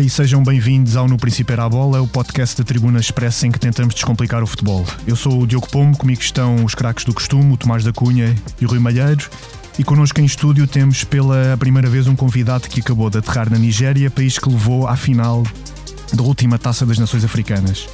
E 0.00 0.08
sejam 0.08 0.42
bem-vindos 0.42 0.96
ao 0.96 1.06
No 1.06 1.16
Príncipe 1.16 1.52
Era 1.52 1.64
a 1.64 1.68
Bola, 1.68 2.00
o 2.00 2.06
podcast 2.06 2.56
da 2.56 2.64
Tribuna 2.64 3.00
Expressa 3.00 3.46
em 3.46 3.50
que 3.50 3.58
tentamos 3.58 3.94
descomplicar 3.94 4.42
o 4.42 4.46
futebol. 4.46 4.86
Eu 5.06 5.16
sou 5.16 5.42
o 5.42 5.46
Diogo 5.46 5.68
Pombo, 5.68 5.98
comigo 5.98 6.20
estão 6.20 6.64
os 6.64 6.74
craques 6.74 7.04
do 7.04 7.12
costume, 7.12 7.52
o 7.52 7.56
Tomás 7.56 7.84
da 7.84 7.92
Cunha 7.92 8.34
e 8.60 8.64
o 8.64 8.68
Rui 8.68 8.78
Malheiro. 8.78 9.28
E 9.78 9.84
connosco 9.84 10.20
em 10.20 10.24
estúdio 10.24 10.66
temos 10.66 11.04
pela 11.04 11.56
primeira 11.58 11.88
vez 11.90 12.06
um 12.06 12.14
convidado 12.14 12.68
que 12.68 12.80
acabou 12.80 13.10
de 13.10 13.18
aterrar 13.18 13.50
na 13.50 13.58
Nigéria, 13.58 14.10
país 14.10 14.38
que 14.38 14.48
levou 14.48 14.86
à 14.86 14.96
final 14.96 15.42
da 16.12 16.22
última 16.22 16.58
Taça 16.58 16.86
das 16.86 16.98
Nações 16.98 17.24
Africanas. 17.24 17.86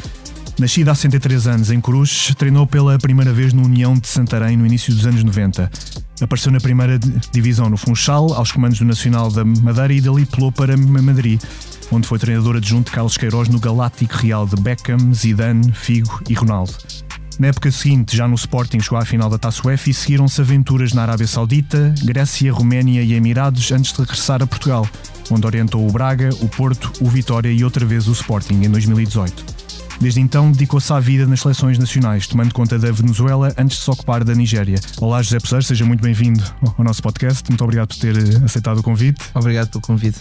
Nascido 0.58 0.88
há 0.88 0.94
103 0.94 1.46
anos 1.46 1.70
em 1.70 1.80
Cruz, 1.80 2.34
treinou 2.36 2.66
pela 2.66 2.98
primeira 2.98 3.32
vez 3.32 3.52
no 3.52 3.64
União 3.64 3.94
de 3.94 4.08
Santarém 4.08 4.56
no 4.56 4.66
início 4.66 4.94
dos 4.94 5.06
anos 5.06 5.22
90. 5.22 5.70
Apareceu 6.20 6.50
na 6.50 6.58
primeira 6.58 6.98
divisão 7.32 7.70
no 7.70 7.76
Funchal, 7.76 8.34
aos 8.34 8.50
comandos 8.50 8.78
do 8.78 8.84
Nacional 8.84 9.30
da 9.30 9.44
Madeira 9.44 9.92
e 9.92 10.00
dali 10.00 10.26
pulou 10.26 10.50
para 10.50 10.76
Madrid, 10.76 11.40
onde 11.90 12.06
foi 12.06 12.18
treinador 12.18 12.56
adjunto 12.56 12.90
de 12.90 12.94
Carlos 12.94 13.16
Queiroz 13.16 13.48
no 13.48 13.58
Galáctico 13.58 14.14
Real 14.16 14.46
de 14.46 14.60
Beckham, 14.60 15.12
Zidane, 15.12 15.72
Figo 15.72 16.20
e 16.28 16.34
Ronaldo. 16.34 16.72
Na 17.38 17.48
época 17.48 17.70
seguinte, 17.70 18.16
já 18.16 18.26
no 18.26 18.34
Sporting, 18.34 18.80
chegou 18.80 18.98
à 18.98 19.04
final 19.04 19.30
da 19.30 19.38
Taça 19.38 19.66
UEFA 19.66 19.90
e 19.90 19.94
seguiram-se 19.94 20.40
aventuras 20.40 20.92
na 20.92 21.02
Arábia 21.02 21.26
Saudita, 21.26 21.94
Grécia, 22.02 22.52
Roménia 22.52 23.02
e 23.02 23.14
Emirados 23.14 23.70
antes 23.70 23.92
de 23.92 24.00
regressar 24.00 24.42
a 24.42 24.46
Portugal, 24.46 24.88
onde 25.30 25.46
orientou 25.46 25.86
o 25.86 25.92
Braga, 25.92 26.30
o 26.40 26.48
Porto, 26.48 26.92
o 27.00 27.08
Vitória 27.08 27.50
e 27.50 27.62
outra 27.62 27.86
vez 27.86 28.08
o 28.08 28.12
Sporting 28.12 28.54
em 28.54 28.70
2018. 28.70 29.58
Desde 30.00 30.20
então 30.20 30.50
dedicou-se 30.50 30.92
à 30.92 31.00
vida 31.00 31.26
nas 31.26 31.40
seleções 31.40 31.78
nacionais, 31.78 32.26
tomando 32.26 32.52
conta 32.54 32.78
da 32.78 32.90
Venezuela 32.90 33.52
antes 33.56 33.78
de 33.78 33.84
se 33.84 33.90
ocupar 33.90 34.22
da 34.22 34.34
Nigéria. 34.34 34.80
Olá 35.00 35.20
José 35.22 35.40
Peseiro, 35.40 35.64
seja 35.64 35.84
muito 35.84 36.00
bem-vindo 36.00 36.42
ao 36.76 36.84
nosso 36.84 37.02
podcast. 37.02 37.48
Muito 37.48 37.62
obrigado 37.62 37.88
por 37.88 37.96
ter 37.98 38.16
eh, 38.16 38.44
aceitado 38.44 38.78
o 38.78 38.82
convite. 38.82 39.20
Obrigado 39.34 39.70
pelo 39.70 39.82
convite. 39.82 40.20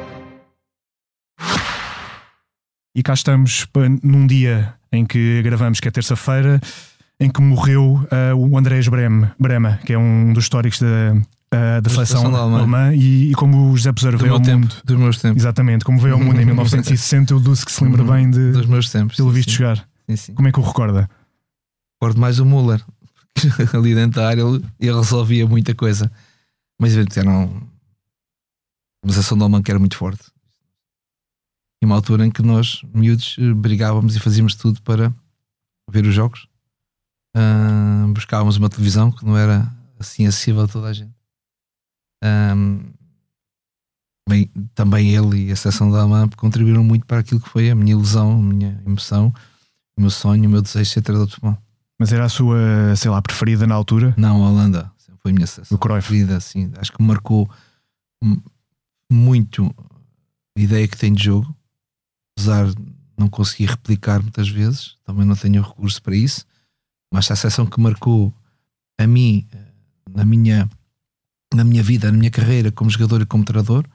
E 2.93 3.01
cá 3.01 3.13
estamos 3.13 3.65
num 4.03 4.27
dia 4.27 4.73
em 4.91 5.05
que 5.05 5.41
gravamos, 5.41 5.79
que 5.79 5.87
é 5.87 5.91
terça-feira, 5.91 6.59
em 7.19 7.29
que 7.29 7.41
morreu 7.41 8.05
uh, 8.11 8.35
o 8.35 8.57
Andrés 8.57 8.87
Brema, 8.87 9.33
Brema, 9.39 9.79
que 9.85 9.93
é 9.93 9.97
um 9.97 10.33
dos 10.33 10.43
históricos 10.43 10.79
da, 10.79 11.13
uh, 11.15 11.81
da 11.81 11.89
seleção 11.89 12.35
alemã, 12.35 12.93
e, 12.93 13.31
e, 13.31 13.33
como 13.33 13.71
o 13.71 13.77
José 13.77 13.93
Pesaro 13.93 14.17
veio 14.17 14.33
ao 14.33 14.41
tempo, 14.41 14.61
mundo. 14.61 14.75
Dos 14.83 14.97
meus 14.97 15.21
tempos. 15.21 15.41
Exatamente, 15.41 15.85
como 15.85 15.99
veio 15.99 16.15
ao 16.15 16.19
mundo 16.19 16.41
em 16.41 16.45
1960, 16.45 17.33
o 17.33 17.39
Dulce 17.39 17.65
que 17.65 17.71
se 17.71 17.81
lembra 17.81 18.01
uhum. 18.01 18.11
bem 18.11 18.29
de 18.29 18.51
dos 18.51 18.65
meus 18.65 18.89
tempos. 18.89 19.15
Pelo 19.15 19.31
visto 19.31 19.51
jogar. 19.51 19.87
Sim, 20.09 20.15
sim. 20.17 20.33
Como 20.33 20.49
é 20.49 20.51
que 20.51 20.59
o 20.59 20.63
recorda? 20.63 21.09
Recordo 22.01 22.19
mais 22.19 22.39
o 22.39 22.45
Müller, 22.45 22.83
ali 23.73 23.95
dentro 23.95 24.19
da 24.19 24.27
área 24.27 24.41
ele, 24.41 24.65
ele 24.79 24.97
resolvia 24.97 25.47
muita 25.47 25.73
coisa. 25.73 26.11
Mas 26.77 26.97
era 26.97 27.29
uma 27.29 29.13
seleção 29.13 29.37
do 29.37 29.45
alemão 29.45 29.61
que 29.61 29.71
era 29.71 29.79
muito 29.79 29.95
forte 29.95 30.30
e 31.81 31.85
uma 31.85 31.95
altura 31.95 32.25
em 32.25 32.31
que 32.31 32.43
nós, 32.43 32.83
miúdos, 32.93 33.35
eh, 33.39 33.53
brigávamos 33.53 34.15
e 34.15 34.19
fazíamos 34.19 34.53
tudo 34.53 34.81
para 34.83 35.11
ver 35.89 36.05
os 36.05 36.13
jogos. 36.13 36.47
Uh, 37.35 38.11
buscávamos 38.13 38.57
uma 38.57 38.69
televisão 38.69 39.11
que 39.11 39.25
não 39.25 39.37
era 39.37 39.71
assim 39.97 40.27
acessível 40.27 40.63
a 40.63 40.67
toda 40.67 40.87
a 40.87 40.93
gente. 40.93 41.13
Um, 42.23 42.93
bem, 44.29 44.51
também 44.75 45.09
ele 45.15 45.47
e 45.47 45.51
a 45.51 45.55
seleção 45.55 45.89
da 45.89 46.01
Almã 46.01 46.29
contribuíram 46.37 46.83
muito 46.83 47.05
para 47.05 47.19
aquilo 47.19 47.41
que 47.41 47.49
foi 47.49 47.71
a 47.71 47.75
minha 47.75 47.93
ilusão, 47.93 48.33
a 48.33 48.43
minha 48.43 48.81
emoção, 48.85 49.33
o 49.97 50.01
meu 50.01 50.09
sonho, 50.11 50.45
o 50.45 50.49
meu 50.49 50.61
desejo 50.61 50.83
de 50.83 50.89
ser 50.89 51.01
treinador 51.01 51.27
de 51.27 51.35
futebol. 51.35 51.57
Mas 51.99 52.13
era 52.13 52.25
a 52.25 52.29
sua, 52.29 52.95
sei 52.95 53.09
lá, 53.09 53.21
preferida 53.21 53.65
na 53.65 53.75
altura? 53.75 54.13
Não, 54.17 54.43
a 54.43 54.49
Holanda. 54.49 54.91
Foi 55.19 55.31
a 55.31 55.33
minha 55.35 55.47
seleção 55.47 55.77
preferida, 55.77 56.37
assim. 56.37 56.71
Acho 56.77 56.91
que 56.91 57.01
marcou 57.01 57.49
muito 59.11 59.73
a 60.57 60.59
ideia 60.59 60.87
que 60.87 60.97
tem 60.97 61.13
de 61.13 61.23
jogo 61.23 61.55
apesar 62.41 62.73
de 62.73 62.75
não 63.15 63.29
conseguir 63.29 63.67
replicar 63.67 64.21
muitas 64.21 64.49
vezes, 64.49 64.95
também 65.05 65.25
não 65.25 65.35
tenho 65.35 65.61
recurso 65.61 66.01
para 66.01 66.15
isso, 66.15 66.45
mas 67.13 67.29
a 67.29 67.35
seleção 67.35 67.67
que 67.67 67.79
marcou 67.79 68.33
a 68.99 69.05
mim, 69.05 69.47
eh, 69.53 69.57
na 70.09 70.25
minha, 70.25 70.69
na 71.53 71.63
minha 71.63 71.83
vida, 71.83 72.11
na 72.11 72.17
minha 72.17 72.31
carreira 72.31 72.71
como 72.71 72.89
jogador 72.89 73.21
e 73.21 73.25
como 73.25 73.45
treinador, 73.45 73.85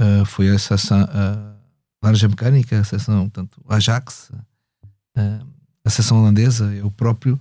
uh, 0.00 0.24
foi 0.24 0.48
a 0.48 0.58
seleção 0.58 1.02
uh, 1.02 1.54
Laranja 2.02 2.28
Mecânica, 2.28 2.80
a 2.80 2.84
seleção, 2.84 3.28
portanto, 3.28 3.62
Ajax, 3.68 4.30
uh, 4.30 5.46
a 5.84 5.90
seleção 5.90 6.20
holandesa, 6.20 6.74
eu 6.74 6.90
próprio, 6.90 7.38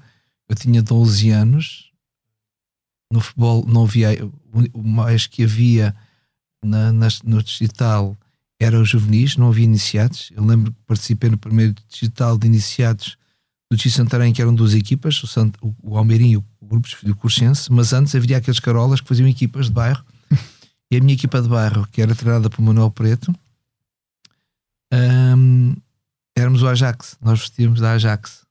eu 0.50 0.56
tinha 0.56 0.82
12 0.82 1.30
anos, 1.30 1.92
no 3.12 3.22
futebol 3.22 3.66
não 3.66 3.84
havia, 3.86 4.10
o 4.74 4.84
mais 4.84 5.26
que 5.26 5.44
havia 5.44 5.96
na, 6.64 6.92
na, 6.92 7.08
no 7.24 7.42
digital 7.42 8.18
era 8.64 8.80
os 8.80 8.90
juvenis, 8.90 9.38
não 9.38 9.50
havia 9.50 9.64
iniciados. 9.64 10.32
Eu 10.36 10.46
lembro 10.46 10.72
que 10.72 10.78
participei 10.86 11.30
no 11.30 11.38
primeiro 11.38 11.76
digital 11.90 12.38
de 12.38 12.48
iniciados 12.48 13.18
do 13.72 13.78
Tio 13.78 13.92
Santarém, 13.92 14.32
que 14.32 14.42
eram 14.42 14.54
duas 14.54 14.74
equipas, 14.74 15.22
o, 15.24 15.28
Sant, 15.28 15.56
o, 15.62 15.98
Almeirinho 15.98 16.44
e 16.62 16.66
o 16.66 16.68
grupo 16.68 16.88
do 17.04 17.16
Cursense, 17.16 17.72
mas 17.72 17.94
antes 17.94 18.14
havia 18.16 18.38
aqueles 18.38 18.60
carolas 18.60 19.02
que 19.02 19.08
faziam 19.08 19.28
equipas 19.28 19.66
de 19.66 19.72
bairro. 19.72 20.04
e 20.92 20.98
a 20.98 21.00
minha 21.00 21.14
equipa 21.14 21.42
de 21.42 21.50
bairro, 21.50 21.88
que 21.92 22.02
era 22.02 22.16
treinada 22.16 22.50
por 22.50 22.62
Manuel 22.62 22.92
Preto, 22.92 23.34
um, 24.94 25.76
éramos 26.36 26.62
o 26.62 26.68
Ajax, 26.68 27.18
nós 27.20 27.40
vestíamos 27.40 27.80
da 27.80 27.94
Ajax. 27.94 28.46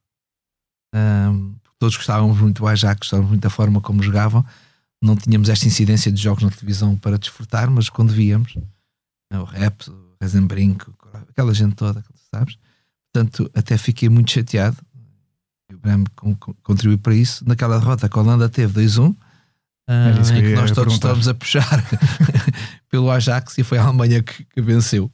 Um, 0.95 1.55
todos 1.79 1.97
gostávamos 1.97 2.39
muito 2.39 2.61
do 2.61 2.67
Ajax, 2.67 2.99
gostávamos 2.99 3.31
muito 3.31 3.43
da 3.43 3.51
forma 3.51 3.81
como 3.81 4.03
jogavam. 4.03 4.45
Não 5.01 5.17
tínhamos 5.17 5.49
esta 5.49 5.67
incidência 5.67 6.11
de 6.11 6.21
jogos 6.21 6.43
na 6.43 6.51
televisão 6.51 6.97
para 6.97 7.19
desfrutar, 7.19 7.71
mas 7.71 7.89
quando 7.89 8.13
víamos, 8.13 8.57
o 9.41 9.45
rap, 9.45 9.89
o 9.89 10.17
Rezembrinco, 10.21 10.93
aquela 11.31 11.53
gente 11.53 11.75
toda, 11.75 12.05
sabes? 12.33 12.57
Portanto, 13.13 13.51
até 13.55 13.77
fiquei 13.77 14.09
muito 14.09 14.31
chateado. 14.31 14.77
E 15.71 15.75
o 15.75 15.79
Brem 15.79 16.05
contribuiu 16.63 16.99
para 16.99 17.15
isso. 17.15 17.47
Naquela 17.47 17.79
derrota 17.79 18.09
que 18.09 18.19
a 18.19 18.23
Holanda 18.23 18.49
teve 18.49 18.81
2-1, 18.81 19.11
uh, 19.11 19.17
em 19.89 20.43
que 20.43 20.55
nós 20.55 20.71
todos 20.71 20.95
estávamos 20.95 21.29
a 21.29 21.35
puxar 21.35 21.83
pelo 22.91 23.11
Ajax 23.11 23.59
e 23.59 23.65
foi 23.65 23.79
a 23.79 23.85
Alemanha 23.85 24.23
que, 24.23 24.45
que 24.45 24.63
venceu. 24.63 25.11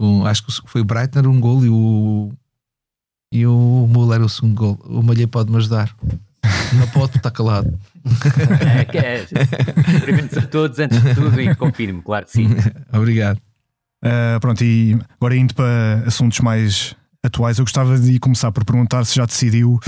Um, 0.00 0.24
acho 0.24 0.44
que 0.44 0.52
foi 0.66 0.80
o 0.80 0.84
Breitner 0.84 1.26
um 1.26 1.40
gol 1.40 1.64
e 1.64 1.68
o 1.68 2.32
e 3.32 3.46
o 3.46 3.86
Muller 3.88 4.22
o 4.22 4.28
segundo 4.28 4.54
gol. 4.54 4.80
O 4.84 5.02
Malhei 5.02 5.26
pode-me 5.26 5.58
ajudar. 5.58 5.94
Não 6.74 6.86
pode 6.88 7.16
estar 7.16 7.30
calado. 7.30 7.78
É, 8.94 9.18
é, 9.18 9.26
cumprimentos 9.92 10.38
a 10.38 10.42
todos 10.42 10.78
antes 10.78 11.02
de 11.02 11.14
tudo 11.14 11.38
e 11.40 11.54
confirmo, 11.54 12.02
claro 12.02 12.24
que 12.24 12.32
sim. 12.32 12.48
Obrigado. 12.92 13.38
Uh, 14.02 14.40
pronto, 14.40 14.64
e 14.64 14.98
agora 15.20 15.36
indo 15.36 15.54
para 15.54 16.04
assuntos 16.06 16.40
mais 16.40 16.96
atuais, 17.22 17.58
eu 17.58 17.64
gostava 17.64 17.98
de 17.98 18.18
começar 18.18 18.50
por 18.50 18.64
perguntar 18.64 19.04
se 19.04 19.16
já 19.16 19.26
decidiu 19.26 19.74
o 19.74 19.80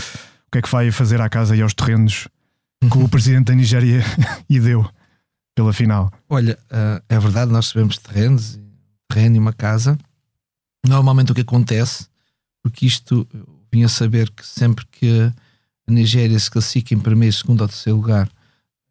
que 0.52 0.58
é 0.58 0.62
que 0.62 0.70
vai 0.70 0.90
fazer 0.90 1.20
à 1.20 1.28
casa 1.30 1.56
e 1.56 1.62
aos 1.62 1.72
terrenos 1.72 2.28
que 2.80 2.98
o 2.98 3.08
presidente 3.08 3.46
da 3.46 3.54
Nigéria 3.54 4.02
e 4.50 4.60
deu 4.60 4.86
pela 5.54 5.72
final. 5.72 6.12
Olha, 6.28 6.58
uh, 6.70 7.02
é 7.08 7.18
verdade, 7.18 7.50
nós 7.50 7.66
sabemos 7.68 7.98
terrenos, 7.98 8.60
terreno 9.08 9.36
e 9.36 9.38
uma 9.38 9.52
casa. 9.52 9.98
Normalmente 10.86 11.32
o 11.32 11.34
que 11.34 11.42
acontece, 11.42 12.06
porque 12.62 12.86
isto 12.86 13.26
vinha 13.72 13.86
a 13.86 13.88
saber 13.88 14.30
que 14.30 14.46
sempre 14.46 14.84
que 14.90 15.32
a 15.90 15.92
Nigéria 15.92 16.38
se 16.38 16.50
classifica 16.50 16.94
em 16.94 17.00
primeiro, 17.00 17.34
segundo 17.34 17.62
ou 17.62 17.68
terceiro 17.68 17.98
lugar, 17.98 18.28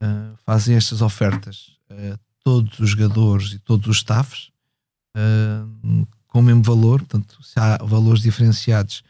uh, 0.03 0.37
fazem 0.45 0.75
estas 0.75 1.01
ofertas 1.01 1.71
a 1.89 2.19
todos 2.43 2.77
os 2.79 2.89
jogadores 2.91 3.53
e 3.53 3.59
todos 3.59 3.87
os 3.87 3.97
staffs 3.97 4.51
uh, 5.15 6.07
com 6.27 6.39
o 6.39 6.43
mesmo 6.43 6.61
valor. 6.61 6.99
Portanto, 6.99 7.41
se 7.41 7.57
há 7.59 7.77
valores 7.77 8.21
diferenciados 8.21 9.01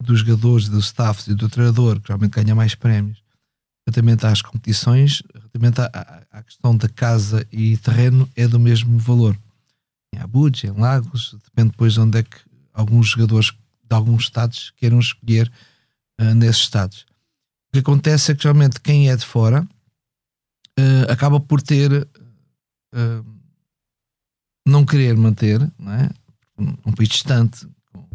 dos 0.00 0.20
jogadores, 0.20 0.68
dos 0.68 0.86
staffs 0.86 1.26
e 1.26 1.34
do 1.34 1.48
treinador, 1.48 2.00
que 2.00 2.08
realmente 2.08 2.32
ganha 2.32 2.54
mais 2.54 2.74
prémios, 2.74 3.22
relativamente 3.86 4.24
às 4.26 4.40
competições, 4.40 5.22
relativamente 5.34 5.80
à, 5.80 6.24
à, 6.30 6.42
questão 6.42 6.76
da 6.76 6.88
casa 6.88 7.46
e 7.52 7.76
terreno, 7.76 8.28
é 8.36 8.46
do 8.46 8.58
mesmo 8.58 8.98
valor. 8.98 9.36
Em 10.14 10.20
Abuja, 10.20 10.68
em 10.68 10.72
Lagos, 10.72 11.36
depende 11.44 11.70
depois 11.70 11.94
de 11.94 12.00
onde 12.00 12.18
é 12.18 12.22
que 12.22 12.36
alguns 12.72 13.08
jogadores 13.08 13.52
de 13.84 13.94
alguns 13.94 14.24
estados 14.24 14.72
queiram 14.76 15.00
escolher 15.00 15.50
uh, 16.20 16.34
nesses 16.34 16.62
estados. 16.62 17.06
O 17.72 17.74
que 17.74 17.78
acontece 17.78 18.32
é 18.32 18.34
que 18.34 18.42
geralmente 18.42 18.80
quem 18.80 19.08
é 19.08 19.16
de 19.16 19.24
fora 19.24 19.66
uh, 20.78 21.10
acaba 21.10 21.40
por 21.40 21.62
ter 21.62 21.90
uh, 21.92 23.26
não 24.66 24.84
querer 24.84 25.16
manter 25.16 25.58
não 25.78 25.92
é? 25.92 26.10
um, 26.58 26.92
país 26.92 27.08
distante, 27.08 27.66
com 27.92 28.06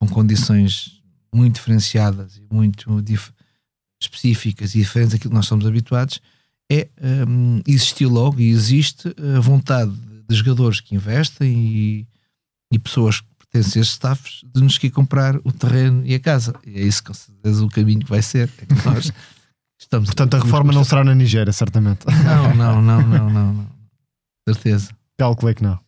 com 0.00 0.08
condições 0.08 1.02
muito 1.32 1.56
diferenciadas 1.56 2.38
e 2.38 2.46
muito 2.50 3.02
dif 3.02 3.30
específicas 4.02 4.74
e 4.74 4.78
diferentes 4.78 5.12
daquilo 5.12 5.30
que 5.30 5.36
nós 5.36 5.46
somos 5.46 5.66
habituados, 5.66 6.20
é 6.72 6.88
um, 7.28 7.60
existir 7.66 8.06
logo 8.06 8.40
e 8.40 8.48
existe 8.48 9.14
a 9.36 9.40
vontade 9.40 9.92
de 10.26 10.34
jogadores 10.34 10.80
que 10.80 10.94
investem 10.94 11.52
e, 11.52 12.08
e 12.72 12.78
pessoas 12.78 13.20
que 13.50 13.58
pertencem 13.58 13.82
a 13.82 13.84
staffs 13.84 14.44
de 14.54 14.62
nos 14.62 14.78
querer 14.78 14.92
comprar 14.92 15.36
o 15.44 15.52
terreno 15.52 16.02
e 16.06 16.14
a 16.14 16.20
casa. 16.20 16.54
E 16.64 16.78
é 16.78 16.82
isso 16.82 17.02
com 17.02 17.12
certeza 17.12 17.64
o 17.64 17.68
caminho 17.68 18.00
que 18.00 18.10
vai 18.10 18.22
ser. 18.22 18.48
É 18.62 18.66
que 18.66 18.86
nós 18.86 19.12
estamos 19.78 20.06
Portanto, 20.08 20.34
a 20.34 20.38
reforma 20.38 20.72
não 20.72 20.84
será 20.84 21.02
na 21.02 21.14
Nigéria, 21.14 21.52
certamente. 21.52 22.06
Não, 22.24 22.54
não, 22.54 22.82
não, 22.82 23.02
não, 23.02 23.30
não. 23.30 23.52
não. 23.52 23.66
Certeza. 24.48 24.90
Calculei 25.18 25.54
que 25.54 25.62
não. 25.62 25.78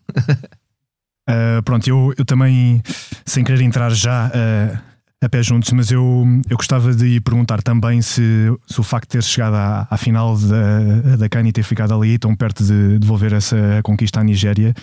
Uh, 1.28 1.62
pronto, 1.64 1.88
eu, 1.88 2.12
eu 2.18 2.24
também, 2.24 2.82
sem 3.24 3.44
querer 3.44 3.62
entrar 3.62 3.90
já 3.90 4.28
uh, 4.28 4.78
a 5.24 5.28
pé 5.28 5.42
juntos, 5.42 5.72
mas 5.72 5.90
eu, 5.90 6.24
eu 6.50 6.56
gostava 6.56 6.92
de 6.92 7.20
perguntar 7.20 7.62
também 7.62 8.02
se, 8.02 8.22
se 8.66 8.80
o 8.80 8.82
facto 8.82 9.04
de 9.04 9.18
ter 9.18 9.22
chegado 9.22 9.54
à, 9.54 9.86
à 9.88 9.96
final 9.96 10.36
da, 10.36 11.16
da 11.16 11.28
CAN 11.28 11.46
e 11.46 11.52
ter 11.52 11.62
ficado 11.62 11.94
ali 11.94 12.18
tão 12.18 12.34
perto 12.34 12.64
de 12.64 12.98
devolver 12.98 13.32
essa 13.32 13.56
conquista 13.82 14.20
à 14.20 14.24
Nigéria, 14.24 14.74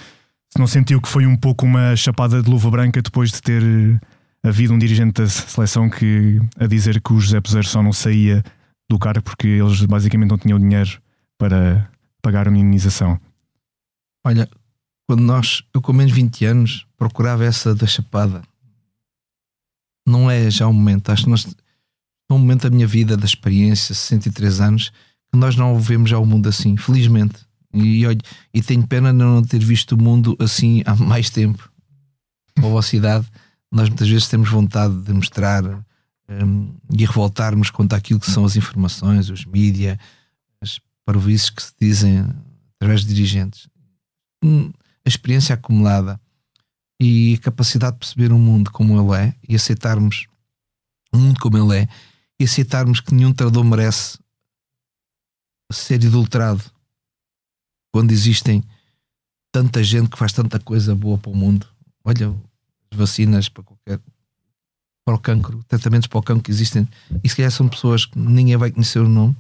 não 0.58 0.68
sentiu 0.68 1.02
que 1.02 1.08
foi 1.08 1.26
um 1.28 1.36
pouco 1.36 1.66
uma 1.66 1.96
chapada 1.96 2.42
de 2.42 2.50
luva 2.50 2.72
branca 2.72 3.02
depois 3.02 3.32
de 3.32 3.42
ter 3.42 3.64
havido 4.42 4.74
um 4.74 4.80
dirigente 4.80 5.22
da 5.22 5.28
seleção 5.28 5.90
que 5.90 6.40
a 6.58 6.66
dizer 6.66 7.02
que 7.02 7.14
o 7.14 7.20
José 7.20 7.40
Peseiro 7.40 7.68
só 7.68 7.84
não 7.84 7.94
saía 7.94 8.44
do 8.90 8.98
cargo 8.98 9.22
porque 9.22 9.48
eles 9.48 9.84
basicamente 9.86 10.30
não 10.30 10.38
tinham 10.38 10.60
dinheiro 10.60 11.00
para 11.38 11.90
pagar 12.22 12.48
a 12.48 12.52
minimização. 12.52 13.20
Olha, 14.26 14.50
quando 15.08 15.22
nós, 15.22 15.64
eu 15.74 15.82
com 15.82 15.94
menos 15.94 16.12
20 16.14 16.46
anos, 16.46 16.86
procurava 16.98 17.46
essa 17.46 17.74
da 17.74 17.88
chapada. 17.88 18.42
Não 20.08 20.30
é 20.30 20.50
já 20.50 20.68
o 20.68 20.74
momento. 20.74 21.12
Acho 21.12 21.24
que 21.26 21.30
nós, 21.30 21.46
no 22.30 22.38
momento 22.38 22.70
da 22.70 22.76
minha 22.76 22.88
vida, 22.88 23.16
da 23.16 23.26
experiência, 23.26 23.94
63 23.94 24.62
anos, 24.62 24.92
que 25.32 25.38
nós 25.38 25.56
não 25.56 25.80
vemos 25.80 26.10
já 26.10 26.18
o 26.18 26.26
mundo 26.26 26.50
assim, 26.50 26.76
felizmente. 26.76 27.49
E, 27.74 28.06
olha, 28.06 28.20
e 28.54 28.62
tenho 28.62 28.86
pena 28.88 29.12
de 29.12 29.18
não 29.18 29.44
ter 29.44 29.64
visto 29.64 29.94
o 29.94 30.02
mundo 30.02 30.36
assim 30.40 30.82
há 30.86 30.96
mais 30.96 31.30
tempo. 31.30 31.72
Com 32.60 32.68
a 32.68 32.70
vossa 32.70 32.96
idade, 32.96 33.28
nós 33.72 33.90
muitas 33.90 34.10
vezes 34.10 34.28
temos 34.28 34.50
vontade 34.50 34.96
de 35.02 35.14
mostrar 35.14 35.64
um, 36.30 36.74
e 36.92 37.06
revoltarmos 37.06 37.70
contra 37.70 37.98
aquilo 37.98 38.20
que 38.20 38.30
são 38.30 38.46
as 38.46 38.56
informações, 38.56 39.30
os 39.30 39.46
mídias, 39.46 39.98
as 40.62 40.80
parvoices 41.06 41.50
que 41.50 41.62
se 41.62 41.74
dizem 41.80 42.26
através 42.76 43.02
de 43.02 43.14
dirigentes. 43.14 43.68
Hum, 44.44 44.72
a 45.06 45.10
experiência 45.10 45.54
acumulada 45.54 46.20
e 47.00 47.36
a 47.36 47.44
capacidade 47.44 47.94
de 47.94 48.00
perceber 48.00 48.32
o 48.32 48.36
um 48.36 48.40
mundo 48.40 48.72
como 48.72 49.00
ele 49.00 49.28
é 49.28 49.36
e 49.48 49.56
aceitarmos 49.56 50.28
o 51.14 51.18
um 51.18 51.22
mundo 51.22 51.40
como 51.40 51.58
ele 51.58 51.84
é 51.84 51.90
e 52.40 52.44
aceitarmos 52.44 53.00
que 53.00 53.14
nenhum 53.14 53.34
treinador 53.34 53.64
merece 53.64 54.18
ser 55.72 56.06
adulterado 56.06 56.64
quando 57.92 58.12
existem 58.12 58.64
tanta 59.52 59.84
gente 59.84 60.10
que 60.10 60.18
faz 60.18 60.32
tanta 60.32 60.60
coisa 60.60 60.96
boa 60.96 61.18
para 61.18 61.32
o 61.32 61.36
mundo. 61.36 61.68
Olha, 62.04 62.30
as 62.92 62.98
vacinas 62.98 63.50
para 63.50 63.64
qualquer 63.64 64.00
para 65.06 65.16
o 65.16 65.20
cancro, 65.20 65.64
tratamentos 65.64 66.08
para 66.08 66.20
o 66.20 66.24
cancro 66.24 66.44
que 66.44 66.52
existem, 66.52 66.88
e 67.24 67.30
se 67.30 67.36
calhar 67.36 67.52
são 67.52 67.68
pessoas 67.68 68.06
que 68.06 68.20
ninguém 68.20 68.56
vai 68.58 68.70
conhecer 68.70 69.00
o 69.00 69.10
nome. 69.10 69.36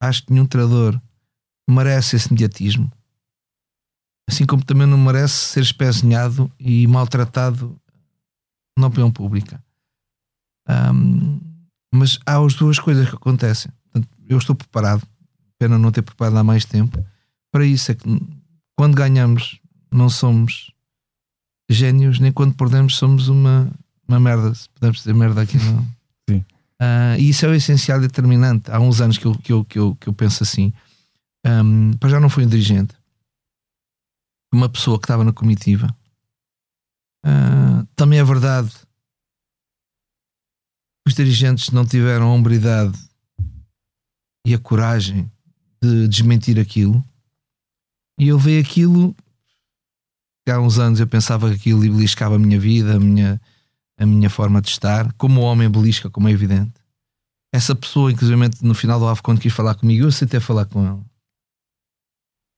Acho 0.00 0.24
que 0.24 0.32
nenhum 0.32 0.46
treinador 0.46 1.00
merece 1.68 2.16
esse 2.16 2.32
mediatismo 2.32 2.90
assim 4.28 4.44
como 4.44 4.62
também 4.62 4.86
não 4.86 4.98
merece 4.98 5.34
ser 5.34 5.62
espezinhado 5.62 6.52
e 6.60 6.86
maltratado 6.86 7.80
na 8.78 8.88
opinião 8.88 9.10
pública. 9.10 9.60
Um, 10.68 11.40
mas 11.92 12.18
há 12.26 12.36
as 12.38 12.54
duas 12.54 12.78
coisas 12.78 13.08
que 13.08 13.16
acontecem. 13.16 13.72
Portanto, 13.84 14.08
eu 14.28 14.36
estou 14.36 14.54
preparado, 14.54 15.02
pena 15.58 15.78
não 15.78 15.90
ter 15.90 16.02
preparado 16.02 16.36
há 16.36 16.44
mais 16.44 16.66
tempo, 16.66 17.02
para 17.52 17.64
isso. 17.64 17.92
É 17.92 17.94
que 17.94 18.04
quando 18.76 18.94
ganhamos, 18.94 19.60
não 19.92 20.08
somos 20.08 20.72
gênios, 21.70 22.18
nem 22.18 22.32
quando 22.32 22.54
perdemos, 22.54 22.96
somos 22.96 23.28
uma, 23.28 23.70
uma 24.06 24.20
merda. 24.20 24.54
Se 24.54 24.68
podemos 24.70 24.98
dizer 24.98 25.14
merda 25.14 25.42
aqui, 25.42 25.58
não. 25.58 25.86
Sim. 26.28 26.44
Uh, 26.80 27.18
e 27.18 27.30
isso 27.30 27.44
é 27.46 27.48
o 27.48 27.54
essencial 27.54 28.00
determinante. 28.00 28.70
Há 28.70 28.78
uns 28.80 29.00
anos 29.00 29.18
que 29.18 29.26
eu, 29.26 29.34
que 29.34 29.52
eu, 29.52 29.64
que 29.64 29.78
eu, 29.78 29.96
que 29.96 30.08
eu 30.08 30.12
penso 30.12 30.42
assim. 30.42 30.72
Um, 31.46 31.92
para 31.98 32.10
já 32.10 32.20
não 32.20 32.28
fui 32.28 32.44
um 32.44 32.48
dirigente 32.48 32.94
uma 34.52 34.68
pessoa 34.68 34.98
que 34.98 35.04
estava 35.04 35.24
na 35.24 35.32
comitiva. 35.32 35.94
Uh, 37.24 37.86
também 37.94 38.18
é 38.18 38.24
verdade 38.24 38.70
os 41.08 41.14
dirigentes 41.14 41.70
não 41.70 41.86
tiveram 41.86 42.26
a 42.26 42.34
hombridade 42.34 42.98
e 44.46 44.52
a 44.52 44.58
coragem 44.58 45.30
de 45.82 46.06
desmentir 46.06 46.60
aquilo. 46.60 47.02
E 48.18 48.28
eu 48.28 48.38
vi 48.38 48.58
aquilo. 48.58 49.14
Há 50.48 50.58
uns 50.58 50.78
anos 50.78 50.98
eu 50.98 51.06
pensava 51.06 51.48
que 51.50 51.56
aquilo 51.56 51.80
beliscava 51.80 52.36
a 52.36 52.38
minha 52.38 52.58
vida, 52.58 52.96
a 52.96 52.98
minha, 52.98 53.40
a 53.98 54.06
minha 54.06 54.30
forma 54.30 54.62
de 54.62 54.68
estar, 54.70 55.12
como 55.12 55.40
o 55.40 55.44
homem 55.44 55.68
belisca, 55.68 56.08
como 56.10 56.28
é 56.28 56.32
evidente. 56.32 56.72
Essa 57.52 57.74
pessoa, 57.74 58.10
inclusive 58.10 58.50
no 58.62 58.74
final 58.74 58.98
do 58.98 59.06
AF, 59.06 59.22
quando 59.22 59.40
quis 59.40 59.52
falar 59.52 59.74
comigo, 59.74 60.04
eu 60.04 60.08
aceitei 60.08 60.40
falar 60.40 60.64
com 60.64 60.86
ele. 60.86 61.02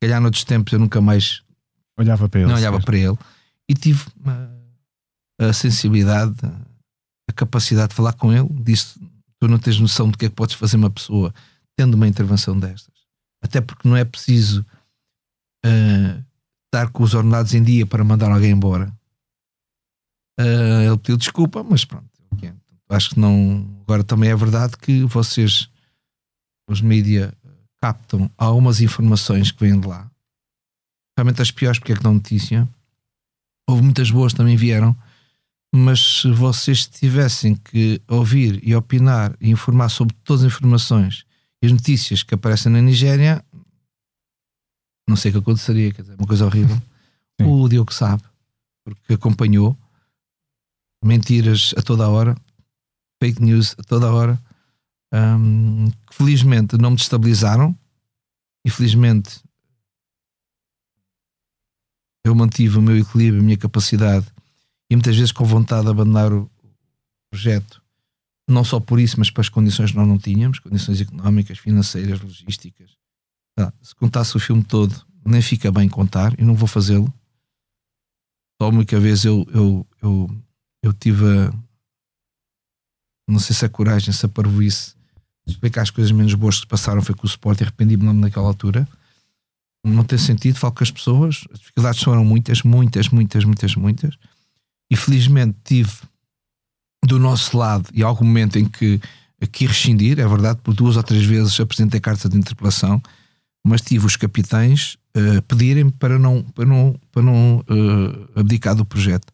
Calhar 0.01 0.21
noutros 0.21 0.45
tempos 0.45 0.73
eu 0.73 0.79
nunca 0.79 1.01
mais 1.01 1.43
Olhava 2.01 2.31
para 2.31 2.41
ele. 2.41 2.49
Não 2.49 2.57
olhava 2.57 2.81
para 2.81 2.97
ele. 2.97 3.19
E 3.69 3.75
tive 3.75 4.03
a 5.39 5.53
sensibilidade, 5.53 6.35
a 7.29 7.33
capacidade 7.33 7.91
de 7.91 7.95
falar 7.95 8.15
com 8.15 8.33
ele. 8.33 8.49
Disse: 8.63 8.99
Tu 9.39 9.47
não 9.47 9.59
tens 9.59 9.79
noção 9.79 10.09
do 10.09 10.17
que 10.17 10.25
é 10.25 10.29
que 10.31 10.35
podes 10.35 10.55
fazer 10.55 10.79
uma 10.79 10.91
pessoa 10.91 11.35
tendo 11.77 11.95
uma 11.95 12.09
intervenção 12.09 12.59
destas. 12.59 12.95
Até 13.43 13.61
porque 13.61 13.87
não 13.87 13.97
é 13.97 14.05
preciso 14.05 14.65
uh, 15.67 16.25
estar 16.67 16.91
com 16.91 17.03
os 17.03 17.15
ordenados 17.15 17.55
em 17.55 17.63
dia 17.63 17.87
para 17.87 18.05
mandar 18.05 18.31
alguém 18.31 18.51
embora. 18.51 18.93
Uh, 20.39 20.83
ele 20.87 20.99
pediu 20.99 21.17
desculpa, 21.17 21.63
mas 21.63 21.85
pronto. 21.85 22.09
Okay. 22.33 22.53
Acho 22.89 23.11
que 23.11 23.21
não. 23.21 23.69
Agora 23.83 24.05
também 24.05 24.31
é 24.31 24.37
verdade 24.37 24.77
que 24.77 25.05
vocês, 25.05 25.69
os 26.69 26.81
mídia, 26.81 27.35
captam 27.81 28.31
algumas 28.39 28.81
informações 28.81 29.51
que 29.51 29.61
vêm 29.61 29.79
de 29.79 29.87
lá 29.87 30.11
realmente 31.21 31.43
as 31.43 31.51
piores 31.51 31.79
porque 31.79 31.93
é 31.93 31.97
que 31.97 32.03
dão 32.03 32.15
notícia. 32.15 32.69
Houve 33.69 33.83
muitas 33.83 34.11
boas 34.11 34.33
também 34.33 34.57
vieram, 34.57 34.97
mas 35.75 36.01
se 36.01 36.31
vocês 36.31 36.87
tivessem 36.87 37.55
que 37.55 38.01
ouvir 38.09 38.59
e 38.67 38.75
opinar 38.75 39.37
e 39.41 39.51
informar 39.51 39.91
sobre 39.91 40.17
todas 40.25 40.45
as 40.45 40.53
informações 40.53 41.25
e 41.63 41.67
as 41.67 41.73
notícias 41.73 42.23
que 42.23 42.35
aparecem 42.35 42.73
na 42.73 42.81
Nigéria, 42.81 43.45
não 45.09 45.17
sei 45.17 45.31
o 45.31 45.35
que 45.35 45.39
aconteceria, 45.41 45.93
quer 45.93 46.03
dizer, 46.03 46.15
uma 46.19 46.27
coisa 46.27 46.47
horrível. 46.47 46.77
Sim. 47.41 47.47
O 47.47 47.69
Diogo 47.69 47.93
sabe, 47.93 48.23
porque 48.85 49.15
acompanhou. 49.15 49.77
Mentiras 51.03 51.75
a 51.79 51.83
toda 51.83 52.05
a 52.05 52.09
hora, 52.09 52.37
fake 53.23 53.43
news 53.43 53.75
a 53.79 53.83
toda 53.83 54.07
a 54.07 54.13
hora, 54.13 54.39
um, 55.13 55.91
que 55.91 56.15
felizmente 56.15 56.77
não 56.77 56.91
me 56.91 56.97
destabilizaram. 56.97 57.77
E 58.65 58.71
felizmente 58.71 59.41
eu 62.25 62.35
mantive 62.35 62.79
o 62.79 62.83
meu 62.83 62.99
equilíbrio, 62.99 63.41
a 63.41 63.45
minha 63.45 63.57
capacidade. 63.57 64.27
E 64.91 64.97
muitas 64.97 65.17
vezes 65.17 65.33
com 65.33 65.45
vontade 65.45 65.85
de 65.85 65.91
abandonar 65.91 66.33
o 66.33 66.51
projeto, 67.31 67.83
não 68.49 68.65
só 68.65 68.81
por 68.81 68.99
isso, 68.99 69.17
mas 69.19 69.31
para 69.31 69.41
as 69.41 69.49
condições 69.49 69.93
que 69.93 69.97
nós 69.97 70.07
não 70.07 70.19
tínhamos. 70.19 70.59
Condições 70.59 71.01
económicas, 71.01 71.59
financeiras, 71.59 72.21
logísticas. 72.21 72.91
Se 73.83 73.95
contasse 73.95 74.37
o 74.37 74.41
filme 74.41 74.63
todo, 74.63 74.95
nem 75.25 75.43
fica 75.43 75.71
bem 75.71 75.89
contar 75.89 76.39
e 76.39 76.45
não 76.45 76.55
vou 76.55 76.69
fazê-lo. 76.69 77.13
Só 78.61 78.69
uma 78.69 78.79
única 78.79 78.99
vez 79.01 79.25
eu, 79.25 79.47
eu, 79.53 79.87
eu, 80.03 80.43
eu 80.83 80.93
tive 80.93 81.25
a, 81.25 81.53
não 83.29 83.39
sei 83.39 83.55
se 83.57 83.65
a 83.65 83.69
coragem, 83.69 84.13
se 84.13 84.27
a 84.27 84.29
parvoíce 84.29 84.95
explicar 85.47 85.83
as 85.83 85.91
coisas 85.91 86.13
menos 86.13 86.35
boas 86.35 86.61
que 86.61 86.67
passaram 86.67 87.03
foi 87.03 87.15
com 87.15 87.25
o 87.25 87.31
Sport 87.31 87.61
e 87.61 87.65
arrependi-me 87.65 88.13
naquela 88.13 88.47
altura 88.47 88.87
não 89.85 90.05
tem 90.05 90.19
sentido, 90.19 90.59
falo 90.59 90.75
com 90.75 90.85
as 90.85 90.91
pessoas, 90.91 91.45
as 91.53 91.59
dificuldades 91.59 92.03
foram 92.03 92.25
muitas, 92.25 92.63
muitas, 92.63 93.09
muitas, 93.09 93.45
muitas, 93.45 93.75
muitas, 93.75 94.15
e 94.91 94.97
felizmente 94.97 95.57
tive 95.65 95.93
do 97.05 97.19
nosso 97.19 97.57
lado, 97.57 97.89
e 97.95 98.03
algum 98.03 98.25
momento 98.25 98.59
em 98.59 98.67
que 98.67 99.01
aqui 99.41 99.67
rescindir, 99.67 100.21
é 100.21 100.29
verdade, 100.29 100.61
por 100.63 100.75
duas 100.75 100.97
ou 100.97 101.03
três 101.03 101.25
vezes 101.25 101.59
apresentei 101.59 101.99
carta 101.99 102.29
de 102.29 102.37
interpelação, 102.37 103.03
mas 103.65 103.81
tive 103.81 104.07
os 104.07 104.17
capitães 104.17 104.97
uh, 105.17 105.43
pedirem 105.43 105.91
para 105.91 106.19
não, 106.19 106.43
para 106.43 106.65
não, 106.65 106.97
para 107.13 107.23
não 107.23 107.59
uh, 107.59 108.41
abdicar 108.41 108.75
do 108.75 108.85
projeto, 108.85 109.33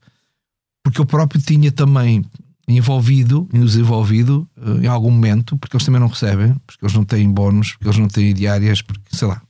porque 0.82 1.00
eu 1.00 1.06
próprio 1.06 1.40
tinha 1.40 1.70
também 1.70 2.24
envolvido, 2.68 3.48
nos 3.52 3.76
envolvido 3.76 4.48
uh, 4.56 4.82
em 4.82 4.86
algum 4.86 5.10
momento, 5.10 5.56
porque 5.56 5.76
eles 5.76 5.84
também 5.84 6.00
não 6.00 6.08
recebem, 6.08 6.54
porque 6.66 6.84
eles 6.84 6.94
não 6.94 7.04
têm 7.04 7.30
bónus, 7.30 7.72
porque 7.72 7.86
eles 7.86 7.98
não 7.98 8.08
têm 8.08 8.34
diárias, 8.34 8.82
porque 8.82 9.16
sei 9.16 9.28
lá, 9.28 9.40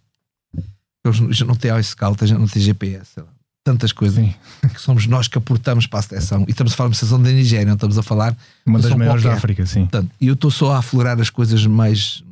eles 1.05 1.41
não 1.41 1.55
têm 1.55 1.79
iScout, 1.79 2.27
já 2.27 2.39
não 2.39 2.47
têm 2.47 2.63
GPS. 2.63 3.23
tantas 3.65 3.93
coisas 3.93 4.25
Sim. 4.25 4.35
que 4.73 4.81
somos 4.81 5.07
nós 5.07 5.29
que 5.29 5.39
aportamos 5.39 5.87
para 5.87 6.01
a 6.01 6.03
seleção. 6.03 6.45
E 6.47 6.51
estamos 6.51 6.73
a 6.73 6.77
falar 6.77 6.91
de 6.91 6.97
seleção 6.97 7.21
da 7.21 7.31
Nigéria, 7.31 7.67
não 7.67 7.75
estamos 7.75 7.99
a 7.99 8.03
falar 8.03 8.37
Uma 8.65 8.79
das 8.79 8.95
maiores 8.95 9.23
da 9.23 9.31
qualquer. 9.31 9.39
África, 9.39 9.67
sim. 9.67 9.81
Portanto, 9.81 10.11
e 10.21 10.29
eu 10.29 10.35
estou 10.35 10.51
só 10.51 10.73
a 10.73 10.79
aflorar 10.79 11.21
as 11.21 11.31
coisas 11.31 11.65
mais. 11.67 12.23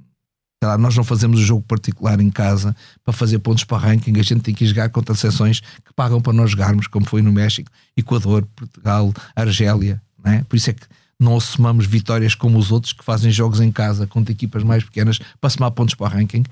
Lá, 0.67 0.79
nós 0.79 0.97
não 0.97 1.05
fazemos 1.05 1.41
o 1.41 1.43
jogo 1.43 1.63
particular 1.63 2.21
em 2.21 2.31
casa 2.31 2.75
para 3.05 3.13
fazer 3.13 3.39
pontos 3.39 3.65
para 3.65 3.79
ranking. 3.79 4.19
A 4.19 4.23
gente 4.23 4.41
tem 4.41 4.55
que 4.55 4.67
jogar 4.67 4.89
contra 4.91 5.15
seleções 5.15 5.61
que 5.61 5.93
pagam 5.95 6.21
para 6.21 6.33
nós 6.33 6.51
jogarmos, 6.51 6.87
como 6.87 7.07
foi 7.07 7.23
no 7.23 7.33
México, 7.33 7.71
Equador, 7.97 8.47
Portugal, 8.55 9.13
Argélia. 9.35 10.01
É? 10.25 10.43
Por 10.45 10.57
isso 10.57 10.71
é 10.71 10.73
que 10.73 10.87
não 11.21 11.37
assumamos 11.37 11.87
vitórias 11.87 12.35
como 12.35 12.59
os 12.59 12.73
outros 12.73 12.93
que 12.93 13.05
fazem 13.05 13.31
jogos 13.31 13.61
em 13.61 13.71
casa 13.71 14.07
contra 14.07 14.33
equipas 14.33 14.63
mais 14.63 14.83
pequenas 14.83 15.19
para 15.41 15.51
somar 15.51 15.71
pontos 15.71 15.95
para 15.95 16.15
ranking. 16.15 16.45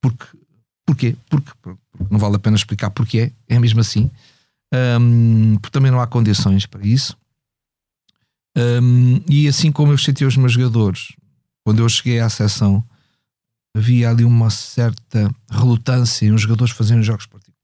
Porque, 0.00 0.24
porquê? 0.86 1.16
Porque, 1.28 1.50
porque 1.62 1.80
não 2.10 2.18
vale 2.18 2.36
a 2.36 2.38
pena 2.38 2.56
explicar 2.56 2.90
porquê, 2.90 3.32
é 3.48 3.58
mesmo 3.58 3.80
assim. 3.80 4.10
Hum, 4.72 5.56
porque 5.60 5.72
também 5.72 5.90
não 5.90 6.00
há 6.00 6.06
condições 6.06 6.66
para 6.66 6.86
isso. 6.86 7.16
Hum, 8.56 9.20
e 9.28 9.48
assim 9.48 9.70
como 9.70 9.92
eu 9.92 9.98
chateei 9.98 10.26
os 10.26 10.36
meus 10.36 10.52
jogadores, 10.52 11.12
quando 11.64 11.80
eu 11.80 11.88
cheguei 11.88 12.20
à 12.20 12.28
sessão, 12.28 12.84
havia 13.76 14.10
ali 14.10 14.24
uma 14.24 14.50
certa 14.50 15.30
relutância 15.50 16.26
em 16.26 16.32
os 16.32 16.42
jogadores 16.42 16.72
fazerem 16.74 17.02
jogos 17.02 17.26
particulares. 17.26 17.60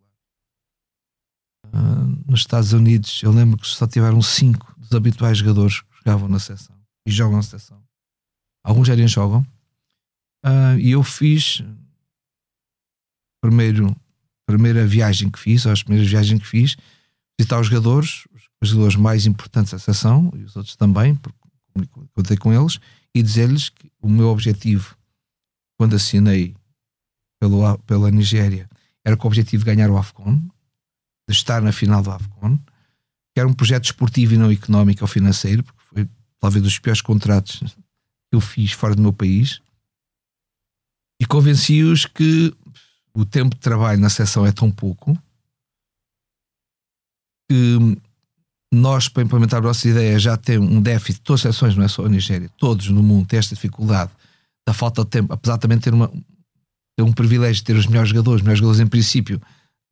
Ah, 1.72 2.06
nos 2.26 2.40
Estados 2.40 2.72
Unidos, 2.72 3.20
eu 3.22 3.32
lembro 3.32 3.58
que 3.58 3.66
só 3.66 3.86
tiveram 3.86 4.22
cinco 4.22 4.74
dos 4.78 4.92
habituais 4.92 5.38
jogadores 5.38 5.80
que 5.80 5.96
jogavam 5.98 6.28
na 6.28 6.38
sessão 6.38 6.76
e 7.06 7.10
jogam 7.10 7.36
na 7.36 7.42
sessão. 7.42 7.82
Alguns 8.64 8.88
já 8.88 8.96
nem 8.96 9.08
jogam. 9.08 9.46
Ah, 10.44 10.76
e 10.78 10.90
eu 10.90 11.02
fiz 11.02 11.62
primeiro, 13.40 13.94
primeira 14.46 14.86
viagem 14.86 15.30
que 15.30 15.38
fiz, 15.38 15.66
ou 15.66 15.72
as 15.72 15.82
primeiras 15.82 16.10
viagens 16.10 16.40
que 16.40 16.46
fiz, 16.46 16.76
visitar 17.38 17.60
os 17.60 17.66
jogadores, 17.66 18.26
os 18.60 18.70
jogadores 18.70 18.96
mais 18.96 19.26
importantes 19.26 19.72
da 19.72 19.78
sessão 19.78 20.32
e 20.36 20.42
os 20.42 20.56
outros 20.56 20.76
também, 20.76 21.14
porque 21.14 21.38
contei 22.14 22.36
com 22.36 22.52
eles, 22.52 22.78
e 23.14 23.22
dizer-lhes 23.22 23.68
que 23.68 23.90
o 24.00 24.08
meu 24.08 24.28
objetivo 24.28 24.95
quando 25.76 25.96
assinei 25.96 26.54
pelo, 27.40 27.78
pela 27.78 28.10
Nigéria 28.10 28.68
era 29.04 29.16
com 29.16 29.26
o 29.26 29.30
objetivo 29.30 29.64
de 29.64 29.70
ganhar 29.70 29.90
o 29.90 29.96
AFCON, 29.96 30.36
de 31.28 31.34
estar 31.34 31.62
na 31.62 31.72
final 31.72 32.02
do 32.02 32.10
AFCON, 32.10 32.58
que 33.32 33.40
era 33.40 33.48
um 33.48 33.52
projeto 33.52 33.84
esportivo 33.84 34.34
e 34.34 34.38
não 34.38 34.50
económico 34.50 35.02
ou 35.02 35.08
financeiro, 35.08 35.62
porque 35.62 35.80
foi 35.84 36.08
talvez 36.40 36.62
dos 36.62 36.78
piores 36.78 37.00
contratos 37.00 37.60
que 37.60 38.32
eu 38.32 38.40
fiz 38.40 38.72
fora 38.72 38.94
do 38.94 39.02
meu 39.02 39.12
país, 39.12 39.60
e 41.20 41.26
convenci-os 41.26 42.04
que 42.04 42.54
o 43.14 43.24
tempo 43.24 43.54
de 43.54 43.60
trabalho 43.60 44.00
na 44.00 44.10
sessão 44.10 44.44
é 44.44 44.52
tão 44.52 44.70
pouco 44.70 45.16
que 47.48 47.78
nós, 48.72 49.08
para 49.08 49.22
implementar 49.22 49.60
a 49.60 49.66
nossa 49.66 49.88
ideia, 49.88 50.18
já 50.18 50.36
temos 50.36 50.70
um 50.70 50.82
déficit, 50.82 51.22
todas 51.22 51.46
as 51.46 51.54
sessões, 51.54 51.76
não 51.76 51.84
é 51.84 51.88
só 51.88 52.04
a 52.04 52.08
Nigéria, 52.08 52.50
todos 52.58 52.88
no 52.88 53.02
mundo 53.02 53.26
têm 53.26 53.38
esta 53.38 53.54
dificuldade 53.54 54.10
da 54.66 54.74
falta 54.74 55.04
de 55.04 55.10
tempo, 55.10 55.32
apesar 55.32 55.54
de 55.54 55.60
também 55.60 55.78
ter, 55.78 55.94
uma, 55.94 56.08
ter 56.96 57.02
um 57.02 57.12
privilégio 57.12 57.56
de 57.56 57.64
ter 57.64 57.76
os 57.76 57.86
melhores 57.86 58.08
jogadores, 58.10 58.40
os 58.40 58.42
melhores 58.42 58.58
jogadores 58.58 58.80
em 58.80 58.86
princípio 58.86 59.40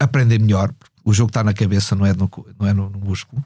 aprendem 0.00 0.38
melhor, 0.38 0.75
o 1.04 1.12
jogo 1.12 1.31
está 1.31 1.45
na 1.45 1.54
cabeça, 1.54 1.95
não 1.95 2.04
é 2.04 2.12
no, 2.12 2.31
não 2.59 2.66
é 2.66 2.73
no, 2.73 2.90
no 2.90 2.99
músculo, 2.99 3.43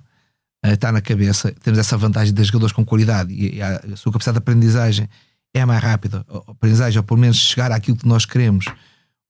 uh, 0.65 0.71
está 0.71 0.91
na 0.91 1.01
cabeça, 1.01 1.53
temos 1.63 1.79
essa 1.79 1.97
vantagem 1.97 2.33
de 2.33 2.45
jogadores 2.45 2.73
com 2.73 2.85
qualidade 2.85 3.33
e, 3.33 3.57
e 3.57 3.63
a, 3.63 3.77
a, 3.77 3.97
sua 3.97 4.13
capacidade 4.13 4.37
de 4.37 4.39
aprendizagem 4.39 5.09
é 5.55 5.65
mais 5.65 5.83
rápida, 5.83 6.25
a 6.29 6.51
aprendizagem, 6.53 6.99
ou 6.99 7.05
pelo 7.05 7.21
menos 7.21 7.37
chegar 7.37 7.71
àquilo 7.73 7.97
que 7.97 8.07
nós 8.07 8.25
queremos, 8.25 8.67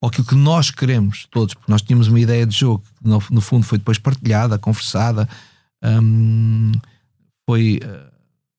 ou 0.00 0.08
aquilo 0.08 0.26
que 0.26 0.34
nós 0.34 0.70
queremos 0.70 1.26
todos, 1.30 1.54
porque 1.54 1.70
nós 1.70 1.82
tínhamos 1.82 2.06
uma 2.06 2.20
ideia 2.20 2.46
de 2.46 2.56
jogo 2.56 2.84
que 3.02 3.08
no, 3.08 3.22
no 3.30 3.40
fundo 3.40 3.64
foi 3.64 3.78
depois 3.78 3.98
partilhada, 3.98 4.58
conversada, 4.58 5.28
um, 5.82 6.72
foi 7.48 7.80
uh, 7.82 8.12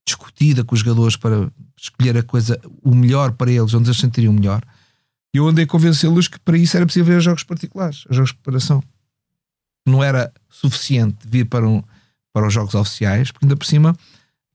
discutida 0.05 0.63
com 0.63 0.73
os 0.73 0.81
jogadores 0.81 1.15
para 1.15 1.49
escolher 1.81 2.17
a 2.17 2.23
coisa, 2.23 2.59
o 2.83 2.93
melhor 2.93 3.31
para 3.33 3.51
eles, 3.51 3.73
onde 3.73 3.87
eles 3.87 3.97
se 3.97 4.01
sentiriam 4.01 4.33
melhor. 4.33 4.63
E 5.33 5.37
eu 5.37 5.47
andei 5.47 5.65
a 5.65 5.67
convencê-los 5.67 6.27
que 6.27 6.39
para 6.39 6.57
isso 6.57 6.75
era 6.75 6.85
possível 6.85 7.13
ver 7.13 7.21
jogos 7.21 7.43
particulares, 7.43 8.05
jogos 8.09 8.29
de 8.29 8.35
preparação. 8.35 8.83
Não 9.85 10.03
era 10.03 10.31
suficiente 10.49 11.17
vir 11.25 11.45
para, 11.45 11.67
um, 11.67 11.83
para 12.33 12.47
os 12.47 12.53
jogos 12.53 12.75
oficiais, 12.75 13.31
porque 13.31 13.45
ainda 13.45 13.55
por 13.55 13.65
cima 13.65 13.95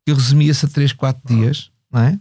ele 0.07 0.17
resumia-se 0.17 0.67
a 0.67 0.69
3, 0.69 0.93
4 0.93 1.35
dias, 1.35 1.71
não 1.91 2.01
é? 2.01 2.21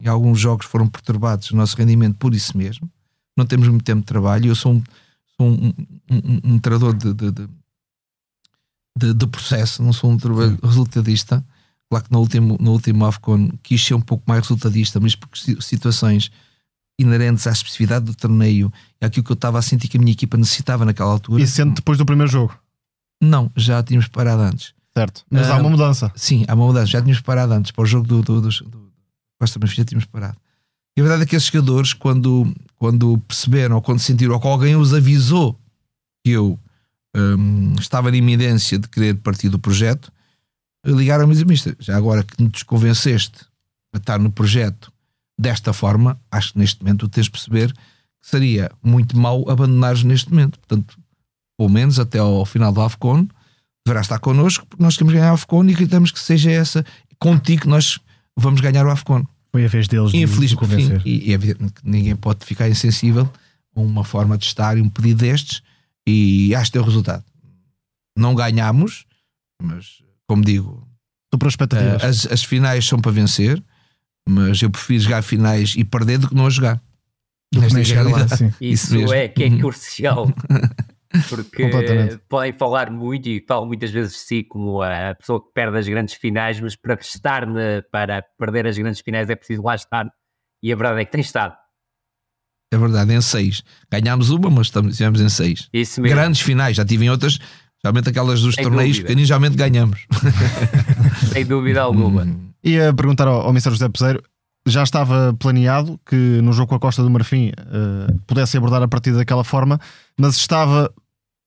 E 0.00 0.08
alguns 0.08 0.40
jogos 0.40 0.66
foram 0.66 0.88
perturbados 0.88 1.50
o 1.50 1.56
nosso 1.56 1.76
rendimento 1.76 2.16
por 2.16 2.34
isso 2.34 2.56
mesmo. 2.56 2.90
Não 3.36 3.44
temos 3.46 3.68
muito 3.68 3.84
tempo 3.84 4.00
de 4.00 4.06
trabalho. 4.06 4.48
Eu 4.48 4.54
sou 4.54 4.74
um, 4.74 4.82
sou 5.36 5.48
um, 5.48 5.72
um, 6.10 6.40
um 6.54 6.58
treinador 6.58 6.94
de, 6.94 7.12
de, 7.12 7.30
de, 8.96 9.14
de, 9.14 9.26
processo, 9.26 9.82
não 9.82 9.92
sou 9.92 10.10
um 10.10 10.16
resultadista. 10.62 11.44
Claro 11.90 12.04
que 12.04 12.12
no 12.12 12.18
último, 12.20 12.56
no 12.60 12.72
último 12.72 13.04
AFCON 13.06 13.50
quis 13.62 13.84
ser 13.84 13.94
um 13.94 14.00
pouco 14.00 14.24
mais 14.26 14.42
resultadista, 14.42 14.98
mas 14.98 15.14
porque 15.14 15.60
situações 15.60 16.30
inerentes 16.98 17.46
à 17.46 17.52
especificidade 17.52 18.04
do 18.06 18.14
torneio 18.14 18.72
e 19.00 19.04
aquilo 19.04 19.24
que 19.24 19.32
eu 19.32 19.34
estava 19.34 19.58
a 19.58 19.62
sentir 19.62 19.88
que 19.88 19.96
a 19.96 20.00
minha 20.00 20.12
equipa 20.12 20.36
necessitava 20.36 20.84
naquela 20.84 21.10
altura. 21.10 21.42
E 21.42 21.46
sendo 21.46 21.74
depois 21.74 21.98
do 21.98 22.06
primeiro 22.06 22.30
jogo? 22.30 22.56
Não, 23.22 23.50
já 23.56 23.82
tínhamos 23.82 24.08
parado 24.08 24.42
antes. 24.42 24.74
Certo. 24.96 25.24
Mas 25.30 25.48
Ah, 25.48 25.56
há 25.56 25.60
uma 25.60 25.70
mudança. 25.70 26.12
Sim, 26.14 26.44
há 26.46 26.54
uma 26.54 26.66
mudança. 26.66 26.86
Já 26.86 27.00
tínhamos 27.00 27.20
parado 27.20 27.52
antes. 27.52 27.72
Para 27.72 27.82
o 27.82 27.86
jogo 27.86 28.06
do, 28.06 28.22
do, 28.22 28.40
do, 28.40 28.48
do 28.48 28.92
Costa 29.40 29.58
Benfica 29.58 29.82
já 29.82 29.84
tínhamos 29.86 30.04
parado. 30.06 30.38
E 30.96 31.00
a 31.00 31.04
verdade 31.04 31.24
é 31.24 31.26
que 31.26 31.34
esses 31.34 31.48
jogadores, 31.50 31.92
quando, 31.92 32.54
quando 32.76 33.18
perceberam 33.26 33.76
ou 33.76 33.82
quando 33.82 33.98
sentiram 33.98 34.34
ou 34.34 34.40
que 34.40 34.46
alguém 34.46 34.76
os 34.76 34.94
avisou 34.94 35.58
que 36.24 36.30
eu 36.30 36.58
hum, 37.16 37.74
estava 37.80 38.10
na 38.10 38.16
iminência 38.16 38.78
de 38.78 38.88
querer 38.88 39.16
partir 39.16 39.48
do 39.48 39.58
projeto, 39.58 40.12
ligaram-me 40.84 41.34
e 41.34 41.44
"Mister, 41.44 41.76
já 41.78 41.96
agora 41.96 42.22
que 42.22 42.42
nos 42.42 42.62
convenceste 42.62 43.46
a 43.92 43.98
estar 43.98 44.18
no 44.18 44.30
projeto 44.30 44.92
desta 45.38 45.72
forma, 45.72 46.20
acho 46.30 46.52
que 46.52 46.58
neste 46.58 46.82
momento 46.82 47.08
tens 47.08 47.24
de 47.24 47.30
perceber 47.30 47.72
que 47.72 48.30
seria 48.30 48.70
muito 48.82 49.16
mau 49.16 49.48
abandonares 49.50 50.02
neste 50.02 50.30
momento. 50.30 50.58
Portanto, 50.58 50.98
pelo 51.56 51.68
menos 51.68 51.98
até 51.98 52.18
ao 52.18 52.44
final 52.44 52.72
do 52.72 52.80
AFCON, 52.80 53.28
deverás 53.86 54.06
estar 54.06 54.18
connosco, 54.18 54.66
porque 54.66 54.82
nós 54.82 54.96
queremos 54.96 55.14
ganhar 55.14 55.30
o 55.30 55.34
AFCON 55.34 55.64
e 55.64 55.72
acreditamos 55.72 56.10
que 56.10 56.18
seja 56.18 56.50
essa 56.50 56.84
contigo 57.18 57.62
que 57.62 57.68
nós 57.68 57.98
vamos 58.36 58.60
ganhar 58.60 58.86
o 58.86 58.90
AFCON. 58.90 59.24
Foi 59.52 59.64
a 59.64 59.68
vez 59.68 59.86
deles 59.86 60.10
de, 60.10 60.18
de 60.18 60.24
Infelizmente, 60.24 60.58
convencer. 60.58 61.02
e, 61.04 61.28
e 61.28 61.30
é 61.30 61.34
evidente 61.34 61.72
que 61.74 61.88
ninguém 61.88 62.16
pode 62.16 62.44
ficar 62.44 62.68
insensível 62.68 63.30
a 63.76 63.80
uma 63.80 64.04
forma 64.04 64.36
de 64.36 64.44
estar 64.44 64.76
e 64.76 64.80
um 64.80 64.88
pedido 64.88 65.20
destes, 65.20 65.62
e 66.06 66.54
acho 66.54 66.70
que 66.70 66.78
deu 66.78 66.84
resultado. 66.84 67.24
Não 68.16 68.34
ganhámos, 68.34 69.04
mas 69.62 70.02
como 70.28 70.44
digo, 70.44 70.86
Estou 71.26 71.38
para 71.38 71.48
expectativas. 71.48 72.02
eh, 72.02 72.06
as, 72.06 72.26
as 72.32 72.44
finais 72.44 72.86
são 72.86 73.00
para 73.00 73.10
vencer, 73.12 73.62
mas 74.28 74.62
eu 74.62 74.70
prefiro 74.70 75.00
jogar 75.02 75.22
finais 75.22 75.74
e 75.76 75.84
perder 75.84 76.18
do 76.18 76.28
que 76.28 76.34
não 76.34 76.46
a 76.46 76.50
jogar. 76.50 76.80
Nesta 77.54 77.84
chegar 77.84 78.02
lá, 78.04 78.26
sim. 78.28 78.52
Isso, 78.60 78.96
Isso 78.96 79.12
é 79.12 79.28
que 79.28 79.44
é 79.44 79.58
crucial. 79.58 80.26
Porque 81.28 81.62
podem 82.28 82.52
falar 82.52 82.90
muito 82.90 83.28
e 83.28 83.44
falam 83.46 83.66
muitas 83.66 83.90
vezes 83.92 84.14
de 84.14 84.18
si 84.18 84.42
como 84.42 84.82
a 84.82 85.14
pessoa 85.14 85.40
que 85.40 85.52
perde 85.54 85.78
as 85.78 85.86
grandes 85.86 86.14
finais, 86.14 86.58
mas 86.58 86.74
para 86.74 86.94
estar 86.94 87.46
na- 87.46 87.82
para 87.92 88.22
perder 88.36 88.66
as 88.66 88.76
grandes 88.76 89.00
finais 89.00 89.30
é 89.30 89.36
preciso 89.36 89.62
lá 89.62 89.76
estar. 89.76 90.10
E 90.60 90.72
a 90.72 90.76
verdade 90.76 91.02
é 91.02 91.04
que 91.04 91.12
tem 91.12 91.20
estado. 91.20 91.54
É 92.72 92.76
verdade, 92.76 93.12
em 93.12 93.20
seis. 93.20 93.62
Ganhámos 93.92 94.30
uma, 94.30 94.50
mas 94.50 94.66
estamos, 94.66 94.92
estivemos 94.92 95.20
em 95.20 95.28
seis. 95.28 95.68
Isso 95.72 96.00
mesmo. 96.02 96.16
Grandes 96.16 96.40
finais, 96.40 96.76
já 96.76 96.84
tive 96.84 97.04
em 97.04 97.10
outras, 97.10 97.38
geralmente 97.84 98.08
aquelas 98.08 98.40
dos 98.40 98.54
Sem 98.54 98.64
torneios 98.64 98.96
dúvida. 98.96 99.06
pequeninos, 99.06 99.28
geralmente 99.28 99.56
ganhamos. 99.56 100.06
Sem 101.32 101.44
dúvida 101.44 101.82
alguma. 101.82 102.26
Ia 102.62 102.92
perguntar 102.94 103.28
ao, 103.28 103.42
ao 103.42 103.50
Mr. 103.50 103.70
José 103.70 103.88
Peseiro, 103.88 104.22
já 104.66 104.82
estava 104.82 105.34
planeado 105.38 106.00
que 106.06 106.16
no 106.42 106.52
jogo 106.52 106.68
com 106.68 106.74
a 106.76 106.80
Costa 106.80 107.02
do 107.02 107.10
Marfim 107.10 107.52
eh, 107.56 108.14
pudesse 108.26 108.56
abordar 108.56 108.82
a 108.82 108.88
partir 108.88 109.12
daquela 109.12 109.44
forma, 109.44 109.78
mas 110.18 110.36
estava 110.36 110.90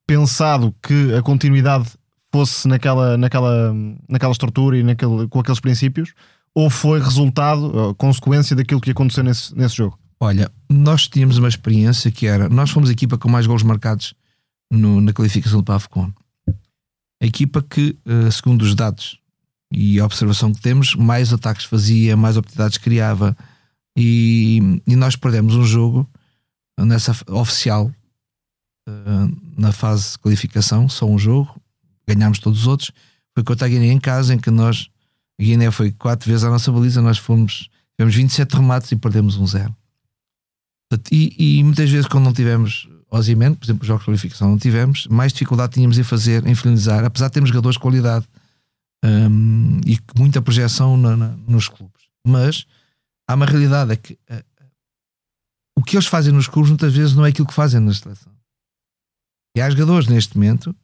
pensado 0.06 0.74
que 0.82 1.14
a 1.16 1.22
continuidade 1.24 1.90
fosse 2.32 2.68
naquela, 2.68 3.18
naquela, 3.18 3.74
naquela 4.08 4.32
estrutura 4.32 4.78
e 4.78 4.84
naquele, 4.84 5.28
com 5.28 5.40
aqueles 5.40 5.60
princípios, 5.60 6.14
ou 6.54 6.70
foi 6.70 7.00
resultado, 7.02 7.96
consequência 7.98 8.56
daquilo 8.56 8.80
que 8.82 8.92
aconteceu 8.92 9.24
nesse, 9.24 9.56
nesse 9.56 9.76
jogo? 9.78 9.98
Olha, 10.20 10.52
nós 10.70 11.08
tínhamos 11.08 11.38
uma 11.38 11.48
experiência 11.48 12.12
que 12.12 12.28
era, 12.28 12.48
nós 12.50 12.70
fomos 12.70 12.90
a 12.90 12.94
equipa 12.94 13.18
com 13.18 13.30
mais 13.30 13.48
gols 13.48 13.64
marcados 13.64 14.14
no- 14.72 15.02
na 15.02 15.14
qualificação 15.14 15.60
do 15.60 15.64
PAFCON. 15.64 16.12
A 17.22 17.26
equipa 17.26 17.62
que, 17.62 17.98
eh, 18.06 18.32
segundo 18.32 18.62
os 18.62 18.76
dados 18.76 19.20
e 19.72 20.00
a 20.00 20.06
observação 20.06 20.54
que 20.54 20.62
temos, 20.62 20.96
mais 20.96 21.34
ataques 21.34 21.66
fazia, 21.66 22.16
mais 22.16 22.38
oportunidades 22.38 22.78
criava. 22.78 23.36
E, 23.98 24.82
e 24.86 24.96
nós 24.96 25.16
perdemos 25.16 25.56
um 25.56 25.66
jogo 25.66 26.08
nessa 26.80 27.16
oficial, 27.30 27.92
eh, 28.88 29.28
na 29.58 29.72
fase 29.72 30.12
de 30.12 30.20
qualificação, 30.20 30.88
só 30.88 31.08
um 31.08 31.18
jogo, 31.18 31.60
ganhámos 32.08 32.40
todos 32.40 32.62
os 32.62 32.68
outros. 32.68 32.92
Foi 33.34 33.44
contra 33.44 33.66
a 33.66 33.70
Guiné 33.70 33.88
em 33.88 34.00
casa, 34.00 34.34
em 34.34 34.40
que 34.40 34.52
nós, 34.52 34.90
a 35.40 35.44
Guiné 35.44 35.72
foi 35.72 35.92
quatro 35.92 36.30
vezes 36.30 36.44
a 36.44 36.50
nossa 36.50 36.72
baliza, 36.72 37.02
nós 37.02 37.18
fomos, 37.18 37.70
tivemos 37.96 38.16
27 38.16 38.56
remates 38.56 38.92
e 38.92 38.96
perdemos 38.96 39.38
um 39.38 39.48
zero. 39.48 39.76
E, 41.12 41.60
e 41.60 41.64
muitas 41.64 41.90
vezes, 41.90 42.08
quando 42.08 42.26
não 42.26 42.34
tivemos 42.34 42.88
Ozyman, 43.10 43.54
por 43.54 43.66
exemplo, 43.66 43.82
os 43.82 43.88
jogos 43.88 44.02
de 44.04 44.06
qualificação 44.08 44.50
não 44.50 44.58
tivemos, 44.58 45.08
mais 45.08 45.32
dificuldade 45.32 45.74
tínhamos 45.74 45.98
em 45.98 46.04
fazer, 46.04 46.46
em 46.46 46.54
finalizar, 46.54 47.04
apesar 47.06 47.28
de 47.28 47.34
termos 47.34 47.50
jogadores 47.50 47.76
de 47.76 47.82
qualidade 47.82 48.28
um, 49.04 49.80
e 49.86 50.00
muita 50.18 50.42
projeção 50.42 50.98
na, 50.98 51.16
na, 51.16 51.28
nos 51.48 51.70
clubes. 51.70 52.04
Mas 52.26 52.66
há 53.28 53.36
uma 53.36 53.46
realidade, 53.46 53.94
é 53.94 53.96
que 53.96 54.14
uh, 54.14 54.44
o 55.78 55.84
que 55.84 55.96
eles 55.96 56.08
fazem 56.08 56.34
nos 56.34 56.48
clubes 56.48 56.70
muitas 56.70 56.94
vezes 56.94 57.16
não 57.16 57.26
é 57.26 57.30
aquilo 57.30 57.48
que 57.48 57.54
fazem 57.54 57.80
na 57.80 57.94
seleção. 57.94 58.34
E 59.56 59.62
há 59.62 59.70
jogadores 59.70 60.08
neste 60.08 60.36
momento, 60.36 60.76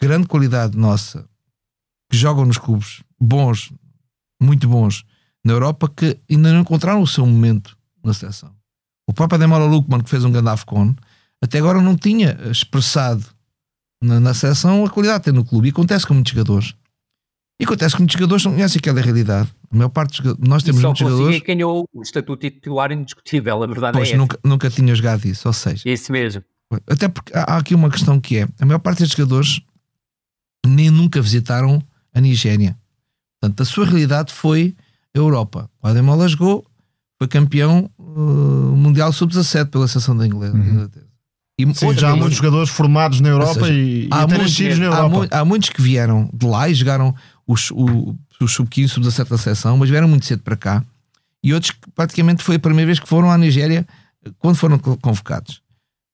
grande 0.00 0.26
qualidade 0.26 0.76
nossa, 0.76 1.28
que 2.10 2.16
jogam 2.16 2.44
nos 2.44 2.58
clubes 2.58 3.02
bons, 3.20 3.72
muito 4.40 4.68
bons, 4.68 5.04
na 5.44 5.52
Europa, 5.52 5.88
que 5.88 6.18
ainda 6.28 6.52
não 6.52 6.60
encontraram 6.60 7.00
o 7.00 7.06
seu 7.06 7.24
momento 7.24 7.76
na 8.02 8.12
seleção. 8.12 8.54
O 9.06 9.12
próprio 9.12 9.36
Ademola 9.36 9.66
Lukman, 9.66 10.02
que 10.02 10.10
fez 10.10 10.24
um 10.24 10.30
grande 10.30 10.48
AFCON, 10.48 10.94
até 11.42 11.58
agora 11.58 11.80
não 11.80 11.96
tinha 11.96 12.38
expressado 12.50 13.26
na, 14.00 14.20
na 14.20 14.32
seleção 14.32 14.84
a 14.84 14.90
qualidade 14.90 15.20
que 15.20 15.24
tem 15.24 15.34
no 15.34 15.44
clube. 15.44 15.68
E 15.68 15.70
acontece 15.70 16.06
com 16.06 16.14
muitos 16.14 16.32
jogadores. 16.32 16.74
E 17.60 17.64
acontece 17.64 17.94
que 17.94 18.00
muitos 18.00 18.14
jogadores 18.14 18.44
não 18.44 18.52
conhecem 18.52 18.78
aquela 18.78 19.00
realidade. 19.00 19.52
A 19.70 19.76
maior 19.76 19.88
parte 19.88 20.22
dos 20.22 20.36
nós 20.38 20.62
temos 20.62 20.78
e 20.78 20.82
só 20.82 20.88
muitos 20.88 21.00
jogadores. 21.00 21.40
ganhou 21.40 21.88
o 21.92 22.02
estatuto 22.02 22.40
titular 22.48 22.92
indiscutível, 22.92 23.62
a 23.62 23.66
verdade 23.66 23.98
pois, 23.98 24.10
é 24.10 24.16
nunca, 24.16 24.38
nunca 24.44 24.70
tinha 24.70 24.94
jogado 24.94 25.24
isso, 25.26 25.48
ou 25.48 25.52
seja. 25.52 25.82
Isso 25.84 26.12
mesmo. 26.12 26.42
Até 26.88 27.08
porque 27.08 27.32
há 27.36 27.56
aqui 27.56 27.74
uma 27.74 27.90
questão 27.90 28.20
que 28.20 28.38
é: 28.38 28.48
a 28.60 28.64
maior 28.64 28.78
parte 28.78 29.00
destes 29.00 29.16
jogadores 29.16 29.60
nem 30.64 30.90
nunca 30.90 31.20
visitaram 31.20 31.82
a 32.14 32.20
Nigéria. 32.20 32.78
Portanto, 33.40 33.62
a 33.62 33.64
sua 33.64 33.84
realidade 33.84 34.32
foi 34.32 34.76
a 35.14 35.18
Europa. 35.18 35.68
O 35.82 35.88
Ademola 35.88 36.28
jogou, 36.28 36.64
foi 37.18 37.26
campeão 37.26 37.90
uh, 37.98 38.76
mundial 38.76 39.12
sub-17 39.12 39.70
pela 39.70 39.88
seleção 39.88 40.16
da 40.16 40.26
Inglaterra. 40.26 40.58
Uhum. 40.58 40.88
E, 41.58 41.74
Sim, 41.74 41.92
já 41.94 42.10
há 42.10 42.16
muitos 42.16 42.38
jogadores 42.38 42.70
formados 42.70 43.20
na 43.20 43.28
Europa 43.28 43.66
seja, 43.66 43.72
e, 43.72 44.08
há, 44.10 44.26
muitos, 44.26 44.58
na 44.78 44.84
Europa. 44.86 45.28
Há, 45.30 45.40
há, 45.40 45.44
muitos 45.44 45.68
que 45.68 45.82
vieram 45.82 46.28
de 46.32 46.46
lá 46.46 46.68
e 46.68 46.74
jogaram 46.74 47.14
os, 47.46 47.70
o, 47.70 48.16
os 48.40 48.52
sub-15, 48.52 48.88
sub-17 48.88 49.28
da 49.28 49.38
seleção, 49.38 49.76
mas 49.76 49.90
vieram 49.90 50.08
muito 50.08 50.24
cedo 50.24 50.42
para 50.42 50.56
cá. 50.56 50.84
E 51.44 51.52
outros 51.52 51.72
que 51.72 51.90
praticamente 51.94 52.42
foi 52.42 52.56
a 52.56 52.58
primeira 52.58 52.86
vez 52.86 52.98
que 52.98 53.08
foram 53.08 53.30
à 53.30 53.36
Nigéria 53.36 53.86
quando 54.38 54.56
foram 54.56 54.78
convocados. 54.78 55.60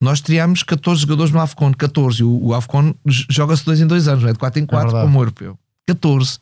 Nós 0.00 0.20
teríamos 0.20 0.62
14 0.62 1.02
jogadores 1.02 1.32
no 1.32 1.40
AFCON, 1.40 1.72
14. 1.72 2.22
O, 2.22 2.46
o 2.46 2.54
AFCON 2.54 2.94
joga-se 3.06 3.64
dois 3.64 3.80
em 3.80 3.86
dois 3.86 4.06
anos, 4.06 4.22
não 4.22 4.30
é? 4.30 4.32
De 4.32 4.38
4 4.38 4.60
em 4.60 4.66
4, 4.66 4.96
é 4.96 5.02
como 5.02 5.18
o 5.18 5.22
europeu. 5.22 5.58
14. 5.86 6.38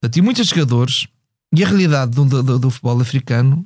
Portanto, 0.00 0.16
e 0.16 0.20
muitos 0.20 0.48
jogadores, 0.48 1.06
e 1.54 1.62
a 1.62 1.66
realidade 1.66 2.10
do, 2.10 2.24
do, 2.24 2.58
do, 2.58 2.70
futebol 2.70 3.00
africano, 3.00 3.64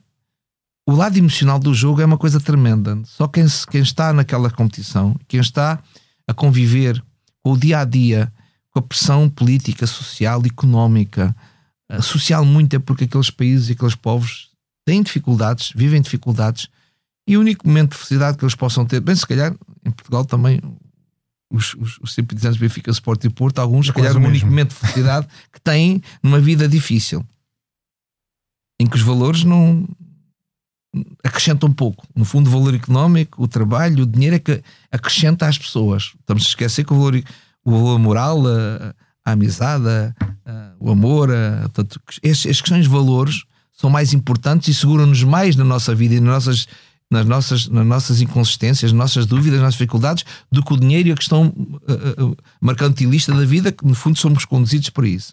o 0.87 0.93
lado 0.93 1.19
emocional 1.19 1.59
do 1.59 1.75
jogo 1.75 2.01
é 2.01 2.05
uma 2.05 2.17
coisa 2.17 2.41
tremenda. 2.41 2.99
Só 3.05 3.27
quem, 3.27 3.45
quem 3.69 3.83
está 3.83 4.13
naquela 4.13 4.49
competição, 4.49 5.17
quem 5.27 5.41
está 5.41 5.83
a 6.29 6.33
conviver 6.33 7.03
com 7.43 7.53
o 7.53 7.59
dia 7.59 7.81
a 7.81 7.85
dia, 7.85 8.33
com 8.71 8.79
a 8.79 8.83
pressão 8.83 9.29
política, 9.29 9.87
social, 9.87 10.43
económica, 10.45 11.35
eh, 11.89 12.01
social 12.01 12.45
muito 12.45 12.77
é 12.77 12.79
porque 12.79 13.05
aqueles 13.05 13.31
países 13.31 13.69
e 13.69 13.73
aqueles 13.73 13.97
povos 13.97 14.51
têm 14.85 15.03
dificuldades, 15.03 15.73
vivem 15.75 16.01
dificuldades, 16.01 16.69
e 17.27 17.37
o 17.37 17.41
único 17.41 17.67
momento 17.67 17.91
de 17.91 17.97
felicidade 17.97 18.39
que 18.39 18.45
eles 18.45 18.55
possam 18.55 18.87
ter, 18.87 19.01
bem, 19.01 19.17
se 19.17 19.27
calhar 19.27 19.53
em 19.85 19.91
Portugal 19.91 20.25
também 20.25 20.61
os, 21.51 21.75
os, 21.75 21.99
os 21.99 22.15
simpatizantes 22.15 22.59
Benfica, 22.59 22.91
Sport 22.93 23.25
e 23.25 23.31
Porto, 23.31 23.59
alguns, 23.59 23.87
se 23.87 23.93
calhar, 23.93 24.17
o 24.17 24.21
único 24.21 24.47
momento 24.47 24.69
de 24.69 24.77
felicidade 24.77 25.27
que 25.53 25.61
têm 25.61 26.01
numa 26.23 26.39
vida 26.39 26.69
difícil, 26.69 27.25
em 28.81 28.87
que 28.87 28.97
os 28.97 29.03
valores 29.03 29.43
não 29.43 29.89
acrescentam 31.25 31.69
um 31.69 31.73
pouco. 31.73 32.07
No 32.15 32.25
fundo, 32.25 32.49
o 32.49 32.51
valor 32.51 32.75
económico, 32.75 33.43
o 33.43 33.49
trabalho, 33.49 34.05
o 34.05 34.07
dinheiro 34.07 34.37
é 34.37 34.39
que 34.39 34.63
acrescenta 34.91 35.47
às 35.47 35.59
pessoas. 35.59 36.13
Estamos 36.21 36.45
a 36.45 36.49
esquecer 36.49 36.85
que 36.85 36.93
o 36.93 36.97
valor, 36.97 37.23
o 37.65 37.71
valor 37.71 37.99
moral, 37.99 38.43
a, 38.47 38.95
a 39.25 39.33
amizade, 39.33 39.89
a, 39.89 40.73
o 40.79 40.91
amor, 40.91 41.31
a, 41.31 41.63
portanto, 41.63 42.01
estes, 42.23 42.47
estes 42.47 42.61
questões 42.61 42.85
de 42.85 42.91
valores 42.91 43.45
são 43.73 43.91
mais 43.91 44.15
importantes 44.15 44.69
e 44.69 44.75
seguram-nos 44.75 45.23
mais 45.23 45.57
na 45.57 45.65
nossa 45.65 45.95
vida 45.95 46.15
e 46.15 46.21
nas 46.21 46.47
nossas 46.47 46.67
nas 47.11 47.25
nossas, 47.25 47.69
nas 47.69 47.87
nossas 47.87 48.21
inconsistências, 48.21 48.93
nas 48.93 48.99
nossas 48.99 49.27
dúvidas, 49.27 49.53
nas 49.53 49.63
nossas 49.63 49.79
dificuldades, 49.79 50.25
do 50.51 50.63
que 50.63 50.73
o 50.73 50.77
dinheiro 50.77 51.09
e 51.09 51.13
a 51.13 51.15
questão 51.15 51.47
uh, 51.47 52.25
uh, 52.25 52.37
mercantilista 52.61 53.33
da 53.33 53.45
vida, 53.45 53.71
que 53.71 53.87
no 53.87 53.95
fundo 53.95 54.19
somos 54.19 54.45
conduzidos 54.45 54.91
para 54.91 55.07
isso. 55.07 55.33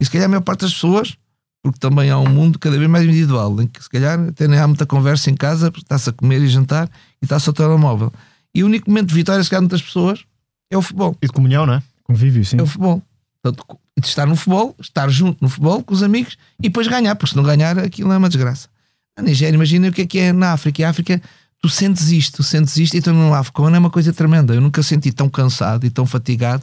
E 0.00 0.04
se 0.04 0.10
calhar 0.10 0.26
a 0.26 0.28
maior 0.28 0.42
parte 0.42 0.60
das 0.60 0.72
pessoas, 0.72 1.16
porque 1.62 1.78
também 1.78 2.10
há 2.10 2.18
um 2.18 2.28
mundo 2.28 2.58
cada 2.58 2.78
vez 2.78 2.88
mais 2.88 3.04
individual, 3.04 3.60
em 3.60 3.66
que 3.66 3.82
se 3.82 3.88
calhar 3.88 4.18
até 4.18 4.48
nem 4.48 4.58
há 4.58 4.66
muita 4.66 4.86
conversa 4.86 5.30
em 5.30 5.34
casa, 5.34 5.70
está-se 5.76 6.10
a 6.10 6.12
comer 6.12 6.40
e 6.40 6.48
jantar 6.48 6.88
e 7.20 7.24
está-se 7.24 7.48
ao 7.48 7.52
telemóvel. 7.52 8.12
E 8.54 8.62
o 8.62 8.66
único 8.66 8.88
momento 8.88 9.08
de 9.08 9.14
vitória, 9.14 9.42
se 9.44 9.50
calhar, 9.50 9.62
muitas 9.62 9.82
pessoas 9.82 10.24
é 10.70 10.76
o 10.76 10.82
futebol. 10.82 11.16
E 11.20 11.26
de 11.26 11.32
comunhão, 11.32 11.66
não 11.66 11.74
é? 11.74 11.82
Convívio, 12.04 12.44
sim. 12.44 12.58
É 12.58 12.62
o 12.62 12.66
futebol. 12.66 13.02
Portanto, 13.42 13.78
de 13.98 14.06
estar 14.06 14.26
no 14.26 14.36
futebol, 14.36 14.74
estar 14.80 15.08
junto 15.08 15.42
no 15.42 15.48
futebol 15.48 15.82
com 15.82 15.94
os 15.94 16.02
amigos 16.02 16.36
e 16.58 16.64
depois 16.64 16.88
ganhar, 16.88 17.14
porque 17.14 17.30
se 17.30 17.36
não 17.36 17.44
ganhar 17.44 17.78
aquilo 17.78 18.12
é 18.12 18.16
uma 18.16 18.28
desgraça. 18.28 18.68
A 19.16 19.22
Nigéria, 19.22 19.54
imagina 19.54 19.88
o 19.88 19.92
que 19.92 20.02
é 20.02 20.06
que 20.06 20.18
é 20.18 20.32
na 20.32 20.52
África. 20.52 20.80
E 20.80 20.84
a 20.84 20.90
África, 20.90 21.20
tu 21.60 21.68
sentes 21.68 22.10
isto, 22.10 22.38
tu 22.38 22.42
sentes 22.42 22.76
isto, 22.76 22.96
então 22.96 23.12
no 23.12 23.34
Afcon 23.34 23.68
é 23.74 23.78
uma 23.78 23.90
coisa 23.90 24.12
tremenda. 24.12 24.54
Eu 24.54 24.60
nunca 24.60 24.82
senti 24.82 25.12
tão 25.12 25.28
cansado 25.28 25.84
e 25.84 25.90
tão 25.90 26.06
fatigado 26.06 26.62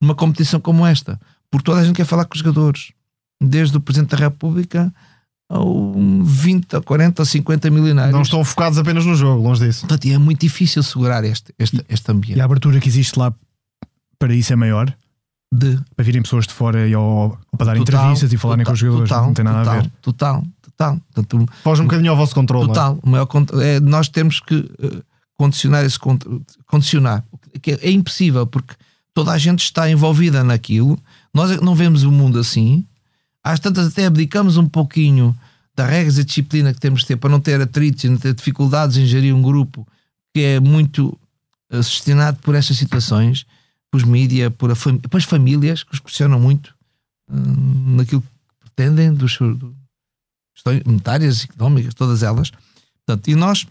numa 0.00 0.14
competição 0.14 0.60
como 0.60 0.86
esta. 0.86 1.20
Porque 1.50 1.64
toda 1.64 1.80
a 1.80 1.84
gente 1.84 1.96
quer 1.96 2.04
falar 2.04 2.24
com 2.24 2.34
os 2.34 2.40
jogadores. 2.40 2.92
Desde 3.40 3.76
o 3.76 3.80
Presidente 3.80 4.10
da 4.10 4.16
República 4.16 4.92
ao 5.48 5.94
20, 6.22 6.76
a 6.76 6.80
40, 6.82 7.22
a 7.22 7.24
50 7.24 7.70
milionários. 7.70 8.14
Não 8.14 8.22
estão 8.22 8.44
focados 8.44 8.78
apenas 8.78 9.06
no 9.06 9.14
jogo, 9.14 9.42
longe 9.42 9.66
disso. 9.66 9.80
Portanto, 9.80 10.06
é 10.06 10.18
muito 10.18 10.40
difícil 10.40 10.82
segurar 10.82 11.24
este, 11.24 11.54
este, 11.58 11.82
este 11.88 12.10
ambiente. 12.12 12.36
E 12.36 12.40
a 12.40 12.44
abertura 12.44 12.78
que 12.78 12.88
existe 12.88 13.18
lá 13.18 13.32
para 14.18 14.34
isso 14.34 14.52
é 14.52 14.56
maior? 14.56 14.94
De... 15.50 15.78
Para 15.96 16.04
virem 16.04 16.20
pessoas 16.20 16.46
de 16.46 16.52
fora 16.52 16.86
e 16.86 16.92
ao, 16.92 17.38
para 17.56 17.66
dar 17.66 17.76
total, 17.76 18.00
entrevistas 18.00 18.32
e 18.32 18.36
falarem 18.36 18.64
total, 18.64 18.72
com 18.72 18.74
os 18.74 18.78
jogadores. 18.78 19.08
Total, 19.08 19.26
não 19.26 19.34
tem 19.34 19.44
nada 19.44 19.58
total, 19.58 19.74
a 19.74 19.80
ver. 19.80 19.92
Total, 20.02 20.44
total. 20.60 21.00
Portanto, 21.14 21.52
Foge 21.62 21.80
um 21.80 21.84
bocadinho 21.86 22.10
ao 22.10 22.16
vosso 22.16 22.34
controle. 22.34 22.64
É? 22.64 22.68
Total. 22.68 22.98
É? 23.02 23.08
Maior, 23.08 23.28
é, 23.62 23.80
nós 23.80 24.08
temos 24.08 24.40
que 24.40 24.56
uh, 24.56 25.02
condicionar 25.34 25.84
esse 25.84 25.98
condicionar. 26.66 27.24
Que 27.62 27.72
é, 27.72 27.78
é 27.80 27.90
impossível 27.90 28.46
porque 28.46 28.74
toda 29.14 29.32
a 29.32 29.38
gente 29.38 29.60
está 29.60 29.90
envolvida 29.90 30.44
naquilo. 30.44 30.98
Nós 31.32 31.50
é 31.50 31.56
não 31.56 31.74
vemos 31.74 32.02
o 32.02 32.12
mundo 32.12 32.38
assim. 32.38 32.84
Às 33.48 33.58
tantas 33.58 33.86
até 33.86 34.04
abdicamos 34.04 34.58
um 34.58 34.68
pouquinho 34.68 35.34
da 35.74 35.86
regras 35.86 36.18
e 36.18 36.24
disciplina 36.24 36.74
que 36.74 36.78
temos 36.78 37.00
de 37.00 37.06
ter 37.06 37.16
para 37.16 37.30
não 37.30 37.40
ter 37.40 37.58
atritos 37.58 38.04
e 38.04 38.08
não 38.10 38.18
ter 38.18 38.34
dificuldades 38.34 38.98
em 38.98 39.06
gerir 39.06 39.34
um 39.34 39.40
grupo 39.40 39.88
que 40.34 40.42
é 40.42 40.60
muito 40.60 41.18
uh, 41.72 41.82
sustenado 41.82 42.36
por 42.42 42.54
estas 42.54 42.76
situações, 42.76 43.46
pelos 43.90 44.04
mídias, 44.04 44.52
por, 44.52 44.70
por 44.76 45.16
as 45.16 45.24
famílias 45.24 45.82
que 45.82 45.94
os 45.94 45.98
pressionam 45.98 46.38
muito 46.38 46.74
uh, 47.30 47.96
naquilo 47.96 48.20
que 48.20 48.28
pretendem 48.60 49.14
dos, 49.14 49.38
do, 49.38 49.74
questões 50.54 50.82
monetárias, 50.84 51.44
económicas, 51.44 51.94
todas 51.94 52.22
elas. 52.22 52.50
Portanto, 53.06 53.28
e 53.28 53.34
nós, 53.34 53.66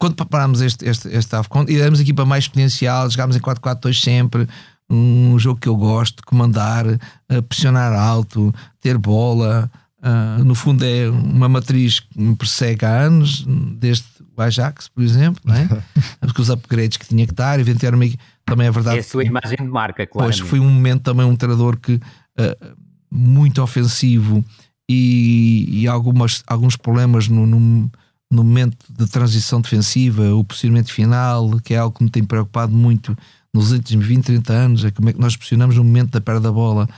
quando 0.00 0.16
preparámos 0.16 0.60
este, 0.62 0.84
este, 0.84 1.06
este 1.10 1.36
AFCON, 1.36 1.66
iremos 1.68 2.00
aqui 2.00 2.12
para 2.12 2.24
mais 2.24 2.42
exponencial, 2.42 3.08
jogámos 3.08 3.36
em 3.36 3.40
4-4-2 3.40 4.02
sempre, 4.02 4.48
um 4.94 5.38
jogo 5.38 5.60
que 5.60 5.68
eu 5.68 5.76
gosto, 5.76 6.22
comandar, 6.24 6.86
uh, 6.86 7.42
pressionar 7.48 7.92
alto, 7.92 8.54
ter 8.80 8.98
bola. 8.98 9.70
Uh, 9.98 10.44
no 10.44 10.54
fundo, 10.54 10.84
é 10.84 11.08
uma 11.08 11.48
matriz 11.48 12.00
que 12.00 12.20
me 12.20 12.34
persegue 12.34 12.84
há 12.84 13.02
anos, 13.02 13.44
desde 13.78 14.04
o 14.36 14.42
Ajax, 14.42 14.88
por 14.88 15.02
exemplo, 15.02 15.40
não 15.44 15.54
é? 15.54 15.68
porque 16.20 16.40
os 16.40 16.50
upgrades 16.50 16.96
que 16.96 17.06
tinha 17.06 17.26
que 17.26 17.34
dar, 17.34 17.60
eventualmente 17.60 18.18
também 18.44 18.66
é 18.66 18.70
verdade. 18.70 18.96
É 18.98 19.00
a 19.00 19.04
sua 19.04 19.24
imagem 19.24 19.56
de 19.58 19.68
marca, 19.68 20.06
claro. 20.06 20.28
Pois 20.28 20.38
foi 20.40 20.58
um 20.58 20.68
momento 20.68 21.02
também 21.02 21.24
um 21.24 21.36
treinador 21.36 21.76
que 21.76 21.94
uh, 21.94 22.76
muito 23.10 23.62
ofensivo 23.62 24.44
e, 24.88 25.82
e 25.82 25.88
algumas, 25.88 26.42
alguns 26.46 26.76
problemas 26.76 27.28
no, 27.28 27.46
no, 27.46 27.90
no, 28.30 28.44
momento 28.44 28.76
de 28.90 29.06
transição 29.06 29.60
defensiva, 29.60 30.34
o 30.34 30.42
posicionamento 30.42 30.92
final, 30.92 31.60
que 31.60 31.74
é 31.74 31.78
algo 31.78 31.96
que 31.96 32.04
me 32.04 32.10
tem 32.10 32.24
preocupado 32.24 32.72
muito 32.72 33.16
nos 33.54 33.72
últimos 33.72 34.06
20, 34.06 34.24
30 34.24 34.52
anos, 34.52 34.84
é 34.84 34.90
como 34.90 35.08
é 35.08 35.12
que 35.12 35.20
nós 35.20 35.36
posicionamos 35.36 35.76
no 35.76 35.84
momento 35.84 36.12
da 36.12 36.20
perda 36.20 36.40
da 36.40 36.52
bola 36.52 36.88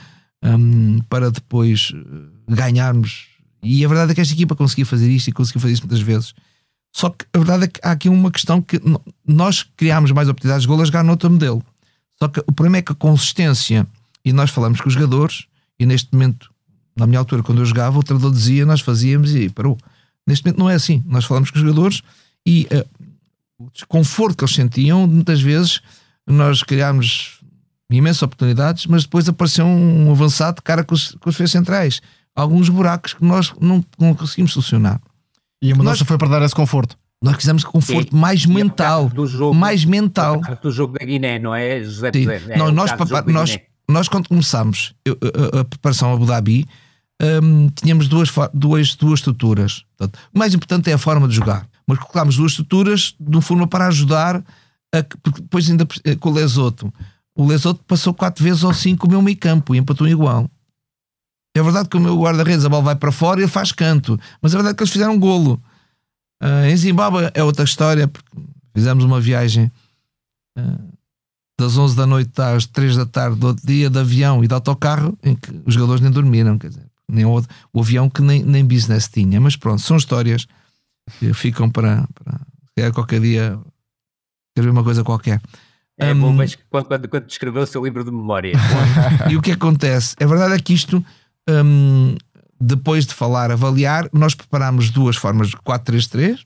um, 0.42 1.00
para 1.08 1.30
depois 1.30 1.92
eh, 1.94 2.54
ganharmos. 2.54 3.26
E 3.62 3.84
a 3.84 3.88
verdade 3.88 4.12
é 4.12 4.14
que 4.14 4.20
esta 4.20 4.34
equipa 4.34 4.54
conseguia 4.54 4.86
fazer 4.86 5.10
isto 5.10 5.28
e 5.28 5.32
conseguiu 5.32 5.60
fazer 5.60 5.74
isso 5.74 5.82
muitas 5.82 6.00
vezes. 6.00 6.34
Só 6.92 7.10
que 7.10 7.24
a 7.32 7.38
verdade 7.38 7.64
é 7.64 7.66
que 7.66 7.80
há 7.82 7.90
aqui 7.90 8.08
uma 8.08 8.30
questão 8.30 8.62
que 8.62 8.80
nós 9.26 9.64
criámos 9.76 10.12
mais 10.12 10.28
oportunidades 10.28 10.62
de 10.62 10.68
gol 10.68 10.80
a 10.80 10.84
jogar 10.84 11.02
noutro 11.02 11.30
modelo. 11.30 11.62
Só 12.18 12.28
que 12.28 12.40
o 12.40 12.52
problema 12.52 12.76
é 12.76 12.82
que 12.82 12.92
a 12.92 12.94
consistência, 12.94 13.86
e 14.24 14.32
nós 14.32 14.50
falamos 14.50 14.80
com 14.80 14.88
os 14.88 14.94
jogadores, 14.94 15.46
e 15.78 15.84
neste 15.84 16.12
momento 16.12 16.54
na 16.96 17.06
minha 17.06 17.18
altura, 17.18 17.42
quando 17.42 17.58
eu 17.58 17.66
jogava, 17.66 17.98
o 17.98 18.02
treinador 18.02 18.30
dizia, 18.30 18.64
nós 18.64 18.80
fazíamos 18.80 19.34
e 19.34 19.48
parou. 19.48 19.76
Neste 20.26 20.44
momento 20.44 20.58
não 20.58 20.70
é 20.70 20.74
assim. 20.74 21.02
Nós 21.06 21.24
falamos 21.24 21.50
com 21.50 21.56
os 21.56 21.62
jogadores 21.62 22.02
e 22.46 22.68
uh, 22.70 23.04
o 23.58 23.70
desconforto 23.70 24.36
que 24.36 24.44
eles 24.44 24.54
sentiam, 24.54 25.06
muitas 25.06 25.40
vezes 25.40 25.80
nós 26.26 26.62
criámos 26.62 27.40
imensas 27.90 28.22
oportunidades, 28.22 28.86
mas 28.86 29.04
depois 29.04 29.28
apareceu 29.28 29.66
um 29.66 30.10
avançado 30.10 30.56
de 30.56 30.62
cara 30.62 30.82
com 30.84 30.94
os, 30.94 31.12
com 31.20 31.30
os 31.30 31.36
centrais. 31.50 32.00
Alguns 32.34 32.68
buracos 32.68 33.14
que 33.14 33.24
nós 33.24 33.52
não, 33.60 33.84
não 33.98 34.14
conseguimos 34.14 34.52
solucionar. 34.52 35.00
E 35.62 35.72
a 35.72 35.76
mudança 35.76 36.00
nós, 36.00 36.08
foi 36.08 36.18
para 36.18 36.28
dar 36.28 36.42
esse 36.42 36.54
conforto. 36.54 36.96
Nós 37.22 37.36
fizemos 37.36 37.64
conforto 37.64 38.10
Sim. 38.10 38.20
mais 38.20 38.44
mental. 38.44 39.08
Do 39.08 39.26
jogo, 39.26 39.54
mais 39.54 39.84
mental. 39.84 40.40
Do 40.60 40.70
jogo 40.70 40.98
da 40.98 41.04
Guiné, 41.04 41.38
não 41.38 41.54
é, 41.54 41.82
José 41.82 42.10
Sim. 42.12 42.28
É, 42.28 42.58
não, 42.58 42.70
nós, 42.72 42.90
nós, 43.26 43.58
nós, 43.88 44.08
quando 44.08 44.28
começámos 44.28 44.94
a, 45.08 45.60
a 45.60 45.64
preparação 45.64 46.10
a 46.10 46.14
Abu 46.14 46.26
Dhabi, 46.26 46.66
um, 47.42 47.70
tínhamos 47.70 48.08
duas, 48.08 48.30
duas, 48.52 48.94
duas 48.96 49.20
estruturas. 49.20 49.84
Portanto, 49.96 50.18
o 50.34 50.38
mais 50.38 50.54
importante 50.54 50.90
é 50.90 50.94
a 50.94 50.98
forma 50.98 51.28
de 51.28 51.34
jogar. 51.34 51.66
Mas 51.86 51.98
colocámos 51.98 52.36
duas 52.36 52.52
estruturas 52.52 53.14
de 53.20 53.36
uma 53.36 53.42
forma 53.42 53.66
para 53.66 53.86
ajudar 53.86 54.42
a, 54.94 55.00
depois 55.40 55.68
ainda 55.68 55.86
eh, 56.04 56.14
com 56.14 56.30
o 56.30 56.32
Lesoto. 56.32 56.92
O 57.36 57.46
Lesoto 57.46 57.82
passou 57.84 58.14
quatro 58.14 58.44
vezes 58.44 58.62
ou 58.62 58.72
cinco 58.72 59.06
o 59.06 59.10
meu 59.10 59.20
meio 59.20 59.36
campo 59.36 59.74
e 59.74 59.78
empatou 59.78 60.06
igual. 60.06 60.48
É 61.56 61.62
verdade 61.62 61.88
que 61.88 61.96
o 61.96 62.00
meu 62.00 62.18
guarda-redes, 62.18 62.64
a 62.64 62.68
bola 62.68 62.82
vai 62.82 62.96
para 62.96 63.12
fora 63.12 63.40
e 63.40 63.44
ele 63.44 63.50
faz 63.50 63.72
canto. 63.72 64.18
Mas 64.40 64.52
é 64.52 64.56
verdade 64.56 64.76
que 64.76 64.82
eles 64.82 64.92
fizeram 64.92 65.14
um 65.14 65.20
golo. 65.20 65.62
Uh, 66.42 66.66
em 66.68 66.76
Zimbábue 66.76 67.30
é 67.32 67.42
outra 67.42 67.64
história, 67.64 68.08
porque 68.08 68.28
fizemos 68.74 69.04
uma 69.04 69.20
viagem 69.20 69.70
uh, 70.58 70.94
das 71.58 71.76
11 71.76 71.96
da 71.96 72.06
noite 72.06 72.40
às 72.40 72.66
3 72.66 72.96
da 72.96 73.06
tarde 73.06 73.38
do 73.38 73.48
outro 73.48 73.66
dia 73.66 73.88
de 73.88 73.98
avião 73.98 74.42
e 74.42 74.48
de 74.48 74.54
autocarro 74.54 75.16
em 75.22 75.34
que 75.34 75.62
os 75.64 75.74
jogadores 75.74 76.00
nem 76.00 76.10
dormiram, 76.10 76.58
quer 76.58 76.68
dizer, 76.68 76.86
nem 77.08 77.24
o, 77.24 77.42
o 77.72 77.80
avião 77.80 78.10
que 78.10 78.20
nem, 78.20 78.42
nem 78.42 78.64
business 78.64 79.08
tinha. 79.08 79.40
Mas 79.40 79.54
pronto, 79.56 79.80
são 79.80 79.96
histórias 79.96 80.46
que 81.18 81.32
ficam 81.32 81.70
para, 81.70 82.08
para 82.74 82.92
qualquer 82.92 83.20
dia 83.20 83.58
escrever 84.54 84.70
uma 84.70 84.84
coisa 84.84 85.02
qualquer. 85.02 85.40
É 85.98 86.12
um, 86.12 86.20
bom, 86.20 86.32
mas 86.32 86.56
quando, 86.70 86.86
quando, 86.86 87.08
quando 87.08 87.30
escreveu 87.30 87.62
o 87.62 87.66
seu 87.66 87.84
livro 87.84 88.04
de 88.04 88.10
memória. 88.10 88.52
e 89.30 89.36
o 89.36 89.42
que 89.42 89.52
acontece? 89.52 90.14
A 90.20 90.26
verdade 90.26 90.54
é 90.54 90.58
que 90.58 90.72
isto, 90.72 91.04
um, 91.48 92.16
depois 92.60 93.04
de 93.06 93.14
falar, 93.14 93.50
avaliar, 93.50 94.08
nós 94.12 94.34
preparámos 94.34 94.90
duas 94.90 95.16
formas 95.16 95.48
de 95.48 95.56
4-3-3, 95.56 96.40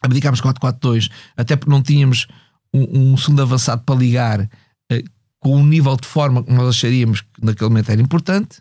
abdicámos 0.00 0.40
4-4-2, 0.40 1.10
até 1.36 1.56
porque 1.56 1.70
não 1.70 1.82
tínhamos 1.82 2.26
um, 2.72 3.12
um 3.12 3.16
segundo 3.16 3.42
avançado 3.42 3.82
para 3.84 3.94
ligar 3.94 4.40
uh, 4.40 5.10
com 5.38 5.56
o 5.56 5.64
nível 5.64 5.96
de 5.96 6.06
forma 6.06 6.42
que 6.42 6.52
nós 6.52 6.68
acharíamos 6.68 7.20
que 7.20 7.28
naquele 7.42 7.68
momento 7.68 7.90
era 7.90 8.00
importante. 8.00 8.60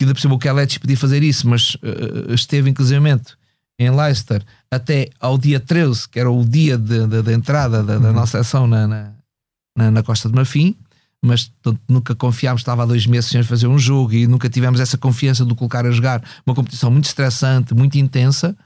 E 0.00 0.04
ainda 0.04 0.14
por 0.14 0.20
cima 0.20 0.34
o 0.34 0.38
Kelletti 0.38 0.80
podia 0.80 0.96
fazer 0.96 1.22
isso, 1.22 1.48
mas 1.48 1.74
uh, 1.76 2.32
esteve 2.32 2.70
inclusivamente 2.70 3.36
em 3.82 3.90
Leicester 3.90 4.42
até 4.70 5.08
ao 5.20 5.36
dia 5.36 5.60
13, 5.60 6.08
que 6.08 6.18
era 6.18 6.30
o 6.30 6.44
dia 6.44 6.78
de, 6.78 7.06
de, 7.06 7.22
de 7.22 7.32
entrada 7.32 7.82
da, 7.82 7.98
da 7.98 8.08
uhum. 8.08 8.14
nossa 8.14 8.40
ação 8.40 8.66
na, 8.66 8.86
na, 8.86 9.90
na, 9.90 10.02
Costa 10.02 10.28
de 10.28 10.34
Marfim, 10.34 10.76
mas 11.24 11.52
nunca 11.88 12.14
confiámos, 12.14 12.62
estava 12.62 12.82
há 12.82 12.86
dois 12.86 13.06
meses 13.06 13.30
sem 13.30 13.42
fazer 13.42 13.66
um 13.66 13.78
jogo 13.78 14.12
e 14.12 14.26
nunca 14.26 14.48
tivemos 14.48 14.80
essa 14.80 14.98
confiança 14.98 15.44
de 15.44 15.54
colocar 15.54 15.86
a 15.86 15.90
jogar 15.90 16.22
uma 16.44 16.54
competição 16.54 16.90
muito 16.90 17.04
estressante, 17.04 17.74
muito 17.74 17.96
intensa. 17.96 18.56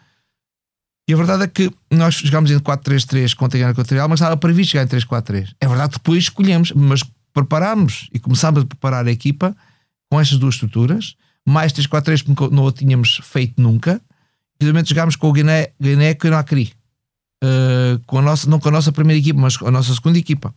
E 1.09 1.15
a 1.15 1.17
verdade 1.17 1.45
é 1.45 1.47
que 1.47 1.71
nós 1.91 2.17
jogámos 2.17 2.51
em 2.51 2.59
4-3-3 2.59 3.35
contra 3.35 3.57
a 3.57 3.59
Guiana 3.59 3.73
Equatorial, 3.73 4.09
mas 4.09 4.19
estava 4.19 4.37
previsto 4.37 4.73
jogar 4.73 4.85
em 4.85 4.89
3-4-3. 4.89 5.55
É 5.61 5.69
verdade 5.69 5.91
que 5.91 5.99
depois 5.99 6.25
escolhemos, 6.25 6.73
mas 6.73 7.03
preparámos 7.33 8.09
e 8.13 8.19
começámos 8.19 8.63
a 8.63 8.67
preparar 8.67 9.07
a 9.07 9.11
equipa 9.11 9.55
com 10.11 10.21
estas 10.21 10.39
duas 10.39 10.55
estruturas, 10.55 11.15
mais 11.47 11.73
3-4-3 11.73 12.25
porque 12.25 12.55
não 12.55 12.65
o 12.65 12.73
tínhamos 12.73 13.21
feito 13.23 13.61
nunca. 13.61 14.01
Precisamente 14.59 14.89
jogámos 14.91 15.17
com 15.17 15.29
o 15.29 15.33
Guiné, 15.33 15.69
Guiné 15.81 16.15
Conakry, 16.15 16.73
uh, 17.45 18.01
com 18.07 18.19
a 18.19 18.23
nossa, 18.23 18.49
não 18.49 18.59
com 18.59 18.69
a 18.69 18.73
nossa 18.73 18.93
primeira 18.93 19.19
equipa, 19.19 19.41
mas 19.41 19.57
com 19.57 19.67
a 19.67 19.71
nossa 19.71 19.95
segunda 19.95 20.19
equipa. 20.19 20.55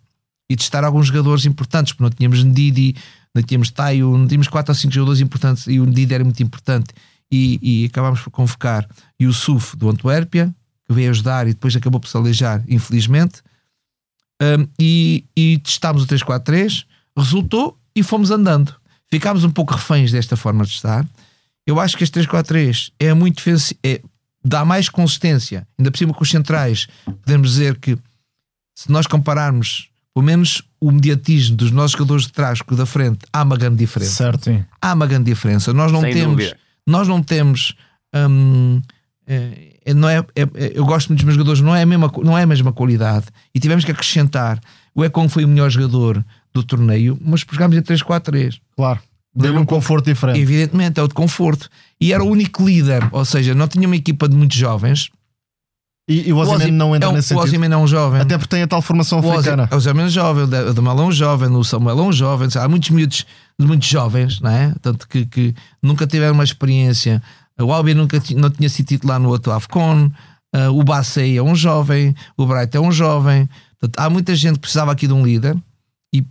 E 0.49 0.55
testar 0.55 0.83
alguns 0.83 1.07
jogadores 1.07 1.45
importantes, 1.45 1.93
porque 1.93 2.03
não 2.03 2.09
tínhamos 2.09 2.43
Ndidi, 2.43 2.95
não 3.35 3.43
tínhamos 3.43 3.69
Taio, 3.69 4.17
não 4.17 4.27
tínhamos 4.27 4.47
4 4.47 4.71
ou 4.71 4.75
5 4.75 4.93
jogadores 4.93 5.21
importantes 5.21 5.67
e 5.67 5.79
o 5.79 5.85
Ndidi 5.85 6.13
era 6.13 6.23
muito 6.23 6.41
importante 6.41 6.93
e, 7.31 7.59
e 7.61 7.85
acabámos 7.85 8.21
por 8.21 8.31
convocar 8.31 8.87
Yusuf 9.21 9.75
do 9.77 9.89
Antuérpia, 9.89 10.53
que 10.87 10.93
veio 10.93 11.11
ajudar 11.11 11.47
e 11.47 11.53
depois 11.53 11.75
acabou 11.75 11.99
por 11.99 12.07
se 12.07 12.17
alejar, 12.17 12.63
infelizmente. 12.67 13.41
Um, 14.41 14.67
e, 14.79 15.25
e 15.35 15.59
testámos 15.59 16.03
o 16.03 16.07
3-4-3, 16.07 16.85
resultou 17.15 17.77
e 17.95 18.01
fomos 18.01 18.31
andando. 18.31 18.73
Ficámos 19.11 19.43
um 19.43 19.51
pouco 19.51 19.73
reféns 19.73 20.11
desta 20.11 20.37
forma 20.37 20.65
de 20.65 20.71
estar. 20.71 21.05
Eu 21.69 21.79
acho 21.79 21.97
que 21.97 22.03
este 22.03 22.19
3-4-3 22.19 22.91
é 22.99 23.13
muito 23.13 23.37
defensivo, 23.37 23.79
é, 23.83 24.01
dá 24.43 24.65
mais 24.65 24.89
consistência, 24.89 25.67
ainda 25.77 25.91
por 25.91 25.97
cima 25.97 26.13
com 26.13 26.23
os 26.23 26.29
centrais. 26.29 26.87
Podemos 27.23 27.51
dizer 27.51 27.77
que 27.77 27.97
se 28.75 28.91
nós 28.91 29.05
compararmos 29.07 29.89
pelo 30.13 30.25
menos 30.25 30.63
o 30.81 30.91
mediatismo 30.91 31.55
dos 31.55 31.71
nossos 31.71 31.91
jogadores 31.91 32.25
de 32.25 32.33
trás 32.33 32.61
com 32.61 32.73
o 32.73 32.77
da 32.77 32.85
frente, 32.85 33.19
há 33.31 33.43
uma 33.43 33.55
grande 33.55 33.77
diferença. 33.77 34.15
Certo, 34.15 34.45
sim. 34.45 34.65
Há 34.81 34.93
uma 34.93 35.05
grande 35.05 35.25
diferença. 35.25 35.71
Nós 35.71 35.91
não 35.91 36.01
Sem 36.01 36.13
temos. 36.13 36.35
Dúvida 36.37 36.57
nós 36.89 37.07
não 37.07 37.21
temos. 37.21 37.75
Hum, 38.13 38.81
é, 39.27 39.93
não 39.93 40.09
é, 40.09 40.17
é, 40.17 40.47
eu 40.73 40.83
gosto 40.85 41.09
muito 41.09 41.19
dos 41.19 41.25
meus 41.25 41.35
jogadores, 41.35 41.61
não 41.61 41.75
é, 41.75 41.83
a 41.83 41.85
mesma, 41.85 42.11
não 42.23 42.37
é 42.37 42.43
a 42.43 42.47
mesma 42.47 42.73
qualidade. 42.73 43.27
E 43.53 43.59
tivemos 43.59 43.85
que 43.85 43.91
acrescentar. 43.91 44.59
O 44.93 45.05
Econ 45.05 45.29
foi 45.29 45.45
o 45.45 45.47
melhor 45.47 45.69
jogador 45.69 46.25
do 46.51 46.63
torneio, 46.63 47.17
mas 47.21 47.45
jogámos 47.49 47.77
em 47.77 47.81
3-4-3. 47.81 48.59
Claro. 48.75 48.99
Deu-lhe 49.35 49.57
um 49.57 49.65
conforto 49.65 50.05
diferente. 50.05 50.39
Evidentemente, 50.39 50.99
é 50.99 51.03
o 51.03 51.07
de 51.07 51.13
conforto. 51.13 51.69
E 52.01 52.11
era 52.13 52.23
o 52.23 52.27
único 52.27 52.65
líder, 52.65 53.07
ou 53.11 53.23
seja, 53.23 53.53
não 53.53 53.67
tinha 53.67 53.87
uma 53.87 53.95
equipa 53.95 54.27
de 54.27 54.35
muitos 54.35 54.57
jovens. 54.57 55.09
E, 56.09 56.29
e 56.29 56.33
o 56.33 56.37
Ozyman 56.37 56.71
não 56.71 56.95
entra 56.95 57.07
é 57.07 57.11
um, 57.11 57.15
nesse 57.15 57.27
sentido? 57.27 57.43
O 57.43 57.47
Ozyman 57.47 57.71
é 57.71 57.77
um 57.77 57.85
jovem. 57.85 58.21
Até 58.21 58.37
porque 58.37 58.49
tem 58.49 58.63
a 58.63 58.67
tal 58.67 58.81
formação 58.81 59.19
africana. 59.19 59.69
O 59.71 59.75
Ozyman 59.75 60.05
é 60.05 60.09
jovem, 60.09 60.43
o 60.45 60.73
Damal 60.73 60.99
é 60.99 61.03
um 61.03 61.11
jovem, 61.11 61.49
o 61.49 61.63
Samuel 61.63 61.99
é 61.99 62.01
um 62.01 62.11
jovem. 62.11 62.49
Há 62.55 62.67
muitos 62.67 62.89
miúdos 62.89 63.25
muito 63.59 63.85
jovens, 63.85 64.41
não 64.41 64.49
é? 64.49 64.73
Tanto 64.81 65.07
que, 65.07 65.25
que 65.27 65.53
nunca 65.83 66.07
tiveram 66.07 66.33
uma 66.33 66.43
experiência. 66.43 67.21
O 67.59 67.71
Albi 67.71 67.93
nunca 67.93 68.21
não 68.35 68.49
tinha 68.49 68.69
sido 68.69 68.87
titular 68.87 69.19
no 69.19 69.29
outro 69.29 69.51
AFCON, 69.51 70.09
uh, 70.55 70.69
o 70.71 70.83
Bassei 70.83 71.37
é 71.37 71.43
um 71.43 71.53
jovem, 71.53 72.15
o 72.35 72.45
Bright 72.47 72.75
é 72.75 72.79
um 72.79 72.91
jovem. 72.91 73.47
Portanto, 73.79 74.03
há 74.03 74.09
muita 74.09 74.33
gente 74.35 74.55
que 74.55 74.61
precisava 74.61 74.91
aqui 74.91 75.05
de 75.05 75.13
um 75.13 75.23
líder 75.23 75.55
e 76.13 76.25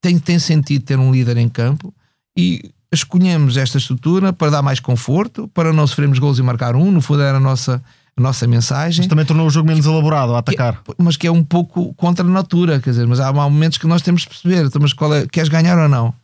tem, 0.00 0.18
tem 0.18 0.38
sentido 0.38 0.84
ter 0.84 0.98
um 0.98 1.12
líder 1.12 1.36
em 1.36 1.48
campo 1.48 1.94
e 2.40 2.70
escolhemos 2.92 3.56
esta 3.56 3.78
estrutura 3.78 4.32
para 4.32 4.50
dar 4.50 4.62
mais 4.62 4.80
conforto, 4.80 5.48
para 5.48 5.72
não 5.72 5.86
sofrermos 5.86 6.18
gols 6.18 6.38
e 6.38 6.42
marcar 6.42 6.74
um. 6.74 6.90
No 6.90 7.00
fundo, 7.00 7.22
era 7.22 7.36
a 7.36 7.40
nossa, 7.40 7.82
a 8.16 8.20
nossa 8.20 8.46
mensagem. 8.46 9.00
Mas 9.00 9.08
também 9.08 9.24
tornou 9.24 9.46
o 9.46 9.50
jogo 9.50 9.68
menos 9.68 9.86
elaborado 9.86 10.34
a 10.34 10.38
atacar. 10.38 10.82
Que, 10.82 10.94
mas 10.98 11.16
que 11.16 11.26
é 11.26 11.30
um 11.30 11.44
pouco 11.44 11.94
contra 11.94 12.24
a 12.24 12.28
natura, 12.28 12.80
quer 12.80 12.90
dizer, 12.90 13.06
mas 13.06 13.20
há 13.20 13.32
momentos 13.32 13.78
que 13.78 13.86
nós 13.86 14.02
temos 14.02 14.22
de 14.22 14.28
perceber, 14.28 14.66
então, 14.66 14.80
mas 14.80 14.92
qual 14.92 15.14
é, 15.14 15.26
queres 15.26 15.48
ganhar 15.48 15.78
ou 15.78 15.88
não? 15.88 16.14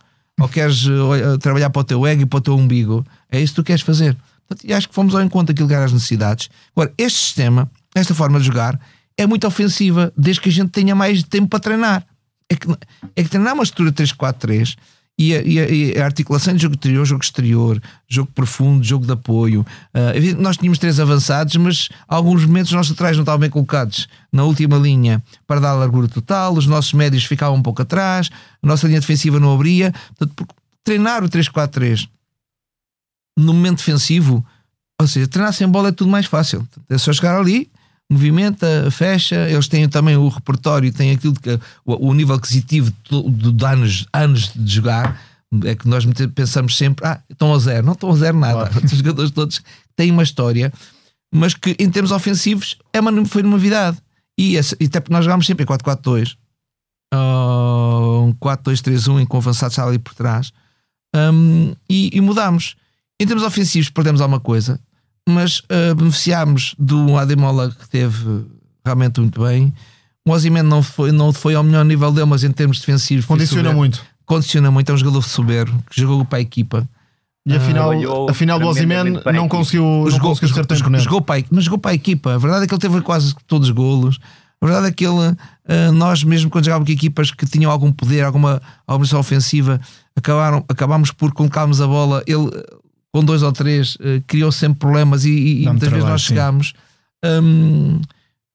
ou 0.40 0.48
queres 0.48 0.84
uh, 0.86 1.38
trabalhar 1.40 1.70
para 1.70 1.80
o 1.80 1.84
teu 1.84 2.06
ego 2.06 2.22
e 2.22 2.26
para 2.26 2.38
o 2.38 2.40
teu 2.40 2.54
umbigo, 2.54 3.04
é 3.30 3.40
isso 3.40 3.54
que 3.54 3.62
tu 3.62 3.64
queres 3.64 3.82
fazer. 3.82 4.16
Portanto, 4.46 4.68
e 4.68 4.72
acho 4.72 4.88
que 4.88 4.94
fomos 4.94 5.14
ao 5.14 5.22
encontro 5.22 5.52
daquilo 5.52 5.68
que 5.68 5.74
eram 5.74 5.84
as 5.84 5.92
necessidades. 5.92 6.48
Agora, 6.74 6.92
este 6.98 7.18
sistema, 7.18 7.70
esta 7.94 8.14
forma 8.14 8.38
de 8.38 8.46
jogar, 8.46 8.78
é 9.16 9.26
muito 9.26 9.46
ofensiva, 9.46 10.12
desde 10.16 10.40
que 10.40 10.48
a 10.48 10.52
gente 10.52 10.70
tenha 10.70 10.94
mais 10.94 11.22
tempo 11.22 11.48
para 11.48 11.58
treinar. 11.58 12.06
É 12.48 12.54
que, 12.54 12.70
é 13.16 13.22
que 13.24 13.28
treinar 13.28 13.54
uma 13.54 13.64
estrutura 13.64 13.90
3-4-3 13.90 14.76
e 15.18 15.34
a, 15.34 15.42
e, 15.42 15.98
a, 15.98 16.04
articulação 16.04 16.54
de 16.54 16.62
jogo 16.62 16.74
interior, 16.74 17.04
jogo 17.06 17.24
exterior, 17.24 17.82
jogo 18.06 18.30
profundo, 18.34 18.84
jogo 18.84 19.06
de 19.06 19.12
apoio. 19.12 19.64
Uh, 19.94 20.42
nós 20.42 20.56
tínhamos 20.56 20.78
três 20.78 21.00
avançados, 21.00 21.56
mas 21.56 21.88
alguns 22.06 22.44
momentos 22.44 22.70
os 22.70 22.76
nossos 22.76 22.92
atrás 22.92 23.16
não 23.16 23.22
estavam 23.22 23.40
bem 23.40 23.50
colocados 23.50 24.08
na 24.30 24.44
última 24.44 24.76
linha 24.76 25.22
para 25.46 25.60
dar 25.60 25.70
a 25.70 25.74
largura 25.74 26.08
total, 26.08 26.52
os 26.52 26.66
nossos 26.66 26.92
médios 26.92 27.24
ficavam 27.24 27.56
um 27.56 27.62
pouco 27.62 27.80
atrás, 27.80 28.30
a 28.62 28.66
nossa 28.66 28.86
linha 28.86 29.00
defensiva 29.00 29.40
não 29.40 29.54
abria. 29.54 29.92
Portanto, 30.16 30.46
treinar 30.84 31.24
o 31.24 31.28
3-4-3 31.28 32.08
no 33.38 33.52
momento 33.52 33.78
defensivo, 33.78 34.44
ou 35.00 35.06
seja, 35.06 35.26
treinar 35.26 35.52
sem 35.52 35.68
bola 35.68 35.88
é 35.88 35.92
tudo 35.92 36.10
mais 36.10 36.26
fácil. 36.26 36.66
É 36.88 36.98
só 36.98 37.12
chegar 37.12 37.38
ali, 37.38 37.70
movimenta, 38.10 38.90
fecha. 38.90 39.48
Eles 39.48 39.68
têm 39.68 39.88
também 39.88 40.16
o 40.16 40.28
repertório, 40.28 40.92
têm 40.92 41.12
aquilo 41.12 41.34
que 41.34 41.58
o, 41.84 42.08
o 42.08 42.14
nível 42.14 42.36
aquisitivo 42.36 42.92
de, 43.10 43.52
de, 43.52 43.64
anos, 43.64 44.06
anos 44.12 44.52
de 44.54 44.74
jogar. 44.74 45.20
É 45.64 45.74
que 45.74 45.88
nós 45.88 46.04
pensamos 46.34 46.76
sempre, 46.76 47.06
ah, 47.06 47.20
estão 47.30 47.54
a 47.54 47.58
zero, 47.58 47.86
não 47.86 47.92
estão 47.92 48.10
a 48.10 48.16
zero 48.16 48.38
nada. 48.38 48.68
Claro. 48.68 48.84
Os 48.86 48.98
jogadores 48.98 49.30
todos 49.30 49.62
têm 49.94 50.10
uma 50.10 50.22
história, 50.22 50.72
mas 51.32 51.54
que 51.54 51.76
em 51.78 51.88
termos 51.88 52.10
ofensivos 52.10 52.76
é 52.92 53.00
uma, 53.00 53.24
foi 53.24 53.42
uma 53.42 53.52
novidade. 53.52 53.98
E, 54.38 54.56
esse, 54.56 54.76
e 54.78 54.84
até 54.84 55.00
porque 55.00 55.14
nós 55.14 55.24
jogámos 55.24 55.46
sempre 55.46 55.64
em 55.64 55.66
4-4-2, 55.66 56.36
uh, 57.14 58.24
um 58.24 58.34
4-2-3-1 58.34 59.22
em 59.22 59.26
com 59.26 59.38
avançados 59.38 59.78
ali 59.78 59.98
por 59.98 60.14
trás, 60.14 60.52
um, 61.14 61.74
e, 61.88 62.10
e 62.12 62.20
mudámos. 62.20 62.76
Em 63.18 63.26
termos 63.26 63.44
ofensivos, 63.44 63.88
perdemos 63.88 64.20
alguma 64.20 64.40
coisa, 64.40 64.78
mas 65.28 65.60
uh, 65.60 65.94
beneficiámos 65.94 66.74
do 66.78 67.16
Ademola 67.16 67.70
que 67.70 67.88
teve 67.88 68.44
realmente 68.84 69.20
muito 69.20 69.42
bem. 69.42 69.72
O 70.24 70.32
Ozyman 70.32 70.62
não 70.62 70.82
foi, 70.82 71.12
não 71.12 71.32
foi 71.32 71.54
ao 71.54 71.62
melhor 71.62 71.84
nível 71.84 72.12
dele, 72.12 72.26
mas 72.26 72.44
em 72.44 72.50
termos 72.50 72.80
defensivos. 72.80 73.24
Condiciona 73.24 73.72
muito. 73.72 74.04
Condiciona 74.24 74.70
muito. 74.70 74.90
É 74.90 74.94
um 74.94 74.96
jogador 74.96 75.22
soberbo 75.22 75.82
que 75.90 76.00
jogou 76.00 76.24
para 76.24 76.38
a 76.38 76.40
equipa. 76.40 76.88
E 77.44 77.54
afinal, 77.54 77.90
uh, 77.96 78.28
afinal 78.28 78.58
do 78.58 78.66
Ozyman 78.66 79.22
não 79.32 79.48
conseguiu, 79.48 79.84
não 79.84 80.10
jogou, 80.10 80.30
conseguiu 80.30 80.54
ser 80.54 80.66
tão 80.66 80.76
jogou, 80.76 80.98
jogou 80.98 81.20
para, 81.20 81.44
mas 81.48 81.64
jogou 81.64 81.78
para 81.78 81.92
a 81.92 81.94
equipa. 81.94 82.34
A 82.34 82.38
verdade 82.38 82.64
é 82.64 82.66
que 82.66 82.74
ele 82.74 82.80
teve 82.80 83.00
quase 83.02 83.36
todos 83.46 83.68
os 83.68 83.74
golos. 83.74 84.18
A 84.60 84.66
verdade 84.66 84.88
é 84.88 84.90
que 84.90 85.06
ele, 85.06 85.14
uh, 85.14 85.92
nós 85.92 86.24
mesmo 86.24 86.50
quando 86.50 86.64
jogávamos 86.64 86.88
com 86.88 86.92
equipas 86.92 87.30
que 87.30 87.46
tinham 87.46 87.70
algum 87.70 87.92
poder, 87.92 88.24
alguma, 88.24 88.60
alguma 88.84 89.18
ofensiva, 89.18 89.80
acabaram, 90.16 90.64
acabámos 90.68 91.12
por 91.12 91.32
colocarmos 91.32 91.80
a 91.80 91.86
bola. 91.86 92.24
Ele 92.26 92.50
com 93.16 93.24
dois 93.24 93.42
ou 93.42 93.50
três, 93.50 93.94
uh, 93.94 94.22
criou 94.26 94.52
sempre 94.52 94.80
problemas 94.80 95.24
e, 95.24 95.62
e 95.62 95.66
muitas 95.66 95.88
vezes 95.88 96.04
nós 96.04 96.20
chegámos. 96.20 96.74
Um, 97.24 98.00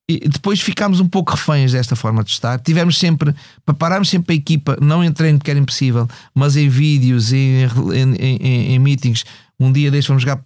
E 0.08 0.28
depois 0.28 0.60
ficámos 0.60 1.00
um 1.00 1.08
pouco 1.08 1.32
reféns 1.32 1.71
desta 1.71 1.95
forma 1.95 2.24
de 2.24 2.30
estar. 2.30 2.60
Tivemos 2.60 3.00
sempre, 3.00 3.34
preparámos 3.65 4.10
sempre 4.10 4.36
a 4.36 4.38
equipa, 4.38 4.78
não 4.80 5.04
em 5.04 5.12
treino 5.12 5.39
porque 5.39 5.50
era 5.50 5.60
impossível, 5.60 6.08
mas 6.36 6.56
em 6.58 6.67
vídeos, 6.69 7.34
em, 7.34 7.63
em, 7.93 8.15
em, 8.19 8.74
em 8.74 8.80
meetings. 8.80 9.24
Um 9.60 9.71
dia 9.71 9.89
deste 9.89 10.10
vamos 10.10 10.21
jogar, 10.21 10.39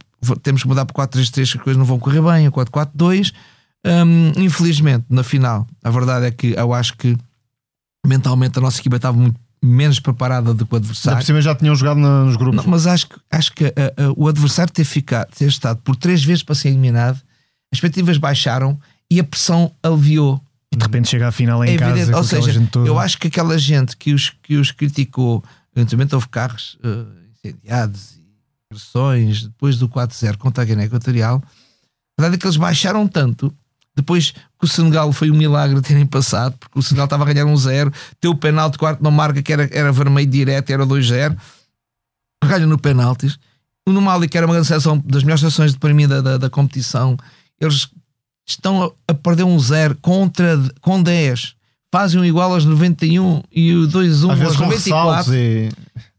temos 0.43 0.61
que 0.61 0.67
mudar 0.67 0.85
para 0.85 1.07
4-3-3, 1.07 1.33
que 1.33 1.41
as 1.57 1.63
coisas 1.63 1.77
não 1.77 1.85
vão 1.85 1.99
correr 1.99 2.21
bem, 2.21 2.47
a 2.47 2.51
4-4-2. 2.51 3.33
Um, 3.85 4.31
infelizmente, 4.41 5.05
na 5.09 5.23
final, 5.23 5.67
a 5.83 5.89
verdade 5.89 6.27
é 6.27 6.31
que 6.31 6.53
eu 6.55 6.73
acho 6.73 6.95
que 6.95 7.17
mentalmente 8.05 8.59
a 8.59 8.61
nossa 8.61 8.79
equipa 8.79 8.95
estava 8.95 9.17
muito 9.17 9.39
menos 9.65 9.99
preparada 9.99 10.53
do 10.53 10.65
que 10.65 10.73
o 10.73 10.77
adversário. 10.77 11.19
Por 11.19 11.25
cima 11.25 11.41
já 11.41 11.55
tinham 11.55 11.75
jogado 11.75 11.99
nos 11.99 12.35
grupos. 12.35 12.63
Não, 12.63 12.71
mas 12.71 12.85
acho, 12.87 13.07
acho 13.31 13.51
que 13.53 13.65
a, 13.65 13.69
a, 13.69 14.13
o 14.15 14.27
adversário 14.27 14.71
ter, 14.71 14.85
ficado, 14.85 15.29
ter 15.31 15.47
estado 15.47 15.79
por 15.83 15.95
três 15.95 16.23
vezes 16.23 16.43
para 16.43 16.55
ser 16.55 16.69
eliminado, 16.69 17.15
as 17.71 17.77
expectativas 17.77 18.17
baixaram 18.17 18.79
e 19.09 19.19
a 19.19 19.23
pressão 19.23 19.71
aliviou. 19.81 20.41
E 20.71 20.77
de 20.77 20.83
repente 20.83 21.09
chega 21.09 21.27
à 21.27 21.31
final 21.31 21.63
em 21.63 21.73
é 21.73 21.77
casa. 21.77 21.91
Evidente. 21.91 22.15
Ou 22.15 22.23
seja, 22.23 22.69
eu 22.85 22.99
acho 22.99 23.17
que 23.17 23.27
aquela 23.27 23.57
gente 23.57 23.95
que 23.97 24.13
os, 24.13 24.33
que 24.43 24.55
os 24.55 24.71
criticou, 24.71 25.43
eventualmente 25.75 26.13
houve 26.13 26.27
carros 26.29 26.77
uh, 26.83 27.07
incendiados 27.31 28.17
e 28.17 28.25
agressões 28.71 29.43
depois 29.43 29.77
do 29.77 29.89
4-0 29.89 30.37
contra 30.37 30.63
a 30.63 30.65
Guiné 30.65 30.85
Equatorial. 30.85 31.41
A 32.17 32.21
verdade 32.21 32.37
é 32.37 32.39
que 32.39 32.45
eles 32.45 32.57
baixaram 32.57 33.07
tanto 33.07 33.53
depois 33.95 34.31
que 34.31 34.65
o 34.65 34.67
Senegal 34.67 35.11
foi 35.13 35.31
um 35.31 35.35
milagre 35.35 35.79
terem 35.81 36.05
passado, 36.05 36.55
porque 36.59 36.77
o 36.77 36.83
Senegal 36.83 37.05
estava 37.05 37.23
a 37.23 37.33
ganhar 37.33 37.45
um 37.45 37.55
zero, 37.55 37.91
teu 38.19 38.31
o 38.31 38.35
penalti 38.35 38.77
quarto 38.77 39.01
não 39.01 39.11
marca, 39.11 39.41
que 39.41 39.53
era, 39.53 39.69
era 39.71 39.91
vermelho 39.91 40.29
direto, 40.29 40.69
era 40.69 40.85
2-0, 40.85 41.37
ganha 42.43 42.67
no 42.67 42.77
penaltis. 42.77 43.39
O 43.87 43.91
Mali, 44.01 44.27
que 44.27 44.37
era 44.37 44.47
uma 44.47 44.53
grande 44.53 44.67
seleção 44.67 44.97
das 45.05 45.23
melhores 45.23 45.41
seleções 45.41 45.75
para 45.75 45.93
mim 45.93 46.07
da, 46.07 46.19
da, 46.19 46.37
da 46.37 46.49
competição, 46.49 47.15
eles 47.59 47.87
estão 48.45 48.83
a, 48.83 49.11
a 49.11 49.13
perder 49.13 49.43
um 49.43 49.59
zero 49.59 49.95
contra 50.01 50.59
com 50.81 51.01
10, 51.01 51.55
fazem 51.91 52.19
um 52.19 52.25
igual 52.25 52.51
aos 52.53 52.65
91 52.65 53.43
e 53.51 53.73
o 53.73 53.87
2-1 53.87 54.43
aos 54.43 54.57
94. 54.57 55.33
E... 55.35 55.69
O 55.69 55.71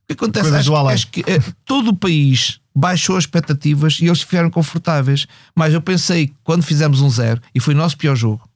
que 0.06 0.12
acontece? 0.12 0.54
Acho, 0.54 0.76
acho, 0.76 1.08
que 1.08 1.20
é, 1.26 1.40
todo 1.64 1.88
o 1.88 1.96
país 1.96 2.60
baixou 2.76 3.16
as 3.16 3.24
expectativas 3.24 3.98
e 4.00 4.04
eles 4.04 4.20
ficaram 4.20 4.50
confortáveis. 4.50 5.26
Mas 5.54 5.72
eu 5.72 5.80
pensei, 5.80 6.32
quando 6.44 6.62
fizemos 6.62 7.00
um 7.00 7.08
zero, 7.08 7.40
e 7.54 7.58
foi 7.58 7.72
o 7.72 7.76
nosso 7.76 7.96
pior 7.96 8.14
jogo, 8.14 8.46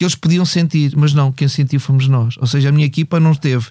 eles 0.00 0.14
podiam 0.14 0.44
sentir, 0.44 0.96
mas 0.96 1.12
não, 1.12 1.30
quem 1.30 1.46
sentiu 1.46 1.78
fomos 1.78 2.08
nós. 2.08 2.36
Ou 2.38 2.46
seja, 2.46 2.70
a 2.70 2.72
minha 2.72 2.86
equipa 2.86 3.20
não 3.20 3.34
teve. 3.34 3.66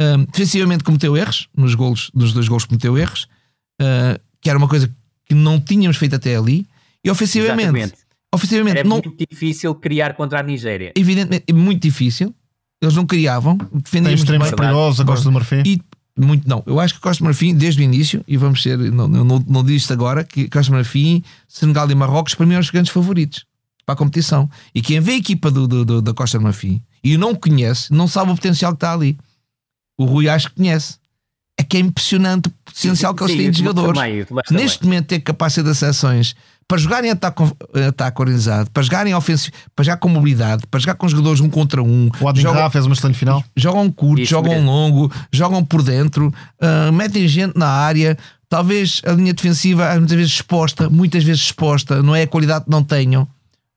Um, 0.00 0.24
defensivamente 0.24 0.84
cometeu 0.84 1.16
erros, 1.16 1.48
nos 1.56 1.74
golos, 1.74 2.10
nos 2.14 2.32
dois 2.32 2.48
gols 2.48 2.64
cometeu 2.64 2.96
erros, 2.96 3.28
uh, 3.80 4.20
que 4.40 4.48
era 4.48 4.58
uma 4.58 4.68
coisa 4.68 4.94
que 5.26 5.34
não 5.34 5.60
tínhamos 5.60 5.96
feito 5.96 6.16
até 6.16 6.36
ali, 6.36 6.66
e 7.04 7.10
ofensivamente. 7.10 7.68
Exatamente. 7.68 7.94
ofensivamente 8.34 8.78
era 8.78 8.88
não, 8.88 8.96
muito 8.96 9.26
difícil 9.30 9.74
criar 9.74 10.14
contra 10.14 10.40
a 10.40 10.42
Nigéria. 10.42 10.92
Evidentemente, 10.96 11.52
muito 11.52 11.82
difícil. 11.82 12.34
Eles 12.82 12.94
não 12.94 13.06
criavam, 13.06 13.58
defendiam. 13.74 14.04
Tem 14.04 14.14
extremos 14.14 14.50
perigosos 14.50 15.00
a 15.00 15.04
Costa 15.04 15.24
do 15.24 15.32
Marfim. 15.32 15.62
E 15.66 15.82
muito 16.20 16.48
não. 16.48 16.62
Eu 16.66 16.78
acho 16.78 16.94
que 16.94 17.00
Costa 17.00 17.24
Marfim, 17.24 17.54
desde 17.54 17.80
o 17.80 17.84
início, 17.84 18.24
e 18.26 18.36
vamos 18.36 18.62
ser, 18.62 18.78
não, 18.78 19.08
não, 19.08 19.44
não 19.46 19.64
disse 19.64 19.92
agora, 19.92 20.24
que 20.24 20.48
Costa 20.48 20.72
Marfim, 20.72 21.22
Senegal 21.48 21.90
e 21.90 21.94
Marrocos, 21.94 22.34
para 22.34 22.46
mim, 22.46 22.54
são 22.54 22.60
os 22.60 22.70
grandes 22.70 22.92
favoritos 22.92 23.44
para 23.84 23.94
a 23.94 23.96
competição. 23.96 24.48
E 24.74 24.82
quem 24.82 25.00
vê 25.00 25.12
a 25.12 25.16
equipa 25.16 25.50
do, 25.50 25.66
do, 25.66 25.84
do 25.84 26.02
da 26.02 26.14
Costa 26.14 26.38
Marfim 26.38 26.82
e 27.02 27.16
não 27.16 27.34
conhece, 27.34 27.92
não 27.92 28.06
sabe 28.06 28.30
o 28.30 28.34
potencial 28.34 28.72
que 28.72 28.76
está 28.76 28.92
ali. 28.92 29.18
O 29.98 30.04
Rui 30.04 30.28
acho 30.28 30.48
que 30.50 30.56
conhece. 30.56 30.98
É 31.56 31.62
que 31.62 31.76
é 31.76 31.80
impressionante 31.80 32.48
o 32.48 32.52
potencial 32.64 33.12
sim, 33.12 33.16
que 33.16 33.24
eles 33.24 33.36
têm 33.36 33.50
de 33.50 33.58
jogadores. 33.58 34.26
Também, 34.26 34.26
Neste 34.50 34.84
momento, 34.84 35.06
ter 35.08 35.20
capacidade 35.20 35.78
de 35.78 35.84
ações 35.84 36.34
para 36.70 36.78
jogarem 36.78 37.10
ataque, 37.10 37.42
ataque 37.88 38.22
organizado, 38.22 38.70
para 38.70 38.80
jogarem 38.84 39.12
ofensivo, 39.12 39.56
para 39.74 39.84
jogar 39.84 39.96
com 39.96 40.08
mobilidade, 40.08 40.64
para 40.68 40.78
jogar 40.78 40.94
com 40.94 41.08
jogadores 41.08 41.40
um 41.40 41.50
contra 41.50 41.82
um. 41.82 42.08
O 42.20 42.28
Adin 42.28 42.42
jogam, 42.42 42.70
fez 42.70 42.86
uma 42.86 42.92
excelente 42.92 43.18
final. 43.18 43.42
Jogam 43.56 43.90
curto, 43.90 44.22
Isso 44.22 44.30
jogam 44.30 44.52
mesmo. 44.52 44.70
longo, 44.70 45.12
jogam 45.32 45.64
por 45.64 45.82
dentro, 45.82 46.28
uh, 46.28 46.92
metem 46.92 47.26
gente 47.26 47.58
na 47.58 47.66
área. 47.66 48.16
Talvez 48.48 49.02
a 49.04 49.10
linha 49.10 49.34
defensiva, 49.34 49.96
muitas 49.96 50.16
vezes 50.16 50.32
exposta, 50.34 50.88
muitas 50.88 51.24
vezes 51.24 51.42
exposta, 51.42 52.04
não 52.04 52.14
é 52.14 52.22
a 52.22 52.26
qualidade 52.28 52.66
que 52.66 52.70
não 52.70 52.84
tenham. 52.84 53.26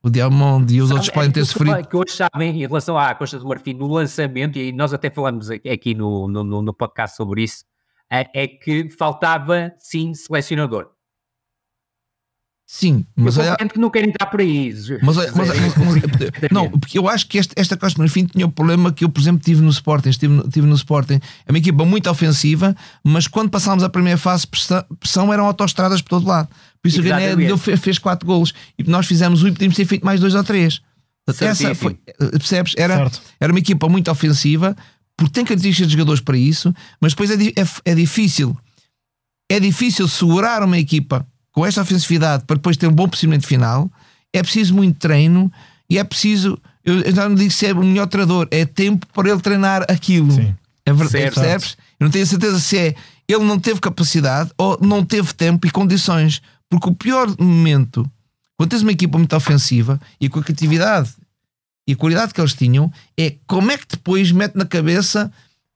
O 0.03 0.10
Diamond 0.12 0.71
e 0.71 0.79
os 0.79 0.91
outros 0.91 1.10
podem 1.10 1.32
ter 1.32 1.45
sofrido. 1.45 1.88
que 1.88 1.97
hoje 1.97 2.12
sabem 2.12 2.51
em 2.51 2.60
relação 2.60 2.95
à 2.95 3.15
Costa 3.15 3.39
do 3.39 3.47
Marfim 3.47 3.73
no 3.73 3.88
lançamento, 3.88 4.60
e 4.60 4.71
nós 4.71 4.93
até 4.93 5.10
falamos 5.10 5.49
aqui 5.49 5.95
no, 5.95 6.27
no, 6.27 6.62
no 6.62 6.73
podcast 6.75 7.17
sobre 7.17 7.41
isso, 7.41 7.65
é, 8.12 8.43
é 8.43 8.47
que 8.47 8.88
faltava 8.91 9.73
sim 9.79 10.13
selecionador. 10.13 10.92
Sim, 12.65 13.06
mas 13.15 13.38
eu 13.38 13.43
que 13.67 13.78
não 13.78 13.89
querem 13.89 14.10
entrar 14.10 14.26
por 14.28 14.39
aí. 14.39 14.73
Mas, 15.02 15.15
mas, 15.17 15.32
mas, 15.36 15.49
mas 15.78 16.02
não, 16.52 16.71
porque 16.71 16.97
eu 16.97 17.08
acho 17.10 17.28
que 17.28 17.38
este, 17.38 17.54
esta 17.58 17.76
Costa 17.76 18.02
Marfim 18.02 18.26
tinha 18.26 18.45
o 18.45 18.52
problema 18.52 18.91
que 18.91 19.04
eu, 19.04 19.10
por 19.10 19.19
exemplo, 19.19 19.41
tive 19.43 19.62
no 19.62 19.69
Sporting. 19.69 20.10
Estive, 20.10 20.49
tive 20.49 20.65
no 20.65 20.76
Sporting. 20.76 21.19
É 21.45 21.52
uma 21.52 21.58
equipa 21.58 21.86
muito 21.86 22.10
ofensiva, 22.10 22.76
mas 23.04 23.28
quando 23.28 23.49
passámos 23.49 23.84
a 23.84 23.89
primeira 23.89 24.17
fase, 24.17 24.47
pressão, 24.47 24.84
pressão 24.99 25.34
eram 25.34 25.45
autoestradas 25.45 26.02
por 26.02 26.10
todo 26.10 26.28
lado. 26.28 26.47
Por 26.82 26.88
isso 26.88 27.02
Exatamente. 27.02 27.34
o 27.34 27.38
Guiné 27.38 27.58
fez, 27.58 27.80
fez 27.80 27.99
quatro 27.99 28.26
golos 28.26 28.54
e 28.80 28.84
nós 28.84 29.06
fizemos 29.06 29.43
um 29.43 29.49
e 29.49 29.52
podíamos 29.52 29.76
ter 29.76 29.86
feito 29.86 30.06
mais 30.06 30.19
dois 30.19 30.34
ou 30.34 30.43
três. 30.43 30.82
essa 31.28 31.76
foi, 31.76 31.99
eh, 32.08 32.30
percebes? 32.32 32.73
Era, 32.78 33.12
era 33.39 33.54
uma 33.54 33.60
equipa 33.60 33.88
muito 33.89 34.10
ofensiva, 34.10 34.76
porque 35.17 35.34
tem 35.34 35.45
características 35.45 35.89
de 35.89 35.93
jogadores 35.93 36.21
para 36.21 36.38
isso, 36.38 36.73
mas 36.99 37.13
depois 37.13 37.30
é, 37.30 37.36
é, 37.36 37.91
é 37.91 37.95
difícil. 37.95 38.58
É 39.49 39.60
difícil 39.60 40.08
segurar 40.08 40.63
uma 40.63 40.78
equipa 40.78 41.28
com 41.54 41.66
esta 41.66 41.82
ofensividade 41.82 42.44
para 42.46 42.58
depois 42.58 42.76
ter 42.76 42.88
um 42.88 42.92
bom 42.92 43.08
procedimento 43.08 43.48
final, 43.48 43.89
é 44.34 44.42
preciso 44.42 44.74
muito 44.74 45.00
treino 45.00 45.50
e 45.89 45.98
é 45.98 46.04
preciso. 46.04 46.60
Eu 46.84 47.16
já 47.16 47.30
não 47.30 47.36
digo 47.36 47.52
se 47.52 47.68
é 47.68 47.72
o 47.72 47.78
melhor 47.78 48.08
treinador, 48.08 48.48
é 48.52 48.66
tempo 48.66 49.08
para 49.13 49.30
ele 49.30 49.39
treinar 49.39 49.86
aquilo. 49.88 50.34
Sim. 50.34 50.54
É 50.86 50.92
verdade, 50.92 51.32
percebes? 51.32 51.78
Eu 51.98 52.06
não 52.06 52.12
tenho 52.12 52.28
certeza 52.28 52.60
se 52.60 52.78
é 52.78 52.96
ele 53.26 53.46
não 53.46 53.58
teve 53.58 53.80
capacidade 53.80 54.52
ou 54.58 54.78
não 54.82 55.06
teve 55.06 55.34
tempo 55.34 55.66
e 55.66 55.72
condições. 55.72 56.42
Porque 56.70 56.89
o 56.89 56.96
pior 56.96 57.34
momento, 57.39 58.10
quando 58.58 58.72
tens 58.72 58.82
uma 58.82 58.92
equipa 58.92 59.18
muito 59.18 59.34
ofensiva 59.36 60.02
e 60.20 60.28
com 60.28 60.39
a 60.39 60.44
criatividade 60.44 61.12
e 61.88 61.94
a 61.94 61.96
qualidade 61.96 62.34
que 62.34 62.42
eles 62.42 62.54
tinham, 62.54 62.92
é 63.18 63.36
como 63.48 63.72
é 63.72 63.78
que 63.78 63.86
depois 63.89 64.32
mete 64.32 64.56
na 64.56 64.66
cabeça 64.66 65.32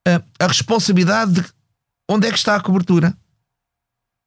a, 0.06 0.44
a 0.44 0.48
responsabilidade 0.48 1.34
de 1.34 1.46
onde 2.10 2.28
é 2.28 2.32
que 2.32 2.38
está 2.38 2.56
a 2.56 2.60
cobertura. 2.60 3.16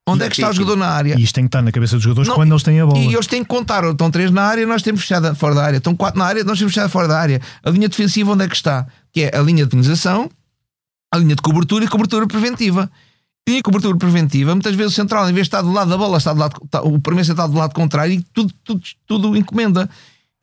Onde 0.09 0.25
e, 0.25 0.27
é 0.27 0.29
que 0.29 0.37
está 0.37 0.51
o 0.51 0.53
jogador 0.53 0.77
na 0.77 0.89
área? 0.89 1.15
E 1.19 1.23
isto 1.23 1.35
tem 1.35 1.45
que 1.45 1.49
estar 1.49 1.63
na 1.63 1.71
cabeça 1.71 1.95
dos 1.95 2.03
jogadores 2.03 2.29
não, 2.29 2.35
quando 2.35 2.53
eles 2.53 2.63
têm 2.63 2.81
a 2.81 2.87
bola. 2.87 2.99
E 2.99 3.15
eles 3.15 3.27
têm 3.27 3.43
que 3.43 3.49
contar. 3.49 3.85
Estão 3.85 4.11
três 4.11 4.31
na 4.31 4.43
área, 4.43 4.67
nós 4.67 4.83
temos 4.83 5.03
fechado 5.03 5.35
fora 5.35 5.55
da 5.55 5.65
área. 5.65 5.77
Estão 5.77 5.95
quatro 5.95 6.19
na 6.19 6.27
área, 6.27 6.43
nós 6.45 6.59
temos 6.59 6.75
fechado 6.75 6.91
fora 6.91 7.07
da 7.07 7.19
área. 7.19 7.41
A 7.63 7.71
linha 7.71 7.89
defensiva, 7.89 8.33
onde 8.33 8.45
é 8.45 8.49
que 8.49 8.57
está? 8.57 8.87
Que 9.13 9.23
é 9.23 9.37
a 9.37 9.43
linha 9.43 9.65
de 9.65 9.71
penalização, 9.71 10.31
a 11.13 11.19
linha 11.19 11.37
de 11.37 11.43
cobertura 11.43 11.85
e 11.85 11.89
cobertura 11.89 12.27
preventiva. 12.27 12.91
E 13.49 13.59
a 13.59 13.63
cobertura 13.63 13.97
preventiva, 13.97 14.55
muitas 14.55 14.75
vezes 14.75 14.93
o 14.93 14.97
central, 14.97 15.29
em 15.29 15.33
vez 15.33 15.47
de 15.47 15.49
estar 15.49 15.63
do 15.63 15.73
lado 15.73 15.91
da 15.91 15.97
bola, 15.97 16.19
está 16.19 16.33
do 16.33 16.39
lado, 16.39 16.61
está, 16.65 16.83
o 16.83 17.01
primeiro 17.01 17.27
central 17.27 17.49
do 17.49 17.57
lado 17.57 17.75
contrário 17.75 18.13
e 18.13 18.23
tudo, 18.33 18.53
tudo, 18.63 18.83
tudo 19.07 19.37
encomenda. 19.37 19.89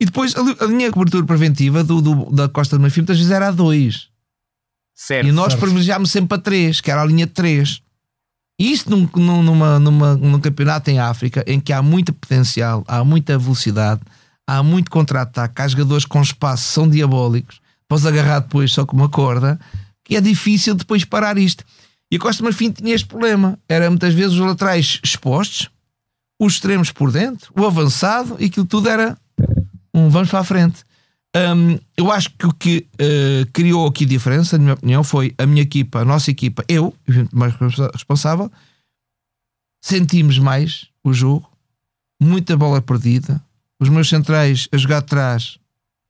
E 0.00 0.04
depois 0.04 0.34
a, 0.36 0.40
a 0.40 0.66
linha 0.66 0.86
de 0.86 0.92
cobertura 0.92 1.24
preventiva 1.24 1.82
do, 1.82 2.00
do 2.00 2.30
da 2.30 2.48
Costa 2.48 2.76
do 2.76 2.82
Marfim 2.82 3.00
muitas 3.00 3.16
vezes 3.16 3.32
era 3.32 3.48
a 3.48 3.50
2. 3.50 4.08
E 5.28 5.32
nós 5.32 5.54
privilegiámos 5.54 6.10
sempre 6.10 6.36
a 6.36 6.40
3, 6.40 6.80
que 6.80 6.90
era 6.90 7.02
a 7.02 7.04
linha 7.04 7.26
de 7.26 7.32
3 7.32 7.80
isso 8.58 8.90
num, 8.90 9.08
numa, 9.42 9.78
numa, 9.78 10.16
num 10.16 10.40
campeonato 10.40 10.90
em 10.90 10.98
África 10.98 11.44
em 11.46 11.60
que 11.60 11.72
há 11.72 11.80
muito 11.80 12.12
potencial, 12.12 12.82
há 12.88 13.04
muita 13.04 13.38
velocidade, 13.38 14.00
há 14.46 14.62
muito 14.62 14.90
contra-ataque, 14.90 15.62
há 15.62 15.68
jogadores 15.68 16.04
com 16.04 16.20
espaço, 16.20 16.64
são 16.64 16.88
diabólicos, 16.88 17.60
podes 17.86 18.04
agarrar 18.04 18.40
depois 18.40 18.72
só 18.72 18.84
com 18.84 18.96
uma 18.96 19.08
corda, 19.08 19.60
que 20.04 20.16
é 20.16 20.20
difícil 20.20 20.74
depois 20.74 21.04
parar 21.04 21.38
isto. 21.38 21.64
E 22.10 22.16
a 22.16 22.18
Costa 22.18 22.42
Marfim 22.42 22.72
tinha 22.72 22.94
este 22.94 23.06
problema: 23.06 23.58
era 23.68 23.88
muitas 23.90 24.14
vezes 24.14 24.32
os 24.32 24.40
laterais 24.40 24.98
expostos, 25.04 25.70
os 26.40 26.54
extremos 26.54 26.90
por 26.90 27.12
dentro, 27.12 27.52
o 27.56 27.64
avançado, 27.64 28.36
e 28.40 28.46
aquilo 28.46 28.66
tudo 28.66 28.88
era 28.88 29.16
um 29.94 30.08
vamos 30.08 30.30
para 30.30 30.40
a 30.40 30.44
frente. 30.44 30.87
Um, 31.38 31.78
eu 31.96 32.10
acho 32.10 32.30
que 32.30 32.46
o 32.46 32.52
que 32.52 32.86
uh, 32.94 33.50
criou 33.52 33.86
aqui 33.86 34.04
diferença, 34.04 34.58
na 34.58 34.64
minha 34.64 34.74
opinião, 34.74 35.04
foi 35.04 35.34
a 35.38 35.46
minha 35.46 35.62
equipa, 35.62 36.00
a 36.00 36.04
nossa 36.04 36.30
equipa, 36.30 36.64
eu, 36.68 36.92
mais 37.32 37.54
responsável, 37.94 38.50
sentimos 39.80 40.38
mais 40.38 40.88
o 41.04 41.12
jogo, 41.12 41.48
muita 42.20 42.56
bola 42.56 42.82
perdida, 42.82 43.40
os 43.80 43.88
meus 43.88 44.08
centrais 44.08 44.68
a 44.72 44.76
jogar 44.76 44.98
atrás, 44.98 45.58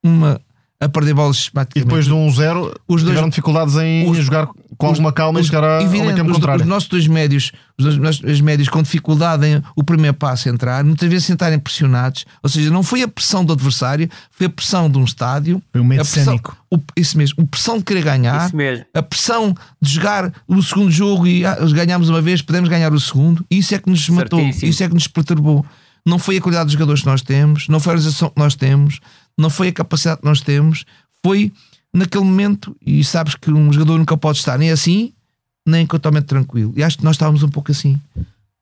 uma 0.02 0.40
a 0.80 0.88
perder 0.88 1.12
bolas 1.12 1.50
E 1.74 1.80
depois 1.80 2.04
de 2.04 2.12
um 2.12 2.30
zero, 2.30 2.72
os 2.86 3.02
dois, 3.02 3.08
tiveram 3.08 3.28
dificuldades 3.28 3.74
em 3.76 4.08
os, 4.08 4.18
jogar 4.18 4.46
com 4.46 4.86
os, 4.86 4.92
alguma 4.92 5.12
calma 5.12 5.40
os, 5.40 5.46
e 5.46 5.48
chegar 5.48 5.64
ao 5.64 5.84
meio 5.88 6.14
campo 6.14 6.32
contrário. 6.32 6.62
Os 6.62 6.68
nossos 6.68 6.88
dois 6.88 7.08
médios, 7.08 7.50
os 7.76 7.96
dois 8.20 8.40
médios 8.40 8.68
com 8.68 8.80
dificuldade 8.80 9.44
em 9.44 9.60
o 9.74 9.82
primeiro 9.82 10.16
passo 10.16 10.48
entrar, 10.48 10.84
muitas 10.84 11.08
vezes 11.08 11.26
sentarem 11.26 11.58
pressionados, 11.58 12.24
ou 12.40 12.48
seja, 12.48 12.70
não 12.70 12.84
foi 12.84 13.02
a 13.02 13.08
pressão 13.08 13.44
do 13.44 13.52
adversário, 13.52 14.08
foi 14.30 14.46
a 14.46 14.50
pressão 14.50 14.88
de 14.88 14.98
um 14.98 15.04
estádio. 15.04 15.60
Foi 15.72 15.80
um 15.80 15.84
medo 15.84 16.04
cénico. 16.04 16.56
Isso 16.94 17.18
mesmo, 17.18 17.42
a 17.42 17.46
pressão 17.46 17.78
de 17.78 17.84
querer 17.84 18.04
ganhar, 18.04 18.50
a 18.94 19.02
pressão 19.02 19.54
de 19.80 19.90
jogar 19.90 20.32
o 20.46 20.62
segundo 20.62 20.90
jogo 20.90 21.26
e 21.26 21.44
ah, 21.44 21.56
ganhámos 21.72 22.08
uma 22.08 22.20
vez, 22.20 22.40
podemos 22.40 22.68
ganhar 22.68 22.92
o 22.92 23.00
segundo, 23.00 23.44
isso 23.50 23.74
é 23.74 23.78
que 23.78 23.90
nos 23.90 24.08
matou, 24.08 24.40
isso 24.62 24.82
é 24.84 24.88
que 24.88 24.94
nos 24.94 25.08
perturbou. 25.08 25.66
não 26.06 26.18
foi 26.18 26.36
a 26.36 26.40
qualidade 26.40 26.66
dos 26.66 26.74
jogadores 26.74 27.00
que 27.00 27.06
nós 27.06 27.22
temos, 27.22 27.68
não 27.68 27.80
foi 27.80 27.94
a 27.94 27.96
organização 27.96 28.30
que 28.30 28.38
nós 28.38 28.54
temos, 28.54 29.00
não 29.38 29.48
foi 29.48 29.68
a 29.68 29.72
capacidade 29.72 30.20
que 30.20 30.26
nós 30.26 30.40
temos, 30.40 30.84
foi 31.24 31.52
naquele 31.94 32.24
momento, 32.24 32.76
e 32.84 33.02
sabes 33.04 33.34
que 33.34 33.50
um 33.50 33.72
jogador 33.72 33.98
nunca 33.98 34.16
pode 34.16 34.38
estar 34.38 34.58
nem 34.58 34.70
assim, 34.70 35.12
nem 35.66 35.86
totalmente 35.86 36.24
tranquilo. 36.24 36.72
E 36.76 36.82
acho 36.82 36.98
que 36.98 37.04
nós 37.04 37.16
estávamos 37.16 37.42
um 37.42 37.48
pouco 37.48 37.70
assim. 37.70 38.00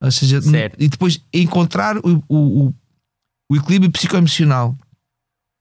Ou 0.00 0.10
seja, 0.10 0.40
Certo. 0.42 0.76
e 0.78 0.88
depois 0.88 1.20
encontrar 1.32 1.96
o, 1.98 2.22
o, 2.28 2.36
o, 2.36 2.74
o 3.50 3.56
equilíbrio 3.56 3.90
psicoemocional. 3.90 4.76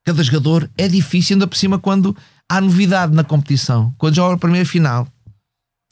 Cada 0.05 0.21
jogador 0.21 0.69
é 0.77 0.87
difícil, 0.87 1.35
ainda 1.35 1.47
por 1.47 1.57
cima, 1.57 1.79
quando 1.79 2.15
há 2.47 2.61
novidade 2.61 3.15
na 3.15 3.23
competição. 3.23 3.93
Quando 3.97 4.15
joga 4.15 4.35
a 4.35 4.37
primeira 4.37 4.65
final. 4.65 5.07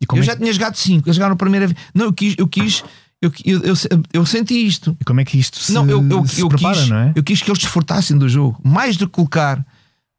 E 0.01 0.05
como, 0.05 0.19
eu 0.19 0.23
é, 0.23 0.25
já 0.27 0.35
tinha 0.35 0.51
jogado 0.51 0.75
cinco, 0.75 1.07
eles 1.07 1.15
jogaram 1.15 1.33
a 1.33 1.37
primeira. 1.37 1.73
Não, 1.93 2.05
eu 2.05 2.13
quis, 2.13 2.35
eu 2.37 2.47
quis, 2.47 2.83
eu, 3.23 3.31
eu, 3.45 3.61
eu, 3.63 4.03
eu 4.11 4.25
senti 4.25 4.53
isto. 4.53 4.97
e 4.99 5.05
como 5.05 5.21
é 5.21 5.25
que 5.25 5.37
isto 5.39 5.57
se, 5.57 5.71
não, 5.71 5.89
eu, 5.89 6.05
eu, 6.09 6.27
se 6.27 6.41
eu 6.41 6.49
prepara, 6.49 6.77
quis, 6.77 6.89
não 6.89 6.97
é? 6.97 7.13
eu 7.15 7.23
quis 7.23 7.41
que 7.41 7.49
eles 7.49 7.59
desfrutassem 7.59 8.17
do 8.17 8.27
jogo. 8.27 8.59
Mais 8.63 8.97
do 8.97 9.07
que 9.07 9.13
colocar 9.13 9.65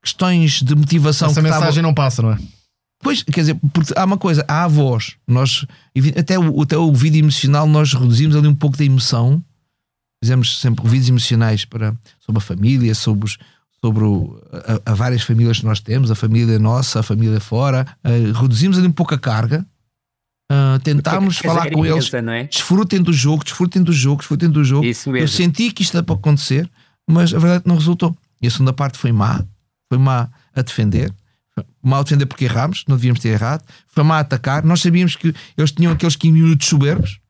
questões 0.03 0.63
de 0.63 0.75
motivação 0.75 1.29
Essa 1.29 1.43
mensagem 1.43 1.83
não 1.83 1.93
passa, 1.93 2.23
não 2.23 2.33
é? 2.33 2.39
Pois, 3.03 3.23
quer 3.23 3.41
dizer, 3.41 3.61
porque 3.73 3.93
há 3.95 4.05
uma 4.05 4.17
coisa, 4.17 4.43
há 4.49 4.65
a 4.65 4.69
voz. 4.69 5.17
Nós, 5.29 5.67
até 6.19 6.39
o, 6.39 6.63
até 6.63 6.79
o 6.79 6.91
vídeo 6.95 7.19
emocional, 7.19 7.67
nós 7.67 7.93
reduzimos 7.93 8.35
ali 8.35 8.49
um 8.49 8.55
pouco 8.55 8.79
da 8.79 8.85
emoção. 8.85 9.45
Fizemos 10.23 10.59
sempre 10.59 10.89
vídeos 10.89 11.11
emocionais 11.11 11.67
para, 11.67 11.95
sobre 12.19 12.39
a 12.39 12.41
família, 12.41 12.95
sobre, 12.95 13.27
os, 13.27 13.37
sobre 13.83 14.05
o, 14.05 14.41
a, 14.87 14.93
a 14.93 14.95
várias 14.95 15.23
famílias 15.23 15.59
que 15.59 15.67
nós 15.67 15.81
temos, 15.81 16.11
a 16.11 16.15
família 16.15 16.59
nossa, 16.59 17.01
a 17.01 17.03
família 17.03 17.39
fora. 17.41 17.87
Eh, 18.03 18.33
reduzimos 18.35 18.79
ali 18.79 18.87
um 18.87 18.93
pouco 18.93 19.15
a 19.15 19.19
carga. 19.19 19.67
Ah, 20.51 20.79
tentámos 20.83 21.39
a 21.39 21.43
falar 21.43 21.71
com 21.71 21.85
é 21.85 21.89
eles. 21.89 22.13
é? 22.13 22.45
Desfrutem 22.45 23.03
do 23.03 23.13
jogo, 23.13 23.45
desfrutem 23.45 23.83
do 23.83 23.93
jogo, 23.93 24.19
desfrutem 24.19 24.51
do 24.51 24.63
jogo. 24.63 24.87
Eu 25.17 25.29
senti 25.29 25.71
que 25.71 25.83
isto 25.83 25.97
era 25.97 26.05
para 26.05 26.15
acontecer, 26.15 26.69
mas 27.09 27.33
a 27.33 27.39
verdade 27.39 27.65
é 27.65 27.69
não 27.69 27.77
resultou. 27.77 28.17
E 28.43 28.47
a 28.47 28.51
segunda 28.51 28.73
parte 28.73 28.99
foi 28.99 29.11
má, 29.11 29.43
foi 29.89 29.99
má 29.99 30.29
a 30.55 30.63
defender, 30.63 31.13
a 31.57 32.03
defender 32.03 32.27
porque 32.27 32.45
errámos, 32.45 32.85
não 32.87 32.97
devíamos 32.97 33.21
ter 33.21 33.31
errado, 33.31 33.65
foi 33.87 34.05
má 34.05 34.19
a 34.19 34.21
atacar. 34.21 34.63
Nós 34.65 34.83
sabíamos 34.83 35.17
que 35.17 35.35
eles 35.57 35.73
tinham 35.73 35.93
aqueles 35.93 36.15
15 36.15 36.33
minutos 36.33 36.69
soberbos, 36.69 37.21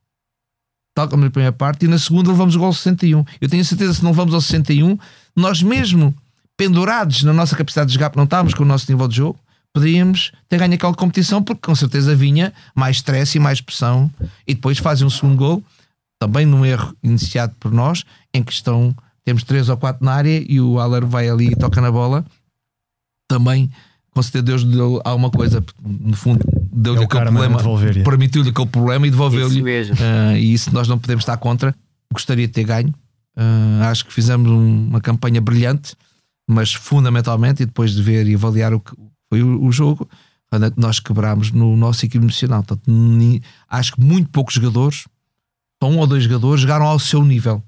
tal 0.92 1.08
como 1.08 1.24
na 1.24 1.30
primeira 1.30 1.52
parte, 1.52 1.84
e 1.84 1.88
na 1.88 1.98
segunda 1.98 2.30
levamos 2.30 2.56
o 2.56 2.58
gol 2.58 2.72
61. 2.72 3.24
Eu 3.40 3.48
tenho 3.48 3.64
certeza 3.64 3.92
que 3.92 3.98
se 3.98 4.04
não 4.04 4.12
vamos 4.12 4.34
ao 4.34 4.40
61, 4.40 4.98
nós 5.36 5.62
mesmo 5.62 6.12
pendurados 6.56 7.22
na 7.22 7.32
nossa 7.32 7.56
capacidade 7.56 7.88
de 7.88 7.94
jogar, 7.94 8.10
porque 8.10 8.18
não 8.18 8.24
estávamos 8.24 8.54
com 8.54 8.64
o 8.64 8.66
nosso 8.66 8.90
nível 8.90 9.06
de 9.06 9.16
jogo, 9.16 9.38
poderíamos 9.74 10.30
ter 10.48 10.56
ganho 10.58 10.72
aquela 10.74 10.94
competição, 10.94 11.42
porque 11.42 11.66
com 11.66 11.74
certeza 11.74 12.14
vinha 12.14 12.52
mais 12.74 12.96
stress 12.96 13.36
e 13.36 13.40
mais 13.40 13.60
pressão, 13.60 14.08
e 14.46 14.54
depois 14.54 14.78
fazem 14.78 15.04
um 15.06 15.10
segundo 15.10 15.36
gol, 15.36 15.62
também 16.18 16.46
num 16.46 16.64
erro 16.64 16.96
iniciado 17.02 17.52
por 17.58 17.72
nós, 17.72 18.04
em 18.32 18.42
que 18.42 18.52
estão, 18.52 18.94
temos 19.24 19.42
três 19.42 19.68
ou 19.68 19.76
quatro 19.76 20.04
na 20.04 20.12
área 20.12 20.42
e 20.48 20.60
o 20.60 20.78
Aller 20.78 21.04
vai 21.04 21.28
ali 21.28 21.48
e 21.48 21.56
toca 21.56 21.80
na 21.80 21.90
bola. 21.90 22.24
Também, 23.28 23.68
com 24.12 24.22
certeza, 24.22 24.44
Deus 24.44 24.64
deu 24.64 25.00
alguma 25.04 25.28
coisa, 25.30 25.60
porque, 25.60 25.80
no 25.84 26.14
fundo, 26.16 26.44
deu-lhe 26.72 26.98
É 27.00 27.02
o 27.02 27.04
aquele 27.04 27.22
a 27.22 27.24
problema, 27.26 27.56
devolver-lhe. 27.56 28.04
permitiu-lhe 28.04 28.50
aquele 28.50 28.68
problema 28.68 29.06
e 29.06 29.10
devolveu-lhe. 29.10 29.62
Ah, 30.00 30.38
e 30.38 30.52
isso 30.54 30.72
nós 30.72 30.86
não 30.86 30.98
podemos 30.98 31.22
estar 31.22 31.36
contra. 31.38 31.74
Gostaria 32.12 32.46
de 32.46 32.52
ter 32.52 32.64
ganho. 32.64 32.94
Ah, 33.36 33.88
acho 33.90 34.04
que 34.04 34.12
fizemos 34.12 34.48
um- 34.50 34.86
uma 34.88 35.00
campanha 35.00 35.40
brilhante, 35.40 35.96
mas 36.48 36.72
fundamentalmente, 36.72 37.62
e 37.64 37.66
depois 37.66 37.92
de 37.92 38.02
ver 38.02 38.28
e 38.28 38.34
avaliar 38.36 38.72
o 38.72 38.78
que 38.78 38.92
foi 39.34 39.42
o, 39.42 39.64
o 39.64 39.72
jogo, 39.72 40.08
realmente 40.50 40.74
nós 40.78 41.00
quebramos 41.00 41.50
no 41.50 41.76
nosso 41.76 42.04
equipe 42.04 42.24
emocional. 42.24 42.62
Portanto, 42.62 42.90
acho 43.68 43.92
que 43.94 44.00
muito 44.00 44.30
poucos 44.30 44.54
jogadores, 44.54 45.04
só 45.82 45.90
um 45.90 45.98
ou 45.98 46.06
dois 46.06 46.22
jogadores, 46.22 46.60
jogaram 46.60 46.86
ao 46.86 46.98
seu 46.98 47.24
nível. 47.24 47.62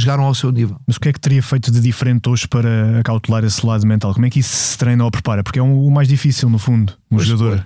Jogaram 0.00 0.24
ao 0.24 0.34
seu 0.34 0.50
nível. 0.50 0.80
Mas 0.86 0.96
o 0.96 1.00
que 1.00 1.10
é 1.10 1.12
que 1.12 1.20
teria 1.20 1.42
feito 1.42 1.70
de 1.70 1.78
diferente 1.80 2.26
hoje 2.28 2.48
para 2.48 2.98
acautelar 3.00 3.44
esse 3.44 3.64
lado 3.64 3.86
mental? 3.86 4.14
Como 4.14 4.24
é 4.24 4.30
que 4.30 4.40
isso 4.40 4.54
se 4.54 4.78
treina 4.78 5.04
ou 5.04 5.10
prepara? 5.10 5.44
Porque 5.44 5.58
é 5.58 5.62
um- 5.62 5.86
o 5.86 5.90
mais 5.90 6.08
difícil, 6.08 6.48
no 6.48 6.58
fundo, 6.58 6.94
um 7.10 7.16
Pois, 7.16 7.28
jogador. 7.28 7.62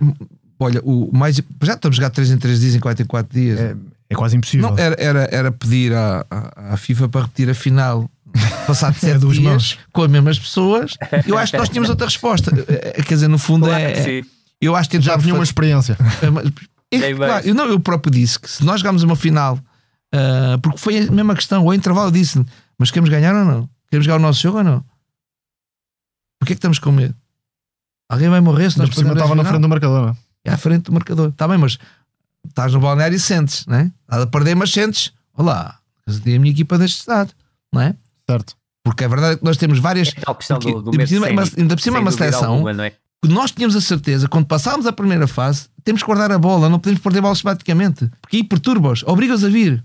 Olha, 0.59 0.81
o 0.85 1.11
mais, 1.17 1.37
já 1.63 1.75
estamos 1.75 1.95
a 1.95 1.99
jogar 1.99 2.11
3 2.11 2.31
em 2.33 2.39
3 2.39 2.59
dias, 2.61 2.75
em 2.75 2.81
4 2.81 3.05
em 3.05 3.07
4 3.07 3.33
dias. 3.33 3.61
É, 3.61 3.77
é 4.11 4.15
quase 4.17 4.37
impossível. 4.37 4.71
Não, 4.71 4.77
era, 4.79 4.97
era, 4.99 5.29
era 5.31 5.53
pedir 5.53 5.93
à, 5.93 6.27
à, 6.29 6.73
à 6.73 6.77
FIFA 6.77 7.09
para 7.09 7.21
repetir 7.23 7.49
a 7.49 7.55
final 7.55 8.11
passado 8.67 8.97
É 8.97 8.99
sete 8.99 9.19
duas 9.19 9.37
dias 9.37 9.51
mãos. 9.51 9.79
com 9.93 10.03
as 10.03 10.11
mesmas 10.11 10.39
pessoas. 10.39 10.95
Eu 11.27 11.37
acho 11.39 11.53
que 11.53 11.59
nós 11.59 11.69
tínhamos 11.69 11.91
outra 11.91 12.07
resposta. 12.07 12.51
Eh, 12.69 13.03
Quer 13.03 13.15
dizer, 13.15 13.29
no 13.29 13.39
fundo, 13.39 13.67
Claro 13.67 13.83
é, 13.83 13.93
que 13.93 14.03
sim. 14.03 14.29
eu 14.61 14.75
acho 14.77 14.89
que 14.91 15.01
Já 15.01 15.19
tinha 15.19 15.35
uma 15.35 15.45
experiência. 15.45 15.97
É, 16.93 16.97
é, 16.99 17.15
claro, 17.15 17.47
eu, 17.47 17.55
não, 17.55 17.67
eu 17.67 17.81
próprio 17.81 18.13
disse 18.13 18.39
que 18.39 18.49
se 18.49 18.65
nós 18.65 18.81
jogámos 18.81 19.03
uma 19.03 19.17
final, 19.17 19.59
ah, 20.13 20.59
porque 20.63 20.79
foi 20.79 20.99
a 20.99 21.11
mesma 21.11 21.35
questão, 21.35 21.63
ao 21.63 21.75
intervalo 21.75 22.11
disse 22.11 22.45
mas 22.79 22.91
queremos 22.91 23.11
ganhar 23.11 23.35
ou 23.35 23.45
não? 23.45 23.69
Queremos 23.89 24.05
jogar 24.05 24.17
o 24.19 24.23
nosso 24.23 24.41
jogo 24.41 24.59
ou 24.59 24.65
não? 24.65 24.85
Porqué 26.39 26.53
é 26.53 26.55
que 26.55 26.59
estamos 26.59 26.79
com 26.79 26.93
medo? 26.93 27.15
Alguém 28.09 28.29
vai 28.29 28.41
morrer 28.41 28.71
se 28.71 28.79
nós 28.79 28.89
por 28.89 28.97
cima 28.97 29.13
estava 29.13 29.35
na 29.35 29.45
frente 29.45 29.63
do 29.63 29.69
marcador, 29.69 30.03
não 30.03 30.09
é? 30.11 30.17
É 30.45 30.53
à 30.53 30.57
frente 30.57 30.85
do 30.85 30.93
marcador. 30.93 31.31
Está 31.31 31.49
bem, 31.49 31.59
mas 31.59 31.79
estás 32.47 32.73
no 32.73 32.81
balneário 32.81 33.17
e 33.17 33.19
sentes, 33.19 33.67
não 33.67 33.77
é? 33.77 33.91
Nada 34.09 34.25
a 34.25 34.27
perder, 34.27 34.55
mas 34.55 34.71
sentes. 34.71 35.13
Olá, 35.35 35.79
a 36.07 36.39
minha 36.39 36.51
equipa 36.51 36.79
deste 36.79 37.01
estado, 37.01 37.33
não 37.73 37.81
é? 37.81 37.97
Certo. 38.29 38.55
Porque 38.85 39.05
a 39.05 39.09
verdade 39.09 39.35
é 39.35 39.37
que 39.39 39.45
nós 39.45 39.57
temos 39.57 39.79
várias. 39.79 40.09
É 40.09 40.21
porque 40.33 40.73
do, 40.73 40.83
do 40.83 40.91
ainda 40.93 40.99
por 41.05 41.09
cima 41.09 41.29
é 41.29 41.33
uma- 41.33 41.45
cénico, 41.45 41.61
ainda 41.61 41.77
por 41.77 41.83
cima 41.83 41.97
é 41.97 41.99
sem 41.99 42.05
uma 42.05 42.11
dúvida 42.11 42.31
seleção 42.31 42.55
alguma, 42.55 42.87
é? 42.87 42.91
que 42.91 43.29
nós 43.29 43.51
tínhamos 43.51 43.75
a 43.75 43.81
certeza, 43.81 44.29
quando 44.29 44.47
passámos 44.47 44.87
a 44.87 44.93
primeira 44.93 45.27
fase, 45.27 45.69
temos 45.83 46.03
que 46.03 46.07
guardar 46.07 46.31
a 46.31 46.39
bola, 46.39 46.69
não 46.69 46.79
podemos 46.79 47.03
perder 47.03 47.19
a 47.19 47.23
bola 47.23 47.35
sistematicamente. 47.35 48.09
Porque 48.21 48.37
aí 48.37 48.45
perturbas, 48.45 49.03
obrigas 49.05 49.43
a 49.43 49.49
vir. 49.49 49.85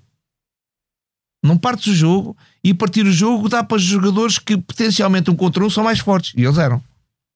Não 1.44 1.58
partes 1.58 1.88
o 1.88 1.96
jogo 1.96 2.38
e 2.64 2.70
a 2.70 2.76
partir 2.76 3.04
do 3.04 3.12
jogo 3.12 3.50
dá 3.50 3.64
para 3.64 3.78
os 3.78 3.84
jogadores 3.84 4.38
que 4.38 4.56
potencialmente 4.58 5.32
um 5.32 5.36
contra 5.36 5.66
um 5.66 5.70
são 5.70 5.84
mais 5.84 5.98
fortes. 6.00 6.34
E 6.38 6.44
eles 6.44 6.58
eram. 6.60 6.82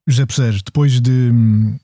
José 0.08 0.24
Pesseiro, 0.24 0.62
depois 0.64 1.00
de, 1.00 1.32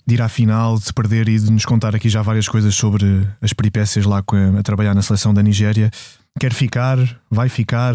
de 0.07 0.15
ir 0.15 0.23
à 0.23 0.29
final, 0.29 0.79
de 0.79 0.85
se 0.85 0.93
perder 0.93 1.29
e 1.29 1.37
de 1.37 1.51
nos 1.51 1.65
contar 1.65 1.97
aqui 1.97 2.09
já 2.09 2.23
várias 2.23 2.47
coisas 2.47 2.73
sobre 2.77 3.27
as 3.41 3.53
peripécias 3.53 4.05
lá 4.05 4.23
com 4.23 4.37
a, 4.37 4.61
a 4.61 4.63
trabalhar 4.63 4.95
na 4.95 5.03
seleção 5.03 5.35
da 5.35 5.43
Nigéria, 5.43 5.91
quer 6.39 6.53
ficar? 6.53 6.97
Vai 7.29 7.49
ficar? 7.49 7.95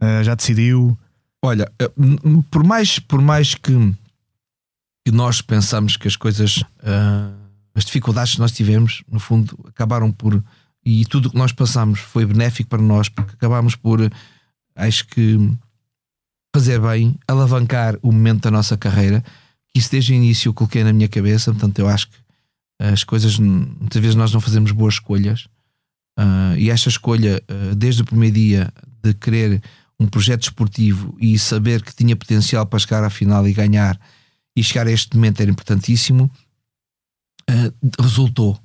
Ah, 0.00 0.22
já 0.22 0.34
decidiu? 0.34 0.96
Olha, 1.42 1.70
eh, 1.78 1.90
por 2.50 2.64
mais, 2.64 2.98
por 2.98 3.20
mais 3.20 3.54
que, 3.54 3.72
que 5.04 5.12
nós 5.12 5.40
pensamos 5.40 5.96
que 5.96 6.08
as 6.08 6.16
coisas, 6.16 6.62
ah, 6.82 7.32
as 7.74 7.84
dificuldades 7.84 8.34
que 8.34 8.40
nós 8.40 8.52
tivemos, 8.52 9.02
no 9.10 9.20
fundo, 9.20 9.58
acabaram 9.68 10.10
por. 10.10 10.42
E 10.84 11.04
tudo 11.04 11.26
o 11.26 11.30
que 11.30 11.36
nós 11.36 11.52
passamos 11.52 11.98
foi 11.98 12.24
benéfico 12.24 12.70
para 12.70 12.82
nós, 12.82 13.08
porque 13.08 13.34
acabámos 13.34 13.74
por, 13.74 14.00
acho 14.76 15.06
que, 15.08 15.50
fazer 16.54 16.80
bem, 16.80 17.18
alavancar 17.26 17.98
o 18.02 18.12
momento 18.12 18.42
da 18.42 18.50
nossa 18.50 18.76
carreira, 18.76 19.20
que 19.72 19.80
isso 19.80 19.90
desde 19.90 20.12
o 20.12 20.14
início 20.14 20.48
eu 20.48 20.54
coloquei 20.54 20.84
na 20.84 20.92
minha 20.92 21.08
cabeça. 21.08 21.52
Portanto, 21.52 21.78
eu 21.80 21.88
acho 21.88 22.08
que 22.08 22.16
as 22.78 23.02
coisas, 23.02 23.38
muitas 23.38 24.00
vezes 24.00 24.14
nós 24.14 24.32
não 24.32 24.40
fazemos 24.40 24.70
boas 24.70 24.94
escolhas. 24.94 25.48
ah, 26.18 26.54
e 26.56 26.70
esta 26.70 26.88
escolha, 26.88 27.42
ah, 27.48 27.74
desde 27.74 28.02
o 28.02 28.04
primeiro 28.04 28.34
dia, 28.36 28.72
de 29.02 29.14
querer 29.14 29.62
um 29.98 30.06
projeto 30.06 30.42
esportivo 30.44 31.16
e 31.20 31.38
saber 31.38 31.82
que 31.82 31.94
tinha 31.94 32.14
potencial 32.16 32.66
para 32.66 32.78
chegar 32.78 33.02
à 33.02 33.10
final 33.10 33.46
e 33.48 33.52
ganhar 33.52 33.98
e 34.56 34.62
chegar 34.62 34.86
a 34.86 34.90
este 34.90 35.14
momento 35.16 35.40
era 35.40 35.50
importantíssimo, 35.50 36.30
eh, 37.48 37.72
resultou. 38.00 38.58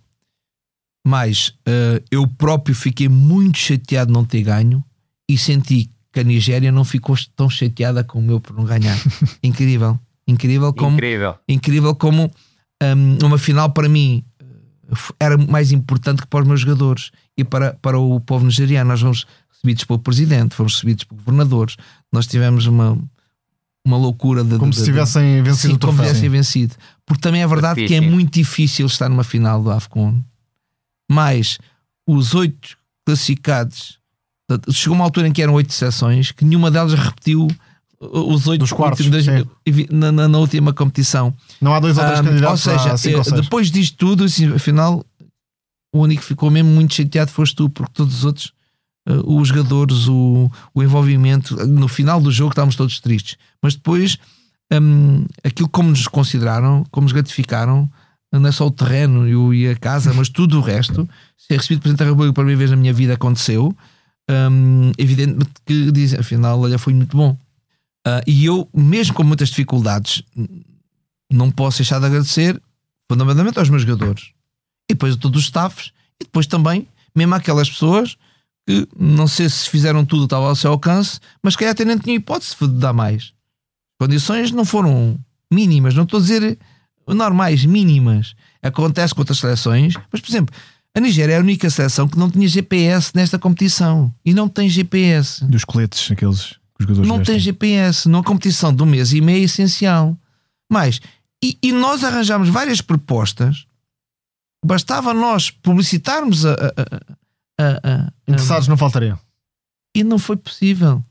Mas 1.06 1.54
eh, 1.66 2.02
eu 2.12 2.28
próprio 2.28 2.76
fiquei 2.76 3.10
muito 3.10 3.58
chateado 3.58 4.08
de 4.08 4.14
não 4.14 4.24
ter 4.24 4.44
ganho 4.44 4.84
e 5.30 5.38
senti 5.38 5.90
que 6.14 6.20
a 6.20 6.24
Nigéria 6.24 6.72
não 6.72 6.84
ficou 6.86 7.16
tão 7.36 7.50
chateada 7.50 8.04
como 8.04 8.32
eu 8.32 8.40
por 8.40 8.56
não 8.56 8.66
ganhar. 8.66 8.98
incrível, 9.44 10.00
incrível 10.28 10.74
como 10.74 10.96
Incrível. 10.96 11.36
incrível 11.48 11.96
como 11.96 12.32
hum, 12.84 13.18
uma 13.26 13.38
final 13.38 13.72
para 13.72 13.90
mim 13.90 14.24
eh, 14.40 14.96
era 15.20 15.38
mais 15.38 15.72
importante 15.72 16.22
que 16.22 16.28
para 16.28 16.42
os 16.42 16.48
meus 16.48 16.62
jogadores 16.62 17.12
e 17.38 17.44
para, 17.44 17.74
para 17.82 17.98
o 18.00 18.20
povo 18.20 18.46
nigeriano. 18.46 18.90
Nós 18.90 19.02
fomos 19.02 19.26
recebidos 19.64 19.84
pelo 19.86 20.00
presidente, 20.00 20.56
fomos 20.56 20.74
recebidos 20.76 21.04
por 21.04 21.16
governadores. 21.16 21.76
Nós 22.12 22.26
tivemos 22.28 22.66
uma, 22.66 22.98
uma 23.86 23.98
loucura 23.98 24.44
de. 24.44 24.58
Como 24.58 24.72
de- 24.72 24.78
se 24.78 24.84
de- 24.84 24.88
tivessem 24.92 25.42
vencido 25.44 25.70
Sim, 25.72 25.76
o 25.76 25.80
como 25.80 25.94
troféu. 25.94 26.06
tivessem 26.08 26.30
vencido. 26.30 26.76
Porque 27.06 27.22
também 27.22 27.42
é 27.44 27.48
verdade 27.48 27.86
que 27.86 27.94
é 27.96 28.02
muito 28.02 28.34
difícil 28.34 28.86
estar 28.88 29.08
numa 29.10 29.24
final 29.24 29.62
do 29.62 29.70
AFCON. 29.72 30.22
Mas 31.10 31.58
os 32.08 32.34
oito 32.34 32.78
classificados, 33.06 34.00
chegou 34.72 34.96
uma 34.96 35.04
altura 35.04 35.28
em 35.28 35.32
que 35.34 35.42
eram 35.42 35.54
oito 35.54 35.74
sessões, 35.74 36.32
que 36.32 36.46
nenhuma 36.46 36.72
delas 36.72 36.94
repetiu 36.94 37.48
os 38.00 38.48
oito 38.48 38.62
Dos 38.62 38.72
quartos, 38.74 39.06
últimos 39.06 39.26
na, 39.92 40.12
na- 40.12 40.28
na 40.28 40.38
última 40.38 40.74
competição. 40.74 41.34
Não 41.60 41.74
há 41.74 41.80
dois 41.80 41.98
ou 41.98 42.04
três 42.04 42.20
ou 42.20 42.26
candidatos 42.26 42.62
seja, 42.62 42.88
ou 42.90 42.94
eh, 42.94 42.98
seis. 43.24 43.42
depois 43.42 43.70
disto 43.72 43.96
tudo, 43.98 44.24
assim, 44.24 44.52
afinal, 44.54 45.06
o 45.94 46.00
único 46.00 46.22
que 46.22 46.28
ficou 46.28 46.50
mesmo 46.50 46.70
muito 46.72 46.94
chateado 46.96 47.30
foste 47.32 47.56
tu, 47.56 47.70
porque 47.70 47.92
todos 47.94 48.16
os 48.20 48.26
outros, 48.26 48.54
eh, 49.08 49.22
os 49.26 49.48
jogadores, 49.50 50.08
o, 50.08 50.50
o 50.74 50.84
envolvimento, 50.84 51.56
no 51.68 51.88
final 51.88 52.20
do 52.22 52.32
jogo 52.32 52.52
estávamos 52.52 52.76
todos 52.76 53.00
tristes. 53.00 53.38
Mas 53.62 53.76
depois, 53.76 54.18
hum, 54.72 55.26
aquilo 55.44 55.70
como 55.70 55.90
nos 55.90 56.08
consideraram, 56.08 56.84
como 56.92 57.06
nos 57.06 57.14
gratificaram, 57.14 57.90
não 58.34 58.48
é 58.48 58.52
só 58.52 58.66
o 58.68 58.72
terreno 58.72 59.28
e, 59.28 59.36
o- 59.36 59.54
e 59.54 59.68
a 59.68 59.76
casa, 59.76 60.14
mas 60.14 60.30
tudo 60.30 60.58
o 60.58 60.62
resto, 60.62 61.08
ser 61.38 61.58
recebido 61.58 61.82
Presidente 61.82 62.00
da 62.00 62.06
República 62.06 62.34
pela 62.34 62.46
primeira 62.46 62.60
vez 62.60 62.72
na 62.72 62.78
minha 62.78 62.94
vida 62.94 63.14
aconteceu. 63.14 63.76
hum, 64.30 64.92
evidentemente 64.98 65.50
que 65.66 65.92
dizem, 65.92 66.20
afinal, 66.20 66.60
olha, 66.60 66.78
foi 66.80 66.94
muito 66.94 67.16
bom. 67.18 67.38
Uh, 68.08 68.22
e 68.26 68.46
eu, 68.46 68.68
mesmo 68.74 69.14
com 69.14 69.24
muitas 69.24 69.50
dificuldades, 69.50 70.24
não 71.32 71.52
posso 71.52 71.78
deixar 71.80 72.00
de 72.00 72.06
agradecer 72.08 72.60
fundamentalmente 73.10 73.60
aos 73.60 73.70
meus 73.70 73.84
jogadores 73.84 74.32
e 74.90 74.94
depois 74.94 75.14
a 75.16 75.18
todos 75.18 75.40
os 75.40 75.46
staffs 75.46 75.92
e 76.20 76.24
depois 76.24 76.48
também, 76.48 76.88
mesmo 77.16 77.36
aquelas 77.36 77.70
pessoas 77.70 78.18
que 78.68 78.88
não 78.98 79.28
sei 79.28 79.50
se 79.50 79.70
fizeram 79.70 80.06
tudo 80.06 80.26
estava 80.26 80.48
ao 80.48 80.56
seu 80.56 80.72
alcance, 80.72 81.20
mas 81.44 81.56
que 81.56 81.66
até 81.66 81.84
nem 81.86 81.98
tinham 81.98 82.16
hipótese 82.18 82.56
de 82.60 82.68
dar 82.68 82.94
mais. 82.94 83.34
Condições 84.00 84.52
não 84.52 84.66
foram 84.66 85.18
mínimas, 85.52 85.94
não 85.96 86.04
estou 86.04 86.20
a 86.20 86.22
dizer 86.22 86.58
normais, 87.08 87.66
mínimas. 87.66 88.36
Acontece 88.62 89.14
com 89.14 89.22
outras 89.22 89.40
seleções, 89.40 89.96
mas 90.12 90.22
por 90.22 90.30
exemplo, 90.30 90.56
a 90.96 91.00
Nigéria 91.00 91.34
é 91.34 91.38
a 91.38 91.42
única 91.42 91.70
seleção 91.70 92.08
que 92.08 92.18
não 92.18 92.30
tinha 92.30 92.48
GPS 92.48 93.12
nesta 93.16 93.38
competição 93.40 94.14
e 94.26 94.34
não 94.34 94.48
tem 94.48 94.70
GPS. 94.70 95.44
Dos 95.46 95.66
coletes, 95.66 96.10
aqueles 96.12 96.42
que 96.44 96.54
os 96.80 96.86
jogadores 96.86 97.08
Não 97.08 97.18
vestem. 97.18 97.36
tem 97.36 97.40
GPS. 97.40 98.08
Numa 98.10 98.24
competição 98.24 98.74
de 98.74 98.82
um 98.84 98.86
mês 98.86 99.12
e 99.14 99.22
meio 99.22 99.42
é 99.42 99.46
essencial. 99.46 100.18
Mas, 100.72 101.00
e, 101.44 101.58
e 101.62 101.72
nós 101.72 102.04
arranjámos 102.04 102.50
várias 102.50 102.82
propostas. 102.82 103.66
Bastava 104.66 105.14
nós 105.14 105.50
publicitarmos 105.50 106.46
a. 106.46 106.54
a- 106.54 106.56
a- 106.56 107.16
a- 107.62 107.80
a- 107.84 108.12
Interessados 108.28 108.68
não 108.68 108.78
faltariam. 108.78 109.18
e 109.96 110.04
não 110.04 110.18
foi 110.20 110.38
possível. 110.38 111.04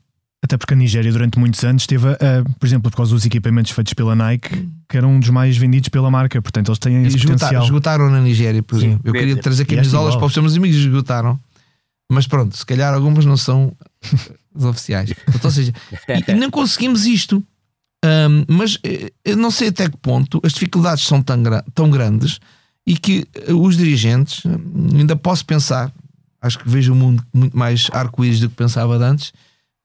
Até 0.43 0.57
porque 0.57 0.73
a 0.73 0.77
Nigéria 0.77 1.11
durante 1.11 1.37
muitos 1.37 1.63
anos 1.63 1.85
teve, 1.85 2.07
a- 2.09 2.43
por 2.59 2.65
exemplo, 2.65 2.89
por 2.89 2.97
causa 2.97 3.13
dos 3.13 3.25
equipamentos 3.25 3.71
feitos 3.71 3.93
pela 3.93 4.15
Nike, 4.15 4.67
que 4.89 4.97
eram 4.97 5.11
um 5.15 5.19
dos 5.19 5.29
mais 5.29 5.55
vendidos 5.55 5.89
pela 5.89 6.09
marca, 6.09 6.41
portanto 6.41 6.69
eles 6.69 6.79
têm 6.79 7.03
esse 7.05 7.15
Esgota- 7.17 7.33
potencial. 7.37 7.63
esgotaram 7.63 8.09
na 8.09 8.19
Nigéria, 8.19 8.63
por 8.63 8.79
Sim. 8.79 8.87
exemplo. 8.87 9.01
Eu 9.07 9.13
queria 9.13 9.37
trazer 9.37 9.65
camisolas 9.65 10.15
igual. 10.15 10.19
para 10.19 10.27
os 10.27 10.43
meus 10.43 10.57
amigos 10.57 10.77
e 10.77 10.81
esgotaram. 10.81 11.39
Mas 12.11 12.25
pronto, 12.27 12.57
se 12.57 12.65
calhar 12.65 12.93
algumas 12.93 13.23
não 13.23 13.37
são 13.37 13.71
as 14.55 14.63
oficiais. 14.65 15.11
Então, 15.29 15.41
ou 15.43 15.51
seja, 15.51 15.71
e, 16.27 16.31
e 16.31 16.35
não 16.35 16.49
conseguimos 16.49 17.05
isto. 17.05 17.41
Ahm, 18.03 18.43
mas 18.47 18.79
eh, 18.83 19.11
eu 19.23 19.37
não 19.37 19.51
sei 19.51 19.67
até 19.67 19.87
que 19.87 19.95
ponto 19.97 20.41
as 20.43 20.53
dificuldades 20.53 21.05
são 21.05 21.21
tão, 21.21 21.41
gra- 21.43 21.63
tão 21.75 21.87
grandes 21.91 22.39
e 22.85 22.97
que 22.97 23.27
os 23.47 23.77
dirigentes, 23.77 24.43
hum, 24.43 24.87
ainda 24.97 25.15
posso 25.15 25.45
pensar, 25.45 25.93
acho 26.41 26.59
que 26.59 26.67
vejo 26.69 26.93
o 26.93 26.95
mundo 26.95 27.23
muito 27.33 27.55
mais 27.57 27.87
arco-íris 27.93 28.39
do 28.39 28.49
que 28.49 28.55
pensava 28.55 28.97
de 28.97 29.03
antes, 29.03 29.31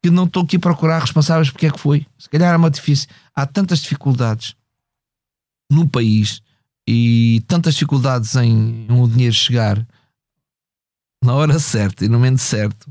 que 0.03 0.11
não 0.11 0.25
estou 0.25 0.43
aqui 0.43 0.57
a 0.57 0.61
procurar 0.61 1.01
responsáveis 1.01 1.51
porque 1.51 1.67
é 1.67 1.71
que 1.71 1.79
foi. 1.81 2.07
Se 2.19 2.29
calhar 2.29 2.53
é 2.53 2.57
uma 2.57 2.71
difícil. 2.71 3.09
Há 3.35 3.45
tantas 3.47 3.81
dificuldades 3.81 4.55
no 5.71 5.89
país 5.89 6.41
e 6.89 7.43
tantas 7.49 7.75
dificuldades 7.75 8.35
em, 8.37 8.87
o 8.91 9.09
dinheiro 9.09 9.35
chegar 9.35 9.85
na 11.25 11.35
hora 11.35 11.59
certa 11.59 12.05
e 12.05 12.09
no 12.09 12.19
momento 12.19 12.39
certo 12.39 12.89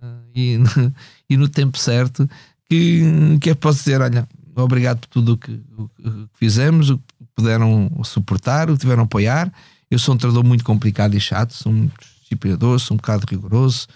eh, 0.00 0.06
e, 0.34 0.58
no- 0.58 0.94
e 1.28 1.36
no 1.36 1.48
tempo 1.48 1.76
certo 1.78 2.28
que, 2.68 3.02
que 3.40 3.50
eu 3.50 3.56
posso 3.56 3.78
dizer, 3.80 4.00
olha, 4.00 4.28
obrigado 4.54 5.00
por 5.00 5.08
tudo 5.08 5.32
o 5.32 5.36
que, 5.38 5.56
que 5.56 6.28
fizemos, 6.34 6.90
o 6.90 6.98
que 6.98 7.04
puderam 7.34 7.90
suportar, 8.04 8.70
o 8.70 8.74
que 8.74 8.80
tiveram 8.80 9.02
a 9.02 9.06
apoiar. 9.06 9.52
Eu 9.90 9.98
sou 9.98 10.14
um 10.14 10.18
treinador 10.18 10.44
muito 10.44 10.62
complicado 10.64 11.14
e 11.16 11.20
chato, 11.20 11.54
sou 11.54 11.72
muito 11.72 11.94
disciplinador, 12.28 12.78
sou 12.78 12.94
um 12.94 12.98
bocado 12.98 13.26
rigoroso, 13.28 13.86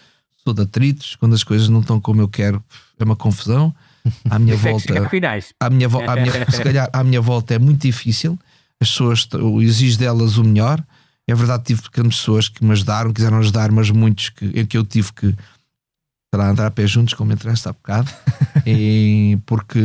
sou 0.43 0.55
de 0.55 0.63
atritos, 0.63 1.17
quando 1.17 1.35
as 1.35 1.45
coisas 1.45 1.69
não 1.69 1.81
estão 1.81 2.01
como 2.01 2.21
eu 2.21 2.29
quero, 2.29 2.63
é 2.99 3.05
uma 3.05 3.17
confusão. 3.17 3.75
À 4.29 4.39
minha 4.39 4.55
é 4.55 4.57
volta 4.57 4.93
à 5.61 5.71
minha, 5.71 5.89
à 6.11 6.17
minha- 6.17 6.33
se 6.51 6.63
calhar 6.63 6.91
à 6.93 7.05
minha 7.05 7.21
volta 7.21 7.55
é 7.55 7.59
muito 7.59 7.83
difícil. 7.83 8.39
As 8.81 8.91
pessoas, 8.91 9.29
eu 9.33 9.63
exijo 9.63 9.99
delas 9.99 10.39
o 10.39 10.45
melhor. 10.45 10.85
É 11.29 11.35
verdade, 11.35 11.63
tive 11.65 11.83
pequenas 11.83 12.17
pessoas 12.17 12.49
que 12.49 12.65
me 12.65 12.73
ajudaram, 12.73 13.13
quiseram 13.13 13.39
ajudar, 13.39 13.71
mas 13.71 13.91
muitos 13.91 14.31
que, 14.31 14.45
em 14.47 14.67
que 14.67 14.77
eu 14.77 14.85
tive 14.85 15.13
que 15.13 15.35
para 16.33 16.51
andar 16.51 16.67
a 16.67 16.71
pé 16.71 16.87
juntos, 16.87 17.15
como 17.15 17.33
entraste 17.33 17.69
há 17.69 17.73
bocado, 17.73 18.11
e 18.67 19.39
porque, 19.47 19.79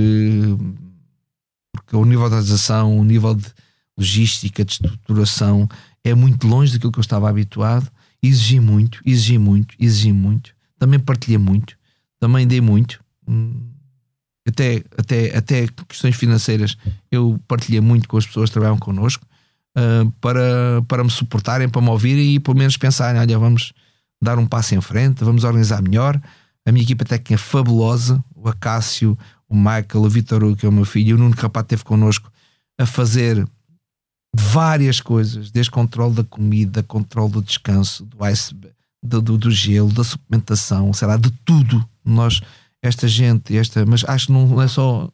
porque 1.74 1.96
o 1.96 2.06
nível 2.06 2.28
de 2.30 2.36
organização, 2.36 2.98
o 2.98 3.04
nível 3.04 3.36
de 3.36 3.46
logística, 3.98 4.64
de 4.66 4.72
estruturação 4.72 5.70
é 6.04 6.14
muito 6.16 6.48
longe 6.48 6.74
daquilo 6.74 6.92
que 6.92 7.00
eu 7.00 7.02
estava 7.02 7.30
habituado. 7.30 7.88
Exigi 8.22 8.60
muito, 8.60 9.02
exigi 9.06 9.38
muito, 9.38 9.76
exigi 9.80 10.12
muito. 10.12 10.52
Também 10.80 11.00
partilhei 11.00 11.38
muito, 11.38 11.76
também 12.20 12.48
dei 12.48 12.62
muito. 12.62 13.04
Hum, 13.28 13.70
até, 14.48 14.84
até, 14.98 15.38
até 15.38 15.68
questões 15.88 16.16
financeiras 16.16 16.78
eu 17.12 17.40
partilhei 17.48 17.82
muito 17.82 18.08
com 18.08 18.18
as 18.18 18.26
pessoas 18.26 18.50
que 18.50 18.54
trabalham 18.54 18.78
connosco 18.78 19.26
ah, 19.76 20.12
para, 20.20 20.82
para 20.88 21.04
me 21.04 21.10
suportarem, 21.12 21.70
para 21.70 21.82
me 21.82 21.90
ouvirem 21.90 22.34
e 22.34 22.40
pelo 22.40 22.58
menos 22.58 22.78
pensarem: 22.78 23.22
olha, 23.22 23.38
vamos 23.38 23.74
dar 24.20 24.40
um 24.40 24.48
passo 24.48 24.74
em 24.74 24.82
frente, 24.82 25.24
vamos 25.24 25.44
organizar 25.44 25.82
melhor. 25.84 26.20
A 26.66 26.72
minha 26.72 26.84
equipa 26.84 27.06
técnica 27.06 27.36
é 27.36 27.38
fabulosa, 27.38 28.24
o 28.36 28.50
Acácio, 28.50 29.18
o 29.48 29.56
Michael, 29.56 30.04
o 30.04 30.10
Vitor, 30.10 30.56
que 30.56 30.66
é 30.66 30.70
o 30.70 30.72
meu 30.72 30.84
filho, 30.84 31.10
e 31.10 31.14
o 31.14 31.18
Nuno 31.18 31.36
Capaz 31.36 31.64
esteve 31.64 31.84
connosco 31.84 32.32
a 32.78 32.86
fazer 32.86 33.48
várias 34.40 35.00
coisas, 35.00 35.52
desde 35.52 35.72
controle 35.72 36.16
da 36.16 36.24
comida, 36.24 36.84
controle 36.84 37.32
do 37.34 37.42
descanso, 37.42 38.06
do 38.06 38.26
ice, 38.28 38.56
do, 39.04 39.22
do, 39.22 39.38
do 39.38 39.52
gelo, 39.52 39.92
da 39.92 40.04
suplementação, 40.04 40.94
sei 40.94 41.08
lá, 41.08 41.18
de 41.18 41.32
tudo. 41.46 41.88
Nós, 42.06 42.42
esta 42.82 43.08
gente, 43.08 43.58
esta, 43.58 43.86
mas 43.86 44.04
acho 44.08 44.28
que 44.28 44.32
não 44.34 44.62
é 44.62 44.68
só 44.68 45.10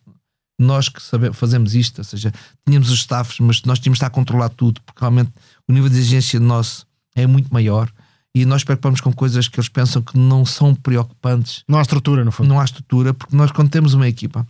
nós 0.59 0.87
que 0.89 1.01
sabe, 1.01 1.33
fazemos 1.33 1.73
isto, 1.73 1.99
ou 1.99 2.03
seja, 2.03 2.31
tínhamos 2.65 2.89
os 2.89 2.99
staffs, 2.99 3.39
mas 3.39 3.63
nós 3.63 3.79
tínhamos 3.79 3.97
de 3.97 4.05
estar 4.05 4.07
a 4.07 4.09
controlar 4.09 4.49
tudo, 4.49 4.81
porque 4.81 4.99
realmente 4.99 5.31
o 5.67 5.73
nível 5.73 5.89
de 5.89 5.97
exigência 5.97 6.39
nosso 6.39 6.85
é 7.15 7.25
muito 7.25 7.51
maior 7.53 7.91
e 8.35 8.45
nós 8.45 8.63
preocupamos 8.63 8.99
com 9.01 9.13
coisas 9.13 9.47
que 9.47 9.59
eles 9.59 9.69
pensam 9.69 10.01
que 10.01 10.17
não 10.17 10.45
são 10.45 10.73
preocupantes 10.73 11.63
Não 11.67 11.77
há 11.77 11.81
estrutura, 11.81 12.25
no 12.25 12.31
fundo. 12.31 12.49
não 12.49 12.59
há 12.59 12.65
estrutura, 12.65 13.13
porque 13.13 13.35
nós, 13.35 13.51
quando 13.51 13.69
temos 13.69 13.93
uma 13.93 14.07
equipa 14.07 14.45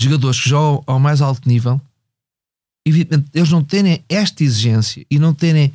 de 0.00 0.06
jogadores 0.08 0.40
que 0.40 0.48
jogam 0.48 0.82
ao 0.86 0.98
mais 0.98 1.20
alto 1.20 1.48
nível, 1.48 1.80
evidentemente, 2.86 3.30
eles 3.34 3.50
não 3.50 3.62
terem 3.62 4.04
esta 4.08 4.42
exigência 4.42 5.04
e 5.10 5.18
não 5.18 5.34
terem, 5.34 5.72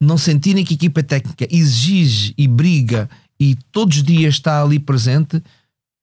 não 0.00 0.18
sentirem 0.18 0.64
que 0.64 0.74
a 0.74 0.76
equipa 0.76 1.02
técnica 1.02 1.46
exige 1.50 2.34
e 2.36 2.46
briga 2.48 3.08
e 3.40 3.54
todos 3.70 3.98
os 3.98 4.02
dias 4.02 4.34
está 4.34 4.62
ali 4.62 4.78
presente, 4.78 5.42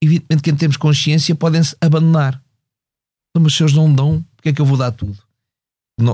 evidentemente 0.02 0.42
que 0.42 0.50
em 0.50 0.56
termos 0.56 0.74
de 0.74 0.78
consciência 0.80 1.34
podem-se 1.34 1.76
abandonar. 1.80 2.40
Então, 3.30 3.42
mas 3.42 3.54
se 3.54 3.62
eles 3.62 3.74
não 3.74 3.92
dão, 3.92 4.24
porque 4.34 4.48
é 4.48 4.52
que 4.52 4.60
eu 4.60 4.66
vou 4.66 4.76
dar 4.76 4.90
tudo? 4.92 5.18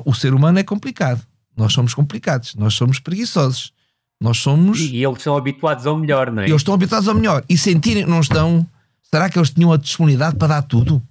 O 0.05 0.15
ser 0.15 0.35
humano 0.35 0.59
é 0.59 0.63
complicado. 0.63 1.25
Nós 1.57 1.73
somos 1.73 1.93
complicados, 1.93 2.55
nós 2.55 2.75
somos 2.75 2.99
preguiçosos, 2.99 3.73
nós 4.21 4.39
somos. 4.39 4.81
E, 4.81 4.97
e 4.97 5.05
eles 5.05 5.23
são 5.23 5.37
habituados 5.37 5.87
ao 5.87 5.99
melhor, 5.99 6.31
não 6.31 6.43
é? 6.43 6.47
Eles 6.47 6.63
estão 6.63 6.75
habituados 6.75 7.09
ao 7.09 7.15
melhor 7.15 7.45
e 7.49 7.59
sentirem 7.59 8.05
que 8.05 8.11
não 8.11 8.21
estão. 8.21 8.67
Será 9.03 9.29
que 9.29 9.39
eles 9.39 9.51
tinham 9.51 9.73
a 9.73 9.77
disponibilidade 9.77 10.37
para 10.37 10.49
dar 10.49 10.63
tudo? 10.63 11.03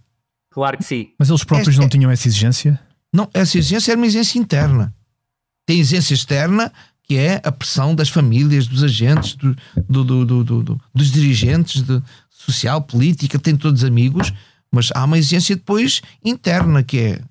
Claro 0.49 0.77
que 0.77 0.84
sim. 0.84 1.09
Mas 1.19 1.29
eles 1.29 1.43
próprios 1.43 1.69
Esta- 1.69 1.82
não 1.82 1.89
tinham 1.89 2.09
essa 2.09 2.27
exigência? 2.27 2.79
Não, 3.14 3.30
essa 3.34 3.57
exigência 3.57 3.91
era 3.91 3.99
uma 3.99 4.05
exigência 4.07 4.39
interna. 4.39 4.93
Tem 5.66 5.80
exigência 5.80 6.14
externa, 6.14 6.72
que 7.03 7.18
é 7.18 7.41
a 7.43 7.51
pressão 7.51 7.93
das 7.93 8.09
famílias, 8.09 8.68
dos 8.68 8.84
agentes, 8.84 9.36
do, 9.36 9.55
do- 9.89 10.03
do- 10.03 10.26
do- 10.26 10.43
do- 10.43 10.64
do- 10.64 10.82
dos 10.93 11.12
dirigentes 11.12 11.82
de 11.82 12.01
social, 12.30 12.82
política, 12.82 13.38
tem 13.38 13.55
todos 13.55 13.84
amigos, 13.84 14.32
mas 14.72 14.89
há 14.95 15.03
uma 15.03 15.18
exigência 15.18 15.55
depois 15.55 16.01
interna, 16.24 16.82
que 16.84 16.97
é 16.99 17.22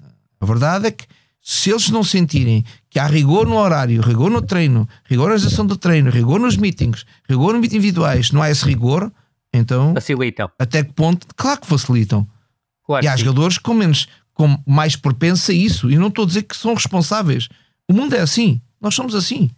a 0.41 0.47
verdade 0.47 0.87
é 0.87 0.91
que 0.91 1.05
se 1.43 1.70
eles 1.70 1.89
não 1.89 2.05
sentirem 2.05 2.64
que 2.91 2.99
há 2.99 3.07
rigor 3.07 3.47
no 3.47 3.57
horário, 3.57 4.03
rigor 4.03 4.31
no 4.31 4.43
treino, 4.43 4.87
rigor 5.07 5.28
na 5.28 5.35
organização 5.35 5.66
do 5.66 5.76
treino, 5.76 6.11
rigor 6.11 6.39
nos 6.39 6.57
meetings, 6.57 7.05
rigor 7.28 7.53
nos 7.53 7.61
meetings 7.62 7.78
individuais, 7.78 8.31
não 8.31 8.43
há 8.43 8.51
esse 8.51 8.64
rigor, 8.64 9.11
então 9.53 9.95
Facilitam. 9.95 10.51
até 10.59 10.85
que 10.85 10.93
ponto? 10.93 11.26
Claro 11.35 11.61
que 11.62 11.66
facilitam. 11.66 12.28
Claro 12.85 13.05
E 13.05 13.09
há 13.09 13.16
sim. 13.16 13.24
jogadores 13.24 13.57
com 13.59 13.72
menos, 13.72 14.07
com 14.41 14.59
mais 14.66 14.97
propensa 14.97 15.53
a 15.53 15.55
isso. 15.55 15.91
E 15.91 15.99
não 15.99 16.09
estou 16.09 16.24
a 16.24 16.26
dizer 16.26 16.45
que 16.45 16.57
são 16.57 16.72
responsáveis. 16.72 17.47
O 17.86 17.93
mundo 17.93 18.14
é 18.14 18.20
assim. 18.20 18.59
Nós 18.80 18.95
somos 18.95 19.14
assim. 19.14 19.51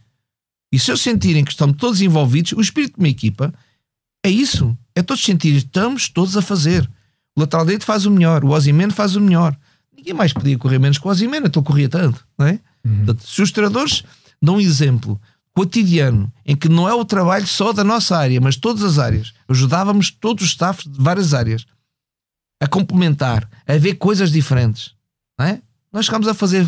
E 0.72 0.78
se 0.78 0.90
eles 0.90 1.00
sentirem 1.00 1.44
que 1.44 1.52
estão 1.52 1.72
todos 1.72 2.02
envolvidos, 2.02 2.50
o 2.50 2.60
espírito 2.60 2.94
de 2.94 2.98
uma 2.98 3.08
equipa 3.08 3.54
é 4.24 4.28
isso. 4.28 4.76
É 4.92 5.00
todos 5.00 5.22
sentirem 5.22 5.60
que 5.60 5.66
estamos 5.66 6.08
todos 6.08 6.36
a 6.36 6.42
fazer. 6.42 6.90
O 7.36 7.40
lateral 7.40 7.64
direito 7.64 7.84
faz 7.84 8.06
o 8.06 8.10
melhor, 8.10 8.44
o 8.44 8.48
Osimeno 8.48 8.92
faz 8.92 9.14
o 9.14 9.20
melhor. 9.20 9.56
Ninguém 9.96 10.14
mais 10.14 10.32
podia 10.32 10.58
correr 10.58 10.80
menos 10.80 10.98
que 10.98 11.06
o 11.06 11.10
Osimeno, 11.10 11.46
então 11.46 11.62
corria 11.62 11.88
tanto, 11.88 12.26
não 12.36 12.46
é? 12.48 12.58
Portanto, 12.82 13.24
se 13.24 13.40
os 13.40 13.52
treinadores 13.52 14.02
dão 14.42 14.56
um 14.56 14.60
exemplo 14.60 15.20
cotidiano 15.54 16.32
em 16.44 16.56
que 16.56 16.68
não 16.68 16.88
é 16.88 16.94
o 16.94 17.04
trabalho 17.04 17.46
só 17.46 17.72
da 17.72 17.84
nossa 17.84 18.16
área, 18.16 18.40
mas 18.40 18.56
todas 18.56 18.82
as 18.82 18.98
áreas, 18.98 19.32
ajudávamos 19.48 20.10
todos 20.10 20.42
os 20.42 20.50
staffs 20.50 20.90
de 20.90 21.00
várias 21.00 21.32
áreas 21.32 21.64
a 22.62 22.66
complementar, 22.68 23.48
a 23.66 23.76
ver 23.76 23.94
coisas 23.94 24.30
diferentes, 24.30 24.94
não 25.38 25.46
é? 25.46 25.60
Nós 25.92 26.06
chegámos 26.06 26.28
a 26.28 26.34
fazer, 26.34 26.64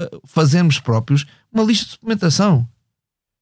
eh, 0.00 0.10
fazermos 0.24 0.78
próprios 0.80 1.26
uma 1.52 1.62
lista 1.62 1.84
de 1.84 1.90
suplementação. 1.92 2.66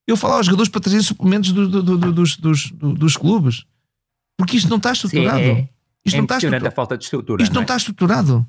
Eu 0.07 0.17
falava 0.17 0.39
aos 0.41 0.47
jogadores 0.47 0.69
para 0.71 0.81
trazer 0.81 1.03
suplementos 1.03 1.53
do- 1.53 1.69
do- 1.69 1.83
do- 1.83 1.99
do- 1.99 2.13
dos, 2.13 2.37
dos, 2.37 2.71
do- 2.73 2.93
dos 2.95 3.17
clubes, 3.17 3.65
porque 4.37 4.57
isto 4.57 4.69
não 4.69 4.77
está 4.79 4.91
Sim, 4.95 5.07
estruturado. 5.07 5.39
é, 5.41 5.69
isto 6.05 6.17
é 6.17 6.19
não 6.19 6.25
está 6.25 6.35
impressionante 6.37 6.43
a 6.43 6.47
estruturado. 6.69 6.75
falta 6.75 6.99
de 6.99 7.05
estrutura. 7.05 7.43
Isto 7.43 7.53
não 7.55 7.61
é? 7.63 7.65
está 7.65 7.77
estruturado. 7.77 8.47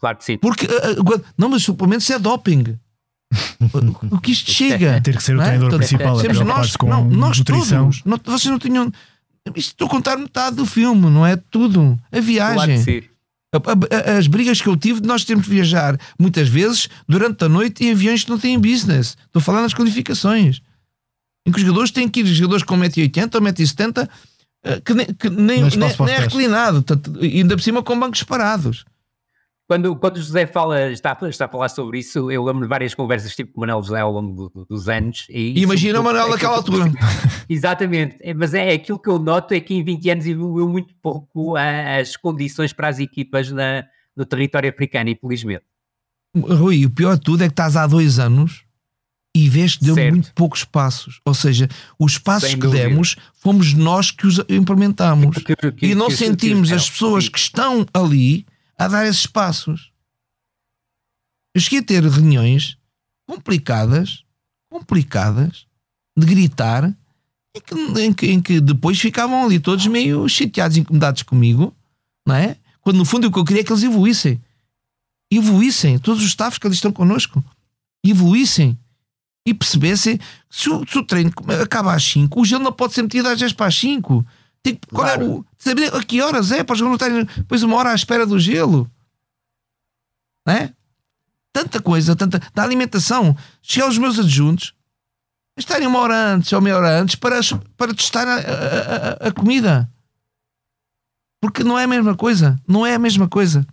Claro 0.00 0.16
que 0.18 0.24
sim. 0.24 0.38
Porque, 0.38 0.66
ah, 0.66 0.70
ah, 1.16 1.32
não, 1.38 1.48
mas 1.50 1.62
suplementos 1.62 2.08
é 2.10 2.18
doping. 2.18 2.78
o, 4.10 4.20
que 4.20 4.32
isto 4.32 4.50
chega. 4.52 5.00
Ter 5.00 5.16
que 5.16 5.22
ser 5.22 5.34
o 5.34 5.36
não 5.36 5.44
é? 5.44 5.46
treinador 5.48 5.78
principal 5.78 6.18
a 6.18 6.22
Temos 6.22 6.40
nós, 6.40 6.74
não, 6.82 7.04
nós 7.08 7.38
nutrição. 7.38 7.84
todos. 7.90 8.02
Não- 8.04 8.20
vocês 8.24 8.50
não 8.50 8.58
tinham. 8.58 8.90
Isto 9.54 9.70
estou 9.72 9.86
a 9.86 9.90
contar 9.90 10.16
metade 10.16 10.56
do 10.56 10.64
filme, 10.64 11.10
não 11.10 11.26
é 11.26 11.36
tudo. 11.36 11.98
A 12.06 12.10
Claro 12.10 12.24
viagem. 12.24 12.82
a- 13.52 14.16
As 14.18 14.26
brigas 14.26 14.60
que 14.60 14.68
eu 14.68 14.76
tive, 14.76 15.00
de 15.00 15.06
nós 15.06 15.24
temos 15.24 15.44
de 15.44 15.50
viajar 15.50 15.98
muitas 16.18 16.48
vezes 16.48 16.88
durante 17.06 17.44
a 17.44 17.48
noite 17.48 17.84
em 17.84 17.90
aviões 17.92 18.24
que 18.24 18.30
não 18.30 18.38
têm 18.38 18.58
business. 18.58 19.16
Estou 19.26 19.40
a 19.40 19.42
falar 19.42 19.60
nas 19.62 19.74
qualificações. 19.74 20.60
Em 21.46 21.52
que 21.52 21.58
os 21.58 21.62
jogadores 21.64 21.90
têm 21.90 22.08
que 22.08 22.20
ir, 22.20 22.26
jogadores 22.26 22.64
com 22.64 22.74
1,80m 22.76 23.34
ou 23.34 23.40
1,70m, 23.42 24.08
eh, 24.64 24.80
que 24.80 24.94
nem, 24.94 25.06
que 25.06 25.28
nem, 25.28 25.36
Nem 25.36 25.58
nem, 25.60 25.64
os 25.68 25.76
é 26.00 26.18
reclinado, 26.20 26.84
e 27.20 27.26
ainda 27.40 27.54
por 27.54 27.62
cima 27.62 27.82
com 27.82 28.00
bancos 28.00 28.22
parados. 28.22 28.84
Quando, 29.66 29.96
quando 29.96 30.16
o 30.18 30.20
José 30.22 30.46
fala, 30.46 30.90
está, 30.92 31.16
está 31.22 31.46
a 31.46 31.48
falar 31.48 31.70
sobre 31.70 31.98
isso, 31.98 32.30
eu 32.30 32.44
lembro 32.44 32.62
de 32.62 32.68
várias 32.68 32.94
conversas 32.94 33.34
tive 33.34 33.50
com 33.50 33.58
o 33.58 33.60
Manuel 33.62 33.82
José 33.82 33.98
ao 34.00 34.12
longo 34.12 34.34
do- 34.34 34.50
do- 34.50 34.64
dos 34.66 34.88
anos. 34.90 35.26
E, 35.30 35.58
imagina 35.62 36.00
o 36.00 36.04
Manuel 36.04 36.26
é 36.26 36.30
naquela 36.32 36.58
aquilo- 36.58 36.82
altura. 36.82 36.92
Exatamente, 37.48 38.16
É, 38.20 38.34
mas 38.34 38.52
é 38.52 38.72
aquilo 38.72 38.98
que 38.98 39.08
eu 39.08 39.18
noto 39.18 39.54
é 39.54 39.60
que 39.60 39.72
em 39.74 39.82
20 39.82 40.10
anos 40.10 40.26
evoluiu 40.26 40.68
muito 40.68 40.94
pouco 41.02 41.56
ah, 41.56 41.96
as 41.98 42.14
condições 42.16 42.74
para 42.74 42.88
as 42.88 42.98
equipas 42.98 43.50
na, 43.50 43.84
no 44.14 44.26
território 44.26 44.68
africano, 44.68 45.08
infelizmente. 45.08 45.64
Rui, 46.36 46.84
o 46.84 46.90
pior 46.90 47.14
de 47.14 47.20
tudo 47.22 47.42
é 47.42 47.46
que 47.46 47.52
estás 47.52 47.74
há 47.76 47.86
dois 47.86 48.18
anos 48.18 48.64
e 49.34 49.48
vês 49.48 49.76
que 49.76 49.84
deu 49.84 49.94
Certo. 49.94 50.12
muito 50.12 50.34
poucos 50.34 50.64
passos. 50.64 51.20
Ou 51.24 51.32
seja, 51.32 51.68
os 51.98 52.18
passos 52.18 52.50
Sem 52.50 52.58
que 52.58 52.66
dúvida. 52.66 52.86
demos 52.88 53.16
fomos 53.34 53.72
nós 53.72 54.10
que 54.10 54.26
os 54.26 54.40
implementamos. 54.48 55.36
Que- 55.38 55.56
que- 55.72 55.86
e 55.86 55.94
não 55.94 56.10
sentimos 56.10 56.68
que- 56.68 56.74
as 56.74 56.90
pessoas 56.90 57.28
que 57.30 57.38
estão 57.38 57.86
ali 57.94 58.44
a 58.78 58.88
dar 58.88 59.06
esses 59.06 59.26
passos. 59.26 59.92
Eu 61.54 61.60
cheguei 61.60 61.78
a 61.80 61.82
ter 61.84 62.02
reuniões 62.02 62.76
complicadas, 63.28 64.24
complicadas, 64.70 65.66
de 66.16 66.26
gritar, 66.26 66.92
em 67.56 67.60
que, 67.60 67.74
em 68.00 68.12
que- 68.12 68.26
em 68.26 68.42
que 68.42 68.60
depois 68.60 68.98
ficavam 68.98 69.44
ali 69.44 69.60
todos 69.60 69.86
meio 69.86 70.28
chateados, 70.28 70.76
incomodados 70.76 71.22
comigo, 71.22 71.74
não 72.26 72.34
é? 72.34 72.56
Quando 72.80 72.96
no 72.96 73.04
fundo 73.04 73.28
o 73.28 73.32
que 73.32 73.38
eu 73.38 73.44
queria 73.44 73.62
é 73.62 73.64
que 73.64 73.72
eles 73.72 73.82
evoluíssem. 73.82 74.40
Evoluíssem, 75.32 75.98
todos 75.98 76.22
os 76.22 76.28
staffs 76.28 76.58
que 76.58 76.66
ali 76.66 76.74
estão 76.74 76.92
connosco, 76.92 77.42
evoluíssem 78.04 78.78
e 79.46 79.54
percebessem 79.54 80.18
que 80.18 80.24
se 80.50 80.68
o, 80.70 80.86
se 80.86 80.98
o 80.98 81.04
treino 81.04 81.32
acaba 81.62 81.94
às 81.94 82.02
5, 82.04 82.40
o 82.40 82.44
gelo 82.44 82.62
não 82.64 82.72
pode 82.72 82.94
ser 82.94 83.02
metido 83.02 83.28
às 83.28 83.38
10 83.38 83.52
para 83.52 83.66
as 83.66 83.74
5. 83.76 84.24
Tem, 84.64 84.74
que- 84.74 84.88
qual 84.88 85.06
é 85.06 85.14
Claro. 85.16 85.30
o, 85.40 85.46
saber 85.58 85.94
a 85.94 86.02
que 86.02 86.20
horas 86.22 86.50
é 86.50 86.64
para 86.64 86.74
os 86.74 86.80
não 86.80 86.94
estarem 86.94 87.24
depois 87.36 87.62
uma 87.62 87.76
hora 87.76 87.90
à 87.90 87.94
espera 87.94 88.26
do 88.26 88.38
gelo. 88.40 88.90
Não 90.46 90.54
é? 90.54 90.74
Tanta 91.52 91.80
coisa, 91.80 92.16
tanta. 92.16 92.40
Da 92.52 92.62
alimentação. 92.64 93.36
Chegar 93.62 93.86
aos 93.86 93.98
meus 93.98 94.18
adjuntos, 94.18 94.74
estarem 95.56 95.86
uma 95.86 96.00
hora 96.00 96.16
antes 96.34 96.52
ou 96.52 96.60
meia 96.60 96.76
hora 96.76 96.98
antes 97.00 97.14
para, 97.14 97.38
para 97.76 97.94
testar 97.94 98.26
a, 98.26 98.34
a- 98.36 98.38
a- 99.26 99.28
a 99.28 99.32
comida. 99.32 99.88
Porque 101.40 101.62
não 101.62 101.78
é 101.78 101.84
a 101.84 101.88
mesma 101.88 102.16
coisa. 102.16 102.58
Não 102.66 102.86
é 102.86 102.94
a 102.94 102.98
mesma 102.98 103.28
coisa. 103.28 103.66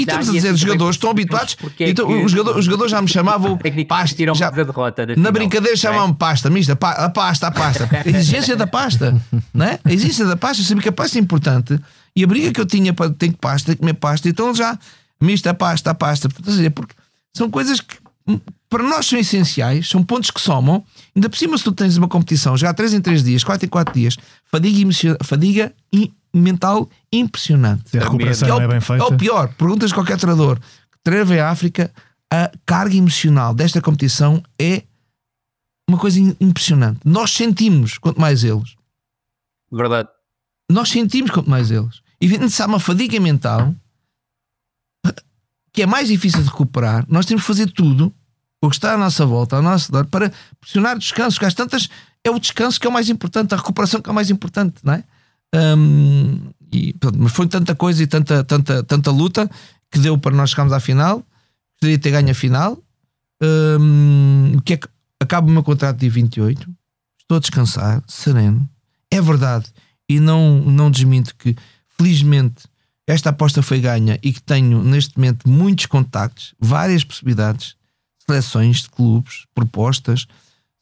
E 0.00 0.02
estamos 0.02 0.28
a 0.28 0.32
dizer, 0.32 0.52
os 0.54 0.60
jogadores 0.60 0.96
estão 0.96 1.10
habituados. 1.10 1.56
é 1.78 1.90
Então, 1.90 2.06
que 2.06 2.14
os, 2.14 2.30
jogadores, 2.32 2.58
os 2.60 2.64
jogadores 2.64 2.90
já 2.90 3.00
me 3.02 3.08
chamavam. 3.12 3.58
pasta, 3.88 4.16
tiram 4.16 4.34
já- 4.34 4.48
a 4.48 4.50
derrota. 4.50 5.06
na 5.16 5.30
brincadeira 5.30 5.68
não 5.68 5.72
é? 5.74 5.76
chamavam 5.76 6.14
pasta, 6.14 6.50
mista, 6.50 6.74
pa- 6.76 6.92
a 6.92 7.08
pasta, 7.08 7.46
a 7.46 7.50
pasta. 7.50 7.88
A 8.04 8.08
exigência 8.08 8.56
da 8.56 8.66
pasta, 8.66 9.20
não 9.54 9.66
é? 9.66 9.78
A 9.84 9.92
exigência 9.92 10.24
da 10.24 10.36
pasta, 10.36 10.62
eu 10.62 10.66
sabia 10.66 10.82
que 10.82 10.88
a 10.88 10.92
pasta 10.92 11.18
é 11.18 11.20
importante 11.20 11.78
e 12.16 12.24
a 12.24 12.26
briga 12.26 12.52
que 12.52 12.60
eu 12.60 12.66
tinha 12.66 12.92
para 12.92 13.10
ter 13.10 13.32
pasta, 13.40 13.74
comer 13.76 13.94
pasta, 13.94 14.28
então 14.28 14.54
já, 14.54 14.78
mista, 15.20 15.50
a 15.50 15.54
pasta, 15.54 15.90
a 15.90 15.94
pasta. 15.94 16.28
Portanto, 16.28 16.70
porque 16.72 16.94
são 17.36 17.48
coisas 17.50 17.80
que 17.80 17.96
para 18.68 18.82
nós 18.82 19.06
são 19.06 19.18
essenciais, 19.18 19.88
são 19.88 20.02
pontos 20.02 20.30
que 20.30 20.40
somam. 20.40 20.84
Ainda 21.14 21.28
por 21.28 21.36
cima, 21.36 21.58
se 21.58 21.64
tu 21.64 21.72
tens 21.72 21.96
uma 21.96 22.08
competição, 22.08 22.56
já 22.56 22.72
3 22.72 22.94
em 22.94 23.00
3 23.00 23.24
dias, 23.24 23.44
4 23.44 23.66
em 23.66 23.68
4 23.68 23.94
dias, 23.94 24.16
fadiga, 24.44 25.18
fadiga 25.24 25.74
e 25.92 26.12
mental 26.32 26.88
impressionante. 27.12 27.96
A 27.98 28.02
recuperação 28.04 28.46
Que 28.48 28.54
não 28.54 28.62
é 28.62 28.68
bem 28.68 28.76
é 28.76 28.80
feita. 28.80 29.04
o 29.04 29.16
pior. 29.16 29.52
Perguntas 29.54 29.90
a 29.90 29.94
qualquer 29.94 30.18
treinador 30.18 30.58
que 30.58 30.98
treina 31.02 31.34
em 31.34 31.40
África, 31.40 31.92
a 32.32 32.50
carga 32.64 32.94
emocional 32.94 33.52
desta 33.52 33.80
competição 33.80 34.42
é 34.58 34.84
uma 35.88 35.98
coisa 35.98 36.20
impressionante. 36.40 37.00
Nós 37.04 37.32
sentimos 37.32 37.98
quanto 37.98 38.20
mais 38.20 38.44
eles. 38.44 38.76
Verdade. 39.72 40.08
Nós 40.70 40.88
sentimos 40.88 41.32
quanto 41.32 41.50
mais 41.50 41.70
eles. 41.72 42.00
E 42.20 42.48
se 42.48 42.62
há 42.62 42.66
uma 42.66 42.78
fadiga 42.78 43.18
mental 43.18 43.74
que 45.72 45.82
é 45.82 45.86
mais 45.86 46.08
difícil 46.08 46.42
de 46.42 46.48
recuperar, 46.48 47.04
nós 47.08 47.26
temos 47.26 47.42
que 47.42 47.46
fazer 47.46 47.70
tudo 47.70 48.12
o 48.62 48.68
que 48.68 48.76
está 48.76 48.94
à 48.94 48.98
nossa 48.98 49.24
volta, 49.24 49.56
ao 49.56 49.62
nosso 49.62 49.90
redor, 49.90 50.06
para 50.06 50.32
pressionar 50.60 50.96
o 50.96 50.98
descanso. 50.98 51.36
Porque 51.36 51.46
às 51.46 51.54
tantas 51.54 51.88
é 52.22 52.30
o 52.30 52.38
descanso 52.38 52.78
que 52.78 52.86
é 52.86 52.90
o 52.90 52.92
mais 52.92 53.08
importante, 53.08 53.54
a 53.54 53.56
recuperação 53.56 54.00
que 54.00 54.08
é 54.08 54.12
o 54.12 54.14
mais 54.14 54.30
importante, 54.30 54.76
não 54.82 54.94
é? 54.94 55.04
Hum, 55.54 56.50
e, 56.72 56.92
pronto, 56.94 57.18
mas 57.18 57.32
foi 57.32 57.46
tanta 57.48 57.74
coisa 57.74 58.02
e 58.02 58.06
tanta, 58.06 58.44
tanta, 58.44 58.82
tanta 58.82 59.10
luta 59.10 59.50
que 59.90 59.98
deu 59.98 60.16
para 60.18 60.36
nós 60.36 60.50
chegarmos 60.50 60.72
à 60.72 60.80
final. 60.80 61.24
De 61.82 61.96
ter 61.96 62.10
ganho 62.10 62.30
a 62.30 62.34
final. 62.34 62.78
Hum, 63.42 64.58
que 64.64 64.74
é 64.74 64.76
que 64.76 64.86
acaba 65.18 65.48
o 65.48 65.50
meu 65.50 65.62
contrato 65.62 65.98
dia 65.98 66.10
28. 66.10 66.68
Estou 67.18 67.36
a 67.36 67.40
descansar, 67.40 68.02
sereno. 68.06 68.68
É 69.10 69.20
verdade. 69.20 69.66
E 70.08 70.20
não, 70.20 70.60
não 70.60 70.90
desminto 70.90 71.34
que, 71.36 71.56
felizmente, 71.96 72.64
esta 73.12 73.30
aposta 73.30 73.62
foi 73.62 73.80
ganha 73.80 74.18
e 74.22 74.32
que 74.32 74.42
tenho 74.42 74.82
neste 74.82 75.16
momento 75.16 75.48
muitos 75.48 75.86
contactos, 75.86 76.54
várias 76.60 77.02
possibilidades, 77.04 77.74
seleções 78.26 78.82
de 78.82 78.90
clubes, 78.90 79.44
propostas. 79.54 80.26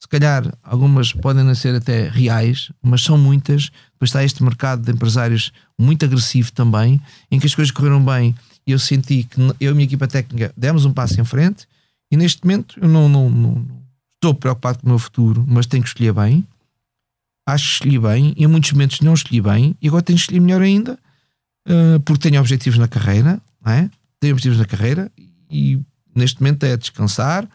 Se 0.00 0.06
calhar 0.08 0.52
algumas 0.62 1.12
podem 1.12 1.42
não 1.44 1.54
ser 1.54 1.74
até 1.74 2.08
reais, 2.08 2.70
mas 2.82 3.02
são 3.02 3.16
muitas. 3.18 3.70
Depois 3.92 4.10
está 4.10 4.22
este 4.24 4.42
mercado 4.42 4.82
de 4.82 4.92
empresários 4.92 5.52
muito 5.78 6.04
agressivo 6.04 6.52
também, 6.52 7.00
em 7.30 7.38
que 7.40 7.46
as 7.46 7.54
coisas 7.54 7.72
correram 7.72 8.04
bem 8.04 8.34
e 8.66 8.72
eu 8.72 8.78
senti 8.78 9.24
que 9.24 9.40
eu 9.40 9.54
e 9.60 9.66
a 9.68 9.72
minha 9.72 9.84
equipa 9.84 10.06
técnica 10.06 10.52
demos 10.56 10.84
um 10.84 10.92
passo 10.92 11.20
em 11.20 11.24
frente. 11.24 11.66
E 12.12 12.16
neste 12.16 12.44
momento 12.44 12.78
eu 12.80 12.88
não, 12.88 13.08
não, 13.08 13.28
não- 13.30 13.50
não 13.54 13.78
estou 14.14 14.34
preocupado 14.34 14.78
com 14.80 14.86
o 14.86 14.90
meu 14.90 14.98
futuro, 14.98 15.44
mas 15.48 15.66
tenho 15.66 15.82
que 15.82 15.88
escolher 15.88 16.12
bem. 16.12 16.44
Acho 17.46 17.64
que 17.64 17.72
escolhi 17.72 17.98
bem, 17.98 18.34
e 18.36 18.44
em 18.44 18.46
muitos 18.46 18.72
momentos 18.72 19.00
não 19.00 19.14
escolhi 19.14 19.40
bem, 19.40 19.74
e 19.80 19.88
agora 19.88 20.02
tenho 20.02 20.16
que 20.16 20.20
escolher 20.22 20.40
melhor 20.40 20.60
ainda, 20.60 20.98
eh, 21.68 21.98
porque 22.04 22.28
tenho 22.28 22.40
objetivos 22.40 22.78
na 22.78 22.88
carreira, 22.88 23.40
não 23.64 23.72
é? 23.72 23.90
Tenho 24.18 24.32
objetivos 24.32 24.58
na 24.58 24.64
carreira, 24.64 25.12
e 25.50 25.78
neste 26.14 26.40
momento 26.40 26.64
é 26.64 26.76
descansar, 26.76 27.46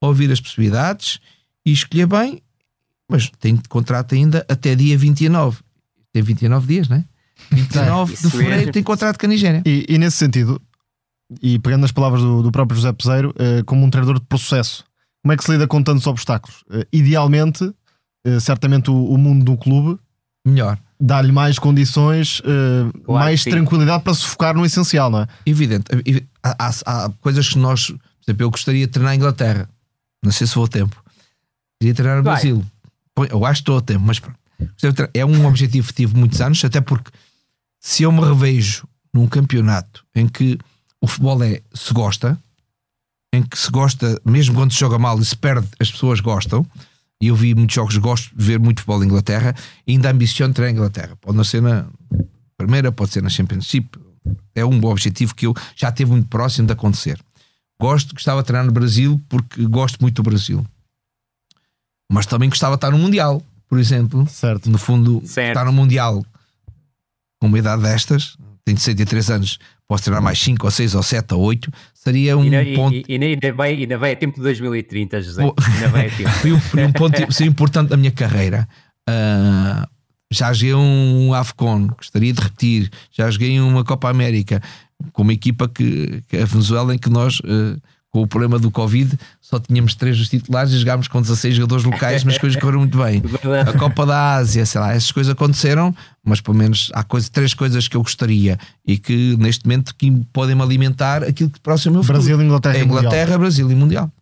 ouvir 0.00 0.30
as 0.30 0.40
possibilidades 0.40 1.18
e 1.64 1.72
escolher 1.72 2.06
bem, 2.06 2.42
mas 3.10 3.30
tenho 3.40 3.58
contrato 3.68 4.14
ainda 4.14 4.44
até 4.48 4.74
dia 4.74 4.96
29. 4.98 5.58
Tem 6.12 6.22
29 6.22 6.66
dias, 6.66 6.88
não 6.88 6.98
é? 6.98 7.04
29 7.50 8.14
de 8.14 8.30
fevereiro 8.30 8.72
tem 8.72 8.82
contrato 8.82 9.18
com 9.18 9.26
a 9.26 9.28
Nigéria. 9.28 9.62
E, 9.66 9.86
e 9.88 9.98
nesse 9.98 10.18
sentido, 10.18 10.60
e 11.42 11.58
pegando 11.58 11.82
nas 11.82 11.92
palavras 11.92 12.22
do, 12.22 12.42
do 12.42 12.52
próprio 12.52 12.76
José 12.76 12.92
Peseiro, 12.92 13.34
eh, 13.38 13.62
como 13.64 13.84
um 13.84 13.90
treinador 13.90 14.20
de 14.20 14.26
processo, 14.26 14.84
como 15.22 15.32
é 15.32 15.36
que 15.36 15.42
se 15.42 15.50
lida 15.50 15.66
com 15.66 15.82
tantos 15.82 16.06
obstáculos? 16.06 16.64
Eh, 16.70 16.86
idealmente, 16.92 17.72
certamente 18.40 18.90
o, 18.90 19.04
o 19.04 19.18
mundo 19.18 19.44
do 19.44 19.54
clube 19.54 19.98
Melhor. 20.44 20.78
Dá-lhe 21.06 21.30
mais 21.32 21.58
condições, 21.58 22.40
eh, 22.44 22.90
Claro 23.04 23.24
mais 23.24 23.42
sim. 23.42 23.50
tranquilidade 23.50 24.02
para 24.02 24.14
se 24.14 24.24
focar 24.24 24.54
no 24.56 24.64
essencial, 24.64 25.10
não 25.10 25.20
é? 25.22 25.26
Evidente. 25.46 25.84
Evi- 26.04 26.26
Há, 26.42 26.68
há- 26.68 27.04
há 27.06 27.10
coisas 27.20 27.48
que 27.48 27.58
nós, 27.58 27.86
por 27.88 27.98
exemplo, 28.26 28.44
eu 28.44 28.50
gostaria 28.50 28.86
de 28.86 28.92
treinar 28.92 29.12
a 29.12 29.16
Inglaterra. 29.16 29.68
Não 30.22 30.30
sei 30.32 30.46
se 30.46 30.54
vou 30.54 30.64
a 30.64 30.68
tempo. 30.68 31.02
Queria 31.80 31.94
treinar 31.94 32.20
o. 32.20 32.22
Brasil. 32.22 32.64
Eu 33.30 33.44
acho 33.46 33.60
que 33.60 33.62
estou 33.62 33.78
a 33.78 33.80
tempo, 33.80 34.04
mas 34.06 34.18
pronto. 34.18 34.38
É 35.14 35.24
um 35.24 35.46
objetivo 35.46 35.88
que 35.88 35.94
tive 35.94 36.16
muitos 36.16 36.40
anos, 36.40 36.64
até 36.64 36.80
porque 36.80 37.10
se 37.80 38.02
eu 38.02 38.12
me 38.12 38.20
revejo 38.20 38.86
num 39.12 39.26
campeonato 39.26 40.04
em 40.14 40.26
que 40.28 40.58
o 41.00 41.06
futebol 41.06 41.42
é 41.42 41.60
se 41.72 41.92
gosta, 41.92 42.38
em 43.32 43.42
que 43.42 43.58
se 43.58 43.70
gosta, 43.70 44.20
mesmo 44.24 44.54
quando 44.54 44.72
se 44.72 44.80
joga 44.80 44.98
mal 44.98 45.18
e 45.18 45.24
se 45.24 45.36
perde, 45.36 45.66
as 45.80 45.90
pessoas 45.90 46.20
gostam. 46.20 46.64
E 47.22 47.28
eu 47.28 47.36
vi 47.36 47.54
muitos 47.54 47.74
jogos, 47.74 47.96
gosto 47.96 48.36
de 48.36 48.44
ver 48.44 48.58
muito 48.58 48.80
futebol 48.80 49.02
em 49.02 49.06
Inglaterra, 49.06 49.54
e 49.86 49.92
ainda 49.92 50.10
ambiciono 50.10 50.52
treinar 50.52 50.74
a 50.74 50.76
Inglaterra. 50.78 51.16
Pode 51.20 51.36
não 51.36 51.44
ser 51.44 51.62
na 51.62 51.86
primeira, 52.56 52.92
pode 52.92 53.12
ser 53.12 53.22
na 53.22 53.28
Championship. 53.30 53.98
É 54.54 54.64
um 54.64 54.78
bom 54.78 54.90
objetivo 54.90 55.34
que 55.34 55.46
eu 55.46 55.54
já 55.74 55.88
esteve 55.88 56.10
muito 56.10 56.28
próximo 56.28 56.66
de 56.66 56.72
acontecer. 56.72 57.18
Gosto, 57.80 58.14
gostava 58.14 58.40
de 58.42 58.46
treinar 58.46 58.66
no 58.66 58.72
Brasil 58.72 59.20
porque 59.28 59.64
gosto 59.66 60.00
muito 60.00 60.22
do 60.22 60.28
Brasil. 60.28 60.64
Mas 62.10 62.26
também 62.26 62.48
gostava 62.48 62.74
de 62.74 62.78
estar 62.78 62.90
no 62.90 62.98
Mundial, 62.98 63.42
por 63.68 63.78
exemplo. 63.78 64.26
Certo. 64.28 64.70
No 64.70 64.78
fundo, 64.78 65.22
Certo. 65.26 65.48
estar 65.48 65.64
no 65.64 65.72
Mundial 65.72 66.24
com 67.40 67.46
uma 67.48 67.58
idade 67.58 67.82
destas, 67.82 68.36
tenho 68.64 68.78
63 68.78 69.30
anos, 69.30 69.58
posso 69.86 70.04
treinar 70.04 70.22
mais 70.22 70.38
5 70.38 70.64
ou 70.66 70.70
6 70.70 70.94
ou 70.94 71.02
7 71.02 71.34
ou 71.34 71.40
8, 71.42 71.70
seria 71.92 72.36
um 72.36 72.44
E, 72.44 72.74
ponto. 72.74 72.94
e- 72.96 73.04
e 73.08 73.22
ainda, 73.22 73.52
vai, 73.52 73.74
ainda 73.74 73.98
vai 73.98 74.12
a 74.12 74.16
tempo 74.16 74.36
de 74.36 74.42
2030, 74.42 75.20
José. 75.22 75.42
Pô. 75.42 75.54
Ainda 75.74 75.88
vai 75.88 76.06
a 76.06 76.10
tempo. 76.16 76.30
Foi 76.30 76.52
um, 76.52 76.60
foi 76.60 76.84
um 76.84 76.92
ponto 76.92 77.32
seria 77.32 77.50
importante 77.50 77.88
da 77.90 77.96
minha 77.96 78.10
carreira. 78.10 78.66
Ah, 79.08 79.86
já 80.32 80.52
joguei 80.52 80.74
um 80.74 81.34
AFCON, 81.34 81.88
gostaria 81.88 82.32
de 82.32 82.40
repetir. 82.40 82.90
Já 83.12 83.30
joguei 83.30 83.60
uma 83.60 83.84
Copa 83.84 84.08
América 84.08 84.62
com 85.12 85.22
uma 85.22 85.32
equipa 85.32 85.68
que, 85.68 86.22
que 86.28 86.36
é 86.38 86.42
a 86.42 86.46
Venezuela, 86.46 86.94
em 86.94 86.98
que 86.98 87.10
nós, 87.10 87.38
ah, 87.44 87.76
com 88.14 88.22
o 88.22 88.28
problema 88.28 88.60
do 88.60 88.70
Covid, 88.70 89.18
só 89.40 89.58
tínhamos 89.58 89.96
três 89.96 90.16
dos 90.16 90.28
titulares 90.28 90.72
e 90.72 90.78
jogámos 90.78 91.08
com 91.08 91.20
16 91.20 91.56
jogadores 91.56 91.84
locais, 91.84 92.22
mas 92.22 92.34
as 92.34 92.40
coisas 92.40 92.60
correram 92.60 92.78
muito 92.78 92.96
bem. 92.96 93.20
A 93.68 93.76
Copa 93.76 94.06
da 94.06 94.36
Ásia, 94.36 94.64
sei 94.64 94.80
lá, 94.80 94.92
essas 94.94 95.10
coisas 95.10 95.32
aconteceram, 95.32 95.92
mas 96.24 96.40
pelo 96.40 96.56
menos 96.56 96.92
há 96.94 97.02
coisa, 97.02 97.28
três 97.28 97.54
coisas 97.54 97.88
que 97.88 97.96
eu 97.96 98.02
gostaria 98.04 98.56
e 98.86 98.98
que 98.98 99.36
neste 99.36 99.66
momento 99.66 99.92
que 99.96 100.12
podem 100.32 100.54
me 100.54 100.62
alimentar 100.62 101.24
aquilo 101.24 101.50
que 101.50 101.58
próximo 101.58 101.94
meu 101.94 102.04
Brasil, 102.04 102.40
Inglaterra, 102.40 102.78
é 102.78 102.84
Inglaterra, 102.84 103.20
Mundial. 103.22 103.38
Brasil 103.40 103.72
e 103.72 103.74
Mundial. 103.74 104.12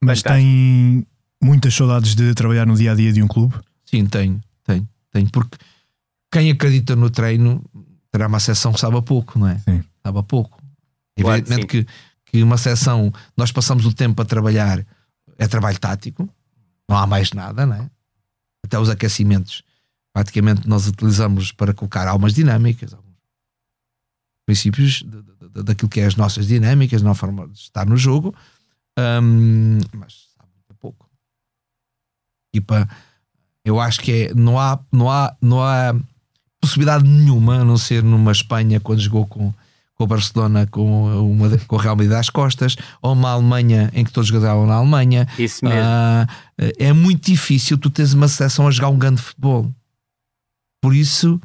Mas 0.00 0.22
tem 0.22 1.04
muitas 1.42 1.74
saudades 1.74 2.14
de 2.14 2.32
trabalhar 2.32 2.64
no 2.64 2.76
dia 2.76 2.92
a 2.92 2.94
dia 2.94 3.12
de 3.12 3.20
um 3.20 3.26
clube? 3.26 3.56
Sim, 3.86 4.06
tenho, 4.06 4.40
tenho, 4.64 4.88
tenho, 5.10 5.28
porque 5.32 5.58
quem 6.30 6.48
acredita 6.48 6.94
no 6.94 7.10
treino 7.10 7.60
terá 8.12 8.28
uma 8.28 8.38
sessão 8.38 8.72
que 8.72 8.78
sabe 8.78 8.96
a 8.96 9.02
pouco, 9.02 9.36
não 9.36 9.48
é? 9.48 9.58
Sim. 9.58 9.82
Sabe 10.00 10.16
a 10.16 10.22
pouco. 10.22 10.60
Claro, 11.20 11.38
Evidentemente 11.38 11.66
que 11.66 11.86
que 12.30 12.42
uma 12.42 12.56
sessão 12.56 13.12
nós 13.36 13.50
passamos 13.50 13.84
o 13.84 13.92
tempo 13.92 14.22
a 14.22 14.24
trabalhar 14.24 14.86
é 15.36 15.48
trabalho 15.48 15.78
tático, 15.78 16.28
não 16.88 16.96
há 16.96 17.06
mais 17.06 17.32
nada, 17.32 17.66
não 17.66 17.74
é? 17.74 17.90
Até 18.64 18.78
os 18.78 18.88
aquecimentos, 18.88 19.62
praticamente 20.12 20.68
nós 20.68 20.86
utilizamos 20.86 21.50
para 21.50 21.74
colocar 21.74 22.06
algumas 22.06 22.32
dinâmicas, 22.32 22.94
alguns 22.94 23.16
princípios 24.46 25.02
de, 25.02 25.22
de, 25.22 25.48
de, 25.54 25.62
daquilo 25.64 25.88
que 25.88 26.00
é 26.00 26.06
as 26.06 26.14
nossas 26.14 26.46
dinâmicas, 26.46 27.02
na 27.02 27.14
forma 27.14 27.48
de 27.48 27.58
estar 27.58 27.86
no 27.86 27.96
jogo, 27.96 28.34
um, 28.98 29.78
mas 29.96 30.28
sabe 30.36 30.50
muito 30.54 30.74
pouco. 30.78 31.10
E 32.54 32.60
para, 32.60 32.88
eu 33.64 33.80
acho 33.80 34.00
que 34.00 34.12
é, 34.12 34.34
não 34.34 34.58
há, 34.58 34.78
não 34.92 35.10
há, 35.10 35.36
não 35.40 35.62
há 35.62 35.94
possibilidade 36.60 37.08
nenhuma, 37.08 37.60
a 37.60 37.64
não 37.64 37.76
ser 37.76 38.04
numa 38.04 38.30
Espanha 38.30 38.78
quando 38.78 39.00
jogou 39.00 39.26
com 39.26 39.52
com 40.00 40.04
o 40.04 40.06
Barcelona 40.06 40.66
com, 40.66 41.30
uma, 41.30 41.58
com 41.66 41.76
o 41.76 41.78
Real 41.78 41.94
Madrid 41.94 42.16
às 42.16 42.30
costas, 42.30 42.74
ou 43.02 43.12
uma 43.12 43.32
Alemanha 43.32 43.90
em 43.92 44.02
que 44.02 44.10
todos 44.10 44.30
jogavam 44.30 44.66
na 44.66 44.76
Alemanha. 44.76 45.28
Isso 45.38 45.62
mesmo. 45.62 45.78
Uh, 45.78 46.72
é 46.78 46.90
muito 46.90 47.30
difícil 47.30 47.76
tu 47.76 47.90
teres 47.90 48.14
uma 48.14 48.26
seleção 48.26 48.66
a 48.66 48.70
jogar 48.70 48.88
um 48.88 48.96
grande 48.96 49.20
futebol. 49.20 49.70
Por 50.80 50.96
isso, 50.96 51.38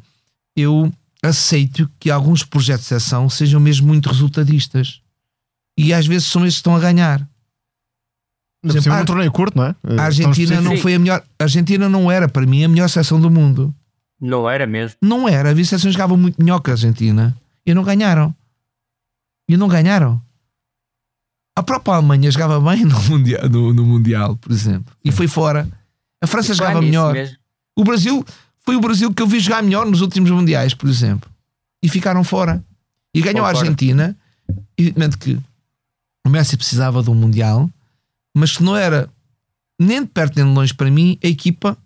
eu 0.56 0.90
aceito 1.22 1.90
que 2.00 2.10
alguns 2.10 2.42
projetos 2.44 2.84
de 2.84 2.88
seleção 2.88 3.28
sejam 3.28 3.60
mesmo 3.60 3.88
muito 3.88 4.08
resultadistas. 4.08 5.02
E 5.78 5.92
às 5.92 6.06
vezes 6.06 6.26
são 6.26 6.40
esses 6.46 6.54
que 6.54 6.60
estão 6.60 6.74
a 6.74 6.80
ganhar. 6.80 7.28
Por 8.62 8.70
exemplo, 8.70 8.94
é 8.94 9.02
um 9.02 9.04
torneio 9.04 9.32
curto, 9.32 9.58
não 9.58 9.66
é? 9.66 9.74
A 9.98 10.04
Argentina 10.04 10.62
não 10.62 10.78
foi 10.78 10.94
a 10.94 10.98
melhor. 10.98 11.22
A 11.38 11.44
Argentina 11.44 11.90
não 11.90 12.10
era, 12.10 12.26
para 12.26 12.46
mim, 12.46 12.64
a 12.64 12.68
melhor 12.68 12.88
seleção 12.88 13.20
do 13.20 13.30
mundo. 13.30 13.74
Não 14.18 14.48
era 14.48 14.66
mesmo? 14.66 14.96
Não 15.02 15.28
era. 15.28 15.50
A 15.50 15.54
seleção 15.54 15.92
jogava 15.92 16.16
muito 16.16 16.42
melhor 16.42 16.58
que 16.60 16.70
a 16.70 16.72
Argentina 16.72 17.36
e 17.66 17.74
não 17.74 17.84
ganharam. 17.84 18.34
E 19.48 19.56
não 19.56 19.68
ganharam. 19.68 20.20
A 21.56 21.62
própria 21.62 21.94
Alemanha 21.94 22.30
jogava 22.30 22.60
bem 22.60 22.84
no 22.84 23.00
Mundial, 23.02 23.48
no, 23.48 23.72
no 23.72 23.84
mundial 23.84 24.36
por 24.36 24.52
exemplo. 24.52 24.94
E 25.04 25.10
foi 25.10 25.26
fora. 25.26 25.68
A 26.20 26.26
França 26.26 26.54
jogava 26.54 26.82
melhor. 26.82 27.14
Mesmo. 27.14 27.36
O 27.74 27.84
Brasil 27.84 28.24
foi 28.64 28.76
o 28.76 28.80
Brasil 28.80 29.12
que 29.12 29.22
eu 29.22 29.26
vi 29.26 29.40
jogar 29.40 29.62
melhor 29.62 29.86
nos 29.86 30.00
últimos 30.00 30.30
mundiais, 30.30 30.74
por 30.74 30.88
exemplo. 30.88 31.30
E 31.82 31.88
ficaram 31.88 32.24
fora. 32.24 32.62
E 33.14 33.22
ganhou 33.22 33.46
a 33.46 33.48
Argentina. 33.48 34.16
Evidentemente 34.76 35.16
que 35.16 35.38
o 36.26 36.28
Messi 36.28 36.56
precisava 36.56 37.02
de 37.02 37.10
um 37.10 37.14
Mundial, 37.14 37.70
mas 38.34 38.56
que 38.56 38.62
não 38.62 38.76
era 38.76 39.08
nem 39.80 40.02
de 40.02 40.08
perto 40.08 40.36
nem 40.36 40.44
de 40.44 40.52
longe 40.52 40.74
para 40.74 40.90
mim 40.90 41.18
a 41.22 41.26
equipa 41.26 41.76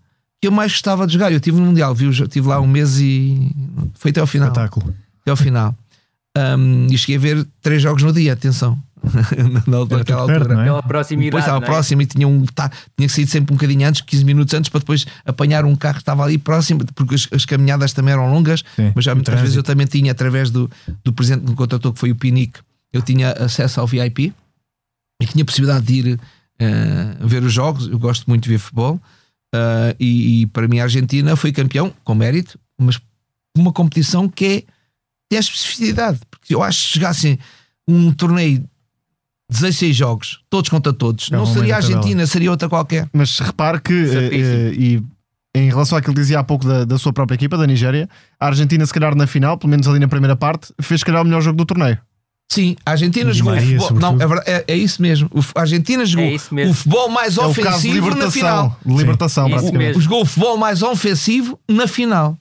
que 0.41 0.49
eu 0.49 0.53
mais 0.53 0.73
gostava 0.73 1.07
de 1.07 1.13
jogar. 1.13 1.31
Eu 1.31 1.41
tive 1.41 1.61
no 1.61 1.67
Mundial, 1.67 1.95
vi, 1.95 2.11
tive 2.29 2.49
lá 2.49 2.61
um 2.61 2.67
mês 2.67 2.99
e 2.99 3.55
foi 3.95 4.11
até 4.11 4.21
ao 4.21 4.27
final. 4.27 4.49
Espetáculo. 4.49 4.95
Até 5.21 5.31
ao 5.31 5.37
final. 5.37 5.77
Um, 6.37 6.87
e 6.91 6.97
cheguei 6.97 7.17
a 7.17 7.19
ver 7.19 7.49
três 7.61 7.83
jogos 7.83 8.03
no 8.03 8.13
dia, 8.13 8.33
atenção. 8.33 8.79
naquela 9.67 10.21
altura. 10.21 10.45
Perto, 10.45 10.53
é? 10.53 10.65
Pela 10.65 10.83
proximidade. 10.83 11.31
Depois 11.31 11.45
estava 11.45 11.65
é? 11.65 11.67
próximo 11.67 12.03
e 12.03 12.07
tinha, 12.07 12.29
um, 12.29 12.45
tá, 12.47 12.69
tinha 12.97 13.09
que 13.09 13.15
sair 13.15 13.27
sempre 13.27 13.53
um 13.53 13.57
bocadinho 13.57 13.89
antes, 13.89 14.01
15 14.03 14.25
minutos 14.25 14.55
antes, 14.55 14.69
para 14.69 14.81
depois 14.81 15.07
apanhar 15.25 15.65
um 15.65 15.75
carro 15.75 15.95
que 15.95 16.03
estava 16.03 16.23
ali 16.23 16.39
próximo, 16.39 16.85
porque 16.95 17.15
as, 17.15 17.29
as 17.33 17.45
caminhadas 17.45 17.93
também 17.93 18.13
eram 18.13 18.31
longas, 18.31 18.63
Sim, 18.77 18.93
mas 18.95 19.05
já 19.05 19.15
muitas 19.15 19.41
vezes 19.41 19.57
eu 19.57 19.63
também 19.63 19.87
tinha, 19.87 20.13
através 20.13 20.51
do, 20.51 20.71
do 21.03 21.13
presente 21.13 21.45
que 21.45 21.51
me 21.51 21.57
contratou, 21.57 21.93
que 21.93 21.99
foi 21.99 22.11
o 22.11 22.15
Pinic, 22.17 22.61
eu 22.93 23.03
tinha 23.03 23.33
acesso 23.33 23.81
ao 23.81 23.87
VIP 23.87 24.33
e 25.21 25.27
tinha 25.27 25.45
possibilidade 25.45 25.87
de 25.87 25.95
ir 25.95 26.15
uh, 26.15 27.27
ver 27.27 27.43
os 27.43 27.53
jogos. 27.53 27.89
Eu 27.89 27.99
gosto 27.99 28.27
muito 28.27 28.45
de 28.45 28.51
ver 28.51 28.59
futebol. 28.59 29.01
Uh, 29.55 29.95
e, 29.99 30.43
e, 30.43 30.47
para 30.47 30.69
mim 30.69 30.79
a 30.79 30.85
Argentina 30.85 31.35
foi 31.35 31.53
campeão, 31.53 31.93
com 32.05 32.15
mérito, 32.15 32.59
mas 32.81 33.01
uma 33.57 33.73
competição 33.73 34.29
que 34.29 34.45
é 34.47 34.63
tem 35.31 35.39
a 35.39 35.41
especificidade. 35.41 36.19
Porque 36.29 36.55
eu 36.55 36.63
acho 36.63 36.83
que 36.83 36.93
chegassem 36.95 37.39
um 37.89 38.13
torneio 38.13 38.63
16 39.49 39.97
jogos, 39.97 40.41
todos 40.51 40.69
contra 40.69 40.93
todos, 40.93 41.29
é 41.31 41.37
não 41.37 41.45
seria 41.47 41.75
a 41.75 41.77
Argentina, 41.79 42.27
seria 42.27 42.51
outra 42.51 42.69
qualquer. 42.69 43.09
Mas 43.13 43.39
repare 43.39 43.81
que, 43.81 43.93
uh, 43.93 44.73
e 44.73 45.03
em 45.55 45.69
relação 45.69 45.99
àquilo 45.99 46.15
que 46.15 46.21
dizia 46.21 46.39
há 46.39 46.45
pouco 46.45 46.65
da, 46.65 46.85
da, 46.85 46.97
sua 46.99 47.13
própria 47.13 47.35
equipa, 47.35 47.57
da 47.57 47.67
Nigéria, 47.67 48.09
a 48.39 48.47
Argentina, 48.47 48.87
se 48.87 48.93
calhar 48.93 49.15
na 49.17 49.27
final, 49.27 49.59
pelo 49.59 49.71
menos 49.71 49.89
ali 49.89 49.99
na 49.99 50.07
primeira 50.07 50.37
parte, 50.37 50.73
fez 50.81 51.01
se 51.01 51.05
calhar 51.05 51.23
o 51.23 51.25
melhor 51.25 51.41
jogo 51.41 51.57
do 51.57 51.67
torneio. 51.67 51.99
Sim, 52.49 52.77
a 52.85 52.93
Argentina 52.93 53.33
jogou 53.33 53.55
o 53.55 53.61
futebol. 53.61 53.93
Não, 53.93 54.19
é, 54.21 54.53
é, 54.53 54.65
é, 54.69 54.77
isso 54.77 55.01
mesmo. 55.01 55.31
A 55.55 55.61
Argentina 55.61 56.05
jogou 56.05 56.27
é 56.27 56.67
o 56.67 56.75
futebol 56.75 57.09
mais 57.09 57.39
é 57.39 57.47
ofensivo 57.47 58.15
na 58.15 58.31
final. 58.31 58.77
De 58.85 58.93
libertação, 58.93 59.47
Sim, 59.47 59.53
praticamente. 59.53 60.01
Jogou 60.01 60.23
o 60.23 60.25
futebol 60.25 60.57
mais 60.57 60.83
ofensivo 60.83 61.59
na 61.69 61.87
final. 61.87 62.37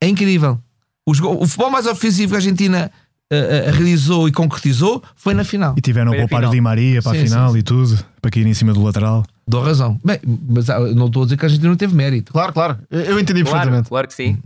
É 0.00 0.06
incrível. 0.06 0.60
O, 1.06 1.12
o 1.12 1.46
futebol 1.46 1.70
mais 1.70 1.86
ofensivo 1.86 2.30
que 2.30 2.34
a 2.34 2.38
Argentina 2.38 2.90
uh, 3.32 3.36
uh, 3.36 3.72
realizou 3.72 4.28
e 4.28 4.32
concretizou 4.32 5.02
foi 5.14 5.34
na 5.34 5.44
final. 5.44 5.74
E 5.76 5.80
tiveram 5.80 6.12
a 6.12 6.16
poupar 6.16 6.44
o 6.44 6.50
Di 6.50 6.60
Maria 6.60 7.02
para 7.02 7.12
sim, 7.12 7.18
a 7.18 7.24
final 7.24 7.48
sim, 7.48 7.54
sim. 7.54 7.58
e 7.58 7.62
tudo, 7.62 8.04
para 8.20 8.30
cair 8.30 8.46
em 8.46 8.54
cima 8.54 8.72
do 8.72 8.82
lateral. 8.82 9.24
Dou 9.46 9.62
razão. 9.62 10.00
Bem, 10.04 10.18
mas 10.48 10.70
ah, 10.70 10.80
não 10.80 11.06
estou 11.06 11.22
a 11.22 11.26
dizer 11.26 11.36
que 11.36 11.44
a 11.44 11.46
Argentina 11.46 11.68
não 11.68 11.76
teve 11.76 11.94
mérito. 11.94 12.32
Claro, 12.32 12.52
claro. 12.52 12.78
Eu 12.90 13.20
entendi 13.20 13.42
claro, 13.42 13.56
perfeitamente. 13.56 13.88
Claro 13.88 14.08
que 14.08 14.14
sim. 14.14 14.38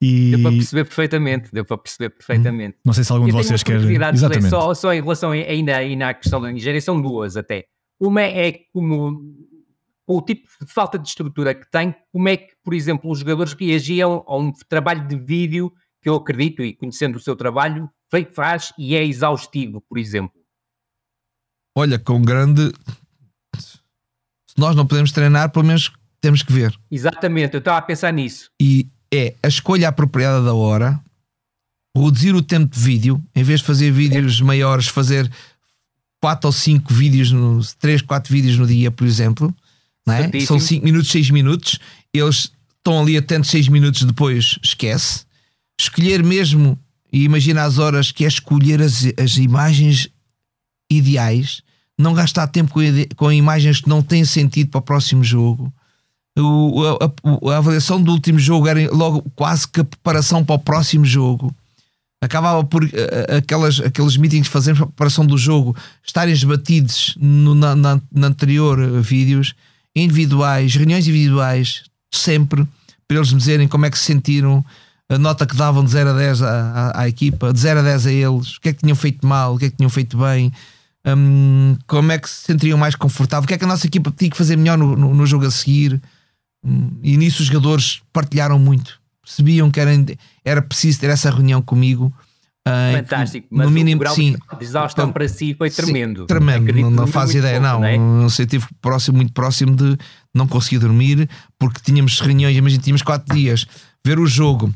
E... 0.00 0.30
Deu 0.30 0.42
para 0.42 0.50
perceber 0.52 0.84
perfeitamente, 0.84 1.48
deu 1.52 1.64
para 1.64 1.78
perceber 1.78 2.10
perfeitamente. 2.10 2.76
Não 2.84 2.92
sei 2.92 3.02
se 3.02 3.10
algum 3.10 3.26
de 3.26 3.32
vocês 3.32 3.64
quer. 3.64 3.80
Exatamente. 3.80 4.48
Só, 4.48 4.72
só 4.72 4.94
em 4.94 5.02
relação 5.02 5.32
ainda, 5.32 5.76
ainda 5.76 6.08
à 6.08 6.14
questão 6.14 6.40
da 6.40 6.52
Nigéria, 6.52 6.80
são 6.80 7.00
duas 7.00 7.36
até. 7.36 7.64
Uma 8.00 8.22
é 8.22 8.60
como 8.72 9.20
o 10.08 10.22
tipo 10.22 10.48
de 10.64 10.72
falta 10.72 10.98
de 10.98 11.06
estrutura 11.06 11.54
que 11.54 11.70
tem, 11.70 11.94
como 12.10 12.28
é 12.30 12.38
que, 12.38 12.54
por 12.64 12.72
exemplo, 12.72 13.10
os 13.10 13.18
jogadores 13.18 13.52
reagiam 13.52 14.24
a 14.26 14.38
um 14.38 14.50
trabalho 14.66 15.06
de 15.06 15.16
vídeo 15.16 15.70
que 16.00 16.08
eu 16.08 16.14
acredito, 16.14 16.62
e 16.62 16.72
conhecendo 16.72 17.16
o 17.16 17.20
seu 17.20 17.36
trabalho, 17.36 17.90
faz 18.32 18.72
e 18.78 18.94
é 18.94 19.04
exaustivo, 19.04 19.82
por 19.86 19.98
exemplo? 19.98 20.40
Olha, 21.76 21.98
com 21.98 22.22
grande. 22.22 22.72
Se 23.54 24.56
nós 24.56 24.74
não 24.74 24.86
podemos 24.86 25.12
treinar, 25.12 25.50
pelo 25.50 25.66
menos 25.66 25.92
temos 26.20 26.42
que 26.42 26.52
ver. 26.52 26.74
Exatamente, 26.90 27.54
eu 27.54 27.58
estava 27.58 27.76
a 27.76 27.82
pensar 27.82 28.12
nisso. 28.12 28.50
E 28.58 28.88
é 29.12 29.34
a 29.42 29.48
escolha 29.48 29.88
apropriada 29.88 30.42
da 30.42 30.54
hora, 30.54 30.98
reduzir 31.94 32.34
o 32.34 32.42
tempo 32.42 32.74
de 32.74 32.80
vídeo, 32.80 33.22
em 33.34 33.42
vez 33.42 33.60
de 33.60 33.66
fazer 33.66 33.90
vídeos 33.90 34.40
é. 34.40 34.44
maiores, 34.44 34.88
fazer 34.88 35.30
4 36.22 36.48
ou 36.48 36.52
5 36.52 36.94
vídeos, 36.94 37.30
no, 37.30 37.60
3, 37.78 38.00
4 38.00 38.32
vídeos 38.32 38.56
no 38.56 38.66
dia, 38.66 38.90
por 38.90 39.06
exemplo 39.06 39.54
é? 40.12 40.40
São 40.40 40.58
5 40.58 40.84
minutos, 40.84 41.10
6 41.10 41.30
minutos. 41.30 41.78
Eles 42.12 42.50
estão 42.76 43.00
ali 43.00 43.16
atentos 43.16 43.50
6 43.50 43.68
minutos 43.68 44.04
depois, 44.04 44.58
esquece. 44.62 45.24
Escolher 45.80 46.24
mesmo, 46.24 46.78
e 47.12 47.24
imagina 47.24 47.62
as 47.62 47.78
horas 47.78 48.10
que 48.10 48.24
é 48.24 48.28
escolher 48.28 48.80
as, 48.80 49.06
as 49.16 49.36
imagens 49.36 50.08
ideais, 50.90 51.62
não 51.98 52.14
gastar 52.14 52.46
tempo 52.46 52.72
com, 52.72 52.80
com 53.16 53.32
imagens 53.32 53.80
que 53.80 53.88
não 53.88 54.02
têm 54.02 54.24
sentido 54.24 54.70
para 54.70 54.78
o 54.78 54.82
próximo 54.82 55.22
jogo. 55.22 55.72
O, 56.36 56.84
a, 56.84 57.04
a, 57.04 57.54
a, 57.54 57.58
avaliação 57.58 58.00
do 58.00 58.12
último 58.12 58.38
jogo 58.38 58.68
era 58.68 58.88
logo 58.94 59.22
quase 59.34 59.66
que 59.66 59.80
a 59.80 59.84
preparação 59.84 60.44
para 60.44 60.54
o 60.54 60.58
próximo 60.58 61.04
jogo. 61.04 61.54
Acabava 62.22 62.64
por 62.64 62.84
uh, 62.84 62.88
aquelas, 63.36 63.80
aqueles 63.80 64.16
meetings 64.16 64.46
que 64.46 64.52
fazemos 64.52 64.78
para 64.78 64.86
a 64.86 64.88
preparação 64.88 65.26
do 65.26 65.36
jogo 65.36 65.76
estarem 66.04 66.32
esbatidos 66.32 67.16
no, 67.20 67.54
na, 67.54 67.74
na, 67.74 68.00
na 68.12 68.26
anterior 68.28 68.78
uh, 68.78 69.02
vídeos 69.02 69.54
individuais, 69.94 70.74
reuniões 70.74 71.06
individuais, 71.06 71.84
sempre, 72.12 72.66
para 73.06 73.16
eles 73.16 73.32
me 73.32 73.38
dizerem 73.38 73.68
como 73.68 73.86
é 73.86 73.90
que 73.90 73.98
se 73.98 74.04
sentiram, 74.04 74.64
a 75.08 75.18
nota 75.18 75.46
que 75.46 75.56
davam 75.56 75.84
de 75.84 75.90
0 75.90 76.10
a 76.10 76.12
10 76.12 76.42
à, 76.42 76.48
à, 76.48 77.00
à, 77.02 77.08
equipa, 77.08 77.52
de 77.52 77.58
0 77.58 77.80
a 77.80 77.82
10 77.82 78.06
a 78.06 78.12
eles, 78.12 78.56
o 78.56 78.60
que 78.60 78.68
é 78.68 78.72
que 78.72 78.80
tinham 78.80 78.96
feito 78.96 79.26
mal, 79.26 79.54
o 79.54 79.58
que 79.58 79.66
é 79.66 79.70
que 79.70 79.76
tinham 79.76 79.88
feito 79.90 80.18
bem, 80.18 80.52
um, 81.06 81.76
como 81.86 82.12
é 82.12 82.18
que 82.18 82.28
se 82.28 82.44
sentiriam 82.44 82.78
mais 82.78 82.94
confortável, 82.94 83.44
o 83.44 83.48
que 83.48 83.54
é 83.54 83.58
que 83.58 83.64
a 83.64 83.68
nossa 83.68 83.86
equipa 83.86 84.12
tinha 84.14 84.30
que 84.30 84.36
fazer 84.36 84.56
melhor 84.56 84.76
no, 84.76 84.94
no, 84.96 85.14
no 85.14 85.26
jogo 85.26 85.46
a 85.46 85.50
seguir. 85.50 86.00
Um, 86.62 86.98
e 87.02 87.16
nisso 87.16 87.40
os 87.42 87.48
jogadores 87.48 88.02
partilharam 88.12 88.58
muito, 88.58 89.00
percebiam 89.22 89.70
que 89.70 89.80
era, 89.80 89.90
era 90.44 90.60
preciso 90.60 91.00
ter 91.00 91.08
essa 91.08 91.30
reunião 91.30 91.62
comigo 91.62 92.12
Fantástico, 92.96 93.48
mas 93.50 93.66
no 93.66 93.72
mínimo, 93.72 93.96
o 93.96 94.00
grau 94.00 94.14
sim, 94.14 94.36
de 94.58 94.64
exaustão 94.64 95.04
então, 95.04 95.12
para 95.12 95.28
si 95.28 95.54
foi 95.54 95.70
tremendo. 95.70 96.20
Sim, 96.22 96.26
tremendo, 96.26 96.72
não, 96.72 96.90
não 96.90 97.06
faz 97.06 97.34
ideia, 97.34 97.60
pouco, 97.60 97.74
não. 97.74 97.80
Não, 97.80 97.86
é? 97.86 97.98
não 97.98 98.28
sei, 98.28 98.44
estive 98.44 98.66
próximo, 98.80 99.16
muito 99.16 99.32
próximo 99.32 99.74
de 99.74 99.96
não 100.34 100.46
conseguir 100.46 100.78
dormir 100.78 101.28
porque 101.58 101.80
tínhamos 101.82 102.20
reuniões, 102.20 102.56
imagina, 102.56 102.82
tínhamos 102.82 103.02
quatro 103.02 103.34
dias, 103.34 103.66
ver 104.04 104.18
o 104.18 104.26
jogo, 104.26 104.72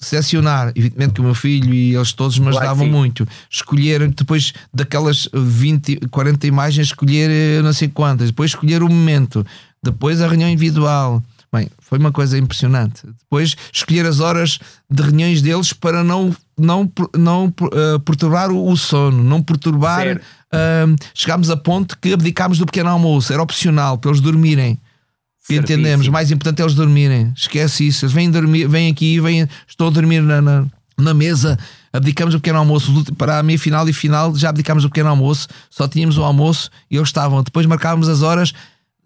selecionar, 0.00 0.72
evidentemente 0.74 1.14
que 1.14 1.20
o 1.20 1.24
meu 1.24 1.34
filho 1.34 1.72
e 1.72 1.94
eles 1.94 2.12
todos 2.12 2.38
me 2.38 2.46
Claro 2.46 2.58
ajudavam 2.58 2.86
sim. 2.86 2.92
muito. 2.92 3.28
Escolher 3.50 4.08
depois 4.08 4.52
daquelas 4.72 5.28
20, 5.32 6.08
40 6.10 6.46
imagens, 6.46 6.88
escolher 6.88 7.30
eh, 7.30 7.62
não 7.62 7.72
sei 7.72 7.88
quantas, 7.88 8.28
depois 8.28 8.50
escolher 8.50 8.82
o 8.82 8.88
momento, 8.88 9.46
depois 9.82 10.20
a 10.20 10.28
reunião 10.28 10.48
individual. 10.48 11.22
Bem, 11.52 11.70
foi 11.78 11.98
uma 11.98 12.12
coisa 12.12 12.36
impressionante. 12.36 13.06
Depois 13.20 13.56
escolher 13.72 14.04
as 14.04 14.20
horas 14.20 14.58
de 14.90 15.02
reuniões 15.02 15.40
deles 15.40 15.72
para 15.72 16.02
não, 16.02 16.34
não, 16.58 16.90
não 17.16 17.52
eh, 17.72 17.98
perturbar 18.04 18.50
o, 18.50 18.76
sono, 18.76 19.22
não 19.22 19.42
perturbar. 19.42 20.20
Ah, 20.50 20.86
chegámos 21.14 21.50
a 21.50 21.56
ponto 21.56 21.98
que 21.98 22.12
abdicámos 22.12 22.58
do 22.58 22.66
pequeno 22.66 22.88
almoço, 22.88 23.32
era 23.32 23.42
opcional 23.42 23.98
para 23.98 24.10
eles 24.10 24.20
dormirem. 24.20 24.80
Que 25.46 25.56
entendemos, 25.56 26.08
mais 26.08 26.30
importante 26.30 26.60
é 26.60 26.64
eles 26.64 26.74
dormirem. 26.74 27.32
Esquece 27.36 27.86
isso. 27.86 28.04
Eles 28.04 28.12
vêm, 28.12 28.28
dormir, 28.30 28.66
vêm 28.66 28.90
aqui, 28.90 29.20
vêm, 29.20 29.48
estão 29.68 29.86
a 29.86 29.90
dormir 29.90 30.20
na, 30.20 30.40
na, 30.40 30.66
na 30.98 31.14
mesa. 31.14 31.56
Abdicamos 31.92 32.34
o 32.34 32.40
pequeno 32.40 32.58
almoço. 32.58 33.04
Para 33.16 33.38
a 33.38 33.42
meia 33.44 33.58
final 33.58 33.88
e 33.88 33.92
final 33.92 34.34
já 34.34 34.48
abdicámos 34.48 34.84
o 34.84 34.88
pequeno 34.88 35.08
almoço. 35.08 35.46
Só 35.70 35.86
tínhamos 35.86 36.18
o 36.18 36.24
almoço 36.24 36.68
e 36.90 36.96
eles 36.96 37.08
estavam. 37.08 37.44
Depois 37.44 37.64
marcávamos 37.64 38.08
as 38.08 38.22
horas, 38.22 38.52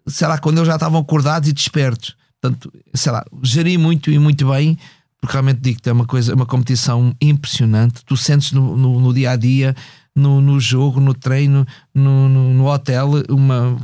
sei 0.07 0.27
lá, 0.27 0.39
quando 0.39 0.59
eles 0.59 0.69
já 0.69 0.77
estavam 0.77 0.99
acordados 1.01 1.47
e 1.47 1.53
despertos. 1.53 2.17
Portanto, 2.41 2.73
sei 2.95 3.13
lá, 3.13 3.23
geri 3.43 3.77
muito 3.77 4.11
e 4.11 4.19
muito 4.19 4.49
bem. 4.49 4.79
Porque 5.21 5.35
realmente 5.35 5.61
digo 5.61 5.81
que 5.83 5.89
é 5.89 5.93
uma 5.93 6.07
coisa, 6.07 6.35
uma 6.35 6.47
competição 6.47 7.15
impressionante. 7.21 8.05
Tu 8.05 8.17
sentes 8.17 8.53
no, 8.53 8.77
no, 8.77 8.99
no 8.99 9.13
dia 9.13 9.33
a 9.33 9.37
dia, 9.37 9.75
no, 10.17 10.41
no 10.41 10.59
jogo, 10.59 11.01
no 11.01 11.13
treino, 11.13 11.67
no, 11.95 12.29
no, 12.29 12.67
hotel, 12.67 13.11
uma, 13.29 13.77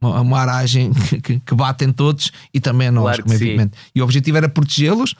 uma, 0.00 0.20
uma 0.20 0.40
aragem 0.40 0.90
que, 1.22 1.40
que, 1.40 1.54
batem 1.54 1.92
todos 1.92 2.32
e 2.54 2.60
também 2.60 2.88
a 2.88 2.92
nós, 2.92 3.04
Claro 3.04 3.22
como 3.22 3.34
é 3.34 3.38
sim. 3.38 3.48
evidente. 3.48 3.76
E 3.94 4.00
o 4.00 4.04
objetivo 4.04 4.38
era 4.38 4.48
protegê-los 4.48 5.14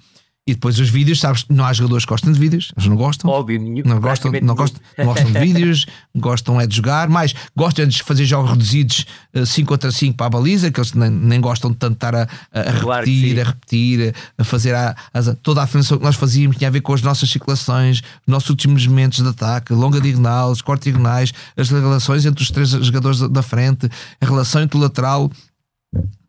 e 0.44 0.54
depois 0.54 0.76
os 0.80 0.88
vídeos, 0.88 1.20
sabes, 1.20 1.44
não 1.48 1.64
há 1.64 1.72
jogadores 1.72 2.04
que 2.04 2.08
gostam 2.10 2.32
de 2.32 2.38
vídeos, 2.40 2.72
eles 2.76 2.88
não 2.88 2.96
gostam. 2.96 3.30
Óbvio, 3.30 3.60
Não 3.86 4.00
gostam, 4.00 4.32
não, 4.42 4.54
gostam, 4.56 4.80
não 4.98 5.04
gostam 5.04 5.30
de 5.32 5.38
vídeos, 5.38 5.86
gostam 6.16 6.60
é 6.60 6.66
de 6.66 6.74
jogar, 6.74 7.08
mais 7.08 7.32
gostam 7.56 7.84
é 7.84 7.86
de 7.88 8.02
fazer 8.02 8.24
jogos 8.24 8.50
reduzidos 8.50 9.06
5 9.46 9.68
contra 9.68 9.92
5 9.92 10.16
para 10.16 10.26
a 10.26 10.30
baliza, 10.30 10.68
que 10.72 10.80
eles 10.80 10.94
nem, 10.94 11.08
nem 11.10 11.40
gostam 11.40 11.70
de 11.70 11.76
tanto 11.76 11.94
estar 11.94 12.12
a, 12.16 12.22
a- 12.52 12.60
a 12.60 12.80
Claro 12.80 13.06
repetir, 13.06 13.40
a 13.40 13.44
repetir, 13.44 14.14
a 14.36 14.42
fazer 14.42 14.74
a, 14.74 14.96
as- 15.14 15.36
toda 15.44 15.60
a 15.60 15.64
afirmação 15.64 15.96
que 15.98 16.04
nós 16.04 16.16
fazíamos 16.16 16.56
tinha 16.56 16.66
a 16.66 16.72
ver 16.72 16.80
com 16.80 16.92
as 16.92 17.02
nossas 17.02 17.30
circulações, 17.30 18.02
nossos 18.26 18.50
últimos 18.50 18.84
momentos 18.84 19.22
de 19.22 19.28
ataque, 19.28 19.72
longa 19.72 20.00
diagonal, 20.00 20.50
os 20.50 20.60
cortes 20.60 20.84
diagonais, 20.92 21.32
as 21.56 21.70
relações 21.70 22.26
entre 22.26 22.42
os 22.42 22.50
três 22.50 22.70
jogadores 22.70 23.20
da 23.30 23.42
frente, 23.42 23.88
a 24.20 24.26
relação 24.26 24.60
entre 24.60 24.76
o 24.76 24.80
lateral, 24.80 25.30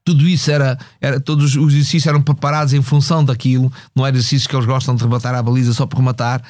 tudo 0.04 0.28
isso 0.28 0.52
era, 0.52 0.78
era 1.00 1.20
todos 1.20 1.56
os 1.56 1.74
exercícios 1.74 2.08
eram 2.08 2.22
preparados 2.22 2.74
em 2.74 2.82
função 2.82 3.24
daquilo, 3.24 3.72
não 3.96 4.06
era 4.06 4.16
exercícios 4.16 4.48
que 4.48 4.56
eles 4.56 4.66
gostam 4.66 4.96
de 4.96 5.04
rematar 5.04 5.34
à 5.34 5.42
baliza 5.42 5.74
só 5.74 5.86
por 5.86 5.98
rematar. 5.98 6.42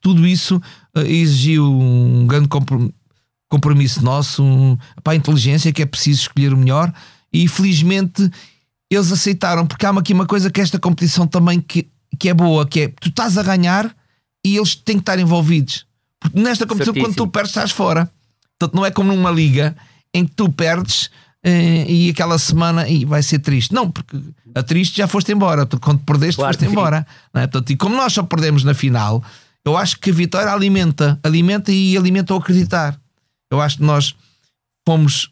Tudo 0.00 0.26
isso 0.26 0.60
eh, 0.94 1.02
exigiu 1.06 1.64
um 1.64 2.26
grande 2.26 2.48
comprom- 2.48 2.90
compromisso 3.48 4.02
nosso, 4.04 4.42
um, 4.42 4.76
para 5.04 5.12
a 5.12 5.16
inteligência 5.16 5.72
que 5.72 5.82
é 5.82 5.86
preciso 5.86 6.22
escolher 6.22 6.52
o 6.52 6.56
melhor 6.56 6.92
e 7.32 7.46
felizmente 7.46 8.28
eles 8.90 9.12
aceitaram, 9.12 9.66
porque 9.66 9.86
há 9.86 9.90
aqui 9.90 10.12
uma 10.12 10.26
coisa 10.26 10.50
que 10.50 10.60
esta 10.60 10.78
competição 10.78 11.26
também 11.26 11.60
que, 11.60 11.88
que 12.18 12.28
é 12.28 12.34
boa, 12.34 12.66
que 12.66 12.80
é 12.80 12.88
tu 12.88 13.08
estás 13.08 13.36
a 13.38 13.42
ganhar 13.42 13.94
e 14.44 14.56
eles 14.56 14.74
têm 14.74 14.96
que 14.96 15.02
estar 15.02 15.18
envolvidos. 15.18 15.86
Porque 16.20 16.40
nesta 16.40 16.66
competição, 16.66 16.94
quando 16.94 17.02
Certíssimo. 17.06 17.26
tu 17.26 17.30
perdes, 17.32 17.50
estás 17.50 17.70
fora. 17.70 18.10
Portanto, 18.58 18.76
não 18.76 18.86
é 18.86 18.90
como 18.90 19.12
numa 19.12 19.30
liga 19.30 19.76
em 20.14 20.24
que 20.24 20.34
tu 20.34 20.50
perdes 20.50 21.10
e 21.48 22.10
aquela 22.10 22.38
semana 22.38 22.88
e 22.88 23.04
vai 23.04 23.22
ser 23.22 23.38
triste. 23.38 23.72
Não, 23.72 23.90
porque 23.90 24.18
a 24.54 24.62
triste 24.62 24.98
já 24.98 25.06
foste 25.06 25.32
embora. 25.32 25.66
Quando 25.66 26.00
perdeste, 26.00 26.36
Claro 26.36 26.52
foste 26.52 26.66
sim. 26.66 26.72
embora. 26.72 27.06
Não 27.32 27.42
é? 27.42 27.46
Portanto, 27.46 27.70
e 27.70 27.76
como 27.76 27.96
nós 27.96 28.12
só 28.12 28.22
perdemos 28.22 28.64
na 28.64 28.74
final, 28.74 29.22
eu 29.64 29.76
acho 29.76 29.98
que 29.98 30.10
a 30.10 30.12
vitória 30.12 30.52
alimenta, 30.52 31.18
alimenta 31.22 31.70
e 31.72 31.96
alimenta 31.96 32.34
o 32.34 32.38
acreditar. 32.38 32.98
Eu 33.50 33.60
acho 33.60 33.78
que 33.78 33.84
nós 33.84 34.14
fomos, 34.86 35.30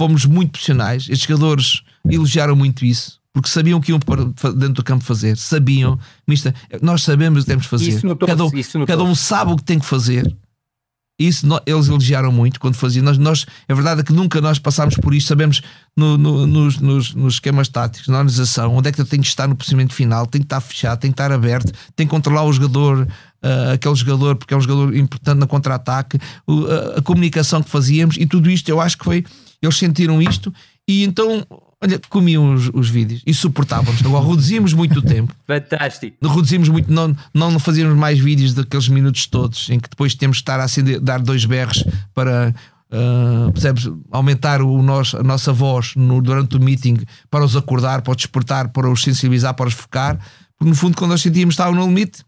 fomos 0.00 0.24
muito 0.24 0.52
profissionais. 0.52 1.02
Estes 1.08 1.28
jogadores 1.28 1.82
elogiaram 2.08 2.56
muito 2.56 2.84
isso. 2.84 3.20
Porque 3.34 3.48
sabiam 3.48 3.78
o 3.78 3.82
que 3.82 3.92
iam 3.92 3.98
dentro 3.98 4.74
do 4.74 4.84
campo 4.84 5.02
fazer, 5.02 5.38
sabiam, 5.38 5.98
Mister, 6.28 6.54
nós 6.82 7.02
sabemos 7.02 7.40
o 7.40 7.42
que 7.44 7.50
temos 7.50 7.62
de 7.62 7.70
fazer. 7.70 7.88
Isso 7.88 8.16
cada, 8.16 8.44
um, 8.44 8.50
isso 8.54 8.86
cada 8.86 9.02
um 9.02 9.14
sabe 9.14 9.52
o 9.52 9.56
que 9.56 9.64
tem 9.64 9.78
que 9.78 9.86
fazer. 9.86 10.36
Isso 11.18 11.46
eles 11.66 11.86
elogiaram 11.88 12.32
muito 12.32 12.58
quando 12.58 12.74
faziam. 12.74 13.04
Nós, 13.04 13.18
nós, 13.18 13.46
a 13.68 13.74
verdade 13.74 14.00
é 14.00 14.04
que 14.04 14.12
nunca 14.12 14.40
nós 14.40 14.58
passámos 14.58 14.96
por 14.96 15.14
isto. 15.14 15.28
Sabemos 15.28 15.62
no- 15.96 16.16
no- 16.18 16.46
nos, 16.46 16.78
nos- 16.78 17.14
nos 17.14 17.34
esquemas 17.34 17.68
táticos, 17.68 18.08
na 18.08 18.18
organização, 18.18 18.74
onde 18.74 18.88
é 18.88 18.92
que 18.92 19.00
eu 19.00 19.04
tenho 19.04 19.22
de 19.22 19.28
estar 19.28 19.46
no 19.46 19.54
procedimento 19.54 19.94
final, 19.94 20.26
tem 20.26 20.40
que 20.40 20.46
estar 20.46 20.60
fechado, 20.60 20.98
tem 20.98 21.10
que 21.10 21.14
estar 21.14 21.30
aberto, 21.30 21.70
tem 21.94 22.06
que 22.06 22.10
controlar 22.10 22.44
o 22.44 22.52
jogador, 22.52 23.06
ah, 23.42 23.72
aquele 23.74 23.94
jogador, 23.94 24.36
porque 24.36 24.52
é 24.54 24.56
um 24.56 24.60
jogador 24.60 24.96
importante 24.96 25.38
no 25.38 25.46
contra-ataque, 25.46 26.18
a, 26.48 26.98
a 26.98 27.02
comunicação 27.02 27.62
que 27.62 27.70
fazíamos 27.70 28.16
e 28.16 28.26
tudo 28.26 28.50
isto. 28.50 28.68
Eu 28.68 28.80
acho 28.80 28.98
que 28.98 29.04
foi. 29.04 29.24
Eles 29.60 29.76
sentiram 29.76 30.20
isto 30.20 30.52
e 30.88 31.04
então, 31.04 31.46
olha, 31.82 32.00
comiam 32.08 32.54
os, 32.54 32.70
os 32.72 32.88
vídeos 32.88 33.22
e 33.26 33.34
suportávamos. 33.34 34.04
Agora 34.04 34.24
reduzimos 34.26 34.72
muito 34.72 34.98
o 35.00 35.02
tempo 35.02 35.34
Fantástico. 35.46 36.16
reduzimos 36.22 36.68
muito, 36.68 36.92
não, 36.92 37.14
não 37.34 37.58
fazíamos 37.58 37.96
mais 37.98 38.18
vídeos 38.18 38.54
daqueles 38.54 38.88
minutos 38.88 39.26
todos 39.26 39.68
em 39.70 39.78
que 39.80 39.88
depois 39.90 40.14
temos 40.14 40.38
que 40.38 40.42
estar 40.42 40.60
a 40.60 40.64
acender, 40.64 41.00
dar 41.00 41.20
dois 41.20 41.44
berros 41.44 41.84
para 42.14 42.54
ah, 42.90 43.50
percebes, 43.52 43.88
aumentar 44.10 44.60
o 44.62 44.82
nós, 44.82 45.14
a 45.14 45.22
nossa 45.22 45.52
voz 45.52 45.94
no- 45.96 46.20
durante 46.22 46.56
o 46.56 46.60
meeting 46.60 46.98
para 47.30 47.44
os 47.44 47.56
acordar, 47.56 48.02
para 48.02 48.10
os 48.10 48.16
despertar, 48.18 48.68
para 48.68 48.88
os 48.90 49.02
sensibilizar, 49.02 49.54
para 49.54 49.68
os 49.68 49.74
focar. 49.74 50.18
Porque 50.58 50.68
no 50.70 50.76
fundo, 50.76 50.96
quando 50.96 51.10
nós 51.12 51.22
sentíamos 51.22 51.54
que 51.56 51.60
estavam 51.62 51.74
no 51.74 51.86
limite, 51.86 52.22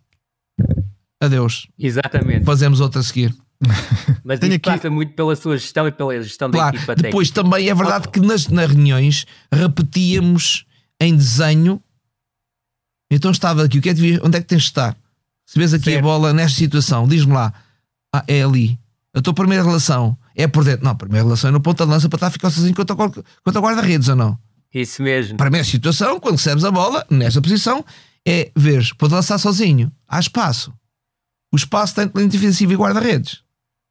adeus, 1.23 1.69
Exatamente. 1.79 2.45
fazemos 2.45 2.81
outra 2.81 3.01
a 3.01 3.05
seguir. 3.05 3.35
Mas 4.25 4.41
Tenho 4.41 4.51
isso 4.53 4.57
aqui- 4.57 4.71
passa 4.71 4.91
muito 4.91 5.13
pela 5.15 5.35
sua 5.37 5.57
gestão 5.57 5.87
e 5.89 5.93
pela 5.93 6.21
gestão 6.23 6.51
da 6.51 6.59
Claro, 6.59 6.77
equipa 6.77 6.95
depois 6.95 7.31
técnica. 7.31 7.51
também 7.51 7.69
é 7.69 7.75
verdade 7.75 8.09
que 8.09 8.21
nas, 8.21 8.49
nas 8.49 8.69
reuniões 8.71 9.25
repetíamos 9.53 10.65
em 11.01 11.17
desenho. 11.17 11.81
Então 13.11 13.31
estava 13.31 13.65
aqui, 13.65 13.79
o 13.79 13.83
que 13.83 13.91
é 13.91 13.95
que 13.95 14.21
onde 14.23 14.39
é 14.39 14.41
que 14.41 14.47
tens 14.47 14.63
de 14.63 14.69
estar? 14.69 14.97
Se 15.47 15.59
vês 15.59 15.73
aqui 15.75 15.91
a 15.91 15.93
Certo. 15.95 16.03
bola 16.05 16.33
nesta 16.33 16.59
situação, 16.59 17.07
diz-me 17.07 17.33
lá, 17.33 17.53
ah, 18.15 18.25
é 18.27 18.43
ali. 18.43 18.79
A 19.15 19.21
tua 19.21 19.35
primeira 19.35 19.63
relação 19.63 20.17
é 20.35 20.47
por 20.49 20.65
dentro. 20.65 20.85
Não, 20.85 20.93
a 20.93 20.95
primeira 20.95 21.23
relação 21.25 21.49
é 21.49 21.53
no 21.53 21.61
ponta 21.61 21.85
de 21.85 21.91
lança 21.93 22.09
para 22.09 22.17
estar 22.17 22.27
a 22.29 22.31
ficar 22.31 22.51
sozinho 22.51 22.75
contra, 22.75 22.97
contra 22.97 23.61
guarda-redes 23.61 24.09
ou 24.09 24.17
não? 24.17 24.39
Isso 24.73 25.03
mesmo. 25.03 25.37
Para 25.37 25.47
a 25.47 25.51
minha 25.51 25.63
situação, 25.63 26.19
quando 26.19 26.37
recebes 26.37 26.65
a 26.65 26.71
bola, 26.71 27.07
nesta 27.09 27.41
posição, 27.41 27.85
é 28.27 28.51
ver, 28.57 28.83
pode 28.99 29.15
lançar 29.15 29.39
sozinho, 29.39 29.93
há 30.09 30.19
espaço. 30.19 30.73
O 31.53 31.57
espaço 31.57 32.01
entre 32.01 32.19
linha 32.19 32.29
defensiva 32.33 32.73
e 32.73 32.77
guarda-redes. 32.77 33.44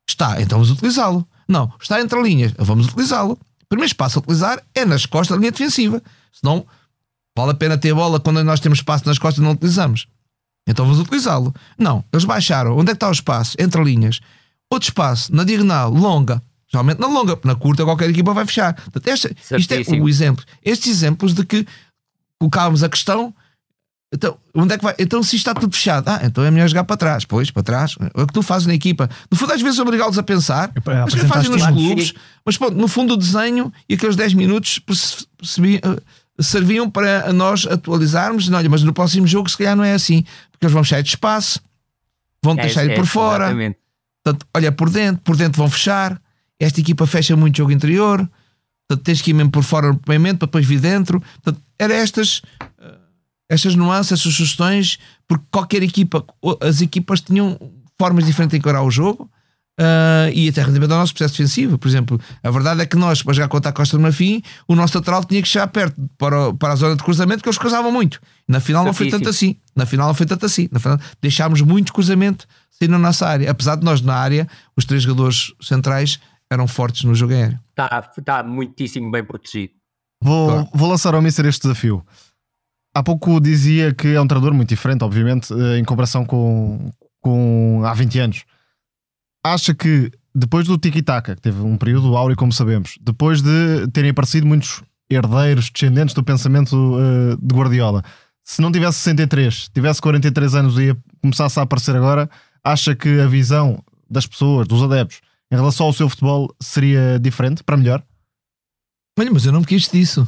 Está, 0.10 0.42
então 0.42 0.60
vamos 0.60 0.72
utilizá-lo. 0.72 1.28
Não, 1.48 1.72
está 1.82 2.00
entre 2.02 2.22
linhas, 2.22 2.54
vamos 2.58 2.88
utilizá-lo. 2.88 3.34
O 3.34 3.66
primeiro 3.68 3.88
espaço 3.88 4.20
a 4.20 4.22
utilizar 4.22 4.62
é 4.76 4.86
nas 4.86 5.06
costas 5.06 5.36
da 5.36 5.40
linha 5.40 5.52
defensiva. 5.52 6.02
Senão, 6.32 6.66
vale 7.38 7.52
a 7.52 7.56
pena 7.56 7.78
ter 7.78 7.92
a 7.92 7.96
bola 7.96 8.20
quando 8.20 8.44
nós 8.44 8.60
temos 8.60 8.80
espaço 8.80 9.06
nas 9.08 9.18
costas 9.18 9.42
e 9.42 9.46
não 9.46 9.54
utilizamos. 9.54 10.08
Então 10.68 10.86
vamos 10.86 11.00
utilizá-lo. 11.00 11.54
Não, 11.78 12.04
eles 12.14 12.26
baixaram. 12.26 12.78
Onde 12.78 12.92
é 12.92 12.94
que 12.94 12.98
está 12.98 13.10
o 13.10 13.12
espaço? 13.12 13.56
Entre 13.60 13.84
linhas. 13.84 14.20
Outro 14.72 14.88
espaço, 14.90 15.34
na 15.36 15.44
diagonal, 15.44 15.92
longa. 15.92 16.42
Geralmente 16.72 17.00
na 17.00 17.08
longa, 17.08 17.38
na 17.44 17.56
curta 17.56 17.84
qualquer 17.84 18.10
equipa 18.10 18.34
vai 18.34 18.46
fechar. 18.46 18.74
Portanto, 18.74 19.08
esta- 19.08 19.30
isto 19.58 19.72
é 19.74 19.78
o 20.02 20.10
exemplo. 20.10 20.44
Estes 20.64 20.90
exemplos 20.92 21.34
de 21.34 21.46
que 21.46 21.68
colocávamos 22.40 22.84
a 22.84 22.90
questão. 22.90 23.34
Então, 24.14 24.38
onde 24.54 24.76
é 24.76 24.78
que 24.78 24.84
vai? 24.84 24.94
Então, 25.00 25.24
se 25.24 25.36
isto 25.36 25.50
está 25.50 25.60
tudo 25.60 25.76
fechado, 25.76 26.08
ah, 26.08 26.20
então 26.24 26.44
é 26.44 26.52
melhor 26.52 26.68
jogar 26.68 26.84
para 26.84 26.96
trás. 26.96 27.26
Pois, 27.26 27.50
para 27.50 27.64
trás. 27.64 27.96
É 28.16 28.22
o 28.22 28.28
que 28.28 28.34
tu 28.34 28.44
fazes 28.44 28.68
na 28.68 28.74
equipa. 28.76 29.10
No 29.32 29.36
fundo, 29.36 29.52
às 29.54 29.62
vezes 29.62 29.80
obrigá-los 29.80 30.18
a 30.20 30.24
pensar. 30.24 30.72
É 30.76 30.80
para 30.80 31.04
Mas 31.06 31.16
que 31.16 31.26
fazem 31.26 31.50
nos 31.50 31.66
clubes. 31.66 32.14
Mas 32.46 32.56
pronto, 32.56 32.78
no 32.78 32.88
fundo, 32.88 33.16
o 33.16 33.18
desenho 33.18 33.74
e 33.90 33.96
aqueles 33.96 34.16
10 34.16 34.36
minutos 34.36 34.78
perce- 34.78 35.26
percebi- 35.36 35.82
eh, 35.84 36.02
serviam 36.40 36.88
para 36.90 37.34
nós 37.34 37.66
atualizarmos. 37.66 38.48
Não, 38.50 38.60
olha, 38.60 38.70
mas 38.70 38.84
no 38.84 38.94
próximo 38.94 39.26
jogo, 39.26 39.50
se 39.50 39.58
calhar, 39.58 39.76
não 39.76 39.84
é 39.84 39.94
assim. 39.94 40.24
Porque 40.52 40.66
eles 40.66 40.74
vão 40.74 40.84
fechar 40.84 41.02
de 41.02 41.10
espaço, 41.10 41.60
vão 42.44 42.54
É, 42.54 42.62
deixar 42.62 42.88
é, 42.88 42.94
por 42.96 43.08
fora. 43.08 43.46
exatamente. 43.46 43.78
Portanto, 44.24 44.46
olha 44.56 44.72
por 44.72 44.90
dentro, 44.92 45.22
por 45.24 45.36
dentro 45.36 45.58
vão 45.58 45.70
fechar. 45.70 46.22
Esta 46.60 46.80
equipa 46.80 47.08
fecha 47.08 47.36
muito 47.36 47.58
jogo 47.58 47.72
interior. 47.72 48.20
Portanto, 48.88 49.06
tens 49.06 49.22
que 49.22 49.32
ir 49.32 49.34
mesmo 49.34 49.50
por 49.50 49.64
fora 49.64 49.88
no 49.88 50.00
movimento 50.08 50.38
para 50.38 50.46
depois 50.46 50.66
vir 50.66 50.80
dentro. 50.80 51.20
Portanto, 51.42 51.60
eram 51.80 51.96
estas, 51.96 52.42
estas 53.54 53.76
nuances, 53.76 54.12
estas 54.14 54.34
sugestões, 54.34 54.98
porque 55.28 55.46
qualquer 55.52 55.84
equipa, 55.84 56.26
as 56.62 56.82
equipas 56.82 57.22
tinham 57.22 57.58
formas 57.98 58.26
diferentes 58.26 58.52
de 58.54 58.58
encarar 58.60 58.82
o 58.84 58.92
jogo. 58.92 59.30
eh, 59.76 60.32
e 60.36 60.50
até 60.50 60.62
rendimento 60.62 60.90
do 60.90 60.96
nosso 60.96 61.14
processo 61.16 61.34
defensivo. 61.36 61.80
Por 61.80 61.88
exemplo, 61.88 62.22
a 62.44 62.52
verdade 62.52 62.82
é 62.82 62.86
que 62.86 62.96
nós, 62.96 63.24
para 63.24 63.34
jogar 63.34 63.48
contra 63.48 63.72
a 63.72 63.74
Costa 63.74 63.98
do 63.98 64.04
Marfim, 64.04 64.40
o 64.68 64.76
nosso 64.76 64.96
lateral 64.96 65.24
tinha 65.24 65.42
que 65.42 65.48
chegar 65.48 65.66
perto 65.68 66.00
para, 66.16 66.54
para 66.54 66.74
a 66.74 66.76
zona 66.76 66.96
de 66.96 67.04
cruzamento, 67.04 67.42
que 67.42 67.50
eles 67.50 67.58
cruzavam 67.58 67.92
muito. 67.92 68.22
Na 68.48 68.60
final 68.60 68.86
não 68.86 68.94
foi 68.94 69.10
tanto 69.10 69.28
assim. 69.30 69.56
Na 69.76 69.88
final 69.88 70.06
não 70.08 70.14
foi 70.14 70.28
tanto 70.28 70.46
assim. 70.46 70.70
Na 70.72 70.80
final 70.80 71.00
deixámos 71.20 71.60
muito 71.62 71.92
cruzamento 71.92 72.46
sair 72.70 72.88
na 72.88 73.00
nossa 73.00 73.28
área. 73.28 73.50
Apesar 73.50 73.76
de 73.76 73.84
nós, 73.84 74.00
na 74.00 74.14
área, 74.14 74.48
os 74.78 74.86
três 74.86 75.02
jogadores 75.02 75.52
centrais 75.60 76.20
eram 76.52 76.68
fortes 76.68 77.04
no 77.04 77.16
jogo 77.16 77.34
aéreo. 77.34 77.60
Está, 77.72 78.12
está 78.16 78.44
muitíssimo 78.44 79.10
bem 79.10 79.24
protegido. 79.24 79.74
Vou, 80.22 80.50
Claro. 80.52 80.70
vou 80.72 80.88
lançar 80.90 81.16
ao 81.16 81.22
Mister 81.22 81.48
este 81.48 81.64
desafio. 81.64 82.06
Há 82.94 83.04
pouco 83.04 83.40
dizia 83.40 83.94
que 83.94 84.10
é 84.10 84.22
um 84.22 84.28
treinador 84.28 84.54
muito 84.54 84.70
diferente, 84.70 85.04
obviamente, 85.04 85.54
eh, 85.54 85.80
em 85.80 85.84
comparação 85.84 86.26
com, 86.26 86.92
com 87.22 87.82
há 87.84 87.94
20 87.94 88.20
anos. 88.20 88.44
Acha 89.44 89.74
que 89.74 90.12
depois 90.34 90.68
do 90.68 90.78
tiki-taka, 90.78 91.36
que 91.36 91.42
teve 91.42 91.62
um 91.62 91.78
período 91.78 92.16
áureo, 92.16 92.36
como 92.36 92.52
sabemos, 92.52 92.98
depois 93.02 93.42
de 93.42 93.88
terem 93.92 94.12
aparecido 94.12 94.48
muitos 94.48 94.82
herdeiros, 95.10 95.70
descendentes 95.70 96.16
do 96.16 96.24
pensamento 96.24 96.76
uh, 96.76 97.38
de 97.38 97.56
Guardiola, 97.56 98.04
se 98.44 98.62
não 98.62 98.72
tivesse 98.72 99.00
63, 99.00 99.70
tivesse 99.70 100.02
43 100.02 100.56
anos 100.56 100.78
e 100.78 100.96
começasse 101.22 101.60
a 101.60 101.64
aparecer 101.64 101.96
agora, 101.96 102.30
acha 102.64 102.96
que 102.96 103.20
a 103.20 103.28
visão 103.28 103.84
das 104.10 104.26
pessoas, 104.26 104.68
dos 104.68 104.82
adeptos, 104.82 105.22
em 105.52 105.56
relação 105.56 105.86
ao 105.86 105.94
seu 105.94 106.10
futebol 106.10 106.54
seria 106.60 107.20
diferente, 107.20 107.64
para 107.64 107.78
melhor? 107.78 108.04
Olha, 109.18 109.32
mas 109.32 109.46
eu 109.46 109.52
não 109.52 109.60
me 109.60 109.66
quis 109.66 109.88
disso. 109.88 110.28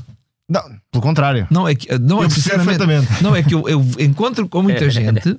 Não, 0.50 0.62
pelo 0.92 1.02
contrário. 1.02 1.48
Não 1.50 1.68
é 1.68 1.74
que, 1.76 1.88
não 2.00 2.18
eu 2.18 2.24
é, 2.24 2.28
percebo 2.28 2.42
sinceramente, 2.64 2.78
perfeitamente. 2.78 3.24
não 3.24 3.36
é 3.36 3.42
que 3.44 3.54
eu, 3.56 3.68
eu 3.68 3.84
encontro 4.00 4.48
com 4.48 4.62
muita 4.62 4.90
gente 4.90 5.38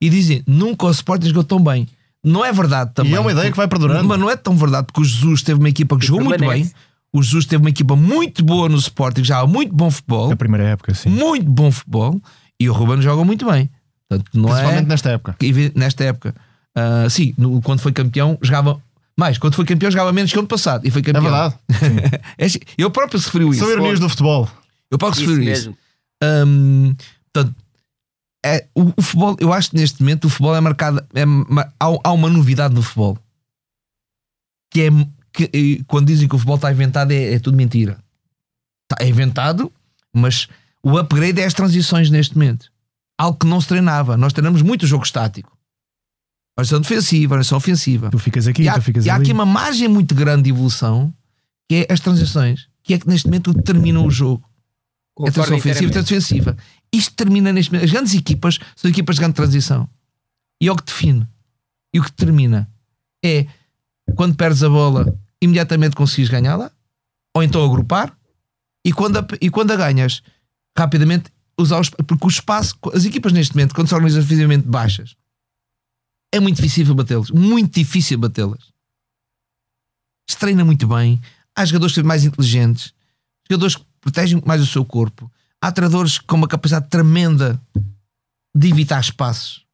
e 0.00 0.10
dizem 0.10 0.42
nunca 0.46 0.86
o 0.86 0.90
Sporting 0.90 1.28
jogou 1.28 1.44
tão 1.44 1.62
bem. 1.62 1.88
Não 2.24 2.44
é 2.44 2.52
verdade 2.52 2.92
também. 2.94 3.12
E 3.12 3.16
é 3.16 3.20
uma 3.20 3.32
ideia 3.32 3.50
que 3.50 3.56
vai 3.56 3.66
perdurando. 3.66 4.06
Mas 4.06 4.18
não 4.20 4.30
é 4.30 4.36
tão 4.36 4.54
verdade 4.56 4.86
porque 4.86 5.00
o 5.00 5.04
Jesus 5.04 5.42
teve 5.42 5.58
uma 5.58 5.68
equipa 5.68 5.96
que 5.98 6.04
E 6.04 6.06
jogou 6.08 6.24
muito 6.24 6.46
bem. 6.46 6.70
O 7.12 7.22
Jesus 7.22 7.44
teve 7.46 7.62
uma 7.62 7.70
equipa 7.70 7.94
muito 7.96 8.44
boa 8.44 8.68
no 8.68 8.76
Sporting, 8.78 9.22
já 9.24 9.40
há 9.40 9.46
muito 9.46 9.74
bom 9.74 9.90
futebol, 9.90 10.28
Na 10.30 10.36
primeira 10.36 10.64
época, 10.68 10.94
sim. 10.94 11.10
muito 11.10 11.44
bom 11.50 11.70
futebol, 11.70 12.18
e 12.58 12.70
o 12.70 12.72
Ruben 12.72 13.02
joga 13.02 13.22
muito 13.22 13.44
bem. 13.50 13.68
Portanto, 14.08 14.30
não 14.34 14.44
Principalmente 14.48 14.84
é 14.84 14.88
nesta 14.88 15.10
época. 15.10 15.36
nesta 15.74 16.04
época. 16.04 16.34
Ah, 16.74 17.06
sim, 17.10 17.34
no- 17.36 17.60
quando 17.60 17.80
foi 17.80 17.92
campeão, 17.92 18.38
jogava 18.40 18.80
mais. 19.16 19.38
Quando 19.38 19.54
foi 19.54 19.64
campeão, 19.64 19.90
jogava 19.90 20.12
menos 20.12 20.30
que 20.30 20.36
o 20.36 20.40
ano 20.40 20.48
passado. 20.48 20.86
E 20.86 20.90
foi 20.90 21.00
É 21.00 21.04
campeão. 21.04 21.22
verdade. 21.24 21.54
É 22.38 22.46
assim, 22.46 22.58
eu 22.78 22.90
próprio 22.90 23.20
referiu 23.20 23.50
isso. 23.50 23.60
São 23.60 23.70
ironias 23.70 24.00
do 24.00 24.08
futebol. 24.08 24.48
Eu 24.90 24.98
próprio 24.98 25.20
Isso 25.22 25.30
referiu 25.30 25.52
isso. 25.52 25.68
mesmo. 25.70 25.78
Hum, 26.46 26.94
portanto, 27.32 27.54
é, 28.44 28.66
o, 28.74 28.92
o 28.96 29.02
futebol, 29.02 29.36
eu 29.40 29.52
acho 29.52 29.70
que 29.70 29.76
neste 29.76 30.00
momento 30.00 30.24
o 30.26 30.28
futebol 30.28 30.54
é 30.56 30.60
marcado. 30.60 31.04
É, 31.14 31.22
há, 31.80 31.86
há 32.04 32.12
uma 32.12 32.28
novidade 32.28 32.74
no 32.74 32.82
futebol 32.82 33.18
que 34.70 34.82
é 34.82 34.88
que, 35.32 35.84
quando 35.86 36.06
dizem 36.06 36.28
que 36.28 36.34
o 36.34 36.38
futebol 36.38 36.56
está 36.56 36.72
inventado, 36.72 37.12
é, 37.12 37.34
é 37.34 37.38
tudo 37.38 37.56
mentira. 37.56 37.98
Está 38.90 39.04
é 39.04 39.08
inventado, 39.08 39.70
mas 40.12 40.48
o 40.82 40.96
upgrade 40.98 41.40
é 41.40 41.44
as 41.44 41.54
transições 41.54 42.10
neste 42.10 42.34
momento. 42.34 42.70
Algo 43.18 43.38
que 43.38 43.46
não 43.46 43.60
se 43.60 43.68
treinava. 43.68 44.16
Nós 44.16 44.32
treinamos 44.32 44.62
muito 44.62 44.82
o 44.84 44.86
jogo 44.86 45.04
estático. 45.04 45.51
Variação 46.56 46.80
defensiva, 46.80 47.30
variação 47.30 47.58
ofensiva. 47.58 48.10
Tu 48.10 48.18
ficas 48.18 48.46
aqui, 48.46 48.62
E 48.62 48.68
há, 48.68 48.74
tu 48.74 48.82
ficas 48.82 49.06
e 49.06 49.10
há 49.10 49.14
ali. 49.14 49.22
aqui 49.24 49.32
uma 49.32 49.46
margem 49.46 49.88
muito 49.88 50.14
grande 50.14 50.44
de 50.44 50.50
evolução 50.50 51.12
que 51.68 51.86
é 51.88 51.92
as 51.92 52.00
transições, 52.00 52.68
que 52.82 52.92
é 52.94 52.98
que 52.98 53.08
neste 53.08 53.26
momento 53.26 53.52
determina 53.54 54.00
o 54.00 54.10
jogo. 54.10 54.44
É 54.44 55.30
Concordo 55.30 55.32
transição 55.34 55.56
ofensiva 55.58 55.84
e 55.84 55.88
inteiramente. 55.88 56.08
transição 56.08 56.36
defensiva. 56.38 56.56
Isto 56.92 57.14
termina 57.14 57.52
neste 57.52 57.70
momento. 57.72 57.84
As 57.86 57.90
grandes 57.90 58.14
equipas 58.14 58.58
são 58.76 58.90
equipas 58.90 59.16
de 59.16 59.20
grande 59.20 59.34
transição. 59.34 59.88
E 60.60 60.68
é 60.68 60.72
o 60.72 60.76
que 60.76 60.84
define. 60.84 61.26
E 61.94 62.00
o 62.00 62.02
que 62.04 62.10
determina 62.10 62.68
é 63.24 63.46
quando 64.14 64.36
perdes 64.36 64.62
a 64.62 64.68
bola, 64.68 65.18
imediatamente 65.40 65.96
conseguires 65.96 66.30
ganhá-la, 66.30 66.70
ou 67.34 67.42
então 67.42 67.64
agrupar, 67.64 68.14
e 68.84 68.92
quando 68.92 69.18
a, 69.18 69.26
e 69.40 69.48
quando 69.48 69.70
a 69.70 69.76
ganhas, 69.76 70.22
rapidamente 70.76 71.30
usar 71.58 71.80
os, 71.80 71.88
porque 71.90 72.26
o 72.26 72.28
espaço, 72.28 72.74
as 72.92 73.04
equipas 73.04 73.32
neste 73.32 73.54
momento, 73.54 73.74
quando 73.74 73.88
são 73.88 73.96
organizativamente 73.96 74.66
baixas, 74.66 75.14
é 76.32 76.40
muito 76.40 76.56
difícil 76.62 76.94
batê-las. 76.94 77.30
Muito 77.30 77.74
difícil 77.74 78.18
batê-las. 78.18 78.60
Se 80.28 80.36
treina 80.38 80.64
muito 80.64 80.86
bem, 80.86 81.20
há 81.56 81.64
jogadores 81.64 81.96
mais 81.98 82.24
inteligentes, 82.24 82.92
jogadores 83.50 83.76
que 83.76 83.84
protegem 84.00 84.42
mais 84.46 84.62
o 84.62 84.66
seu 84.66 84.84
corpo. 84.84 85.30
Há 85.60 85.70
treinadores 85.70 86.18
com 86.18 86.36
uma 86.36 86.48
capacidade 86.48 86.88
tremenda 86.88 87.60
de 88.54 88.68
evitar 88.68 89.00
espaços, 89.00 89.64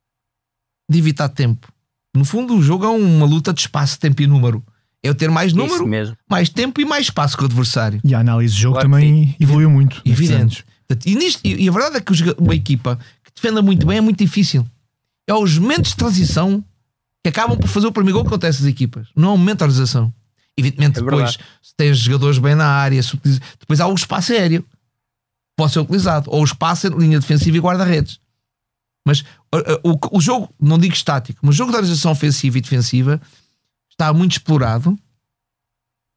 de 0.90 0.98
evitar 0.98 1.28
tempo. 1.28 1.72
No 2.14 2.24
fundo, 2.24 2.56
o 2.56 2.62
jogo 2.62 2.84
é 2.84 2.88
uma 2.88 3.26
luta 3.26 3.52
de 3.52 3.60
espaço, 3.60 3.98
tempo 3.98 4.20
e 4.22 4.26
número. 4.26 4.64
É 5.02 5.08
eu 5.08 5.14
ter 5.14 5.30
mais 5.30 5.48
Isso 5.52 5.56
número, 5.56 5.86
mesmo. 5.86 6.16
mais 6.28 6.48
tempo 6.48 6.80
e 6.80 6.84
mais 6.84 7.06
espaço 7.06 7.36
que 7.36 7.42
o 7.44 7.46
adversário. 7.46 8.00
E 8.04 8.14
a 8.14 8.18
análise 8.18 8.54
de 8.54 8.60
jogo 8.60 8.74
Claro 8.74 8.90
também 8.90 9.36
evoluiu 9.38 9.70
muito. 9.70 10.02
nestes 10.04 10.12
Evidente. 10.12 10.64
E, 11.06 11.14
nisto- 11.14 11.46
e- 11.46 11.68
a 11.68 11.72
verdade 11.72 11.96
é 11.98 12.00
que 12.00 12.12
uma 12.38 12.54
equipa 12.54 12.98
que 13.22 13.30
defenda 13.34 13.62
muito 13.62 13.86
bem 13.86 13.98
é 13.98 14.00
muito 14.00 14.18
difícil. 14.18 14.66
É 15.28 15.34
os 15.34 15.58
momentos 15.58 15.90
de 15.90 15.96
transição 15.96 16.64
que 17.22 17.28
acabam 17.28 17.58
por 17.58 17.68
fazer 17.68 17.86
o 17.86 17.92
primeiro 17.92 18.18
gol 18.18 18.24
que 18.24 18.28
acontece 18.28 18.62
às 18.62 18.66
equipas. 18.66 19.08
Não 19.14 19.30
é 19.30 19.32
o 19.34 19.38
momento 19.38 19.58
de 19.58 19.64
organização. 19.64 20.12
Evidentemente, 20.56 20.98
É 20.98 21.02
depois, 21.02 21.38
se 21.62 21.74
tens 21.76 21.98
jogadores 21.98 22.38
bem 22.38 22.54
na 22.54 22.66
área, 22.66 23.00
depois 23.60 23.80
há 23.80 23.86
o 23.86 23.94
espaço 23.94 24.32
aéreo 24.32 24.62
que 24.62 24.68
pode 25.56 25.72
ser 25.72 25.80
utilizado, 25.80 26.30
ou 26.30 26.40
o 26.40 26.44
espaço 26.44 26.86
em 26.86 26.98
linha 26.98 27.20
defensiva 27.20 27.56
e 27.56 27.60
guarda-redes. 27.60 28.18
Mas 29.06 29.20
uh, 29.20 29.80
o, 29.84 30.16
o 30.18 30.20
jogo, 30.20 30.52
não 30.60 30.78
digo 30.78 30.94
estático, 30.94 31.38
mas 31.42 31.54
o 31.54 31.58
jogo 31.58 31.70
de 31.70 31.76
organização 31.76 32.10
ofensiva 32.10 32.58
e 32.58 32.60
defensiva 32.60 33.20
está 33.90 34.12
muito 34.12 34.32
explorado. 34.32 34.98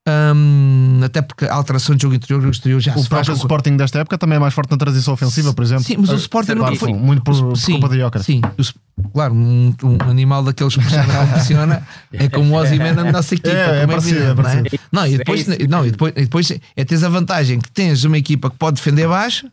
Hum, 0.10 0.99
até 1.04 1.22
porque 1.22 1.45
a 1.45 1.54
alteração 1.54 1.95
de 1.95 2.02
jogo 2.02 2.16
interior 2.16 2.39
e 2.39 2.41
jogo 2.41 2.52
exterior 2.56 2.80
já 2.80 2.95
O 2.95 3.04
se 3.04 3.08
faz 3.08 3.28
próprio 3.28 3.36
com- 3.36 3.41
Sporting 3.41 3.78
desta 3.78 3.99
época 3.99 4.18
também 4.18 4.38
é 4.38 4.39
mais 4.39 4.52
forte 4.52 4.72
na 4.72 4.78
transição 4.78 5.14
ofensiva, 5.14 5.54
por 5.54 5.64
exemplo. 5.64 5.84
Sim, 5.84 5.97
mas 5.99 6.10
o 6.10 6.14
Ah, 6.14 6.18
Sporting 6.18 6.54
claro, 6.56 6.66
nunca 6.74 6.76
foi. 6.80 6.93
Muito 6.93 7.22
por, 7.24 7.36
por 7.49 7.56
sim, 7.56 7.74
culpa 7.74 7.89
de 7.89 7.99
Joker. 7.99 8.24
Sim, 8.24 8.41
o 8.58 8.62
Sp- 8.66 8.82
claro, 9.14 9.36
um, 9.36 9.76
um 9.84 10.10
animal 10.10 10.43
daqueles 10.43 10.76
que 10.76 10.84
funciona 10.84 11.88
é 12.12 12.28
como 12.30 12.52
o 12.56 12.58
Ozzyman 12.58 12.93
na 12.93 13.12
nossa 13.12 13.36
equipa. 13.36 13.52
É, 13.56 13.84
é 13.84 13.88
parecido, 13.88 14.16
evidente, 14.18 14.24
é 14.24 14.28
não 14.34 14.36
parecido. 14.43 14.80
Não, 14.91 15.06
e 15.08 15.14
É 15.14 15.18
depois, 15.20 15.47
não, 15.70 15.86
e 15.86 15.91
depois, 15.91 16.14
e 16.16 16.22
depois 16.22 16.52
é 16.52 16.84
teres 16.86 17.04
a 17.04 17.10
vantagem 17.10 17.60
que 17.60 17.70
tens 17.72 18.04
uma 18.04 18.18
equipa 18.18 18.49
que 18.49 18.58
pode 18.58 18.78
defender 18.78 19.08
baixo, 19.08 19.47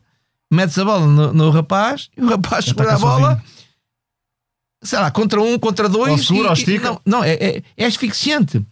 metes 0.50 0.78
a 0.78 0.84
bola 0.84 1.06
no, 1.06 1.32
no 1.34 1.50
rapaz 1.50 2.08
e 2.16 2.22
o 2.22 2.26
rapaz 2.28 2.64
segura 2.64 2.94
a 2.94 2.98
bola. 2.98 3.28
sozinho. 3.34 3.42
Sei 4.82 4.98
lá, 4.98 5.10
contra 5.10 5.42
um, 5.42 5.58
contra 5.58 5.88
dois. 5.90 6.10
Ou 6.12 6.18
segura, 6.18 6.44
e- 6.44 6.48
ou 6.48 6.52
estica. 6.54 6.88
Não, 6.90 7.00
não 7.04 7.24
é, 7.24 7.32
é, 7.34 7.62
é 7.76 7.84
asfixiante. 7.84 8.64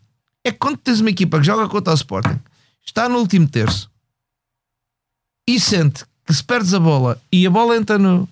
É 0.47 0.53
que 0.53 0.59
quando 0.59 0.77
tens 0.77 1.01
uma 1.01 1.11
equipa 1.11 1.41
que 1.41 1.45
joga 1.45 1.69
contra 1.69 1.93
o 1.93 1.97
Sporting, 1.97 2.39
está 2.87 3.09
no 3.09 3.19
último 3.19 3.49
terço 3.49 3.91
e 5.45 5.59
sente 5.59 6.05
que 6.25 6.33
se 6.33 6.45
perdes 6.45 6.73
a 6.73 6.79
bola 6.79 7.21
e 7.33 7.45
a 7.45 7.51
bola 7.51 7.77
entra 7.77 7.99
no, 7.99 8.29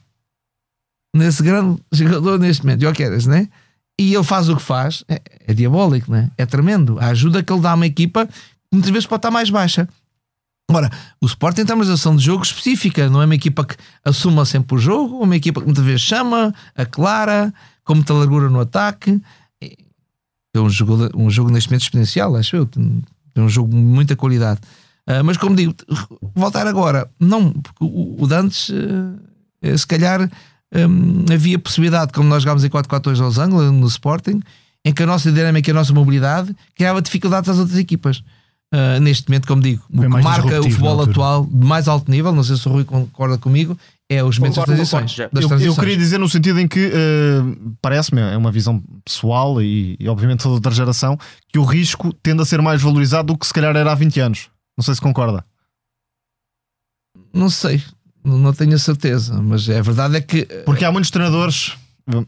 nesse 1.12 1.42
grande 1.42 1.82
jogador 1.90 2.38
neste 2.38 2.64
momento, 2.64 2.82
Jokeres, 2.82 3.26
né? 3.26 3.48
E 3.98 4.14
ele 4.14 4.22
faz 4.22 4.48
o 4.48 4.54
que 4.54 4.62
faz, 4.62 5.02
é, 5.08 5.20
é 5.40 5.52
diabólico, 5.52 6.12
né? 6.12 6.30
É 6.38 6.46
tremendo. 6.46 7.00
A 7.00 7.08
ajuda 7.08 7.42
que 7.42 7.52
ele 7.52 7.60
dá 7.60 7.72
a 7.72 7.74
uma 7.74 7.86
equipa 7.86 8.28
muitas 8.72 8.92
vezes 8.92 9.06
pode 9.06 9.18
estar 9.18 9.32
mais 9.32 9.50
baixa. 9.50 9.88
Ora, 10.70 10.88
o 11.20 11.26
Sporting 11.26 11.64
tem 11.64 11.74
uma 11.74 11.82
organização 11.82 12.14
de 12.14 12.24
jogo 12.24 12.44
específica, 12.44 13.10
não 13.10 13.22
é 13.22 13.24
uma 13.24 13.34
equipa 13.34 13.64
que 13.64 13.74
assuma 14.04 14.44
sempre 14.44 14.76
o 14.76 14.78
jogo, 14.78 15.20
é 15.20 15.24
uma 15.24 15.36
equipa 15.36 15.60
que 15.60 15.66
muitas 15.66 15.84
vezes 15.84 16.02
chama, 16.02 16.54
aclara, 16.76 17.52
com 17.82 17.96
muita 17.96 18.14
largura 18.14 18.48
no 18.48 18.60
ataque. 18.60 19.20
É 20.54 20.60
um 20.60 20.70
jogo, 20.70 21.10
um 21.16 21.28
jogo 21.28 21.50
neste 21.50 21.68
momento 21.68 21.82
exponencial, 21.82 22.36
acho 22.36 22.56
eu. 22.56 22.66
Tem 22.66 23.02
um 23.36 23.48
jogo 23.48 23.70
de 23.70 23.76
muita 23.76 24.14
qualidade. 24.14 24.60
Ah, 25.06 25.22
mas 25.22 25.36
como 25.36 25.54
digo, 25.54 25.74
voltar 26.34 26.66
agora, 26.66 27.10
não, 27.20 27.52
porque 27.52 27.84
o, 27.84 28.22
o 28.22 28.26
Dantes, 28.26 28.70
eh, 29.62 29.76
se 29.76 29.86
calhar 29.86 30.30
hum, 30.74 31.24
havia 31.32 31.58
possibilidade, 31.58 32.12
como 32.12 32.28
nós 32.28 32.42
jogámos 32.42 32.64
em 32.64 32.70
4-4-2 32.70 33.20
aos 33.20 33.38
Anglos, 33.38 33.70
no 33.70 33.86
Sporting, 33.86 34.40
em 34.84 34.92
que 34.92 35.02
a 35.02 35.06
nossa 35.06 35.30
dinâmica 35.30 35.70
e 35.70 35.72
a 35.72 35.74
nossa 35.74 35.92
mobilidade 35.92 36.54
criava 36.74 37.02
dificuldades 37.02 37.50
às 37.50 37.58
outras 37.58 37.78
equipas. 37.78 38.22
Ah, 38.72 38.98
neste 38.98 39.28
momento, 39.28 39.46
como 39.46 39.62
digo, 39.62 39.82
o 39.92 40.00
que 40.00 40.08
marca 40.08 40.60
o 40.60 40.64
futebol 40.64 41.02
atual 41.02 41.46
de 41.46 41.66
mais 41.66 41.86
alto 41.86 42.10
nível, 42.10 42.32
não 42.32 42.42
sei 42.42 42.56
se 42.56 42.66
o 42.66 42.72
Rui 42.72 42.84
concorda 42.84 43.38
comigo, 43.38 43.78
é 44.10 44.22
os 44.22 44.38
momentos 44.38 44.56
das 44.56 44.64
Concordo, 44.66 44.76
transições. 44.76 45.12
concordo, 45.12 45.16
já. 45.16 45.24
das 45.32 45.34
Eu, 45.34 45.42
eu 45.42 45.48
transições. 45.48 45.78
queria 45.78 45.96
dizer 45.96 46.18
no 46.18 46.28
sentido 46.28 46.60
em 46.60 46.68
que 46.68 46.90
eh, 46.92 47.40
parece-me, 47.80 48.20
é 48.20 48.36
uma 48.36 48.52
visão 48.52 48.82
pessoal 49.04 49.60
e, 49.62 49.96
e 49.98 50.08
obviamente 50.08 50.42
toda 50.42 50.54
outra 50.56 50.72
geração, 50.72 51.18
que 51.48 51.58
o 51.58 51.64
risco 51.64 52.12
tende 52.14 52.42
a 52.42 52.44
ser 52.44 52.60
mais 52.62 52.82
valorizado 52.82 53.32
do 53.32 53.38
que 53.38 53.46
se 53.46 53.52
calhar 53.54 53.74
era 53.76 53.90
há 53.90 53.94
20 53.94 54.20
anos. 54.20 54.48
Não 54.76 54.84
sei 54.84 54.94
se 54.94 55.00
concorda. 55.00 55.44
Não 57.32 57.48
sei, 57.50 57.82
não 58.24 58.52
tenho 58.52 58.74
a 58.74 58.78
certeza, 58.78 59.40
mas 59.40 59.68
a 59.68 59.80
verdade 59.82 60.16
é 60.16 60.20
que 60.20 60.44
Porque 60.64 60.84
há 60.84 60.92
muitos 60.92 61.10
treinadores, 61.10 61.74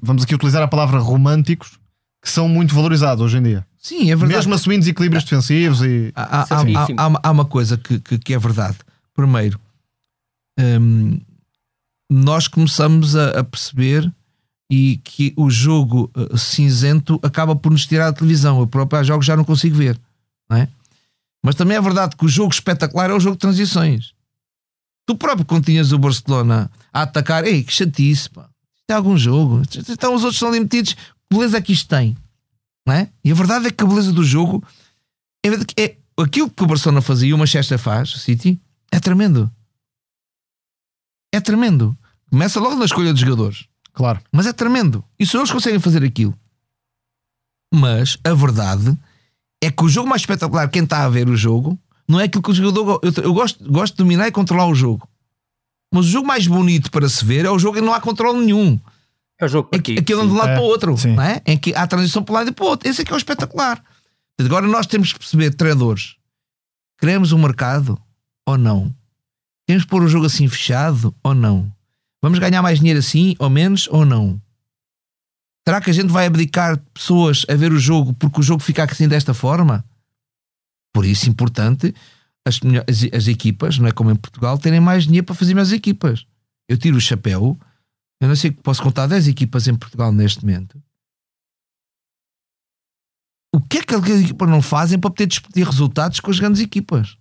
vamos 0.03 0.25
aqui 0.25 0.35
utilizar 0.35 0.63
a 0.63 0.69
palavra 0.69 0.99
românticos, 0.99 1.79
que 2.23 2.31
são 2.31 2.49
muito 2.49 2.75
valorizados 2.75 3.23
hoje 3.25 3.39
em 3.39 3.43
dia. 3.43 3.67
sim, 3.79 4.11
é 4.11 4.17
verdade. 4.17 4.35
Mesmo 4.35 4.55
assumindo 4.55 4.81
desequilíbrios 4.81 5.23
defensivos 5.25 5.83
e. 5.83 6.13
Há, 6.15 6.23
há- 6.43 6.47
há- 6.51 7.07
há- 7.07 7.21
há 7.23 7.31
uma 7.31 7.45
coisa 7.45 7.77
que, 7.77 8.01
que- 8.01 8.19
que 8.19 8.35
é 8.35 8.39
verdade. 8.39 8.77
Primeiro, 9.15 9.61
hum, 10.59 11.21
nós 12.11 12.49
começamos 12.49 13.17
a, 13.17 13.41
a 13.41 13.45
perceber 13.45 14.13
e 14.71 15.01
que 15.05 15.33
o 15.37 15.49
jogo 15.49 16.11
eh, 16.17 16.37
cinzento 16.37 17.21
acaba 17.23 17.55
por 17.55 17.71
nos 17.71 17.87
tirar 17.87 18.11
da 18.11 18.17
televisão. 18.17 18.61
Eu 18.61 18.67
próprio 18.67 18.99
há 18.99 19.03
jogos 19.03 19.27
já 19.27 19.37
não 19.37 19.45
consigo 19.45 19.77
ver, 19.77 19.99
não 20.49 20.57
é? 20.57 20.69
Mas 21.43 21.55
também 21.55 21.77
é 21.77 21.81
verdade 21.81 22.17
que 22.17 22.25
o 22.25 22.29
jogo 22.29 22.53
espetacular 22.53 23.11
é 23.11 23.15
o 23.15 23.21
jogo 23.21 23.37
de 23.37 23.41
transições. 23.41 24.13
Tu 25.07 25.15
próprio, 25.15 25.47
quando 25.47 25.67
tinhas 25.67 25.93
o 25.93 25.99
Barcelona 25.99 26.69
a 26.93 27.03
atacar, 27.03 27.45
ei, 27.45 27.63
que 27.63 27.73
chatice, 27.73 28.29
pá. 28.29 28.49
Isto 28.77 28.91
é 28.91 28.95
algum 28.95 29.17
jogo. 29.17 29.63
Então 29.89 30.15
os 30.15 30.23
outros 30.23 30.35
estão 30.35 30.49
ali 30.49 30.59
metidos. 30.59 30.95
Que 30.95 31.37
beleza 31.37 31.63
que 31.63 31.73
isto 31.73 31.89
tem? 31.89 32.17
Não 32.85 32.95
é? 32.95 33.09
E 33.25 33.31
a 33.31 33.35
verdade 33.35 33.69
é 33.69 33.71
que 33.71 33.83
a 33.83 33.87
beleza 33.87 34.13
do 34.13 34.25
jogo 34.25 34.65
é, 35.45 35.85
é 35.85 35.97
aquilo 36.17 36.51
que 36.51 36.63
o 36.63 36.67
Barcelona 36.67 37.01
fazia 37.01 37.35
o 37.35 37.39
Manchester 37.39 37.79
faz, 37.79 38.15
o 38.15 38.19
City, 38.19 38.61
é 38.91 38.99
tremendo. 38.99 39.51
É 41.37 41.41
tremendo. 41.41 41.97
Começa 42.31 42.59
logo 42.59 42.77
na 42.77 42.87
escolha 42.87 43.13
dos 43.13 43.21
jogadores. 43.21 43.67
Claro. 43.93 44.21
Mas 44.33 44.47
é 44.47 44.53
tremendo. 44.53 45.05
E 45.19 45.27
só 45.27 45.39
eles 45.39 45.51
conseguem 45.51 45.79
fazer 45.81 46.03
aquilo. 46.03 46.35
Mas 47.73 48.17
a 48.25 48.33
verdade 48.33 48.97
é 49.63 49.71
que 49.71 49.85
o 49.85 49.89
jogo 49.89 50.09
mais 50.09 50.23
espetacular, 50.23 50.69
quem 50.71 50.85
está 50.85 51.05
a 51.05 51.09
ver 51.09 51.29
o 51.29 51.37
jogo, 51.37 51.79
não 52.09 52.19
é 52.21 52.25
aquilo 52.25 52.43
que 52.43 52.51
o 52.51 52.55
jogador. 52.55 53.01
Eu, 53.03 53.13
eu 53.23 53.35
gosto, 53.35 53.71
gosto 53.71 53.93
de 53.95 53.99
dominar 53.99 54.29
e 54.29 54.33
controlar 54.33 54.67
o 54.67 54.75
jogo. 54.75 55.07
Mas 55.93 56.07
o 56.07 56.09
jogo 56.09 56.27
mais 56.27 56.47
bonito 56.47 56.91
para 56.91 57.09
se 57.09 57.25
ver 57.25 57.45
é 57.45 57.51
o 57.51 57.59
jogo 57.59 57.77
em 57.77 57.81
que 57.81 57.87
não 57.87 57.95
há 57.95 58.01
controle 58.01 58.45
nenhum. 58.45 58.79
É 59.39 59.45
o 59.45 59.49
jogo 59.49 59.69
É 59.73 59.77
aqui. 59.77 59.99
aquele 59.99 60.23
de 60.23 60.29
um 60.29 60.35
lado 60.37 60.51
É, 60.51 60.55
para 60.55 60.63
o 60.63 60.67
outro, 60.67 60.97
sim. 60.97 61.15
não 61.15 61.23
é? 61.23 61.43
Em 61.45 61.59
que 61.59 61.75
há 61.75 61.87
transição 61.87 62.23
para 62.23 62.33
um 62.33 62.37
lado 62.37 62.49
e 62.51 62.53
para 62.53 62.65
o 62.65 62.69
outro. 62.69 62.89
Esse 62.89 63.03
é 63.03 63.05
que 63.05 63.13
é 63.13 63.15
o 63.15 63.19
espetacular. 63.19 63.83
Agora 64.41 64.67
nós 64.67 64.87
temos 64.87 65.13
que 65.13 65.19
perceber, 65.19 65.55
treinadores, 65.55 66.17
queremos 66.99 67.33
um 67.33 67.39
mercado 67.39 67.99
ou 68.47 68.57
não? 68.57 68.95
Queremos 69.67 69.87
pôr 69.87 70.03
o 70.03 70.09
jogo 70.09 70.27
assim 70.27 70.49
fechado 70.49 71.15
ou 71.23 71.35
não? 71.35 71.73
Vamos 72.23 72.39
ganhar 72.39 72.63
mais 72.63 72.79
dinheiro 72.79 73.01
assim 73.01 73.35
ou 73.39 73.51
menos 73.51 73.89
ou 73.89 74.05
não? 74.05 74.41
Será 75.67 75.81
que 75.81 75.91
a 75.91 75.93
gente 75.93 76.13
vai 76.13 76.27
abdicar 76.27 76.79
pessoas 76.95 77.45
a 77.49 77.55
ver 77.55 77.73
o 77.73 77.79
jogo 77.79 78.15
porque 78.15 78.41
o 78.41 78.43
jogo 78.43 78.63
fica 78.63 78.85
assim 78.85 79.09
desta 79.09 79.35
forma? 79.35 79.85
Por 80.95 81.05
isso, 81.05 81.29
importante 81.29 81.93
as, 82.47 82.61
as, 82.89 83.13
as 83.13 83.29
equipas, 83.29 83.77
não 83.77 83.89
é 83.89 83.93
como 83.93 84.11
em 84.11 84.17
Portugal, 84.17 84.57
terem 84.57 84.79
mais 84.79 85.05
dinheiro 85.05 85.27
para 85.27 85.35
fazer 85.35 85.55
mais 85.55 85.73
equipas. 85.73 86.25
Eu 86.69 86.79
tiro 86.79 86.97
o 86.97 87.01
chapéu, 87.01 87.59
eu 88.21 88.29
não 88.29 88.37
sei, 88.37 88.53
posso 88.53 88.83
contar 88.83 89.09
10 89.09 89.27
equipas 89.29 89.67
em 89.67 89.75
Portugal 89.75 90.13
neste 90.13 90.45
momento. 90.45 90.81
O 93.53 93.61
que 93.61 93.79
é 93.79 93.83
que 93.83 93.95
aquelas 93.95 94.23
equipas 94.23 94.49
não 94.49 94.63
fazem 94.63 94.99
para 94.99 95.11
poder 95.11 95.27
disputar 95.27 95.65
resultados 95.65 96.21
com 96.21 96.31
as 96.31 96.39
grandes 96.39 96.61
equipas? 96.61 97.19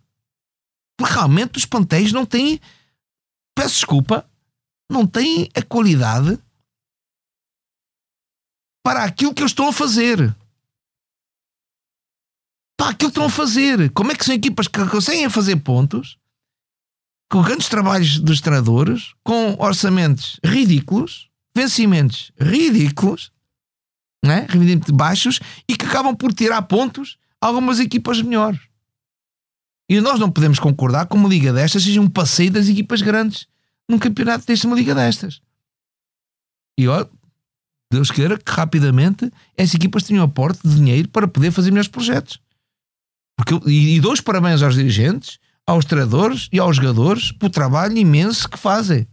Realmente 1.01 1.57
os 1.57 1.65
plantéis 1.65 2.11
não 2.11 2.25
têm, 2.25 2.59
peço 3.55 3.75
desculpa, 3.75 4.29
não 4.89 5.05
têm 5.05 5.49
a 5.53 5.61
qualidade 5.61 6.39
para 8.83 9.03
aquilo 9.03 9.33
que 9.33 9.41
eles 9.41 9.51
estão 9.51 9.67
a 9.67 9.73
fazer. 9.73 10.35
Para 12.77 12.91
aquilo 12.91 13.11
que 13.11 13.17
estão 13.17 13.25
a 13.25 13.29
fazer. 13.29 13.89
Como 13.91 14.11
é 14.11 14.15
que 14.15 14.23
são 14.23 14.35
equipas 14.35 14.67
que 14.67 14.85
conseguem 14.87 15.29
fazer 15.29 15.55
pontos 15.57 16.17
com 17.29 17.41
grandes 17.41 17.67
trabalhos 17.67 18.19
dos 18.19 18.39
treinadores, 18.39 19.13
com 19.23 19.55
orçamentos 19.59 20.39
ridículos, 20.45 21.29
vencimentos 21.55 22.31
ridículos, 22.39 23.31
não 24.23 24.33
é? 24.33 24.43
Evidentemente 24.43 24.91
baixos, 24.91 25.39
e 25.67 25.75
que 25.75 25.85
acabam 25.85 26.15
por 26.15 26.33
tirar 26.33 26.61
pontos 26.63 27.17
a 27.41 27.47
algumas 27.47 27.79
equipas 27.79 28.21
melhores. 28.21 28.61
E 29.89 30.01
nós 30.01 30.19
não 30.19 30.31
podemos 30.31 30.59
concordar 30.59 31.07
que 31.07 31.15
uma 31.15 31.29
liga 31.29 31.53
destas 31.53 31.83
seja 31.83 32.01
um 32.01 32.09
passeio 32.09 32.51
das 32.51 32.67
equipas 32.67 33.01
grandes 33.01 33.47
num 33.87 33.99
campeonato 33.99 34.45
deste, 34.45 34.65
uma 34.65 34.75
liga 34.75 34.95
destas. 34.95 35.41
E 36.77 36.87
ó, 36.87 37.05
Deus 37.91 38.09
queira 38.09 38.37
que 38.37 38.51
rapidamente 38.51 39.31
essas 39.55 39.75
equipas 39.75 40.03
tenham 40.03 40.23
aporte 40.23 40.67
de 40.67 40.75
dinheiro 40.75 41.07
para 41.09 41.27
poder 41.27 41.51
fazer 41.51 41.69
melhores 41.69 41.89
projetos. 41.89 42.39
Porque, 43.37 43.53
e, 43.69 43.95
e 43.95 44.01
dou 44.01 44.13
os 44.13 44.21
parabéns 44.21 44.61
aos 44.61 44.75
dirigentes, 44.75 45.39
aos 45.67 45.85
treinadores 45.85 46.49
e 46.51 46.59
aos 46.59 46.77
jogadores 46.77 47.31
pelo 47.33 47.51
trabalho 47.51 47.97
imenso 47.97 48.49
que 48.49 48.57
fazem. 48.57 49.07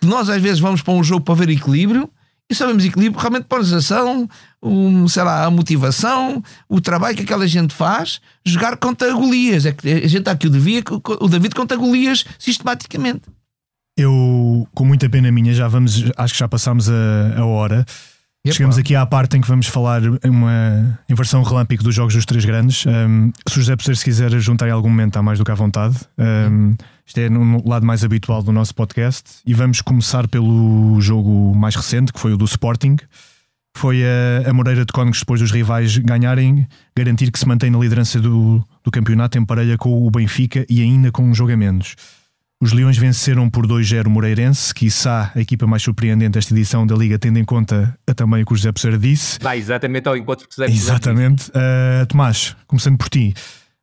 Que 0.00 0.06
nós 0.06 0.28
às 0.28 0.40
vezes 0.40 0.60
vamos 0.60 0.80
para 0.80 0.94
um 0.94 1.02
jogo 1.02 1.24
para 1.24 1.34
ver 1.34 1.50
equilíbrio 1.50 2.10
e 2.52 2.54
sabemos 2.54 2.84
equilíbrio 2.84 3.20
realmente 3.20 3.44
para 3.44 3.58
a 3.58 3.60
organização, 3.60 4.28
um, 4.62 5.08
sei 5.08 5.22
lá, 5.22 5.44
a 5.44 5.50
motivação, 5.50 6.42
o 6.68 6.80
trabalho 6.80 7.16
que 7.16 7.22
aquela 7.22 7.46
gente 7.46 7.74
faz, 7.74 8.20
jogar 8.44 8.76
contra 8.76 9.12
Golias. 9.12 9.66
É 9.66 9.72
que 9.72 9.88
a 9.88 10.00
gente 10.00 10.18
está 10.18 10.32
aqui 10.32 10.46
o 10.46 10.50
David, 10.50 10.84
o 11.20 11.28
David 11.28 11.54
contra 11.54 11.76
Golias 11.76 12.24
sistematicamente. 12.38 13.22
Eu, 13.96 14.66
com 14.74 14.84
muita 14.84 15.08
pena 15.08 15.30
minha, 15.30 15.52
já 15.52 15.68
vamos, 15.68 16.04
acho 16.16 16.32
que 16.32 16.38
já 16.38 16.48
passámos 16.48 16.88
a, 16.88 17.40
a 17.40 17.44
hora. 17.44 17.84
Epá. 18.44 18.56
Chegamos 18.56 18.76
aqui 18.76 18.96
à 18.96 19.06
parte 19.06 19.36
em 19.36 19.40
que 19.40 19.46
vamos 19.46 19.68
falar 19.68 20.02
uma 20.24 20.98
em 21.08 21.14
versão 21.14 21.44
dos 21.80 21.94
jogos 21.94 22.12
dos 22.12 22.26
três 22.26 22.44
grandes. 22.44 22.84
Um, 22.86 23.30
se 23.48 23.56
o 23.56 23.60
José 23.60 23.76
Pessoa 23.76 23.94
se 23.94 24.04
quiser 24.04 24.32
juntar 24.40 24.66
em 24.66 24.72
algum 24.72 24.88
momento, 24.88 25.10
está 25.10 25.22
mais 25.22 25.38
do 25.38 25.44
que 25.44 25.52
à 25.52 25.54
vontade. 25.54 25.96
Um, 26.18 26.74
isto 27.06 27.20
é 27.20 27.28
no 27.28 27.64
lado 27.64 27.86
mais 27.86 28.02
habitual 28.02 28.42
do 28.42 28.50
nosso 28.50 28.74
podcast. 28.74 29.30
E 29.46 29.54
vamos 29.54 29.80
começar 29.80 30.26
pelo 30.26 31.00
jogo 31.00 31.54
mais 31.54 31.76
recente, 31.76 32.12
que 32.12 32.18
foi 32.18 32.32
o 32.32 32.36
do 32.36 32.44
Sporting. 32.44 32.96
Foi 33.76 34.02
a, 34.02 34.50
a 34.50 34.52
Moreira 34.52 34.84
de 34.84 34.92
Cónegos, 34.92 35.20
depois 35.20 35.40
dos 35.40 35.52
rivais 35.52 35.96
ganharem, 35.98 36.66
garantir 36.96 37.30
que 37.30 37.38
se 37.38 37.46
mantém 37.46 37.70
na 37.70 37.78
liderança 37.78 38.18
do, 38.18 38.60
do 38.82 38.90
campeonato 38.90 39.38
em 39.38 39.44
parelha 39.44 39.78
com 39.78 40.04
o 40.04 40.10
Benfica 40.10 40.66
e 40.68 40.82
ainda 40.82 41.12
com 41.12 41.22
um 41.22 41.32
jogo 41.32 41.52
a 41.52 41.56
menos. 41.56 41.94
Os 42.62 42.72
Leões 42.72 42.96
venceram 42.96 43.50
por 43.50 43.66
2-0 43.66 44.06
o 44.06 44.10
Moreirense, 44.10 44.72
quiçá 44.72 45.32
a 45.34 45.40
equipa 45.40 45.66
mais 45.66 45.82
surpreendente 45.82 46.30
desta 46.30 46.54
edição 46.54 46.86
da 46.86 46.94
Liga, 46.94 47.18
tendo 47.18 47.40
em 47.40 47.44
conta 47.44 47.92
a 48.06 48.14
também 48.14 48.44
o 48.44 48.46
que 48.46 48.52
o 48.52 48.56
José 48.56 48.70
Pessoa 48.70 48.96
disse. 48.96 49.36
Vai 49.42 49.58
exatamente 49.58 50.06
ao 50.06 50.16
encontro 50.16 50.46
que 50.46 50.54
fizemos. 50.54 50.72
Exatamente. 50.72 51.50
Uh, 51.50 52.06
Tomás, 52.06 52.54
começando 52.68 52.96
por 52.96 53.08
ti. 53.08 53.34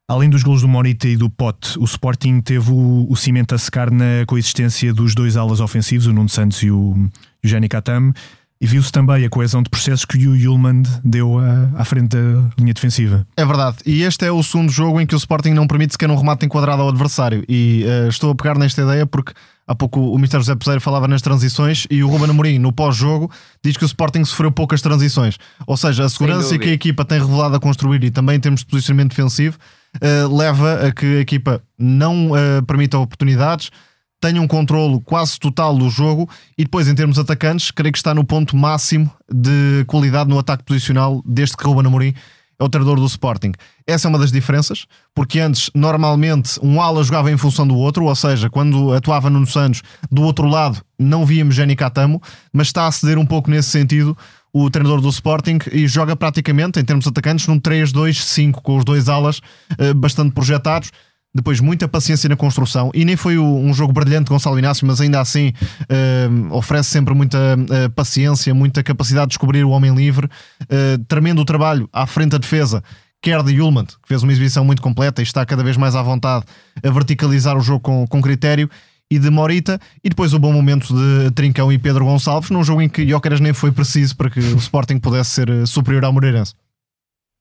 Além 0.08 0.30
dos 0.30 0.44
golos 0.44 0.62
do 0.62 0.68
Morita 0.70 1.10
e 1.10 1.18
do 1.18 1.30
Pote, 1.30 1.78
o 1.78 1.84
Sporting 1.84 2.40
teve 2.40 2.72
o, 2.72 3.06
o 3.10 3.18
cimento 3.18 3.54
a 3.54 3.58
secar 3.58 3.92
na 3.92 4.24
coexistência 4.26 4.94
dos 4.94 5.14
dois 5.14 5.36
alas 5.36 5.60
ofensivos, 5.60 6.08
o 6.08 6.14
Nuno 6.14 6.30
Santos 6.30 6.64
e 6.64 6.72
o, 6.72 6.92
o 6.92 7.10
Jenny 7.44 7.68
Katam, 7.68 8.14
e 8.62 8.68
viu-se 8.68 8.92
também 8.92 9.26
a 9.26 9.30
coesão 9.30 9.64
de 9.64 9.70
processos 9.70 10.04
que 10.04 10.28
o 10.28 10.36
Yulman 10.36 10.84
deu 11.04 11.40
à, 11.40 11.82
à 11.82 11.86
frente 11.86 12.10
da 12.10 12.50
linha 12.58 12.74
defensiva. 12.74 13.26
É 13.38 13.46
verdade. 13.46 13.78
E 13.86 14.04
este 14.04 14.26
é 14.26 14.32
o 14.32 14.44
segundo 14.44 14.70
jogo 14.70 15.00
em 15.00 15.08
que 15.08 15.16
o 15.16 15.18
Sporting 15.18 15.52
não 15.52 15.66
permite 15.66 15.94
sequer 15.94 16.10
um 16.10 16.16
remate 16.16 16.46
enquadrado 16.46 16.82
ao 16.82 16.90
adversário. 16.90 17.44
E 17.48 17.86
eh, 17.88 18.10
estou 18.10 18.32
a 18.32 18.36
pegar 18.36 18.58
nesta 18.58 18.82
ideia 18.82 19.06
porque 19.06 19.32
há 19.66 19.74
pouco 19.74 20.02
o 20.02 20.18
Mr. 20.18 20.40
José 20.40 20.56
Peseiro 20.56 20.82
falava 20.82 21.08
nas 21.08 21.22
transições 21.22 21.88
e 21.90 22.04
o 22.04 22.10
Ruben 22.10 22.32
Amorim, 22.32 22.60
no 22.60 22.74
pós-jogo, 22.74 23.32
diz 23.64 23.78
que 23.78 23.84
o 23.84 23.88
Sporting 23.88 24.26
sofreu 24.26 24.52
poucas 24.52 24.82
transições. 24.82 25.38
Ou 25.66 25.78
seja, 25.78 26.04
a 26.04 26.10
segurança 26.10 26.58
que 26.58 26.70
a 26.70 26.74
equipa 26.74 27.06
tem 27.06 27.20
revelado 27.20 27.56
a 27.56 27.60
construir 27.62 28.04
e 28.04 28.12
também 28.12 28.36
em 28.36 28.40
termos 28.42 28.60
de 28.60 28.66
posicionamento 28.66 29.12
defensivo 29.12 29.58
eh, 30.02 30.26
leva 30.30 30.88
a 30.88 30.92
que 30.92 31.06
a 31.06 31.20
equipa 31.22 31.62
não 31.78 32.36
eh, 32.36 32.62
permita 32.64 32.98
oportunidades, 32.98 33.72
tenha 34.20 34.42
um 34.42 34.48
controlo 34.48 35.00
quase 35.02 35.40
total 35.40 35.78
do 35.78 35.90
jogo 35.90 36.30
e 36.58 36.64
depois, 36.64 36.88
em 36.88 36.96
termos 36.96 37.18
atacantes, 37.18 37.72
creio 37.72 37.92
que 37.92 37.98
está 37.98 38.14
no 38.14 38.24
ponto 38.24 38.56
máximo 38.56 39.12
de 39.32 39.84
qualidade 39.88 40.30
no 40.30 40.38
ataque 40.38 40.64
posicional 40.64 41.22
desde 41.26 41.56
que 41.56 41.64
Ruben 41.64 41.88
Amorim 41.88 42.14
é 42.60 42.64
o 42.64 42.70
treinador 42.70 43.00
do 43.00 43.06
Sporting. 43.06 43.54
Essa 43.88 44.08
é 44.08 44.10
uma 44.10 44.20
das 44.20 44.32
diferenças, 44.32 44.86
porque 45.16 45.40
antes, 45.40 45.72
normalmente, 45.74 46.60
um 46.62 46.82
ala 46.82 47.02
jogava 47.04 47.32
em 47.32 47.38
função 47.38 47.66
do 47.66 47.76
outro, 47.76 48.04
ou 48.04 48.16
seja, 48.16 48.50
quando 48.50 48.94
atuava 48.94 49.30
Nuno 49.30 49.48
Santos, 49.48 49.82
do 50.12 50.24
outro 50.24 50.46
lado 50.46 50.84
não 51.00 51.26
víamos 51.26 51.56
Jenny 51.56 51.76
Catamo, 51.76 52.22
mas 52.52 52.68
está 52.68 52.86
a 52.86 52.92
ceder 52.92 53.18
um 53.18 53.26
pouco 53.26 53.50
nesse 53.50 53.70
sentido 53.70 54.18
o 54.52 54.70
treinador 54.70 55.00
do 55.00 55.10
Sporting 55.10 55.60
e 55.72 55.88
joga 55.88 56.16
praticamente, 56.16 56.80
em 56.80 56.84
termos 56.84 57.08
atacantes, 57.08 57.48
num 57.48 57.60
3-2-5, 57.60 58.54
com 58.62 58.78
os 58.78 58.84
dois 58.84 59.08
alas 59.08 59.40
eh, 59.78 59.94
bastante 59.94 60.34
projetados. 60.34 60.92
Depois, 61.34 61.60
muita 61.60 61.88
paciência 61.88 62.28
na 62.28 62.36
construção. 62.36 62.90
E 62.94 63.06
nem 63.06 63.16
foi 63.16 63.38
um 63.38 63.72
jogo 63.72 63.94
brilhante 63.94 64.26
de 64.26 64.30
Gonçalo 64.30 64.58
Inácio, 64.58 64.86
mas 64.88 65.00
ainda 65.00 65.22
assim 65.22 65.54
eh, 65.88 66.28
oferece 66.52 66.90
sempre 66.90 67.14
muita 67.14 67.38
eh, 67.70 67.90
paciência, 67.90 68.52
muita 68.54 68.82
capacidade 68.82 69.28
de 69.28 69.30
descobrir 69.30 69.64
o 69.64 69.70
homem 69.70 69.94
livre. 69.94 70.28
Eh, 70.68 70.98
tremendo 71.08 71.40
o 71.42 71.46
trabalho 71.46 71.88
à 71.94 72.08
frente 72.08 72.32
da 72.32 72.40
defesa, 72.40 72.84
quer 73.22 73.44
de 73.44 73.54
Yulman, 73.54 73.86
que 73.86 74.08
fez 74.08 74.24
uma 74.24 74.32
exibição 74.32 74.66
muito 74.66 74.82
completa 74.82 75.22
e 75.22 75.24
está 75.24 75.46
cada 75.46 75.64
vez 75.64 75.78
mais 75.78 75.96
à 75.96 76.02
vontade 76.02 76.46
a 76.84 76.90
verticalizar 76.90 77.56
o 77.56 77.62
jogo 77.62 77.82
com, 77.82 78.08
com 78.08 78.22
critério. 78.22 78.70
E 79.12 79.18
de 79.18 79.32
Morita, 79.32 79.80
e 80.04 80.10
depois 80.10 80.36
o 80.36 80.40
bom 80.40 80.54
momento 80.54 80.94
de 80.94 81.32
Trincão 81.32 81.72
e 81.72 81.80
Pedro 81.80 82.06
Gonçalves, 82.06 82.52
num 82.52 82.64
jogo 82.64 82.80
em 82.80 82.88
que 82.88 83.10
Jóqueras 83.10 83.40
nem 83.40 83.54
foi 83.54 83.72
preciso 83.72 84.16
para 84.16 84.30
que 84.30 84.40
o 84.40 84.58
Sporting 84.58 85.00
pudesse 85.00 85.32
ser 85.32 85.50
superior 85.66 86.06
ao 86.06 86.14
Moreirense. 86.14 86.54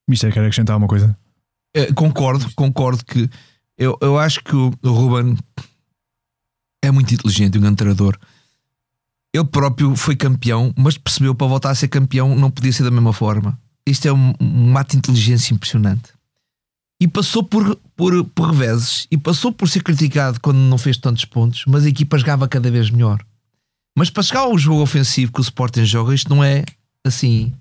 Mister, 0.09 0.33
quer 0.33 0.41
acrescentar 0.41 0.73
alguma 0.73 0.89
coisa? 0.89 1.15
Eh, 1.77 1.93
concordo, 1.93 2.51
concordo 2.55 3.05
que 3.05 3.29
eu, 3.79 3.97
eu 4.01 4.19
acho 4.19 4.43
que 4.43 4.55
o, 4.55 4.73
o 4.83 4.91
Ruben 4.91 5.39
é 6.83 6.91
muito 6.91 7.15
inteligente, 7.15 7.57
um 7.57 7.61
grande 7.61 7.77
treinador. 7.77 8.19
Ele 9.33 9.45
próprio 9.45 9.95
foi 9.95 10.17
campeão, 10.17 10.73
mas 10.77 10.99
percebeu 10.99 11.35
para 11.35 11.47
voltar 11.47 11.71
a 11.71 11.75
ser 11.75 11.89
campeão 11.89 12.35
não 12.35 12.51
podia 12.51 12.73
ser 12.73 12.83
da 12.83 12.91
mesma 12.91 13.13
forma. 13.13 13.59
Isto 13.87 14.09
é 14.09 14.13
um, 14.13 14.35
um 14.41 14.77
ato 14.77 14.93
de 14.93 14.99
inteligência 14.99 15.55
impressionante. 15.55 16.13
E 17.01 17.07
passou 17.07 17.45
por, 17.45 17.77
por, 17.95 18.25
por 18.25 18.51
reveses 18.51 19.07
e 19.11 19.17
passou 19.17 19.53
por 19.53 19.69
ser 19.69 19.83
criticado 19.83 20.41
quando 20.41 20.59
não 20.59 20.77
fez 20.77 20.97
tantos 20.97 21.25
pontos, 21.25 21.65
mas 21.69 21.85
a 21.85 21.89
equipa 21.89 22.19
jogava 22.19 22.49
cada 22.49 22.71
vez 22.71 22.91
melhor. 22.91 23.25
Mas 23.97 24.11
para 24.11 24.23
chegar 24.23 24.41
ao 24.41 24.59
jogo 24.59 24.83
ofensivo 24.83 25.33
que 25.33 25.41
o 25.41 25.43
Sporting 25.43 25.85
joga, 25.85 26.15
isto 26.15 26.29
não 26.29 26.43
é 26.43 26.65
assim. 27.07 27.53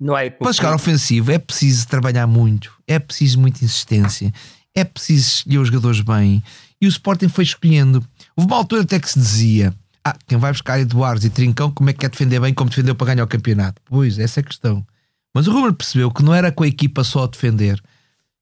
Não 0.00 0.16
é 0.16 0.30
Para 0.30 0.52
chegar 0.52 0.74
ofensivo 0.74 1.30
é 1.30 1.38
preciso 1.38 1.86
trabalhar 1.86 2.26
muito, 2.26 2.72
é 2.86 2.98
preciso 2.98 3.40
muita 3.40 3.64
insistência, 3.64 4.32
é 4.78 4.84
preciso 4.84 5.28
escolher 5.28 5.58
os 5.58 5.68
jogadores 5.68 6.00
bem. 6.00 6.42
E 6.80 6.86
o 6.86 6.88
Sporting 6.88 7.28
foi 7.28 7.44
escolhendo. 7.44 8.04
Houve 8.36 8.50
uma 8.50 8.56
altura 8.56 8.82
até 8.82 8.98
que 9.00 9.10
se 9.10 9.18
dizia: 9.18 9.74
Ah, 10.04 10.16
quem 10.26 10.38
vai 10.38 10.52
buscar 10.52 10.78
Eduardo 10.78 11.26
e 11.26 11.30
Trincão, 11.30 11.70
como 11.70 11.90
é 11.90 11.92
que 11.92 12.00
quer 12.00 12.10
defender 12.10 12.40
bem 12.40 12.54
como 12.54 12.70
defendeu 12.70 12.94
para 12.94 13.08
ganhar 13.08 13.24
o 13.24 13.28
campeonato? 13.28 13.82
Pois, 13.84 14.18
essa 14.18 14.40
é 14.40 14.42
a 14.42 14.44
questão. 14.44 14.86
Mas 15.34 15.46
o 15.46 15.52
Ruben 15.52 15.72
percebeu 15.72 16.10
que 16.10 16.22
não 16.22 16.32
era 16.32 16.52
com 16.52 16.64
a 16.64 16.68
equipa 16.68 17.02
só 17.04 17.24
a 17.24 17.26
defender. 17.26 17.82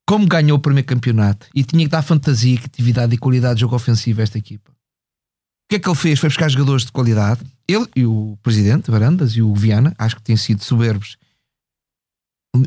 Como 0.07 0.27
ganhou 0.27 0.57
o 0.57 0.61
primeiro 0.61 0.87
campeonato 0.87 1.49
e 1.55 1.65
tinha 1.65 1.85
que 1.85 1.91
dar 1.91 2.03
fantasia, 2.03 2.59
criatividade 2.59 3.15
e 3.15 3.19
qualidade 3.19 3.57
de 3.57 3.63
jogo 3.63 3.75
ofensivo 3.75 4.21
a 4.21 4.25
esta 4.25 4.39
equipa. 4.39 4.71
que 5.69 5.77
é 5.77 5.79
que 5.79 5.89
ele 5.89 5.97
fez? 5.97 6.21
Foi 6.21 6.29
buscar 6.29 6.49
jogadores 6.49 6.85
de 6.85 6.93
qualidade. 6.93 7.41
Ele 7.67 7.87
e 7.97 8.07
o 8.07 8.39
presidente, 8.43 8.91
Varandas, 8.91 9.33
e 9.33 9.43
o 9.43 9.53
Viana, 9.53 9.95
acho 9.99 10.17
que 10.17 10.23
têm 10.23 10.37
sido 10.37 10.63
soberbos 10.63 11.17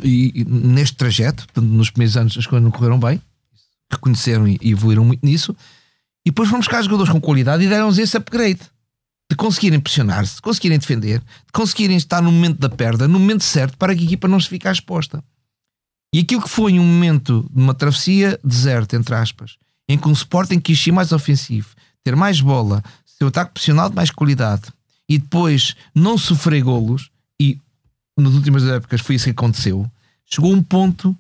e, 0.04 0.42
e 0.42 0.46
neste 0.46 0.98
trajeto. 0.98 1.46
Portanto, 1.46 1.66
nos 1.66 1.90
primeiros 1.90 2.18
anos 2.18 2.38
as 2.38 2.46
coisas 2.46 2.64
não 2.64 2.72
correram 2.72 3.00
bem. 3.00 3.22
Reconheceram 3.92 4.48
e, 4.48 4.58
evoluíram 4.62 5.04
muito 5.04 5.26
nisso. 5.26 5.56
E 6.26 6.32
depois 6.32 6.50
foram 6.50 6.60
buscar 6.60 6.82
jogadores 6.82 7.12
com 7.12 7.20
qualidade 7.20 7.64
e 7.64 7.70
deram-nos 7.70 7.98
esse 7.98 8.18
upgrade. 8.18 8.60
De 9.32 9.36
conseguirem 9.36 9.80
pressionar-se, 9.80 10.36
de 10.36 10.42
conseguirem 10.42 10.80
defender, 10.80 11.20
de 11.20 11.52
conseguirem 11.54 11.98
estar 11.98 12.22
no 12.22 12.32
momento 12.32 12.58
da 12.58 12.70
perda, 12.70 13.08
no 13.08 13.20
momento 13.20 13.44
certo, 13.44 13.78
para 13.78 13.96
que 13.96 14.02
a 14.02 14.06
equipa 14.06 14.28
não 14.28 14.40
se 14.40 14.50
fique 14.50 14.68
à 14.68 14.72
exposta. 14.72 15.24
E 16.14 16.20
aquilo 16.20 16.42
que 16.42 16.50
foi 16.50 16.80
um 16.80 16.84
momento 16.84 17.48
de 17.54 17.62
uma 17.62 17.76
travessia 17.76 18.40
deserta, 18.44 18.96
entre 18.96 19.14
aspas, 19.14 19.58
em 19.88 19.98
que 19.98 20.08
um 20.08 20.12
Sporting 20.12 20.60
quis 20.60 20.82
ser 20.82 20.92
mais 20.92 21.12
ofensivo, 21.12 21.76
ter 22.04 22.16
mais 22.16 22.42
bola, 22.42 22.84
seu 23.06 23.28
ataque 23.28 23.54
profissional 23.54 23.90
de 23.90 23.96
mais 23.96 24.10
qualidade 24.10 24.72
e 25.08 25.18
depois 25.18 25.76
não 25.94 26.18
sofrer 26.18 26.64
golos, 26.64 27.12
e 27.40 27.60
nas 28.18 28.34
últimas 28.34 28.64
épocas 28.66 29.02
foi 29.02 29.16
isso 29.16 29.26
que 29.26 29.32
aconteceu, 29.32 29.90
chegou 30.26 30.54
um 30.54 30.62
ponto 30.62 31.18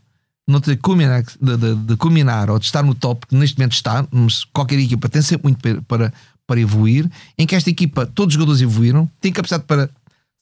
de 0.57 0.77
culminar, 0.77 1.23
de, 1.39 1.57
de, 1.57 1.75
de 1.75 1.95
culminar 1.97 2.49
ou 2.49 2.57
de 2.57 2.65
estar 2.65 2.81
no 2.81 2.95
top, 2.95 3.27
que 3.27 3.35
neste 3.35 3.57
momento 3.57 3.73
está, 3.73 4.07
mas 4.09 4.43
qualquer 4.45 4.79
equipa 4.79 5.07
tem 5.07 5.21
sempre 5.21 5.43
muito 5.43 5.83
para, 5.83 6.11
para 6.47 6.59
evoluir, 6.59 7.09
em 7.37 7.45
que 7.45 7.55
esta 7.55 7.69
equipa, 7.69 8.07
todos 8.07 8.33
os 8.33 8.39
jogadores 8.39 8.61
evoluíram, 8.61 9.09
têm 9.21 9.31
capacidade 9.31 9.65
para 9.65 9.89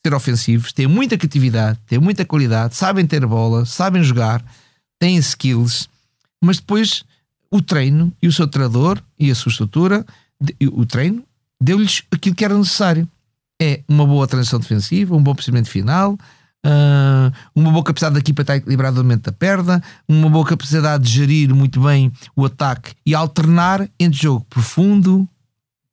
ser 0.06 0.14
ofensivos, 0.14 0.72
têm 0.72 0.88
muita 0.88 1.18
criatividade, 1.18 1.78
têm 1.86 2.00
muita 2.00 2.24
qualidade, 2.24 2.76
sabem 2.76 3.06
ter 3.06 3.26
bola, 3.26 3.66
sabem 3.66 4.02
jogar, 4.02 4.42
têm 4.98 5.18
skills, 5.18 5.90
mas 6.42 6.58
depois 6.58 7.04
o 7.52 7.62
treino 7.62 8.14
e 8.22 8.28
o 8.28 8.32
seu 8.32 8.48
treinador 8.48 9.02
e 9.20 9.30
a 9.30 9.36
sua 9.36 9.50
estrutura, 9.50 10.06
o 10.72 10.86
treino, 10.86 11.24
deu-lhes 11.60 12.04
aquilo 12.12 12.36
que 12.36 12.46
era 12.46 12.58
necessário. 12.58 13.08
É 13.60 13.82
uma 13.88 14.06
boa 14.06 14.28
transição 14.28 14.60
defensiva, 14.60 15.16
um 15.16 15.22
bom 15.22 15.34
procedimento 15.34 15.70
final, 15.70 16.18
uh, 16.68 17.34
uma 17.56 17.72
boa 17.72 17.84
capacidade 17.84 18.14
da 18.14 18.20
equipa 18.20 18.42
estar 18.42 18.58
equilibrada 18.58 18.98
no 18.98 19.04
momento 19.04 19.26
da 19.26 19.32
perda, 19.32 19.82
uma 20.08 20.30
boa 20.30 20.46
capacidade 20.46 21.04
de 21.06 21.10
gerir 21.10 21.54
muito 21.56 21.82
bem 21.82 22.12
o 22.36 22.46
ataque 22.46 22.94
e 23.06 23.16
alternar 23.16 23.90
entre 24.00 24.22
jogo 24.22 24.46
profundo, 24.50 25.28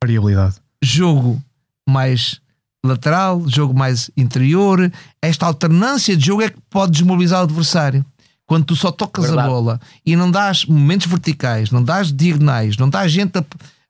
variabilidade, 0.03 0.57
jogo 0.83 1.41
mais 1.89 2.41
lateral, 2.85 3.43
jogo 3.49 3.72
mais 3.72 4.11
interior. 4.16 4.93
Esta 5.22 5.47
alternância 5.47 6.16
de 6.16 6.27
jogo 6.27 6.43
é 6.43 6.51
que 6.51 6.59
pode 6.68 6.93
desmobilizar 6.93 7.41
o 7.41 7.45
adversário. 7.45 8.05
Quando 8.47 8.66
tu 8.66 8.77
só 8.77 8.93
tocas 8.93 9.25
Verdade. 9.25 9.49
a 9.49 9.51
bola 9.51 9.81
e 10.05 10.14
não 10.14 10.31
dás 10.31 10.66
momentos 10.66 11.07
verticais, 11.07 11.70
não 11.70 11.83
dás 11.83 12.12
diagonais, 12.12 12.77
não 12.77 12.91
dás 12.91 13.11
gente 13.11 13.39
a, 13.39 13.45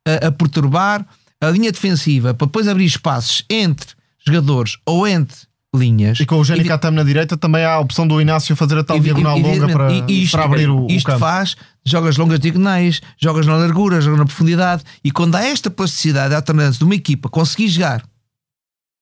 a, 0.06 0.28
a 0.28 0.32
perturbar 0.32 1.04
a 1.40 1.50
linha 1.50 1.72
defensiva 1.72 2.32
para 2.32 2.46
depois 2.46 2.68
abrir 2.68 2.84
espaços 2.84 3.44
entre 3.50 3.94
jogadores 4.24 4.76
ou 4.86 5.08
entre 5.08 5.38
linhas. 5.74 6.20
E 6.20 6.26
com 6.26 6.36
o 6.36 6.44
Jenny 6.44 6.64
Katam 6.64 6.92
na 6.92 7.02
direita 7.02 7.36
também 7.36 7.64
há 7.64 7.74
a 7.74 7.80
opção 7.80 8.06
do 8.06 8.20
Inácio 8.20 8.54
fazer 8.54 8.78
a 8.78 8.84
tal 8.84 9.00
diagonal 9.00 9.38
longa 9.38 9.68
para, 9.68 9.88
isto, 10.08 10.32
para 10.32 10.44
abrir 10.44 10.70
o, 10.70 10.86
isto 10.88 11.06
o 11.06 11.12
campo. 11.12 11.20
faz, 11.20 11.56
jogas 11.84 12.16
longas 12.16 12.40
diagonais, 12.40 13.00
jogas 13.18 13.46
na 13.46 13.56
largura, 13.56 14.00
jogas 14.00 14.18
na 14.18 14.26
profundidade 14.26 14.84
e 15.02 15.10
quando 15.10 15.34
há 15.34 15.44
esta 15.44 15.70
plasticidade, 15.70 16.34
a 16.34 16.38
alternância 16.38 16.78
de 16.78 16.84
uma 16.84 16.94
equipa 16.94 17.28
conseguir 17.28 17.68
jogar 17.68 18.02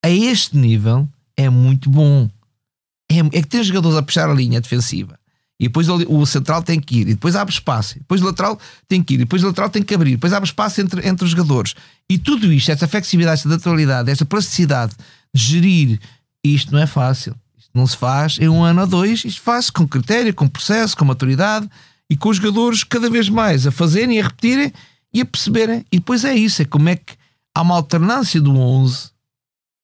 a 0.05 0.11
este 0.11 0.57
nível 0.57 1.09
é 1.37 1.49
muito 1.49 1.89
bom. 1.91 2.29
É, 3.11 3.19
é 3.19 3.43
que 3.43 3.49
tem 3.49 3.63
jogadores 3.63 3.99
a 3.99 4.03
puxar 4.03 4.29
a 4.31 4.35
linha 4.35 4.61
defensiva 4.61 5.19
e 5.63 5.69
depois 5.69 5.89
o, 5.89 6.27
central 6.27 6.61
tem 6.61 6.81
que 6.81 6.97
ir, 6.97 7.03
e 7.03 7.15
depois 7.15 7.37
abre 7.37 7.55
espaço, 7.55 7.97
e 7.97 8.01
depois 8.01 8.21
o 8.21 8.25
lateral 8.25 8.59
tem 8.89 9.01
que 9.01 9.15
ir, 9.15 9.17
e 9.17 9.19
depois 9.19 9.45
o 9.45 9.47
lateral 9.47 9.71
tem 9.71 9.81
que 9.81 9.95
abrir, 9.95 10.11
depois 10.11 10.33
abre 10.33 10.49
espaço 10.49 10.81
entre, 10.81 11.07
entre 11.07 11.25
os 11.25 11.31
jogadores. 11.31 11.77
E 12.11 12.19
tudo 12.19 12.53
isto, 12.53 12.73
essa 12.73 12.89
flexibilidade, 12.89 13.39
essa 13.39 13.49
naturalidade, 13.49 14.11
essa 14.11 14.25
plasticidade 14.25 14.93
de 15.33 15.41
gerir, 15.41 16.01
isto 16.45 16.73
não 16.73 16.81
é 16.81 16.87
fácil. 16.87 17.35
Isto 17.59 17.71
não 17.75 17.87
se 17.87 17.97
faz 17.97 18.39
em 18.39 18.49
um 18.49 18.63
ano 18.63 18.81
ou 18.83 18.87
dois, 18.87 19.25
isto 19.25 19.41
faz 19.41 19.71
com 19.71 19.87
critério, 19.87 20.35
com 20.35 20.49
processo, 20.49 20.97
com 20.97 21.05
maturidade 21.05 21.69
e 22.09 22.17
com 22.17 22.29
os 22.29 22.37
jogadores 22.37 22.85
cada 22.85 23.09
vez 23.09 23.29
mais 23.29 23.67
a 23.67 23.71
fazerem, 23.71 24.21
a 24.21 24.25
repetirem 24.25 24.73
e 25.13 25.21
a 25.21 25.25
perceberem. 25.25 25.85
E 25.91 25.99
depois 25.99 26.25
é 26.25 26.35
isso, 26.35 26.63
é 26.63 26.65
como 26.65 26.89
é 26.89 26.97
que 26.97 27.15
há 27.55 27.63
uma 27.63 27.77
alternância 27.77 28.41
do 28.41 28.57
11 28.57 29.11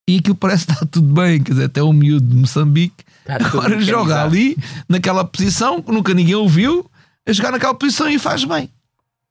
e 0.08 0.18
aquilo 0.18 0.34
parece 0.34 0.70
está 0.70 0.84
tudo 0.90 1.12
bem, 1.12 1.42
quer 1.42 1.52
dizer, 1.52 1.64
até 1.64 1.82
o 1.82 1.92
miúdo 1.92 2.26
de 2.26 2.34
Moçambique 2.34 3.04
Agora 3.28 3.78
joga 3.80 4.24
ali, 4.24 4.56
naquela 4.88 5.22
posição, 5.22 5.82
que 5.82 5.92
nunca 5.92 6.14
ninguém 6.14 6.34
ouviu, 6.34 6.90
a 7.26 7.32
jogar 7.32 7.52
naquela 7.52 7.74
posição 7.74 8.08
e 8.08 8.18
faz 8.18 8.42
bem. 8.44 8.70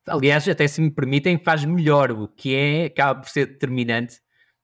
Aliás, 0.08 0.48
até 0.48 0.68
se 0.68 0.80
me 0.80 0.92
permitem, 0.92 1.42
faz 1.44 1.66
melhor, 1.66 2.12
o 2.12 2.28
que 2.28 2.54
é, 2.54 2.86
acaba 2.86 3.20
por 3.20 3.30
ser 3.30 3.48
determinante, 3.48 4.20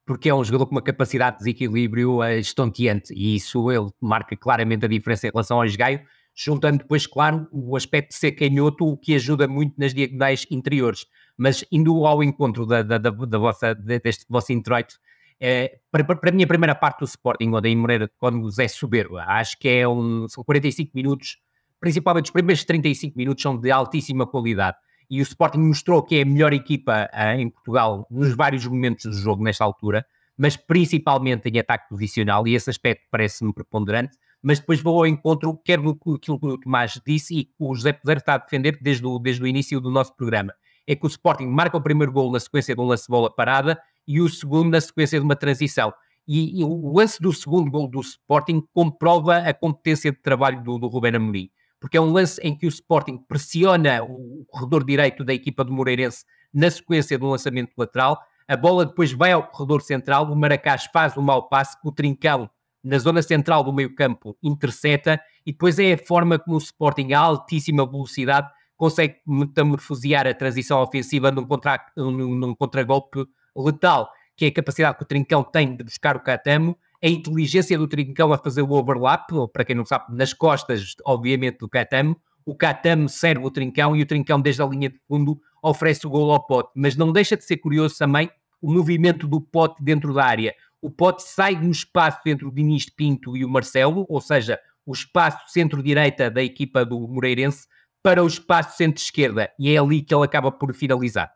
porque 0.06 0.30
é 0.30 0.36
um 0.36 0.43
jogador 0.43 0.66
com 0.66 0.74
uma 0.74 0.82
capacidade 0.82 1.38
de 1.38 1.43
desequilíbrio 1.43 2.20
uh, 2.20 2.39
estonteante, 2.39 3.14
e 3.14 3.36
isso 3.36 3.72
ele 3.72 3.89
marca 4.01 4.36
claramente 4.36 4.86
a 4.86 4.88
diferença 4.88 5.28
em 5.28 5.32
relação 5.32 5.62
ao 5.62 5.68
Gaio, 5.78 6.01
juntando 6.36 6.80
depois, 6.80 7.06
claro, 7.06 7.47
o 7.51 7.76
aspecto 7.76 8.10
de 8.10 8.16
ser 8.16 8.32
canhoto, 8.32 8.86
o 8.86 8.97
que 8.97 9.16
ajuda 9.16 9.47
muito 9.47 9.76
nas 9.78 9.93
diagonais 9.93 10.45
interiores. 10.49 11.06
Mas 11.38 11.64
indo 11.72 12.06
ao 12.06 12.24
encontro 12.24 12.66
da, 12.66 12.82
da, 12.82 12.97
da, 12.97 13.10
da 13.10 13.38
vossa, 13.38 13.76
deste 13.76 14.26
vosso 14.28 14.51
introito, 14.51 14.95
é, 15.39 15.80
para, 15.91 16.04
para, 16.04 16.30
a 16.30 16.34
minha 16.34 16.47
primeira 16.47 16.76
parte 16.76 16.99
do 16.99 17.06
Sporting, 17.06 17.49
ou 17.51 17.62
da 17.62 17.70
Moreira 17.76 18.10
quando 18.18 18.49
é 18.60 18.68
soberba, 18.68 19.24
acho 19.28 19.58
que 19.60 19.68
é 19.68 19.88
um, 19.88 20.28
são 20.28 20.43
45 20.43 20.91
minutos, 20.93 21.38
principalmente 21.80 22.26
os 22.26 22.32
primeiros 22.32 22.64
35 22.64 23.18
minutos 23.18 23.41
são 23.41 23.58
de 23.58 23.70
altíssima 23.70 24.26
qualidade. 24.26 24.78
E 25.14 25.20
o 25.20 25.22
Sporting 25.22 25.59
mostrou 25.59 26.01
que 26.01 26.16
é 26.16 26.22
a 26.24 26.26
melhor 26.26 26.53
equipa 26.53 27.07
uh, 27.14 27.39
em 27.39 27.47
Portugal 27.47 28.07
nos 28.09 28.34
vários 28.36 28.66
momentos 28.66 29.05
do 29.05 29.14
jogo 29.14 29.43
nesta 29.43 29.64
altura, 29.64 30.03
mas 30.36 30.57
principalmente 30.57 31.47
em 31.47 31.59
ataque 31.59 31.88
posicional, 31.88 32.47
e 32.47 32.55
esse 32.55 32.68
aspecto 32.72 33.03
parece-me 33.11 33.53
preponderante. 33.53 34.18
Mas 34.41 34.59
depois 34.59 34.82
vou 34.82 34.97
ao 34.97 35.05
encontro, 35.05 35.55
quero 35.64 35.88
aquilo 35.91 36.39
que 36.39 36.47
o 36.47 36.57
Tomás 36.57 36.99
disse 37.05 37.38
e 37.38 37.43
que 37.43 37.53
o 37.59 37.76
José 37.76 37.93
Pedro 37.93 38.18
está 38.18 38.34
a 38.34 38.38
defender 38.39 38.80
desde 38.82 39.05
o, 39.05 39.20
desde 39.20 39.43
o 39.43 39.45
início 39.45 39.80
do 39.80 39.91
nosso 39.91 40.16
programa. 40.16 40.51
É 40.88 40.95
que 40.95 41.05
o 41.05 41.07
Sporting 41.07 41.45
marca 41.45 41.78
o 41.78 41.82
primeiro 41.84 42.11
gol 42.11 42.32
na 42.32 42.39
sequência 42.39 42.74
de 42.74 42.82
um 42.82 42.86
lance 42.86 43.03
de 43.03 43.09
bola 43.09 43.32
parada 43.32 43.80
e 44.07 44.20
o 44.20 44.28
segundo 44.28 44.72
na 44.72 44.82
sequência 44.82 45.20
de 45.20 45.24
uma 45.24 45.36
transição. 45.36 45.93
E, 46.28 46.59
e 46.59 46.64
o 46.64 46.91
lance 46.91 47.22
do 47.22 47.32
segundo 47.32 47.70
gol 47.70 47.88
do 47.88 48.01
Sporting 48.01 48.64
comprova 48.74 49.38
a 49.38 49.53
competência 49.53 50.11
de 50.11 50.20
trabalho 50.24 50.64
do, 50.64 50.80
do 50.80 50.88
Rubén 50.88 51.16
Amorim, 51.16 51.51
porque 51.84 51.97
é 51.97 52.01
um 52.01 52.13
lance 52.13 52.39
em 52.41 52.55
que 52.55 52.65
o 52.65 52.69
Sporting 52.69 53.17
pressiona 53.27 54.01
o 54.01 54.45
corredor 54.47 54.86
direito 54.86 55.21
da 55.21 55.34
equipa 55.34 55.65
do 55.65 55.73
Moreirense 55.73 56.23
na 56.53 56.71
sequência 56.71 57.19
do 57.19 57.27
lançamento 57.27 57.73
lateral, 57.77 58.21
a 58.47 58.55
bola 58.55 58.86
depois 58.86 59.11
vai 59.11 59.34
ao 59.34 59.43
corredor 59.43 59.81
central, 59.81 60.31
o 60.31 60.34
Maracás 60.34 60.86
faz 60.93 61.17
um 61.17 61.21
mau 61.21 61.49
passe, 61.49 61.75
o 61.84 61.91
Trincão 61.91 62.49
na 62.81 62.97
zona 62.99 63.22
central 63.22 63.65
do 63.65 63.73
meio 63.73 63.93
campo 63.95 64.38
intercepta. 64.41 65.19
E 65.45 65.51
depois 65.51 65.77
é 65.77 65.91
a 65.91 65.97
forma 65.97 66.39
como 66.39 66.55
o 66.55 66.60
Sporting 66.60 67.11
a 67.11 67.19
altíssima 67.19 67.85
velocidade 67.85 68.49
consegue 68.77 69.18
metamorfosear 69.27 70.26
a 70.26 70.34
transição 70.34 70.81
ofensiva 70.81 71.31
num, 71.31 71.45
contra, 71.45 71.85
num, 71.97 72.14
num 72.34 72.55
contragolpe 72.55 73.26
letal, 73.53 74.10
que 74.38 74.45
é 74.45 74.47
a 74.47 74.53
capacidade 74.53 74.97
que 74.97 75.03
o 75.03 75.07
Trincão 75.07 75.43
tem 75.43 75.76
de 75.76 75.84
buscar 75.84 76.15
o 76.15 76.22
Catamo, 76.22 76.77
a 77.03 77.07
inteligência 77.07 77.77
do 77.77 77.85
Trincão 77.85 78.31
a 78.31 78.38
fazer 78.38 78.61
o 78.61 78.71
overlap, 78.71 79.30
para 79.51 79.65
quem 79.65 79.75
não 79.75 79.85
sabe, 79.85 80.15
nas 80.15 80.31
costas, 80.31 80.95
obviamente, 81.05 81.57
do 81.57 81.67
Catamo. 81.67 82.15
O 82.45 82.55
Catamo 82.55 83.09
serve 83.09 83.45
o 83.45 83.51
Trincão 83.51 83.93
e 83.93 84.01
o 84.01 84.05
Trincão, 84.05 84.39
desde 84.39 84.61
a 84.61 84.65
linha 84.65 84.89
de 84.89 84.97
fundo, 85.05 85.38
oferece 85.61 86.07
o 86.07 86.09
gol 86.09 86.31
ao 86.31 86.45
Pote. 86.45 86.71
Mas 86.73 86.95
não 86.95 87.11
deixa 87.11 87.35
de 87.35 87.43
ser 87.43 87.57
curioso 87.57 87.97
também 87.97 88.30
o 88.61 88.73
movimento 88.73 89.27
do 89.27 89.41
Pote 89.41 89.84
dentro 89.84 90.13
da 90.13 90.23
área. 90.23 90.55
O 90.81 90.89
Pote 90.89 91.23
sai 91.23 91.55
no 91.55 91.71
espaço 91.71 92.21
entre 92.25 92.45
o 92.45 92.51
Diniz 92.51 92.88
Pinto 92.89 93.35
e 93.35 93.43
o 93.43 93.49
Marcelo, 93.49 94.05
ou 94.07 94.21
seja, 94.21 94.57
o 94.85 94.93
espaço 94.93 95.39
centro-direita 95.49 96.31
da 96.31 96.41
equipa 96.41 96.85
do 96.85 97.05
Moreirense, 97.05 97.67
para 98.01 98.23
o 98.23 98.27
espaço 98.27 98.77
centro-esquerda. 98.77 99.51
E 99.59 99.69
é 99.69 99.77
ali 99.77 100.01
que 100.01 100.15
ele 100.15 100.23
acaba 100.23 100.51
por 100.53 100.73
finalizar. 100.73 101.30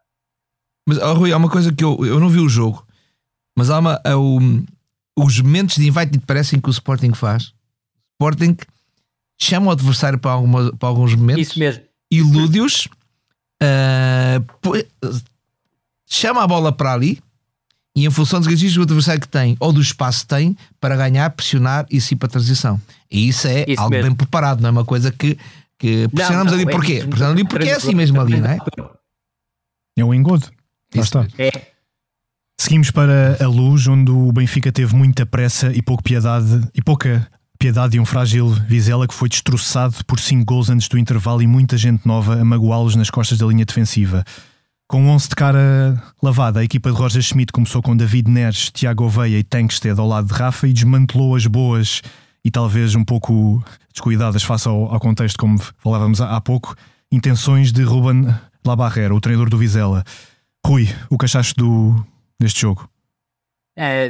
Mas, 0.88 0.98
oh, 0.98 1.14
Rui, 1.14 1.34
há 1.34 1.38
uma 1.38 1.50
coisa 1.50 1.74
que 1.74 1.84
eu, 1.84 2.06
eu 2.06 2.22
não 2.22 2.30
vi 2.30 2.40
o 2.40 2.48
jogo, 2.48 2.88
mas 3.58 3.70
há 3.70 3.80
uma. 3.80 4.02
Há 4.06 4.18
um, 4.18 4.66
os 5.18 5.40
momentos 5.42 5.76
de 5.76 5.88
invite 5.88 6.20
parecem 6.20 6.60
que 6.62 6.70
o 6.70 6.72
Sporting 6.72 7.14
faz. 7.14 7.48
O 8.20 8.24
Sporting 8.24 8.56
chama 9.42 9.68
o 9.68 9.72
adversário 9.72 10.20
para, 10.20 10.32
alguma, 10.32 10.72
para 10.74 10.90
alguns 10.90 11.16
momentos. 11.16 11.48
Isso 11.48 11.60
mesmo. 11.60 11.84
Ilude-os. 12.12 12.88
Uh, 13.62 14.86
chama 16.08 16.44
a 16.44 16.48
bola 16.48 16.72
para 16.72 16.94
ali. 16.94 17.20
E 17.96 18.06
em 18.06 18.12
função 18.12 18.40
dos 18.40 18.48
gatilhos 18.48 18.76
do 18.76 18.84
adversário 18.84 19.20
que 19.20 19.28
tem 19.28 19.58
ou 19.60 19.74
do 19.74 19.82
espaço 19.82 20.22
que 20.22 20.28
tem 20.28 20.56
para 20.80 20.96
ganhar, 20.96 21.32
pressionar 21.32 21.88
e 21.90 22.00
sim 22.00 22.16
para 22.16 22.28
a 22.28 22.30
transição. 22.30 22.80
E 23.10 23.28
isso 23.28 23.48
é 23.48 23.66
isso 23.68 23.82
algo 23.82 23.90
mesmo. 23.90 24.10
bem 24.10 24.16
preparado, 24.16 24.62
não 24.62 24.70
é 24.70 24.72
uma 24.72 24.86
coisa 24.86 25.12
que, 25.12 25.36
que 25.80 26.08
pressionamos 26.10 26.52
não, 26.52 26.60
não, 26.60 26.64
ali. 26.64 26.72
Porquê? 26.72 26.94
É, 26.94 27.08
pressionamos 27.08 27.40
ali 27.40 27.50
porque 27.50 27.68
é 27.68 27.74
assim 27.74 27.96
mesmo 27.96 28.22
ali, 28.22 28.40
não 28.40 28.50
é? 28.52 28.60
É 29.98 30.06
um 30.06 30.14
engodo. 30.14 30.48
Lá 30.94 31.02
está. 31.02 31.28
É. 31.40 31.77
Seguimos 32.60 32.92
para 32.92 33.38
a 33.42 33.48
luz, 33.48 33.88
onde 33.88 34.12
o 34.12 34.32
Benfica 34.32 34.72
teve 34.72 34.96
muita 34.96 35.26
pressa 35.26 35.72
e 35.72 35.82
pouca 35.82 36.04
piedade 36.04 36.62
e 36.74 36.82
pouca 36.82 37.28
piedade 37.58 37.94
de 37.94 38.00
um 38.00 38.06
frágil 38.06 38.50
Vizela 38.50 39.08
que 39.08 39.14
foi 39.14 39.30
destroçado 39.30 39.96
por 40.06 40.20
5 40.20 40.44
gols 40.46 40.70
antes 40.70 40.88
do 40.88 40.98
intervalo 40.98 41.42
e 41.42 41.48
muita 41.48 41.78
gente 41.78 42.06
nova 42.06 42.40
a 42.40 42.44
magoá-los 42.44 42.96
nas 42.96 43.10
costas 43.10 43.38
da 43.38 43.46
linha 43.46 43.66
defensiva. 43.66 44.24
Com 44.88 45.08
11 45.10 45.30
de 45.30 45.36
cara 45.36 46.02
lavada, 46.22 46.60
a 46.60 46.64
equipa 46.64 46.92
de 46.92 46.98
Roger 46.98 47.22
Schmidt 47.22 47.52
começou 47.52 47.82
com 47.82 47.96
David 47.96 48.30
Neres, 48.30 48.72
Tiago 48.72 49.06
Oveia 49.06 49.38
e 49.38 49.44
Tankstead 49.44 50.00
ao 50.00 50.08
lado 50.08 50.28
de 50.28 50.34
Rafa 50.34 50.68
e 50.68 50.74
desmantelou 50.74 51.36
as 51.36 51.46
boas 51.46 52.02
e 52.44 52.50
talvez 52.50 52.96
um 52.96 53.04
pouco 53.04 53.64
descuidadas 53.92 54.44
face 54.44 54.68
ao, 54.68 54.94
ao 54.94 55.00
contexto, 55.00 55.38
como 55.38 55.60
falávamos 55.78 56.22
há, 56.22 56.40
pouco, 56.40 56.76
intenções 57.12 57.72
de 57.72 57.84
Ruben 57.84 58.34
Labarrera, 58.66 59.14
o 59.14 59.20
treinador 59.22 59.50
do 59.50 59.58
Vizela. 59.58 60.04
Rui, 60.66 60.88
o 61.10 61.18
que 61.18 61.26
do, 61.58 62.06
deste 62.40 62.62
jogo? 62.62 62.90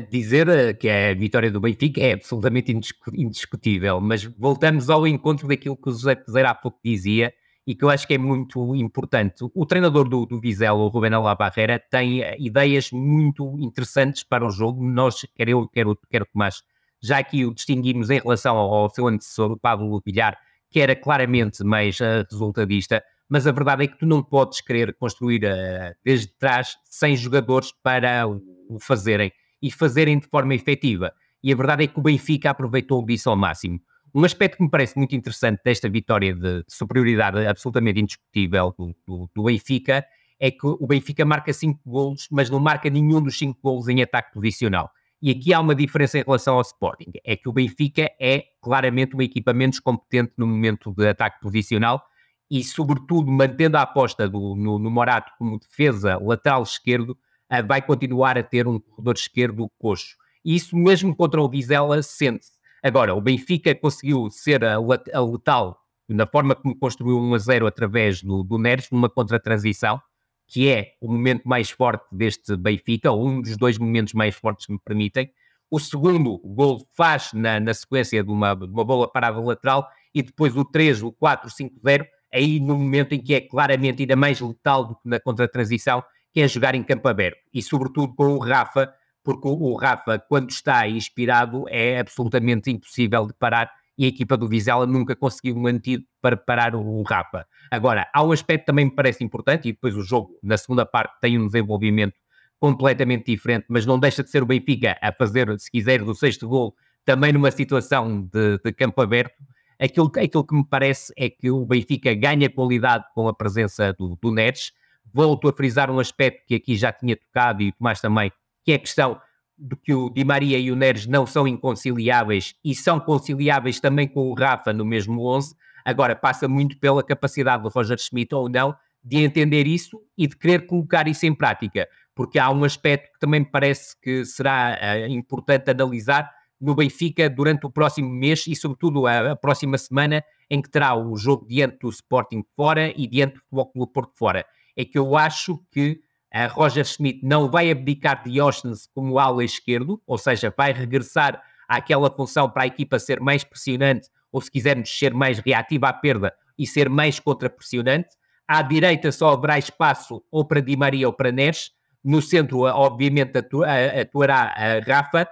dizer 0.09 0.47
eh, 0.47 0.73
que 0.73 0.89
a 0.89 1.13
vitória 1.13 1.51
do 1.51 1.59
Benfica 1.59 1.99
é 1.99 2.13
absolutamente 2.13 2.71
indiscutível, 3.13 3.99
mas 3.99 4.23
voltamos 4.23 4.89
ao 4.89 5.05
encontro 5.05 5.47
daquilo 5.47 5.75
que 5.75 5.89
o 5.89 5.91
José 5.91 6.15
Peseira 6.15 6.51
há 6.51 6.55
pouco 6.55 6.79
dizia 6.83 7.33
e 7.65 7.75
que 7.75 7.83
eu 7.83 7.89
acho 7.89 8.07
que 8.07 8.13
é 8.13 8.17
muito 8.17 8.73
importante. 8.75 9.43
O 9.53 9.65
treinador 9.65 10.07
do, 10.07 10.25
do 10.25 10.39
Vizela, 10.39 10.77
o 10.77 10.87
Ruben 10.87 11.13
Alabarreira, 11.13 11.77
tem 11.77 12.21
eh, 12.21 12.37
ideias 12.39 12.91
muito 12.91 13.57
interessantes 13.59 14.23
para 14.23 14.45
o 14.45 14.49
jogo. 14.49 14.81
Nós, 14.81 15.25
quer 15.35 15.49
eu, 15.49 15.67
quer 15.67 15.85
o 15.85 15.95
Tomás, 16.31 16.63
já 17.01 17.17
aqui 17.17 17.45
o 17.45 17.53
distinguimos 17.53 18.09
em 18.09 18.19
relação 18.19 18.55
ao, 18.55 18.73
ao 18.73 18.89
seu 18.89 19.05
antecessor, 19.07 19.51
o 19.51 19.59
Pablo 19.59 20.01
Villar, 20.05 20.37
que 20.69 20.79
era 20.79 20.95
claramente 20.95 21.61
mais 21.63 21.99
uh, 21.99 22.25
resultadista, 22.31 23.03
mas 23.29 23.45
a 23.45 23.51
verdade 23.51 23.83
é 23.83 23.87
que 23.87 23.97
tu 23.97 24.05
não 24.05 24.23
podes 24.23 24.61
querer 24.61 24.95
construir 24.95 25.43
uh, 25.43 25.95
desde 26.03 26.27
trás 26.37 26.75
100 26.85 27.17
jogadores 27.17 27.71
para 27.83 28.27
o, 28.27 28.41
o 28.69 28.79
fazerem 28.79 29.31
e 29.61 29.71
fazerem 29.71 30.19
de 30.19 30.27
forma 30.27 30.53
efetiva. 30.53 31.11
E 31.43 31.51
a 31.51 31.55
verdade 31.55 31.83
é 31.83 31.87
que 31.87 31.99
o 31.99 32.01
Benfica 32.01 32.49
aproveitou 32.49 33.05
disso 33.05 33.29
ao 33.29 33.35
máximo. 33.35 33.79
Um 34.13 34.23
aspecto 34.23 34.57
que 34.57 34.63
me 34.63 34.69
parece 34.69 34.97
muito 34.97 35.15
interessante 35.15 35.61
desta 35.63 35.89
vitória 35.89 36.33
de 36.33 36.63
superioridade 36.67 37.45
absolutamente 37.45 37.99
indiscutível 37.99 38.73
do, 38.77 38.95
do, 39.05 39.29
do 39.35 39.43
Benfica 39.43 40.05
é 40.39 40.51
que 40.51 40.65
o 40.65 40.87
Benfica 40.87 41.25
marca 41.25 41.51
5 41.51 41.79
golos, 41.85 42.27
mas 42.31 42.49
não 42.49 42.59
marca 42.59 42.89
nenhum 42.89 43.21
dos 43.21 43.37
5 43.37 43.59
golos 43.61 43.87
em 43.87 44.01
ataque 44.01 44.33
posicional. 44.33 44.89
E 45.21 45.31
aqui 45.31 45.51
há 45.51 45.59
uma 45.59 45.73
diferença 45.73 46.19
em 46.19 46.23
relação 46.23 46.55
ao 46.55 46.61
Sporting, 46.61 47.11
é 47.23 47.35
que 47.35 47.49
o 47.49 47.53
Benfica 47.53 48.09
é 48.19 48.43
claramente 48.61 49.15
uma 49.15 49.23
equipa 49.23 49.51
menos 49.51 49.79
competente 49.79 50.33
no 50.37 50.45
momento 50.45 50.93
de 50.95 51.07
ataque 51.07 51.39
posicional 51.41 52.03
e, 52.49 52.63
sobretudo, 52.63 53.29
mantendo 53.31 53.77
a 53.77 53.81
aposta 53.81 54.27
do, 54.27 54.55
no, 54.55 54.79
no 54.79 54.89
Morato 54.89 55.31
como 55.37 55.59
defesa 55.59 56.17
lateral 56.17 56.63
esquerdo, 56.63 57.11
uh, 57.11 57.67
vai 57.67 57.81
continuar 57.81 58.37
a 58.37 58.43
ter 58.43 58.67
um 58.67 58.79
corredor 58.79 59.15
esquerdo 59.15 59.69
coxo. 59.77 60.15
E 60.43 60.55
isso 60.55 60.75
mesmo 60.75 61.15
contra 61.15 61.41
o 61.41 61.49
Vizela 61.49 62.01
sente-se. 62.01 62.57
Agora, 62.81 63.13
o 63.13 63.21
Benfica 63.21 63.73
conseguiu 63.75 64.29
ser 64.29 64.63
a, 64.63 64.75
a 64.75 65.21
letal 65.21 65.77
na 66.07 66.25
forma 66.25 66.55
como 66.55 66.77
construiu 66.77 67.19
1 67.19 67.33
a 67.33 67.37
0 67.37 67.67
através 67.67 68.23
do, 68.23 68.43
do 68.43 68.57
Neres, 68.57 68.89
numa 68.89 69.09
contra-transição, 69.09 70.01
que 70.47 70.69
é 70.69 70.93
o 71.01 71.11
momento 71.11 71.43
mais 71.43 71.69
forte 71.69 72.05
deste 72.11 72.55
Benfica, 72.55 73.11
ou 73.11 73.27
um 73.27 73.41
dos 73.41 73.57
dois 73.57 73.77
momentos 73.77 74.13
mais 74.13 74.35
fortes 74.35 74.65
que 74.65 74.71
me 74.71 74.79
permitem. 74.79 75.29
O 75.69 75.79
segundo 75.79 76.37
gol 76.39 76.87
faz 76.95 77.33
na, 77.33 77.59
na 77.59 77.73
sequência 77.73 78.23
de 78.23 78.31
uma, 78.31 78.55
de 78.55 78.65
uma 78.65 78.85
bola 78.85 79.11
parada 79.11 79.39
lateral, 79.39 79.87
e 80.13 80.21
depois 80.21 80.55
o 80.55 80.63
3, 80.63 81.03
o 81.03 81.11
4, 81.11 81.49
o 81.49 81.51
5-0, 81.51 82.05
aí 82.37 82.59
no 82.59 82.77
momento 82.77 83.13
em 83.13 83.21
que 83.21 83.33
é 83.33 83.41
claramente 83.41 84.03
ainda 84.03 84.15
mais 84.15 84.39
letal 84.39 84.85
do 84.85 84.95
que 84.95 85.01
na 85.09 85.19
contra-transição, 85.19 86.03
que 86.33 86.41
é 86.41 86.47
jogar 86.47 86.75
em 86.75 86.83
campo 86.83 87.07
aberto 87.07 87.39
e, 87.53 87.61
sobretudo, 87.61 88.13
com 88.15 88.33
o 88.33 88.39
Rafa, 88.39 88.93
porque 89.23 89.47
o 89.47 89.75
Rafa, 89.75 90.19
quando 90.19 90.49
está 90.49 90.87
inspirado, 90.87 91.65
é 91.67 91.99
absolutamente 91.99 92.71
impossível 92.71 93.27
de 93.27 93.33
parar 93.33 93.69
e 93.97 94.05
a 94.05 94.07
equipa 94.07 94.37
do 94.37 94.47
Vizela 94.47 94.85
nunca 94.85 95.15
conseguiu 95.15 95.57
um 95.57 95.65
antídoto 95.65 96.07
para 96.21 96.37
parar 96.37 96.75
o 96.75 97.01
Rafa. 97.01 97.47
Agora, 97.71 98.07
há 98.13 98.23
um 98.23 98.31
aspecto 98.31 98.61
que 98.61 98.67
também 98.67 98.85
me 98.85 98.91
parece 98.91 99.23
importante, 99.23 99.67
e 99.67 99.71
depois 99.71 99.95
o 99.95 100.03
jogo, 100.03 100.37
na 100.43 100.55
segunda 100.55 100.85
parte, 100.85 101.19
tem 101.19 101.37
um 101.39 101.47
desenvolvimento 101.47 102.13
completamente 102.59 103.25
diferente, 103.25 103.65
mas 103.67 103.85
não 103.85 103.99
deixa 103.99 104.23
de 104.23 104.29
ser 104.29 104.43
o 104.43 104.45
Benfica 104.45 104.97
a 105.01 105.11
fazer, 105.11 105.59
se 105.59 105.69
quiser, 105.71 106.03
do 106.03 106.13
sexto 106.13 106.47
gol, 106.47 106.75
também 107.03 107.33
numa 107.33 107.49
situação 107.49 108.21
de, 108.31 108.59
de 108.63 108.71
campo 108.73 109.01
aberto. 109.01 109.33
Aquilo, 109.79 110.11
aquilo 110.17 110.45
que 110.45 110.55
me 110.55 110.65
parece 110.65 111.13
é 111.15 111.29
que 111.29 111.51
o 111.51 111.65
Benfica 111.65 112.13
ganha 112.15 112.49
qualidade 112.49 113.05
com 113.13 113.27
a 113.27 113.33
presença 113.33 113.93
do, 113.93 114.17
do 114.21 114.31
Neres, 114.31 114.71
volto 115.13 115.47
a 115.47 115.53
frisar 115.53 115.91
um 115.91 115.99
aspecto 115.99 116.45
que 116.47 116.55
aqui 116.55 116.75
já 116.75 116.91
tinha 116.91 117.15
tocado 117.15 117.61
e 117.61 117.69
o 117.69 117.73
Tomás 117.73 118.01
também, 118.01 118.31
que 118.63 118.71
é 118.71 118.75
a 118.75 118.79
questão 118.79 119.19
de 119.57 119.75
que 119.75 119.93
o 119.93 120.09
Di 120.09 120.23
Maria 120.23 120.57
e 120.57 120.71
o 120.71 120.75
Neres 120.75 121.07
não 121.07 121.25
são 121.25 121.47
inconciliáveis 121.47 122.55
e 122.63 122.75
são 122.75 122.99
conciliáveis 122.99 123.79
também 123.79 124.07
com 124.07 124.29
o 124.29 124.33
Rafa 124.33 124.71
no 124.71 124.85
mesmo 124.85 125.25
11. 125.25 125.55
Agora, 125.83 126.15
passa 126.15 126.47
muito 126.47 126.77
pela 126.79 127.03
capacidade 127.03 127.63
do 127.63 127.69
Roger 127.69 127.97
Schmidt 127.97 128.35
ou 128.35 128.49
não 128.49 128.75
de 129.03 129.17
entender 129.23 129.65
isso 129.65 130.01
e 130.17 130.27
de 130.27 130.35
querer 130.35 130.67
colocar 130.67 131.07
isso 131.07 131.25
em 131.25 131.33
prática, 131.33 131.87
porque 132.13 132.37
há 132.37 132.49
um 132.49 132.63
aspecto 132.63 133.11
que 133.13 133.19
também 133.19 133.39
me 133.39 133.49
parece 133.49 133.95
que 134.01 134.25
será 134.25 134.77
uh, 134.77 135.11
importante 135.11 135.71
analisar 135.71 136.29
no 136.59 136.75
Benfica 136.75 137.29
durante 137.29 137.65
o 137.65 137.71
próximo 137.71 138.09
mês 138.09 138.45
e, 138.47 138.55
sobretudo, 138.55 139.05
a, 139.07 139.31
a, 139.31 139.35
próxima 139.35 139.77
semana, 139.77 140.23
em 140.49 140.61
que 140.61 140.69
terá 140.69 140.95
o 140.95 141.15
jogo 141.15 141.45
diante 141.47 141.79
do 141.79 141.89
Sporting 141.89 142.43
fora 142.55 142.93
e 142.95 143.07
diante 143.07 143.35
do 143.35 143.39
Futebol 143.41 143.71
Clube 143.71 143.93
Porto 143.93 144.17
fora 144.17 144.45
é 144.77 144.85
que 144.85 144.97
eu 144.97 145.17
acho 145.17 145.59
que 145.71 145.99
a 146.31 146.45
Roger 146.45 146.85
Schmidt 146.85 147.25
não 147.25 147.49
vai 147.49 147.71
abdicar 147.71 148.23
de 148.23 148.39
Oshens 148.39 148.87
como 148.93 149.17
ala 149.17 149.43
esquerdo, 149.43 149.99
ou 150.05 150.17
seja, 150.17 150.53
vai 150.55 150.71
regressar 150.71 151.41
àquela 151.67 152.11
função 152.11 152.47
para 152.49 152.63
a 152.63 152.67
equipa 152.67 152.99
ser 152.99 153.19
mais 153.19 153.43
pressionante, 153.43 154.07
ou 154.31 154.39
se 154.39 154.51
quisermos 154.51 154.95
ser 154.95 155.13
mais 155.13 155.39
reativa 155.39 155.89
à 155.89 155.93
perda 155.93 156.31
e 156.57 156.67
ser 156.67 156.89
mais 156.89 157.19
contra-pressionante. 157.19 158.09
À 158.47 158.61
direita 158.61 159.11
só 159.11 159.31
haverá 159.31 159.57
espaço 159.57 160.23
ou 160.29 160.45
para 160.45 160.61
Di 160.61 160.77
Maria 160.77 161.07
ou 161.07 161.13
para 161.13 161.31
Neres. 161.31 161.71
No 162.03 162.21
centro, 162.21 162.59
obviamente, 162.59 163.37
atuará 163.37 164.53
a 164.55 164.79
Rafa. 164.79 165.27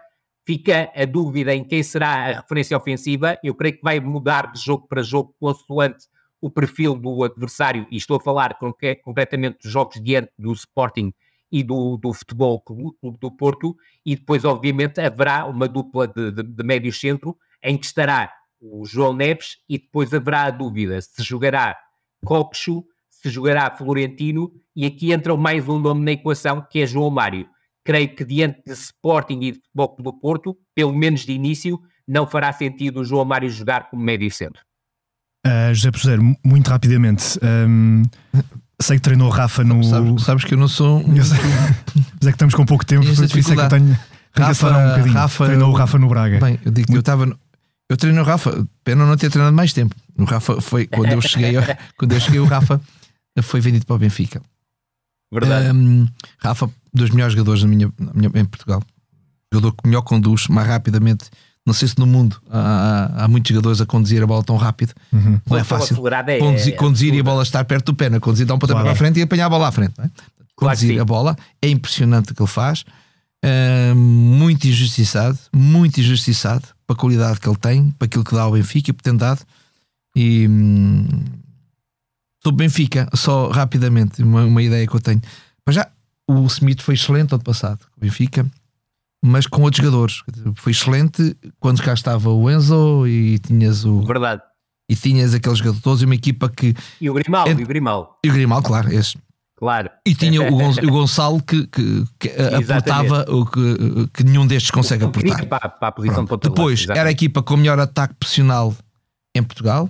Fica 0.45 0.91
a 0.95 1.05
dúvida 1.05 1.55
em 1.55 1.63
quem 1.63 1.81
será 1.81 2.09
a 2.09 2.41
referência 2.41 2.77
ofensiva. 2.77 3.37
Eu 3.43 3.55
creio 3.55 3.75
que 3.75 3.83
vai 3.83 3.99
mudar 3.99 4.51
de 4.51 4.61
jogo 4.61 4.87
para 4.87 5.01
jogo 5.01 5.35
consoante 5.39 6.05
o 6.39 6.49
perfil 6.49 6.95
do 6.95 7.23
adversário, 7.23 7.87
e 7.89 7.97
estou 7.97 8.17
a 8.17 8.19
falar 8.19 8.55
concretamente 9.03 9.57
dos 9.63 9.71
jogos 9.71 9.99
diante 10.03 10.31
do 10.37 10.53
Sporting 10.53 11.11
e 11.51 11.63
do, 11.63 11.97
do 11.97 12.13
Futebol 12.13 12.61
Clube 12.61 13.17
do 13.19 13.31
Porto, 13.31 13.75
e 14.05 14.15
depois, 14.15 14.45
obviamente, 14.45 15.01
haverá 15.01 15.45
uma 15.45 15.67
dupla 15.67 16.07
de, 16.07 16.31
de, 16.31 16.43
de 16.43 16.63
médio 16.63 16.93
centro 16.93 17.35
em 17.63 17.75
que 17.75 17.85
estará 17.87 18.31
o 18.61 18.85
João 18.85 19.13
Neves 19.13 19.57
e 19.67 19.79
depois 19.79 20.13
haverá 20.13 20.43
a 20.43 20.51
dúvida 20.51 21.01
se 21.01 21.23
jogará 21.23 21.75
Coxo, 22.23 22.85
se 23.09 23.29
jogará 23.29 23.71
Florentino, 23.71 24.51
e 24.75 24.85
aqui 24.85 25.11
entra 25.11 25.35
mais 25.35 25.67
um 25.67 25.79
nome 25.79 26.03
na 26.03 26.11
equação 26.11 26.65
que 26.69 26.81
é 26.81 26.85
João 26.85 27.09
Mário. 27.09 27.47
Creio 27.85 28.15
que 28.15 28.25
diante 28.25 28.63
de 28.65 28.73
Sporting 28.73 29.39
e 29.41 29.51
de 29.51 29.59
Futebol 29.59 29.95
do 29.99 30.19
Porto, 30.19 30.57
pelo 30.73 30.93
menos 30.93 31.21
de 31.21 31.31
início, 31.31 31.79
não 32.07 32.25
fará 32.25 32.51
sentido 32.51 33.01
o 33.01 33.05
João 33.05 33.23
Mário 33.23 33.49
jogar 33.49 33.89
como 33.89 34.01
médio 34.01 34.29
centro. 34.31 34.61
Uh, 35.45 35.73
José 35.73 35.91
Poseiro, 35.91 36.35
muito 36.43 36.67
rapidamente. 36.67 37.39
Um, 37.43 38.01
sei 38.81 38.97
que 38.97 39.03
treinou 39.03 39.29
Rafa 39.29 39.63
no. 39.63 39.83
Sabes, 39.83 40.23
sabes 40.23 40.43
que 40.43 40.55
eu 40.55 40.57
não 40.57 40.67
sou. 40.67 40.99
Um... 40.99 41.13
Mas 41.15 41.31
é 41.31 41.37
que 41.37 42.29
estamos 42.29 42.55
com 42.55 42.65
pouco 42.65 42.83
tempo, 42.83 43.05
por 43.05 43.11
isso 43.11 43.23
é 43.23 43.27
que 43.27 43.61
eu 43.61 43.69
tenho. 43.69 43.97
Rafa, 44.33 44.67
um 44.67 44.89
bocadinho. 44.89 45.13
Rafa, 45.13 45.45
treinou 45.45 45.69
o 45.71 45.75
Rafa 45.75 45.99
no 45.99 46.09
Braga. 46.09 46.39
Bem, 46.39 46.59
eu 46.65 46.71
digo 46.71 46.87
que 46.87 46.95
eu 46.95 46.99
estava. 46.99 47.37
Eu 47.87 47.97
treino 47.97 48.19
o 48.19 48.23
Rafa, 48.23 48.67
pena 48.83 49.05
não 49.05 49.15
ter 49.15 49.29
treinado 49.29 49.55
mais 49.55 49.71
tempo. 49.71 49.95
O 50.17 50.23
Rafa 50.23 50.59
foi 50.59 50.87
quando 50.87 51.11
eu 51.11 51.21
cheguei, 51.21 51.53
quando 51.95 52.13
eu 52.13 52.19
cheguei, 52.19 52.39
o 52.39 52.45
Rafa 52.45 52.81
foi 53.43 53.61
vendido 53.61 53.85
para 53.85 53.95
o 53.95 53.99
Benfica. 53.99 54.41
Verdade. 55.39 55.71
Um, 55.71 56.07
Rafa, 56.39 56.69
dos 56.93 57.09
melhores 57.09 57.33
jogadores 57.33 57.63
na 57.63 57.69
minha, 57.69 57.91
na 57.99 58.13
minha, 58.13 58.31
em 58.35 58.45
Portugal. 58.45 58.81
Jogador 59.53 59.73
que 59.73 59.87
melhor 59.87 60.01
conduz, 60.01 60.47
mais 60.47 60.67
rapidamente 60.67 61.29
não 61.65 61.73
sei 61.73 61.87
se 61.87 61.97
no 61.97 62.05
mundo 62.05 62.39
há, 62.49 63.23
há 63.23 63.27
muitos 63.27 63.49
jogadores 63.49 63.81
a 63.81 63.85
conduzir 63.87 64.21
a 64.21 64.27
bola 64.27 64.43
tão 64.43 64.55
rápido. 64.55 64.93
Uhum. 65.11 65.41
Não 65.49 65.57
é 65.57 65.63
fácil. 65.63 65.95
É, 66.07 66.37
conduzir, 66.37 66.73
é, 66.73 66.77
conduzir 66.77 67.13
e 67.15 67.19
a 67.19 67.23
bola 67.23 67.41
estar 67.41 67.65
perto 67.65 67.87
do 67.87 67.95
pé, 67.95 68.07
não 68.07 68.17
é? 68.17 68.19
conduzir 68.19 68.45
dá 68.45 68.53
um 68.53 68.59
pontapé 68.59 68.81
claro. 68.81 68.85
para 68.85 68.93
a 68.93 68.95
frente 68.95 69.19
e 69.19 69.23
apanhar 69.23 69.47
a 69.47 69.49
bola 69.49 69.67
à 69.67 69.71
frente. 69.71 69.93
É? 69.99 70.09
Conduzir 70.55 70.89
claro 70.89 71.01
a 71.01 71.05
bola 71.05 71.35
é 71.61 71.67
impressionante 71.67 72.31
o 72.31 72.35
que 72.35 72.41
ele 72.41 72.47
faz. 72.47 72.85
Uh, 73.43 73.95
muito 73.95 74.67
injustiçado, 74.67 75.37
muito 75.53 75.99
injustiçado 75.99 76.67
para 76.85 76.95
a 76.95 76.99
qualidade 76.99 77.39
que 77.39 77.49
ele 77.49 77.57
tem, 77.57 77.89
para 77.91 78.05
aquilo 78.05 78.23
que 78.23 78.33
dá 78.35 78.43
ao 78.43 78.51
Benfica 78.51 78.91
e 78.91 78.93
por 78.93 79.01
ter 79.01 79.13
dado. 79.13 79.41
E 80.15 80.47
hum, 80.47 81.07
sobre 82.45 82.63
Benfica, 82.65 83.09
só 83.13 83.49
rapidamente, 83.49 84.21
uma, 84.21 84.45
uma 84.45 84.61
ideia 84.61 84.85
que 84.85 84.95
eu 84.95 85.01
tenho. 85.01 85.21
Mas 85.65 85.75
já 85.75 85.87
o 86.27 86.45
Smith 86.45 86.81
foi 86.81 86.93
excelente 86.93 87.33
ano 87.33 87.43
passado, 87.43 87.79
o 87.97 88.01
Benfica 88.01 88.45
mas 89.25 89.47
com 89.47 89.63
outros 89.63 89.83
jogadores. 89.83 90.21
Foi 90.55 90.71
excelente 90.71 91.35
quando 91.59 91.81
cá 91.81 91.93
estava 91.93 92.29
o 92.29 92.49
Enzo 92.49 93.07
e 93.07 93.39
tinhas 93.39 93.83
o. 93.83 94.01
Verdade. 94.01 94.41
E 94.87 94.95
tinhas 94.95 95.33
aqueles 95.33 95.57
jogadores 95.57 96.03
e 96.03 96.05
uma 96.05 96.13
equipa 96.13 96.47
que. 96.47 96.75
E 97.01 97.09
o 97.09 97.13
Grimal, 97.15 97.47
e 97.47 97.63
o 97.63 97.67
Grimal. 97.67 98.19
E 98.23 98.29
o 98.29 98.33
Grimal, 98.33 98.61
claro, 98.61 98.93
esse. 98.93 99.17
Claro. 99.57 99.89
E 100.05 100.13
tinha 100.13 100.41
o, 100.43 100.55
o 100.87 100.91
Gonçalo 100.91 101.41
que, 101.41 101.65
que, 101.67 102.03
que 102.19 102.29
aportava 102.29 103.25
o 103.29 103.45
que, 103.47 104.09
que 104.13 104.23
nenhum 104.23 104.45
destes 104.45 104.69
consegue 104.69 105.05
aportar. 105.05 105.43
Para, 105.47 105.69
para 105.69 105.87
a 105.87 105.91
posição 105.91 106.25
Depois 106.25 106.87
era 106.89 107.09
a 107.09 107.11
equipa 107.11 107.41
com 107.41 107.57
melhor 107.57 107.79
ataque 107.79 108.13
profissional 108.13 108.75
em 109.33 109.41
Portugal 109.41 109.89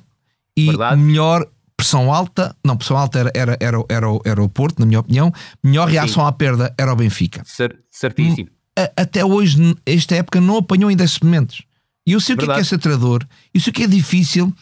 e 0.56 0.68
Verdade. 0.68 1.02
melhor 1.02 1.46
pressão 1.78 2.12
alta, 2.14 2.56
não, 2.66 2.78
pressão 2.78 2.98
alta 2.98 3.20
era, 3.20 3.32
era, 3.36 3.58
era, 3.60 3.78
era, 3.90 4.10
o- 4.10 4.22
era 4.26 4.42
o 4.44 4.50
Porto, 4.50 4.80
na 4.80 4.86
minha 4.86 5.00
opinião. 5.00 5.32
Melhor 5.64 5.88
reação 5.88 6.26
à 6.26 6.32
perda 6.32 6.74
era 6.78 6.92
o 6.92 6.96
Benfica. 6.96 7.42
Cer- 7.46 7.78
certíssimo. 7.92 8.50
Até 8.98 9.24
hoje, 9.24 9.76
esta 9.86 10.16
época, 10.16 10.42
não 10.42 10.58
apanhou 10.58 10.90
ainda 10.90 11.04
esses 11.04 11.20
momentos. 11.20 11.64
E 12.08 12.12
eu 12.12 12.20
sei 12.20 12.36
o 12.36 12.38
que 12.38 12.44
é, 12.44 12.48
que 12.48 12.52
é 12.52 12.56
Verdade. 12.56 12.70
ser 12.70 12.78
treinador, 12.78 13.26
e 13.54 13.60
sei 13.60 13.72
o 13.72 13.74
que 13.74 13.84
é 13.84 13.88
difícil. 13.88 14.54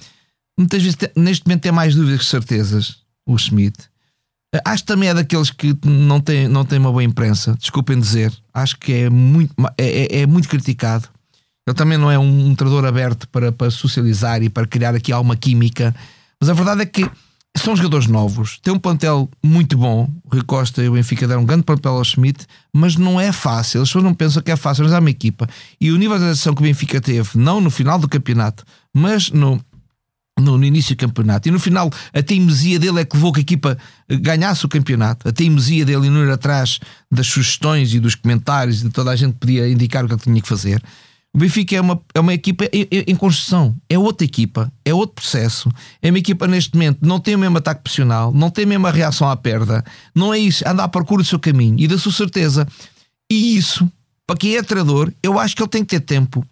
Muitas 0.57 0.81
vezes, 0.83 0.97
te- 0.97 1.11
neste 1.15 1.45
momento, 1.47 1.61
tem 1.63 1.71
mais 1.71 1.95
dúvidas 1.95 2.19
que 2.19 2.25
certezas. 2.25 2.97
O 3.25 3.37
Schmidt. 3.37 3.75
Eh, 4.53 4.61
Acho 4.65 4.83
que 4.83 4.87
também 4.87 5.09
é 5.09 5.13
daqueles 5.13 5.49
que 5.49 5.75
não 5.85 6.19
tem, 6.21 6.47
não 6.47 6.63
tem 6.65 6.77
uma 6.77 6.91
boa 6.91 7.03
imprensa, 7.03 7.55
desculpem 7.59 7.99
dizer. 7.99 8.31
Acho 8.53 8.77
que 8.77 8.93
é 8.93 9.09
muito, 9.09 9.53
é, 9.77 10.17
é- 10.17 10.21
é 10.21 10.27
muito 10.27 10.47
criticado. 10.47 11.07
Ele 11.67 11.75
também 11.75 11.97
não 11.97 12.11
é 12.11 12.19
um, 12.19 12.47
um 12.49 12.55
treinador 12.55 12.85
aberto 12.85 13.27
para, 13.29 13.51
para 13.51 13.71
socializar 13.71 14.43
e 14.43 14.49
para 14.49 14.67
criar 14.67 14.93
aqui 14.93 15.11
alguma 15.11 15.35
química. 15.35 15.95
Mas 16.43 16.49
a 16.49 16.53
verdade 16.53 16.81
é 16.81 16.85
que 16.85 17.09
são 17.55 17.73
jogadores 17.73 18.05
novos, 18.05 18.59
tem 18.61 18.73
um 18.73 18.77
plantel 18.77 19.29
muito 19.41 19.77
bom. 19.77 20.11
O 20.25 20.29
Rui 20.29 20.43
Costa 20.43 20.83
e 20.83 20.89
o 20.89 20.91
Benfica 20.91 21.25
deram 21.25 21.43
um 21.43 21.45
grande 21.45 21.63
papel 21.63 21.93
ao 21.93 22.03
Schmidt, 22.03 22.45
mas 22.73 22.97
não 22.97 23.17
é 23.17 23.31
fácil. 23.31 23.81
As 23.81 23.87
pessoas 23.87 24.03
não 24.03 24.13
pensam 24.13 24.43
que 24.43 24.51
é 24.51 24.57
fácil, 24.57 24.83
mas 24.83 24.91
há 24.91 24.99
uma 24.99 25.09
equipa. 25.09 25.47
E 25.79 25.89
o 25.89 25.95
nível 25.95 26.17
de 26.19 26.25
atenção 26.25 26.53
que 26.53 26.59
o 26.59 26.63
Benfica 26.63 26.99
teve, 26.99 27.29
não 27.35 27.61
no 27.61 27.71
final 27.71 27.97
do 27.97 28.09
campeonato, 28.09 28.65
mas 28.93 29.31
no, 29.31 29.57
no, 30.37 30.57
no 30.57 30.65
início 30.65 30.97
do 30.97 30.99
campeonato. 30.99 31.47
E 31.47 31.51
no 31.51 31.61
final, 31.61 31.89
a 32.11 32.21
teimosia 32.21 32.77
dele 32.77 32.99
é 32.99 33.05
que 33.05 33.15
levou 33.15 33.31
que 33.31 33.39
a 33.39 33.41
equipa 33.41 33.77
eh, 34.09 34.17
ganhasse 34.17 34.65
o 34.65 34.67
campeonato. 34.67 35.29
A 35.29 35.31
teimosia 35.31 35.85
dele 35.85 36.09
não 36.09 36.25
ir 36.25 36.29
atrás 36.29 36.77
das 37.09 37.27
sugestões 37.27 37.93
e 37.93 38.01
dos 38.01 38.15
comentários 38.15 38.81
de 38.81 38.89
toda 38.89 39.11
a 39.11 39.15
gente 39.15 39.35
podia 39.35 39.69
indicar 39.69 40.03
o 40.03 40.09
que 40.09 40.13
ele 40.13 40.21
tinha 40.21 40.41
que 40.41 40.49
fazer. 40.49 40.83
O 41.33 41.39
Benfica 41.39 41.75
é 41.75 41.81
uma, 41.81 41.99
é 42.13 42.19
uma 42.19 42.33
equipa 42.33 42.65
em, 42.71 43.15
construção, 43.15 43.75
é 43.89 43.97
outra 43.97 44.23
equipa, 44.23 44.71
é 44.85 44.93
outro 44.93 45.15
processo. 45.15 45.71
É 45.99 46.09
uma 46.09 46.19
equipa 46.19 46.45
neste 46.45 46.75
momento 46.75 46.99
não 47.01 47.19
tem 47.19 47.33
o 47.35 47.39
mesmo 47.39 47.57
ataque 47.57 47.81
profissional, 47.81 48.31
não 48.31 48.51
tem 48.51 48.65
a 48.65 48.67
mesma 48.67 48.91
reação 48.91 49.27
à 49.27 49.35
perda, 49.35 49.83
não 50.13 50.31
é 50.31 50.37
isso, 50.37 50.63
anda 50.67 50.83
à 50.83 50.87
procura 50.87 51.23
do 51.23 51.27
seu 51.27 51.39
caminho 51.39 51.79
e 51.79 51.87
da 51.87 51.97
sua 51.97 52.11
certeza. 52.11 52.67
E 53.31 53.57
isso, 53.57 53.89
para 54.27 54.37
quem 54.37 54.55
é 54.55 54.61
treinador, 54.61 55.11
eu 55.23 55.39
acho 55.39 55.55
que 55.55 55.63
ele 55.63 55.69
tem 55.69 55.83
que 55.83 55.99
ter 55.99 56.05
tempo 56.05 56.45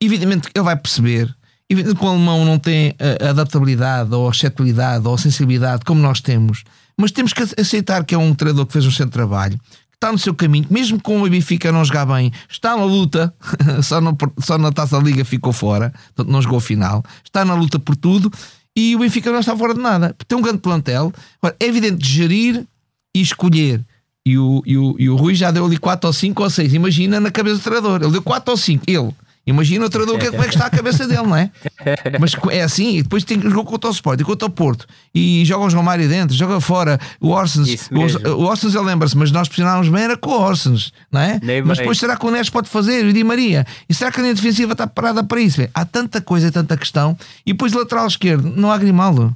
evidentemente 0.00 0.48
ele 0.54 0.64
vai 0.64 0.76
perceber. 0.76 1.34
Evidentemente 1.68 2.00
que 2.00 2.06
o 2.06 2.08
alemão 2.08 2.44
não 2.44 2.58
tem 2.58 2.94
a 3.20 3.30
adaptabilidade 3.30 4.14
ou 4.14 4.28
a 4.28 4.30
exceptualidade 4.30 5.06
ou 5.06 5.14
a 5.14 5.18
sensibilidade 5.18 5.84
como 5.84 6.00
nós 6.00 6.20
temos, 6.20 6.62
mas 6.96 7.10
temos 7.10 7.32
que 7.32 7.42
aceitar 7.60 8.04
que 8.04 8.14
é 8.14 8.18
um 8.18 8.34
treinador 8.34 8.66
que 8.66 8.72
fez 8.72 8.86
um 8.86 8.90
centro 8.90 9.06
de 9.06 9.12
trabalho, 9.12 9.60
está 9.96 10.12
no 10.12 10.18
seu 10.18 10.34
caminho, 10.34 10.66
mesmo 10.70 11.00
com 11.00 11.22
o 11.22 11.28
Benfica 11.28 11.72
não 11.72 11.84
jogar 11.84 12.06
bem, 12.06 12.30
está 12.48 12.76
na 12.76 12.84
luta, 12.84 13.34
só, 13.82 14.00
no, 14.00 14.16
só 14.38 14.58
na 14.58 14.70
taça 14.70 14.98
da 14.98 15.02
Liga 15.02 15.24
ficou 15.24 15.52
fora, 15.52 15.92
portanto 16.14 16.30
não 16.30 16.40
jogou 16.40 16.58
a 16.58 16.60
final, 16.60 17.02
está 17.24 17.44
na 17.44 17.54
luta 17.54 17.78
por 17.78 17.96
tudo 17.96 18.30
e 18.76 18.94
o 18.94 18.98
Benfica 18.98 19.32
não 19.32 19.40
está 19.40 19.56
fora 19.56 19.72
de 19.72 19.80
nada. 19.80 20.14
Tem 20.28 20.36
um 20.36 20.42
grande 20.42 20.58
plantel. 20.58 21.10
Agora, 21.40 21.56
é 21.58 21.64
evidente 21.64 21.96
de 21.96 22.08
gerir 22.10 22.66
e 23.14 23.22
escolher. 23.22 23.82
E 24.24 24.36
o, 24.36 24.62
e, 24.66 24.76
o, 24.76 24.96
e 24.98 25.08
o 25.08 25.16
Rui 25.16 25.34
já 25.34 25.50
deu 25.50 25.64
ali 25.64 25.78
4 25.78 26.06
ou 26.06 26.12
5 26.12 26.42
ou 26.42 26.50
6. 26.50 26.74
Imagina 26.74 27.18
na 27.18 27.30
cabeça 27.30 27.56
do 27.56 27.62
treinador. 27.62 28.02
Ele 28.02 28.12
deu 28.12 28.22
4 28.22 28.50
ou 28.50 28.56
5. 28.56 28.84
Ele. 28.86 29.14
Imagina 29.46 29.86
o 29.86 29.88
treinador 29.90 30.18
que 30.18 30.26
é- 30.26 30.30
como 30.30 30.42
é 30.42 30.46
que 30.48 30.54
está 30.54 30.66
a 30.66 30.70
cabeça 30.70 31.06
dele, 31.06 31.22
não 31.22 31.36
é? 31.36 31.50
Mas 32.18 32.32
é 32.50 32.62
assim, 32.62 32.96
e 32.96 33.02
depois 33.02 33.22
tem 33.24 33.38
que 33.38 33.48
jogar 33.48 33.64
contra 33.64 33.88
o 33.88 33.92
Sport 33.92 34.20
e 34.20 34.24
contra 34.24 34.46
o 34.46 34.50
Porto 34.50 34.86
e 35.14 35.44
joga 35.44 35.66
o 35.66 35.70
João 35.70 35.82
Mário 35.84 36.08
dentro, 36.08 36.34
joga 36.36 36.60
fora 36.60 36.98
o 37.20 37.28
Orsens. 37.30 37.88
O, 37.90 38.42
Orsens, 38.42 38.74
ele 38.74 38.84
lembra-se, 38.84 39.16
mas 39.16 39.30
nós 39.30 39.46
pressionávamos 39.48 39.88
bem, 39.88 40.02
era 40.02 40.16
com 40.16 40.30
o 40.30 40.40
Orsens, 40.40 40.92
não 41.12 41.20
é? 41.20 41.38
Nem 41.42 41.62
Mas 41.62 41.78
bem. 41.78 41.84
depois 41.84 41.98
será 41.98 42.16
que 42.16 42.26
o 42.26 42.30
Neres 42.30 42.50
pode 42.50 42.68
fazer? 42.68 43.04
E 43.04 43.10
o 43.10 43.12
Di 43.12 43.22
Maria? 43.22 43.64
E 43.88 43.94
será 43.94 44.10
que 44.10 44.18
a 44.18 44.22
linha 44.22 44.34
defensiva 44.34 44.72
está 44.72 44.86
parada 44.86 45.22
para 45.22 45.40
isso? 45.40 45.58
Bem, 45.58 45.68
há 45.72 45.84
tanta 45.84 46.20
coisa, 46.20 46.50
tanta 46.50 46.76
questão. 46.76 47.16
E 47.44 47.52
depois 47.52 47.72
lateral 47.72 48.06
esquerdo, 48.06 48.52
não 48.56 48.70
há 48.72 48.76
Grimaldo. 48.78 49.34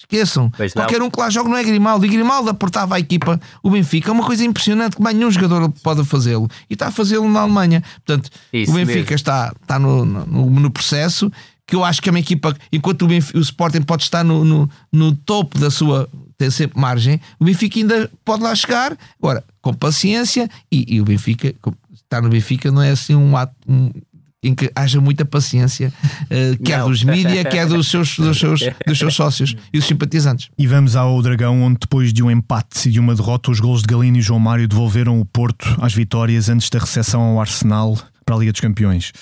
Esqueçam. 0.00 0.50
Pois 0.56 0.74
não. 0.74 0.82
Qualquer 0.82 1.02
um 1.02 1.10
que 1.10 1.20
lá 1.20 1.28
joga 1.30 1.48
não 1.48 1.56
é 1.56 1.62
Grimaldo. 1.62 2.04
E 2.04 2.08
Grimaldo 2.08 2.48
aportava 2.50 2.96
a 2.96 2.98
equipa, 3.00 3.38
o 3.62 3.70
Benfica. 3.70 4.10
É 4.10 4.12
uma 4.12 4.24
coisa 4.24 4.44
impressionante 4.44 4.96
que 4.96 5.02
mais 5.02 5.14
nenhum 5.14 5.30
jogador 5.30 5.68
pode 5.82 6.04
fazê-lo. 6.04 6.48
E 6.68 6.72
está 6.74 6.88
a 6.88 6.90
fazê-lo 6.90 7.28
na 7.30 7.40
Alemanha. 7.40 7.82
Portanto, 8.04 8.30
Isso 8.52 8.72
o 8.72 8.74
Benfica 8.74 8.98
mesmo. 9.00 9.14
está, 9.14 9.52
está 9.60 9.78
no, 9.78 10.04
no, 10.04 10.50
no 10.50 10.70
processo 10.70 11.30
que 11.66 11.76
eu 11.76 11.84
acho 11.84 12.02
que 12.02 12.08
é 12.08 12.12
uma 12.12 12.18
equipa, 12.18 12.56
enquanto 12.72 13.02
o, 13.02 13.06
Benfica, 13.06 13.38
o 13.38 13.40
Sporting 13.42 13.82
pode 13.82 14.02
estar 14.02 14.24
no, 14.24 14.44
no, 14.44 14.68
no 14.92 15.14
topo 15.14 15.56
da 15.56 15.70
sua, 15.70 16.08
tem 16.36 16.50
sempre 16.50 16.80
margem, 16.80 17.20
o 17.38 17.44
Benfica 17.44 17.78
ainda 17.78 18.10
pode 18.24 18.42
lá 18.42 18.52
chegar, 18.56 18.98
agora, 19.22 19.44
com 19.62 19.72
paciência, 19.72 20.50
e, 20.72 20.96
e 20.96 21.00
o 21.00 21.04
Benfica, 21.04 21.54
estar 21.94 22.20
no 22.22 22.28
Benfica 22.28 22.72
não 22.72 22.82
é 22.82 22.90
assim 22.90 23.14
um 23.14 23.36
ato 23.36 23.54
um- 23.68 23.92
em 24.42 24.54
que 24.54 24.70
haja 24.74 25.00
muita 25.00 25.24
paciência, 25.24 25.92
eh, 26.30 26.56
quer 26.64 26.78
Não. 26.78 26.90
dos 26.90 27.04
mídia, 27.04 27.44
quer 27.44 27.66
dos 27.66 27.88
seus, 27.88 28.16
dos, 28.16 28.38
seus, 28.38 28.60
dos 28.86 28.98
seus 28.98 29.14
sócios 29.14 29.54
e 29.72 29.78
dos 29.78 29.86
simpatizantes. 29.86 30.48
E 30.58 30.66
vamos 30.66 30.96
ao 30.96 31.20
Dragão, 31.20 31.62
onde 31.62 31.78
depois 31.80 32.12
de 32.12 32.22
um 32.22 32.30
empate 32.30 32.88
e 32.88 32.92
de 32.92 32.98
uma 32.98 33.14
derrota, 33.14 33.50
os 33.50 33.60
gols 33.60 33.82
de 33.82 33.88
Galino 33.88 34.16
e 34.16 34.22
João 34.22 34.40
Mário 34.40 34.66
devolveram 34.66 35.20
o 35.20 35.24
Porto 35.24 35.76
às 35.80 35.92
vitórias 35.92 36.48
antes 36.48 36.70
da 36.70 36.78
recepção 36.78 37.20
ao 37.20 37.40
Arsenal 37.40 37.98
para 38.24 38.34
a 38.34 38.38
Liga 38.38 38.52
dos 38.52 38.60
Campeões. 38.60 39.12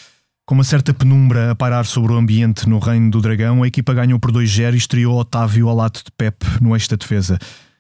Com 0.47 0.55
uma 0.55 0.65
certa 0.65 0.95
penumbra 0.95 1.51
a 1.51 1.55
pairar 1.55 1.85
sobre 1.85 2.13
o 2.13 2.17
ambiente 2.17 2.69
no 2.69 2.79
reino 2.79 3.11
do 3.11 3.21
Dragão, 3.21 3.63
a 3.63 3.69
equipa 3.69 3.93
ganhou 3.93 4.19
por 4.19 4.31
2-0 4.33 4.75
e 4.75 4.79
estreou 4.79 5.19
Otávio 5.19 5.69
ao 5.69 5.77
lado 5.77 5.97
de 5.97 6.11
Pep 6.17 6.37
no 6.61 6.75
eixo 6.75 6.89
da 6.89 6.97
defesa. 6.97 7.39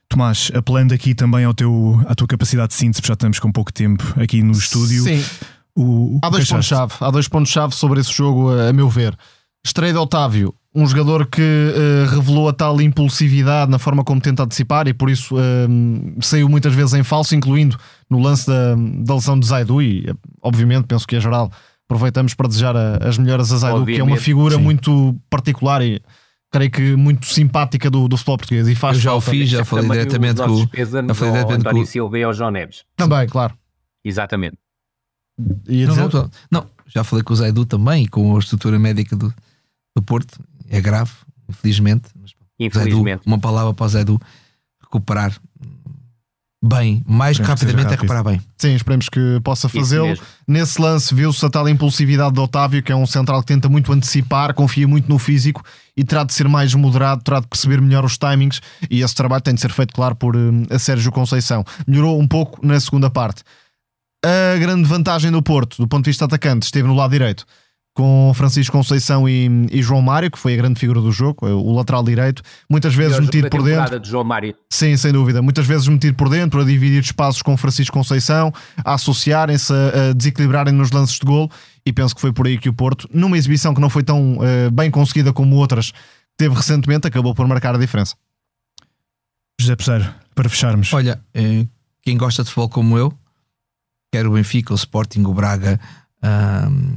Tomás, 0.08 0.50
apelando 0.54 0.92
aqui 0.92 1.14
também 1.14 1.44
ao 1.44 1.54
teu, 1.54 2.02
à 2.06 2.14
tua 2.14 2.26
capacidade 2.26 2.68
de 2.70 2.74
síntese, 2.74 3.00
porque 3.00 3.08
já 3.08 3.14
estamos 3.14 3.38
com 3.38 3.52
pouco 3.52 3.72
tempo 3.72 4.02
aqui 4.20 4.42
no 4.42 4.52
estúdio. 4.52 5.04
Sim, 5.04 5.22
O, 5.80 6.16
o 6.16 6.20
há 6.22 6.28
dois 6.30 6.48
pontos-chave. 6.48 6.92
Há 7.00 7.10
dois 7.10 7.28
pontos-chave 7.28 7.74
sobre 7.74 8.00
esse 8.00 8.12
jogo, 8.12 8.50
a, 8.50 8.68
a 8.68 8.72
meu 8.72 8.88
ver. 8.88 9.16
Estreia 9.64 9.92
de 9.92 9.98
Otávio, 9.98 10.54
um 10.74 10.86
jogador 10.86 11.26
que 11.26 11.42
eh, 11.42 12.06
revelou 12.10 12.48
a 12.48 12.52
tal 12.52 12.80
impulsividade 12.80 13.70
na 13.70 13.78
forma 13.78 14.02
como 14.04 14.20
tenta 14.20 14.44
antecipar 14.44 14.86
e 14.88 14.94
por 14.94 15.10
isso 15.10 15.36
eh, 15.38 15.66
saiu 16.20 16.48
muitas 16.48 16.74
vezes 16.74 16.94
em 16.94 17.02
falso, 17.02 17.34
incluindo 17.34 17.76
no 18.08 18.20
lance 18.20 18.46
da, 18.46 18.74
da 18.76 19.14
lesão 19.14 19.38
de 19.38 19.46
Zaidu. 19.46 19.82
E 19.82 20.04
eh, 20.08 20.14
obviamente 20.42 20.86
penso 20.86 21.06
que 21.06 21.16
a 21.16 21.20
geral 21.20 21.50
aproveitamos 21.88 22.34
para 22.34 22.48
desejar 22.48 22.76
a- 22.76 22.96
as 23.08 23.18
melhoras 23.18 23.52
a 23.52 23.56
Zaidu, 23.58 23.84
que 23.86 23.98
é 24.00 24.02
uma 24.02 24.16
figura 24.16 24.54
sim. 24.56 24.60
muito 24.62 25.16
particular 25.28 25.82
e 25.82 26.00
creio 26.52 26.70
que 26.70 26.96
muito 26.96 27.26
simpática 27.26 27.90
do, 27.90 28.06
do 28.08 28.16
futebol 28.16 28.38
português. 28.38 28.68
E 28.68 28.74
faz 28.74 28.96
Eu 28.96 29.02
já 29.02 29.14
o 29.14 29.20
fiz, 29.20 29.48
já 29.50 29.64
falei 29.64 29.88
diretamente 29.88 30.40
com 30.40 30.56
já 30.56 31.14
falei 31.14 31.32
diretamente 31.32 31.46
com 31.46 31.52
António 31.70 31.82
o- 31.82 31.86
Silva 31.86 32.18
e 32.18 32.22
ao 32.22 32.32
João 32.32 32.50
Neves. 32.52 32.84
Também, 32.96 33.26
claro. 33.28 33.54
Exatamente. 34.04 34.56
Ia 35.68 35.86
Não, 35.86 35.94
dizer- 36.08 36.12
não, 36.18 36.30
não, 36.50 36.66
já 36.86 37.04
falei 37.04 37.22
com 37.22 37.32
o 37.32 37.36
Zaidu 37.36 37.64
também 37.64 38.04
e 38.04 38.08
com 38.08 38.34
a 38.34 38.38
estrutura 38.38 38.78
médica 38.78 39.14
do, 39.14 39.32
do 39.96 40.02
Porto. 40.02 40.40
É 40.68 40.80
grave, 40.80 41.10
infelizmente. 41.48 42.08
Mas, 42.20 42.30
Zaidu, 42.72 42.90
Infelizmente. 42.98 43.22
uma 43.24 43.38
palavra 43.38 43.72
para 43.72 43.86
o 43.86 43.88
Zaidu 43.88 44.20
recuperar 44.82 45.38
bem, 46.64 47.04
mais 47.06 47.38
Esperemos 47.38 47.60
rapidamente 47.60 47.88
é 47.88 47.90
recuperar 47.96 48.24
bem. 48.24 48.40
Sim, 48.56 48.74
esperemos 48.74 49.08
que 49.08 49.40
possa 49.44 49.68
fazê-lo. 49.68 50.18
Nesse 50.46 50.80
lance 50.80 51.14
viu-se 51.14 51.44
a 51.44 51.48
tal 51.48 51.68
impulsividade 51.68 52.34
de 52.34 52.40
Otávio, 52.40 52.82
que 52.82 52.90
é 52.90 52.96
um 52.96 53.06
central 53.06 53.40
que 53.40 53.46
tenta 53.46 53.68
muito 53.68 53.92
antecipar, 53.92 54.52
confia 54.54 54.88
muito 54.88 55.08
no 55.08 55.18
físico 55.18 55.62
e 55.96 56.02
terá 56.02 56.24
de 56.24 56.34
ser 56.34 56.48
mais 56.48 56.74
moderado, 56.74 57.22
terá 57.22 57.38
de 57.40 57.46
perceber 57.46 57.80
melhor 57.80 58.04
os 58.04 58.18
timings. 58.18 58.60
E 58.90 59.02
esse 59.02 59.14
trabalho 59.14 59.42
tem 59.42 59.54
de 59.54 59.60
ser 59.60 59.70
feito, 59.70 59.94
claro, 59.94 60.16
por 60.16 60.36
hum, 60.36 60.64
a 60.68 60.78
Sérgio 60.78 61.12
Conceição. 61.12 61.64
Melhorou 61.86 62.20
um 62.20 62.26
pouco 62.26 62.64
na 62.66 62.78
segunda 62.80 63.08
parte. 63.08 63.42
A 64.24 64.58
grande 64.58 64.88
vantagem 64.88 65.30
do 65.30 65.42
Porto, 65.42 65.76
do 65.78 65.86
ponto 65.86 66.04
de 66.04 66.10
vista 66.10 66.24
atacante, 66.24 66.64
esteve 66.66 66.88
no 66.88 66.94
lado 66.94 67.10
direito. 67.10 67.44
Com 67.94 68.32
Francisco 68.32 68.76
Conceição 68.76 69.28
e, 69.28 69.48
e 69.72 69.82
João 69.82 70.00
Mário, 70.00 70.30
que 70.30 70.38
foi 70.38 70.54
a 70.54 70.56
grande 70.56 70.78
figura 70.78 71.00
do 71.00 71.10
jogo, 71.10 71.44
o 71.48 71.74
lateral 71.74 72.02
direito, 72.04 72.42
muitas 72.70 72.94
vezes 72.94 73.18
metido 73.18 73.50
por 73.50 73.60
dentro. 73.62 73.98
de 73.98 74.08
João 74.08 74.22
Mário. 74.22 74.54
Sim, 74.70 74.96
sem 74.96 75.12
dúvida. 75.12 75.42
Muitas 75.42 75.66
vezes 75.66 75.88
metido 75.88 76.14
por 76.14 76.28
dentro, 76.28 76.60
a 76.60 76.64
dividir 76.64 77.02
espaços 77.02 77.42
com 77.42 77.56
Francisco 77.56 77.92
Conceição, 77.92 78.52
a 78.84 78.94
associarem-se, 78.94 79.72
a, 79.72 80.10
a 80.10 80.12
desequilibrarem 80.12 80.72
nos 80.72 80.92
lances 80.92 81.18
de 81.18 81.26
gol. 81.26 81.50
E 81.84 81.92
penso 81.92 82.14
que 82.14 82.20
foi 82.20 82.32
por 82.32 82.46
aí 82.46 82.56
que 82.56 82.68
o 82.68 82.72
Porto, 82.72 83.08
numa 83.12 83.36
exibição 83.36 83.74
que 83.74 83.80
não 83.80 83.90
foi 83.90 84.04
tão 84.04 84.38
eh, 84.42 84.70
bem 84.70 84.90
conseguida 84.92 85.32
como 85.32 85.56
outras 85.56 85.92
teve 86.36 86.54
recentemente, 86.54 87.06
acabou 87.08 87.34
por 87.34 87.48
marcar 87.48 87.74
a 87.74 87.78
diferença. 87.78 88.14
José 89.60 89.74
Peseiro, 89.74 90.14
para 90.36 90.48
fecharmos. 90.48 90.92
Olha, 90.92 91.20
eh, 91.34 91.66
quem 92.02 92.16
gosta 92.16 92.44
de 92.44 92.50
futebol 92.50 92.68
como 92.68 92.96
eu, 92.96 93.12
quer 94.10 94.26
o 94.26 94.32
Benfica, 94.32 94.72
o 94.72 94.76
Sporting, 94.76 95.22
o 95.24 95.34
Braga, 95.34 95.80
ahm, 96.22 96.96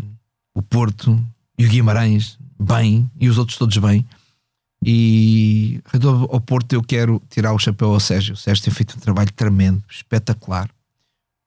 o 0.54 0.62
Porto 0.62 1.20
e 1.58 1.66
o 1.66 1.70
Guimarães, 1.70 2.38
bem, 2.60 3.10
e 3.20 3.30
os 3.30 3.38
outros 3.38 3.58
todos 3.58 3.78
bem. 3.78 4.06
E 4.84 5.82
ao 6.30 6.42
Porto 6.42 6.74
eu 6.74 6.82
quero 6.82 7.22
tirar 7.30 7.54
o 7.54 7.60
chapéu 7.60 7.94
ao 7.94 8.00
Sérgio. 8.00 8.34
O 8.34 8.38
Sérgio 8.38 8.64
tem 8.64 8.74
feito 8.74 8.98
um 8.98 9.00
trabalho 9.00 9.32
tremendo, 9.34 9.84
espetacular. 9.90 10.70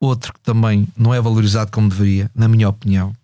Outro 0.00 0.32
que 0.32 0.40
também 0.40 0.86
não 0.96 1.12
é 1.12 1.20
valorizado 1.20 1.72
como 1.72 1.88
deveria, 1.88 2.30
na 2.34 2.46
minha 2.46 2.68
opinião, 2.68 3.14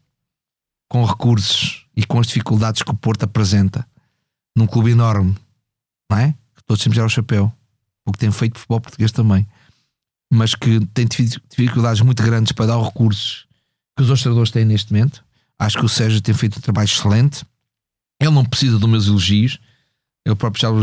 com 0.88 1.04
recursos 1.04 1.86
e 1.94 2.04
com 2.04 2.18
as 2.18 2.26
dificuldades 2.26 2.82
que 2.82 2.90
o 2.90 2.96
Porto 2.96 3.24
apresenta 3.24 3.86
num 4.56 4.66
clube 4.66 4.90
enorme, 4.90 5.36
não 6.10 6.18
é? 6.18 6.34
Que 6.56 6.64
todos 6.64 6.82
temos 6.82 6.96
já 6.96 7.04
o 7.04 7.08
chapéu. 7.08 7.52
O 8.04 8.12
que 8.12 8.18
tem 8.18 8.32
feito 8.32 8.58
futebol 8.58 8.80
português 8.80 9.12
também, 9.12 9.46
mas 10.30 10.54
que 10.54 10.80
tem 10.94 11.06
difi- 11.06 11.40
dificuldades 11.50 12.00
muito 12.02 12.22
grandes 12.22 12.52
para 12.52 12.66
dar 12.66 12.78
os 12.78 12.86
recursos 12.86 13.46
que 13.96 14.02
os 14.02 14.08
outros 14.08 14.22
treinadores 14.22 14.50
têm 14.50 14.64
neste 14.64 14.92
momento. 14.92 15.22
Acho 15.58 15.78
que 15.78 15.84
o 15.84 15.88
Sérgio 15.88 16.20
tem 16.20 16.34
feito 16.34 16.58
um 16.58 16.60
trabalho 16.60 16.86
excelente. 16.86 17.44
Ele 18.20 18.30
não 18.30 18.44
precisa 18.44 18.78
dos 18.78 18.88
meus 18.88 19.06
elogios, 19.06 19.58
Eu 20.24 20.36
próprio 20.36 20.60
já 20.60 20.70
o 20.70 20.82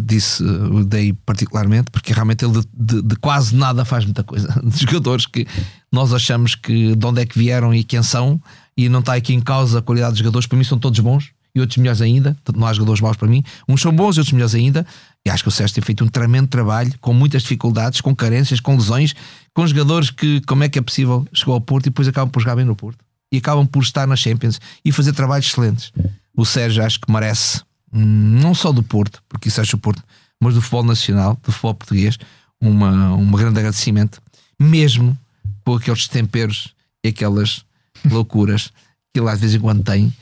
disse, 0.00 0.42
o 0.42 0.84
dei 0.84 1.12
particularmente, 1.12 1.90
porque 1.90 2.12
realmente 2.12 2.44
ele 2.44 2.60
de, 2.60 2.68
de, 2.74 3.02
de, 3.02 3.16
quase 3.16 3.54
nada 3.54 3.84
faz 3.84 4.04
muita 4.04 4.22
coisa. 4.24 4.48
De 4.62 4.80
jogadores 4.80 5.24
que 5.26 5.46
nós 5.90 6.12
achamos 6.12 6.54
que 6.54 6.94
de 6.96 7.06
onde 7.06 7.22
é 7.22 7.26
que 7.26 7.38
vieram 7.38 7.72
e 7.72 7.84
quem 7.84 8.02
são, 8.02 8.40
e 8.76 8.88
não 8.88 9.00
está 9.00 9.14
aqui 9.14 9.32
em 9.32 9.40
causa 9.40 9.78
a 9.78 9.82
qualidade 9.82 10.12
dos 10.12 10.18
jogadores, 10.18 10.46
para 10.46 10.58
mim 10.58 10.64
são 10.64 10.78
todos 10.78 10.98
bons 11.00 11.30
e 11.54 11.60
outros 11.60 11.78
melhores 11.78 12.00
ainda. 12.00 12.36
Não 12.54 12.66
há 12.66 12.72
jogadores 12.72 13.00
maus 13.00 13.16
para 13.16 13.28
mim. 13.28 13.42
Uns 13.68 13.80
são 13.80 13.94
bons 13.94 14.16
e 14.16 14.20
outros 14.20 14.32
melhores 14.32 14.54
ainda. 14.54 14.86
E 15.24 15.30
acho 15.30 15.42
que 15.42 15.48
o 15.48 15.52
Sérgio 15.52 15.74
tem 15.74 15.84
feito 15.84 16.04
um 16.04 16.08
tremendo 16.08 16.48
trabalho, 16.48 16.92
com 17.00 17.14
muitas 17.14 17.42
dificuldades, 17.42 18.00
com 18.00 18.14
carências, 18.14 18.60
com 18.60 18.74
lesões, 18.74 19.14
com 19.54 19.66
jogadores 19.66 20.10
que, 20.10 20.40
como 20.42 20.64
é 20.64 20.68
que 20.68 20.78
é 20.78 20.82
possível, 20.82 21.26
chegou 21.32 21.54
ao 21.54 21.60
Porto 21.60 21.86
e 21.86 21.90
depois 21.90 22.08
acabam 22.08 22.30
por 22.30 22.40
jogar 22.40 22.56
bem 22.56 22.64
no 22.64 22.76
Porto. 22.76 22.98
E 23.32 23.38
acabam 23.38 23.66
por 23.66 23.82
estar 23.82 24.06
na 24.06 24.16
Champions 24.16 24.60
e 24.84 24.92
fazer 24.92 25.12
trabalhos 25.12 25.46
excelentes. 25.46 25.92
O 26.36 26.44
Sérgio 26.44 26.84
acho 26.84 27.00
que 27.00 27.10
merece, 27.10 27.62
hum, 27.92 28.38
não 28.40 28.54
só 28.54 28.72
do 28.72 28.82
Porto, 28.82 29.22
porque 29.28 29.48
isso 29.48 29.60
acho 29.60 29.76
o 29.76 29.78
Porto, 29.78 30.02
mas 30.40 30.54
do 30.54 30.60
futebol 30.60 30.84
nacional, 30.84 31.38
do 31.42 31.52
futebol 31.52 31.74
português, 31.74 32.18
uma, 32.60 33.14
um 33.14 33.30
grande 33.30 33.58
agradecimento, 33.58 34.20
mesmo 34.60 35.16
com 35.64 35.74
aqueles 35.74 36.06
temperos 36.06 36.74
e 37.02 37.08
aquelas 37.08 37.64
loucuras 38.04 38.70
que 39.12 39.20
ele 39.20 39.30
às 39.30 39.40
vezes 39.40 39.56
em 39.56 39.60
quando 39.60 39.82
tem, 39.82 40.12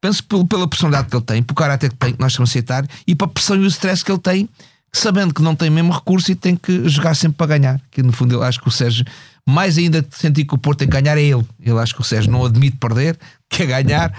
penso 0.00 0.24
pela 0.24 0.66
personalidade 0.66 1.08
que 1.08 1.16
ele 1.16 1.24
tem, 1.24 1.42
pelo 1.42 1.56
caráter 1.56 1.90
que 1.90 1.96
tem, 1.96 2.12
que 2.14 2.20
nós 2.20 2.32
estamos 2.32 2.50
a 2.50 2.52
aceitar, 2.52 2.86
e 3.06 3.14
para 3.14 3.26
a 3.26 3.30
pressão 3.30 3.56
e 3.56 3.60
o 3.60 3.66
stress 3.66 4.04
que 4.04 4.10
ele 4.10 4.18
tem, 4.18 4.48
sabendo 4.92 5.32
que 5.32 5.42
não 5.42 5.54
tem 5.54 5.70
mesmo 5.70 5.92
recurso 5.92 6.32
e 6.32 6.34
tem 6.34 6.56
que 6.56 6.88
jogar 6.88 7.14
sempre 7.14 7.36
para 7.36 7.58
ganhar. 7.58 7.80
Que 7.90 8.02
no 8.02 8.12
fundo 8.12 8.34
eu 8.34 8.42
acho 8.42 8.60
que 8.60 8.68
o 8.68 8.70
Sérgio, 8.70 9.04
mais 9.46 9.78
ainda 9.78 10.04
sentir 10.10 10.44
que 10.44 10.54
o 10.54 10.58
Porto 10.58 10.78
tem 10.78 10.88
que 10.88 11.00
ganhar, 11.00 11.16
é 11.16 11.22
ele. 11.22 11.46
Eu 11.60 11.78
acho 11.78 11.94
que 11.94 12.00
o 12.00 12.04
Sérgio 12.04 12.30
não 12.30 12.44
admite 12.44 12.76
perder, 12.76 13.18
quer 13.48 13.66
ganhar. 13.66 14.12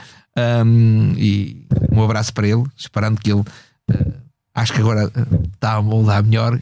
Um, 0.66 1.14
e 1.18 1.66
um 1.92 2.02
abraço 2.04 2.34
para 2.34 2.48
ele, 2.48 2.64
esperando 2.78 3.20
que 3.20 3.32
ele 3.32 3.42
uh, 3.42 4.14
acho 4.56 4.72
que 4.72 4.80
agora 4.80 5.12
está 5.54 5.74
a 5.74 5.82
moldar 5.82 6.24
melhor. 6.24 6.60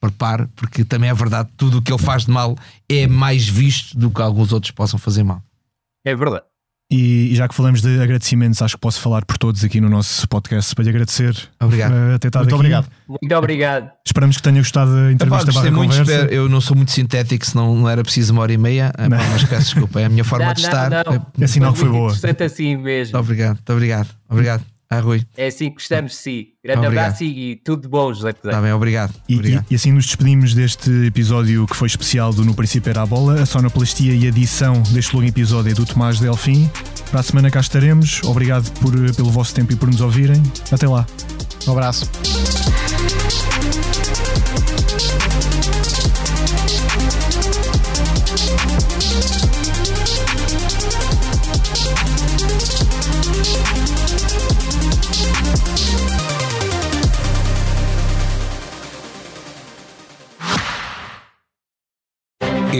Prepare, 0.00 0.46
porque 0.54 0.84
também 0.84 1.08
é 1.08 1.14
verdade, 1.14 1.48
tudo 1.56 1.78
o 1.78 1.82
que 1.82 1.90
ele 1.90 1.98
faz 1.98 2.26
de 2.26 2.30
mal 2.30 2.58
é 2.90 3.06
mais 3.06 3.48
visto 3.48 3.96
do 3.96 4.10
que 4.10 4.20
alguns 4.20 4.52
outros 4.52 4.70
possam 4.70 4.98
fazer 4.98 5.22
mal. 5.24 5.42
É 6.04 6.14
verdade. 6.14 6.44
E, 6.90 7.34
já 7.34 7.48
que 7.48 7.54
falamos 7.54 7.80
de 7.80 8.00
agradecimentos, 8.00 8.60
acho 8.62 8.76
que 8.76 8.80
posso 8.80 9.00
falar 9.00 9.24
por 9.24 9.38
todos 9.38 9.64
aqui 9.64 9.80
no 9.80 9.88
nosso 9.88 10.28
podcast 10.28 10.74
para 10.74 10.84
lhe 10.84 10.90
agradecer. 10.90 11.34
Obrigado. 11.60 11.92
Uh, 11.92 12.18
ter 12.18 12.30
muito 12.34 12.38
aqui. 12.38 12.54
obrigado. 12.54 12.88
Muito 13.08 13.34
obrigado. 13.34 13.90
Esperamos 14.06 14.36
que 14.36 14.42
tenha 14.42 14.58
gostado 14.58 14.94
da 14.94 15.12
entrevista. 15.12 15.50
Epá, 15.50 15.70
muito, 15.70 15.96
conversa. 15.96 16.26
eu 16.26 16.48
não 16.48 16.60
sou 16.60 16.76
muito 16.76 16.92
sintético, 16.92 17.44
senão 17.46 17.74
não 17.74 17.88
era 17.88 18.02
preciso 18.02 18.32
uma 18.32 18.42
hora 18.42 18.52
e 18.52 18.58
meia. 18.58 18.92
Epá, 18.98 19.08
mas 19.08 19.44
peço 19.44 19.74
desculpa, 19.74 20.00
é 20.00 20.04
a 20.04 20.08
minha 20.08 20.24
forma 20.24 20.46
não, 20.46 20.52
de 20.52 20.60
estar. 20.60 20.90
Não, 20.90 21.02
não. 21.14 21.26
É 21.40 21.46
sinal 21.46 21.72
que 21.72 21.80
foi 21.80 21.88
boa. 21.88 22.12
assim 22.12 22.76
mesmo. 22.76 23.16
Muito 23.16 23.24
obrigado, 23.24 23.54
muito 23.54 23.72
obrigado. 23.72 24.08
Obrigado. 24.28 24.73
Ah, 24.98 25.00
Rui. 25.00 25.26
É 25.36 25.46
assim 25.46 25.68
que 25.68 25.74
gostamos 25.74 26.12
de 26.12 26.18
si. 26.18 26.48
Grande 26.62 26.86
Obrigado. 26.86 27.04
abraço 27.06 27.24
e 27.24 27.56
tudo 27.56 27.82
de 27.82 27.88
bom, 27.88 28.12
José 28.12 28.30
Está 28.30 28.60
bem, 28.60 28.72
obrigado. 28.72 29.14
E, 29.28 29.34
obrigado. 29.36 29.66
E, 29.68 29.74
e, 29.74 29.76
assim 29.76 29.92
nos 29.92 30.06
despedimos 30.06 30.54
deste 30.54 30.90
episódio 31.06 31.66
que 31.66 31.76
foi 31.76 31.86
especial 31.86 32.32
do 32.32 32.44
No 32.44 32.54
Princípio 32.54 32.90
Era 32.90 33.02
a 33.02 33.06
Bola. 33.06 33.42
A 33.42 33.46
sonoplastia 33.46 34.14
e 34.14 34.26
edição 34.26 34.82
deste 34.90 35.14
longo 35.14 35.28
episódio 35.28 35.72
é 35.72 35.74
do 35.74 35.84
Tomás 35.84 36.18
Delfim. 36.18 36.70
Para 37.10 37.20
a 37.20 37.22
semana 37.22 37.50
cá 37.50 37.60
estaremos. 37.60 38.22
Obrigado 38.24 38.70
por, 38.80 38.92
pelo 39.14 39.30
vosso 39.30 39.54
tempo 39.54 39.72
e 39.72 39.76
por 39.76 39.88
nos 39.88 40.00
ouvirem. 40.00 40.42
Até 40.70 40.88
lá. 40.88 41.06
Um 41.66 41.72
abraço. 41.72 42.10